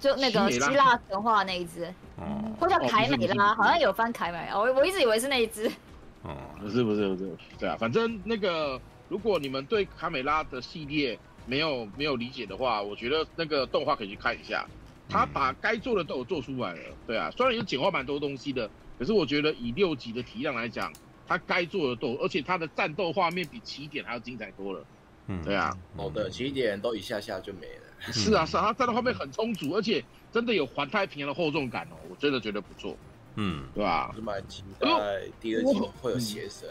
[0.00, 5.66] 就那个希腊神话那一只，嗯，或叫凯美拉，好像有翻凯美，我我一直以为是那一只。
[6.22, 8.78] 哦，不是不是不是，对啊，反正那个
[9.08, 14.66] 如果你们对卡美拉的系列没有没有理解的话，我觉得那个动画可以去看一下，
[15.08, 18.68] 他把该做的都有做出来了，对啊，虽然有简化蛮多东西的，
[18.98, 20.92] 可是我觉得以六集的体量来讲，
[21.26, 24.84] 他该做的都，而且他的战斗画面比起点还要精彩多了，
[25.28, 28.12] 嗯，对啊，好的，起点都一下下就没了。
[28.12, 32.96] 是啊，是啊，他战斗画面很充足，而且真的有环太平洋的厚重感哦，我真的觉得不错，
[33.36, 34.12] 嗯，对吧？
[34.14, 34.88] 是蛮期待
[35.40, 36.68] 第二季会有邪神，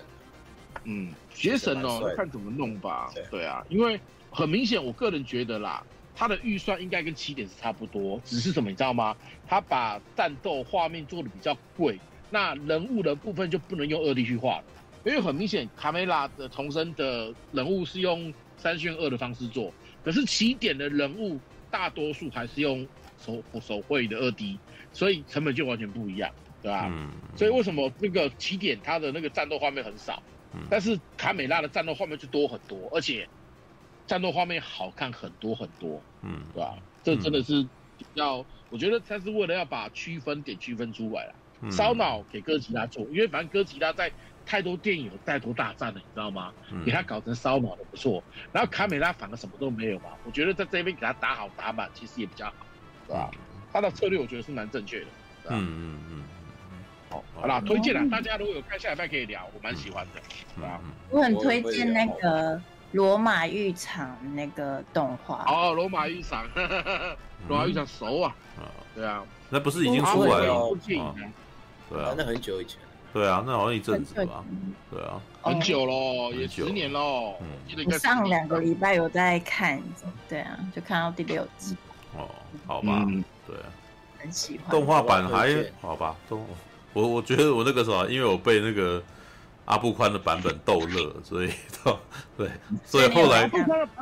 [0.83, 5.83] 嗯，邪神哦，看怎么弄吧，对啊，因为很明显，我个人觉得啦，
[6.15, 9.15] 他的预算应该跟起点是差不多，只是什么你知道吗？
[9.47, 14.63] 他把战斗画面做的比较贵，那人物的部分就不能用二 D 去画了，
[15.05, 19.73] 因为很明显，卡梅拉的重生的人物是用三选二的方式做。
[20.03, 21.39] 可是起点的人物
[21.71, 22.85] 大多数还是用
[23.17, 24.59] 手手绘的二 D，
[24.91, 26.29] 所以成本就完全不一样，
[26.61, 26.89] 对吧？
[26.91, 27.09] 嗯。
[27.35, 30.21] 所以为什么那个起点它的那个战斗画面很少，
[30.53, 33.27] 嗯，但是卡美拉的战斗画面就多很多，而且
[34.07, 36.77] 战斗画面好看很多很多，嗯，对吧？
[37.03, 37.67] 这真的是
[38.13, 44.11] 要，我觉得他是为了要把区分点区分出来了，烧脑给哥吉拉做，因为反正哥吉拉在。
[44.45, 46.53] 太多电影有太多大战了，你知道吗？
[46.85, 50.09] 给他搞成烧脑的不错，然后卡美拉反而什么都没有嘛。
[50.25, 52.67] 我觉得在这边给他打好打满，其实也比较好，
[53.07, 53.31] 对吧？
[53.71, 55.05] 他的策略我觉得是蛮正确的。
[55.49, 56.23] 嗯嗯嗯
[56.73, 56.83] 嗯。
[57.09, 60.21] 好，好啦，推荐了，大家如果有看下礼拜可以聊，我蛮喜欢的，
[60.55, 60.81] 对吧？
[61.09, 62.61] 我很推荐那个
[62.93, 65.43] 罗马浴场那个动画。
[65.47, 66.47] 哦，罗马浴场，
[67.47, 68.35] 罗马浴场熟啊。
[68.95, 70.77] 对啊，那不是已经出来了？
[71.89, 72.79] 对啊，那很久以前。
[73.11, 74.43] 对啊，那好像一阵子吧。
[74.89, 77.35] 对啊，很久喽，也十年喽。
[77.41, 79.81] 嗯，上两个礼拜有在看，
[80.29, 81.75] 对啊，就看到第六季。
[82.15, 82.29] 哦，
[82.65, 83.05] 好吧，
[83.47, 83.65] 对啊，
[84.19, 84.69] 很喜欢。
[84.71, 86.15] 动画版还好吧？
[86.29, 86.45] 动
[86.93, 89.01] 我我觉得我那个时候，因为我被那个
[89.65, 91.51] 阿布宽的版本逗乐，所以
[92.37, 92.49] 对，
[92.85, 93.49] 所以后来，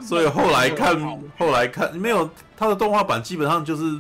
[0.02, 1.00] 所以后来看，
[1.38, 4.00] 后来看没有他的动画版，基本上就是。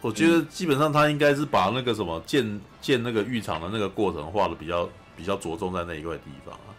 [0.00, 6.70] 我觉得基本上他应该是把那个什么建建那个浴场的那个过程画的比较比较着重在那一块地方啊，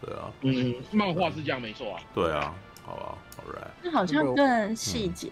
[0.00, 2.52] 对啊，嗯，漫画是这样没错啊，对啊，
[2.84, 5.30] 好吧，All right，那好像更细节，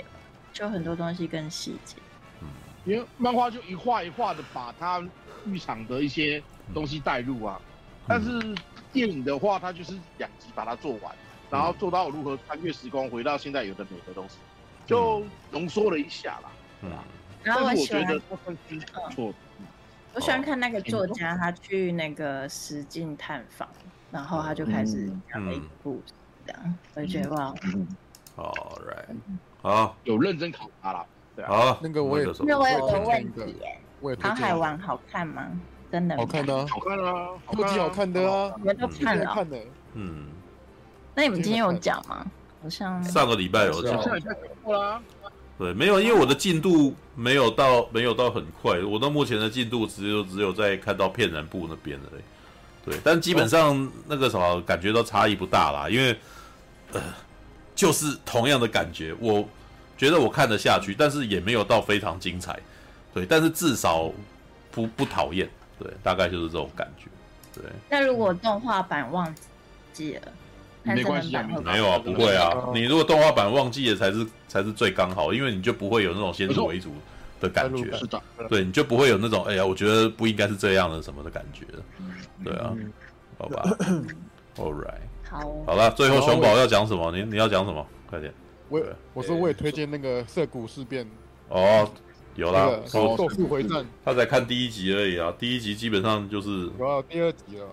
[0.53, 1.97] 就很多东西更细节，
[2.41, 2.47] 嗯，
[2.85, 5.03] 因为漫画就一画一画的把他
[5.45, 6.41] 浴场的一些
[6.73, 7.61] 东西带入啊，
[8.07, 8.55] 但是
[8.93, 11.15] 电影的话，它就是两集把它做完，
[11.51, 14.37] 然后做到如何穿越时光回到现在有的美的东西，
[14.87, 16.51] 就浓缩了一下啦，
[16.83, 16.91] 嗯。
[17.43, 18.21] 然后我喜欢，
[20.15, 23.69] 我喜欢看那个作家，他去那个实境探访，
[24.11, 26.15] 然后他就开始讲了一个故事，
[26.47, 27.55] 这样我就觉得哇，
[28.35, 29.15] 好，right，
[29.61, 33.57] 好，有认真考察了，对啊，好，那个我也，那我有个问题，
[34.23, 35.51] 航海王好看吗？
[35.95, 39.47] 真的好看的，好看啊，超级好看的啊，你们都看了，
[39.93, 40.27] 嗯，
[41.15, 42.27] 那你们今天有讲吗？
[42.61, 44.21] 好像上个礼拜有讲。
[45.57, 48.81] 对，没有，因为我的进度没有到，没有到很快。
[48.81, 52.09] 我到目前的进度只有只有在看到片人部那边的，
[52.85, 56.19] 对，但基本上那个什么感觉都差异不大啦，因为
[56.93, 57.01] 呃，
[57.77, 59.49] 就是同样的感觉，我
[59.97, 62.59] 觉得我看得下去，但是也没有到非常精彩，
[63.13, 64.11] 对，但是至少
[64.73, 65.49] 不不讨厌，
[65.79, 67.07] 对，大概就是这种感觉，
[67.55, 67.65] 对。
[67.89, 69.35] 那如果动画版忘
[69.93, 70.23] 记了？
[70.87, 72.53] 没关系啊，没有啊，不会啊。
[72.75, 76.93] 你如果动画版忘记了，才是才是最刚好，因为你就不会有那种先入为主
[77.41, 77.91] 的感觉。
[77.97, 81.65] 是的，对，你就不会有那种哎呀，我觉得不应该是这样的什么的感觉。
[82.45, 82.75] 对啊，
[83.39, 83.63] 好吧，
[84.57, 87.11] All right，好，好了，最后熊宝要讲什么？
[87.13, 87.87] 你你要讲什么？
[88.11, 88.31] 快点。
[88.69, 88.83] 我
[89.15, 91.07] 我说我也推荐那个涩谷事变。
[91.49, 91.91] 哦，
[92.37, 97.67] 有啦，说咒术回战，他才看第一集而已啊，第一集基本上就是有第二集了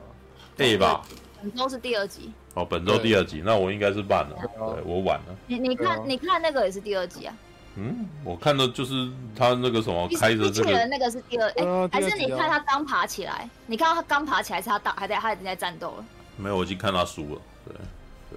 [0.58, 1.02] ，A 吧？
[1.42, 2.32] 本周是第二集。
[2.54, 5.36] 哦，本周第二集，那我应该是慢了，对我晚了。
[5.48, 7.34] 你你看，你看那个也是第二集啊？
[7.78, 13.50] 嗯，我看的就是他那个什么开着这个，那个是第二，哎，还是你看他刚爬起来？
[13.68, 16.06] 你看到他刚爬起来，是他打还在他已经在战斗了？
[16.36, 17.42] 没有，我已经看他输了。
[17.66, 17.76] 对，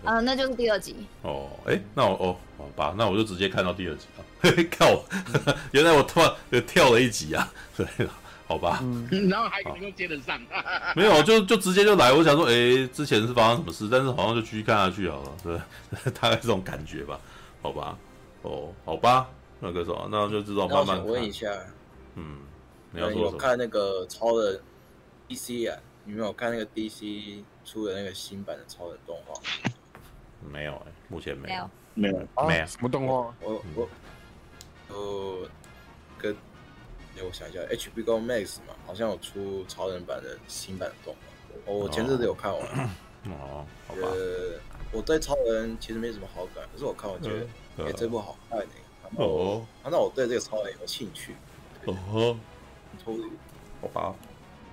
[0.05, 0.95] 嗯，那就是第二集。
[1.23, 4.07] 哦，哎，那我哦，好吧，那我就直接看到第二集
[4.51, 4.65] 了。
[4.79, 5.05] 靠，
[5.73, 7.53] 原来我突然又跳了一集啊！
[7.77, 8.13] 对，好
[8.55, 8.81] 好吧。
[9.31, 10.41] 然后还能够接得上。
[10.95, 12.13] 没有，就就直接就来。
[12.13, 13.89] 我想说，哎，之前是发生什么事？
[13.91, 15.59] 但是好像就继续看下去好了，对，
[16.13, 17.19] 大概这种感觉吧，
[17.63, 17.97] 好吧。
[18.43, 19.27] 哦，好吧，
[19.61, 20.99] 那个什么，那就知道慢慢。
[20.99, 21.49] 我问一下，
[22.17, 22.41] 嗯，
[22.93, 24.61] 你要说看那个超人
[25.29, 25.79] DC 啊？
[26.05, 29.41] 你没有看那个 DC 出的那个新版的超人动画？
[30.53, 33.35] 没有哎，目前没有，没有，没有什么动画？
[33.41, 33.89] 我我
[34.95, 35.49] 呃，
[36.17, 36.33] 跟
[37.17, 41.15] 哎我想一下，HBO Max 嘛，好像有出超人版的新版的动
[41.67, 42.63] 画，我前阵子有看完。
[43.27, 44.01] 哦，好吧。
[44.03, 44.59] 呃，
[44.93, 47.31] 我对超人其实没什么好感，可是我看我觉
[47.77, 48.67] 得，哎，这部好看呢。
[49.17, 51.35] 哦，那我对这个超人有兴趣。
[51.87, 52.37] 哦，
[53.81, 54.15] 好吧。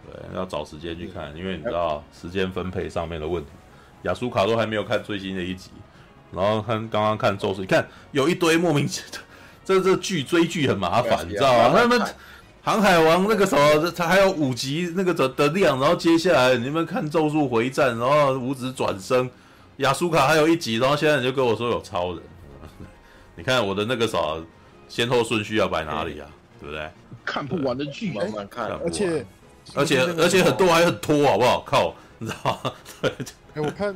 [0.06, 3.52] 对，要找时间去看，因为你知道时间分配上面的问题。
[4.04, 5.70] 亚苏卡都还没有看最新的一集，
[6.32, 9.22] 然后看刚刚看咒术，你看有一堆莫名其妙，
[9.76, 11.78] 这这剧追剧很麻烦，你知道吗？
[11.80, 12.02] 他们
[12.62, 19.30] 航海王那个什么，他还有五集那个的的量，然后接下来你们看咒术回战，然后五指转生，
[19.78, 22.22] 亚苏卡还有一集，然后现在你就跟我说有超人，
[23.36, 24.18] 你看我的那个啥
[24.88, 26.28] 先后顺序要摆哪里啊？
[26.60, 26.90] 对不对？
[27.26, 29.26] 看不完的剧，慢慢看，而且。
[29.76, 31.62] 而且而且很多还很拖，好不好？
[31.62, 32.72] 靠，你知道吗？
[33.00, 33.12] 对，
[33.54, 33.96] 哎，我看，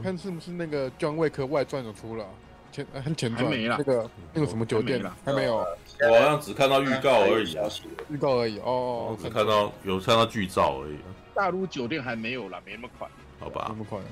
[0.00, 2.24] 看是不是那个《John Wick》外传有出了
[2.72, 7.68] 前很前传，那个那个什么酒店还没有，我好像只看到预告而已啊，
[8.08, 10.96] 预告而已哦，我只看到有看到剧照而已。
[11.34, 13.06] 大陆酒店还没有啦，没那么快，
[13.38, 13.66] 好吧？
[13.68, 14.10] 那么快啊？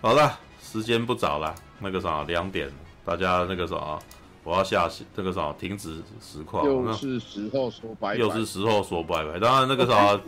[0.00, 2.70] 好了，时间不早了，那个啥，两点，
[3.04, 3.98] 大家那个啥。
[4.44, 9.38] 我要下这个啥，停止实况，又是时候说拜拜，又是时候说拜拜。
[9.38, 10.20] 当然那个啥，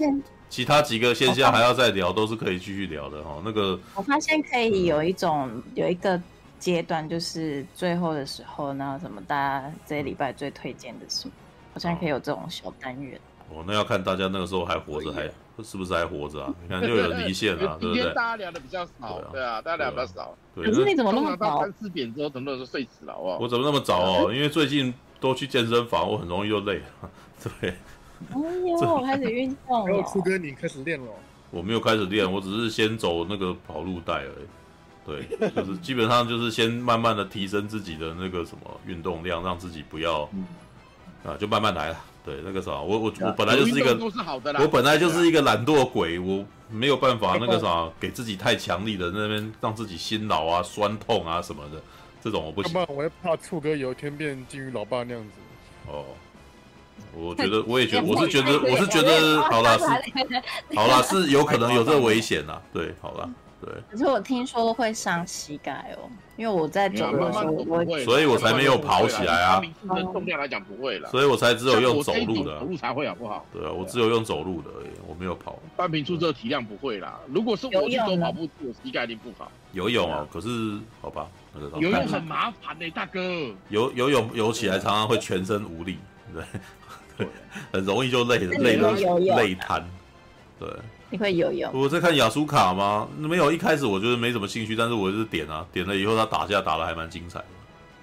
[0.48, 3.42] 其他几个线下还要再聊，都是可以继续聊的哈。
[3.44, 6.16] 那个我发现可以有一种、嗯、有一个
[6.64, 11.34] 阶段，就是最后的时候，那什么大家这礼拜最推荐的什么，
[11.74, 13.20] 好像可以有这种小单元。
[13.50, 15.30] 哦，那要看大家那个时候还活着还。
[15.62, 16.52] 是不是还活着啊？
[16.64, 18.02] 你看又有离线了，对不对？
[18.12, 20.36] 大家聊的比较少，对啊，大家聊比较少。
[20.52, 21.60] 可是你怎么那么早？
[21.60, 23.38] 三四点之后，很多人都睡死了，好不好？
[23.38, 24.34] 我怎么那么早哦？
[24.34, 27.10] 因为最近都去健身房，我很容易又累了，
[27.60, 27.70] 对。
[27.70, 30.02] 哎呦，我开始运动了。
[30.12, 31.06] 初哥，你开始练了？
[31.52, 34.46] 我没有开始练，我只是先走那个跑路带而已。
[35.06, 40.22] 对，就是基本上就是先慢慢的提升自己的那个什么运动量，让自己不要
[41.24, 41.96] 啊，就慢慢来了。
[42.24, 43.98] 对，那个啥，我我我本来就是一个，
[44.58, 51.82] 我本来就是一个懒惰鬼，我没有办法那个啥，给自己太强力的那边，让自己心劳啊、酸痛啊什么的，
[52.22, 52.86] 这种我不行。
[52.88, 55.30] 我也怕醋哥有一天变金鱼老爸那样子。
[55.86, 56.06] 哦，
[57.12, 59.84] 我觉得我也觉得，我是觉得我是觉得，好啦，是
[60.74, 62.58] 好啦，是有可能有这个危险呐。
[62.72, 63.28] 对，好啦。
[63.64, 69.62] 对，可是我听说会伤膝盖哦，因为我在走路的时候，我所以我才没有跑起来啊。
[70.12, 73.46] 重量来讲不会了，所以我才只有用走路的，走路才会好不好？
[73.52, 75.58] 对啊，我只有用走路的而已，我没有跑。
[75.76, 79.50] 半瓶醋这个体量不会啦，如果是我去走跑步，我膝盖一定不好。
[79.72, 80.48] 游泳哦，可是
[81.00, 83.20] 好吧，那个游泳很麻烦的，大哥。
[83.70, 85.98] 游游泳游起来常常会全身无力，
[87.16, 87.26] 对，
[87.72, 88.92] 很容易就累累的
[89.36, 89.82] 累瘫，
[90.58, 90.68] 对。
[91.14, 91.70] 你会游泳？
[91.72, 93.06] 我在看雅苏卡吗？
[93.16, 97.44] 没有，一开始我觉得没什么兴趣，但是我就是点啊，点了以后他打架打的还蛮精彩的，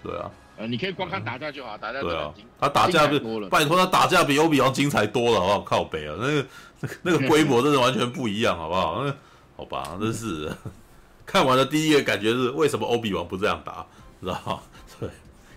[0.02, 0.32] 对啊。
[0.56, 2.34] 呃，你可以光看打架就好，打架对啊。
[2.58, 5.60] 他打架比拜托他打架比欧比王精彩多了，好不好？
[5.62, 6.46] 靠北啊，那个
[7.04, 9.04] 那个规模真的完全不一样，好不好？
[9.04, 9.14] 那
[9.58, 10.50] 好吧，真是
[11.28, 13.86] 看完了第一个感觉是为什么欧比王不这样打，
[14.22, 14.60] 知道吗？
[15.02, 15.10] 对，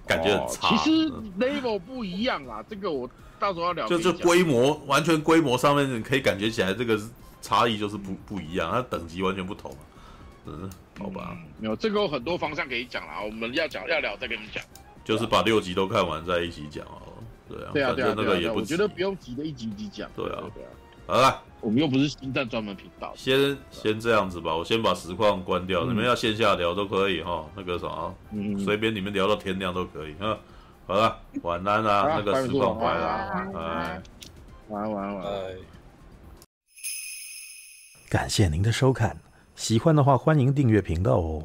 [0.08, 0.76] 感觉很差。
[0.76, 1.08] 其实
[1.38, 3.08] level 不一样啊，这个我
[3.38, 3.86] 到时候要聊。
[3.86, 6.98] 就这规模完全规模上面你可以感觉起来这个。
[7.44, 9.70] 差异就是不不一样，它等级完全不同，
[10.46, 14.64] 嗯，好吧，嗯、没有这个有很多方向可以讲啦，我们要讲要聊再跟你讲，
[15.04, 17.12] 就是把六集都看完再一起讲哦，
[17.46, 20.70] 对啊，对啊，对啊，那个也不，我觉得不用急着一集一集讲，对啊，对啊，
[21.06, 30.38] 好了，我们又不是星战专门频道，先先这样子吧，我先把实况关掉，嗯、你们要线下聊都可以哈，那个啥，嗯，随便你们聊到天亮都可以啊，
[30.86, 33.06] 好了，晚安啊，那个实况关了，
[33.54, 34.02] 哎，
[34.68, 35.73] 晚安晚安晚安。
[38.14, 39.16] 感谢您的收看，
[39.56, 41.42] 喜欢的话欢迎订阅频道哦。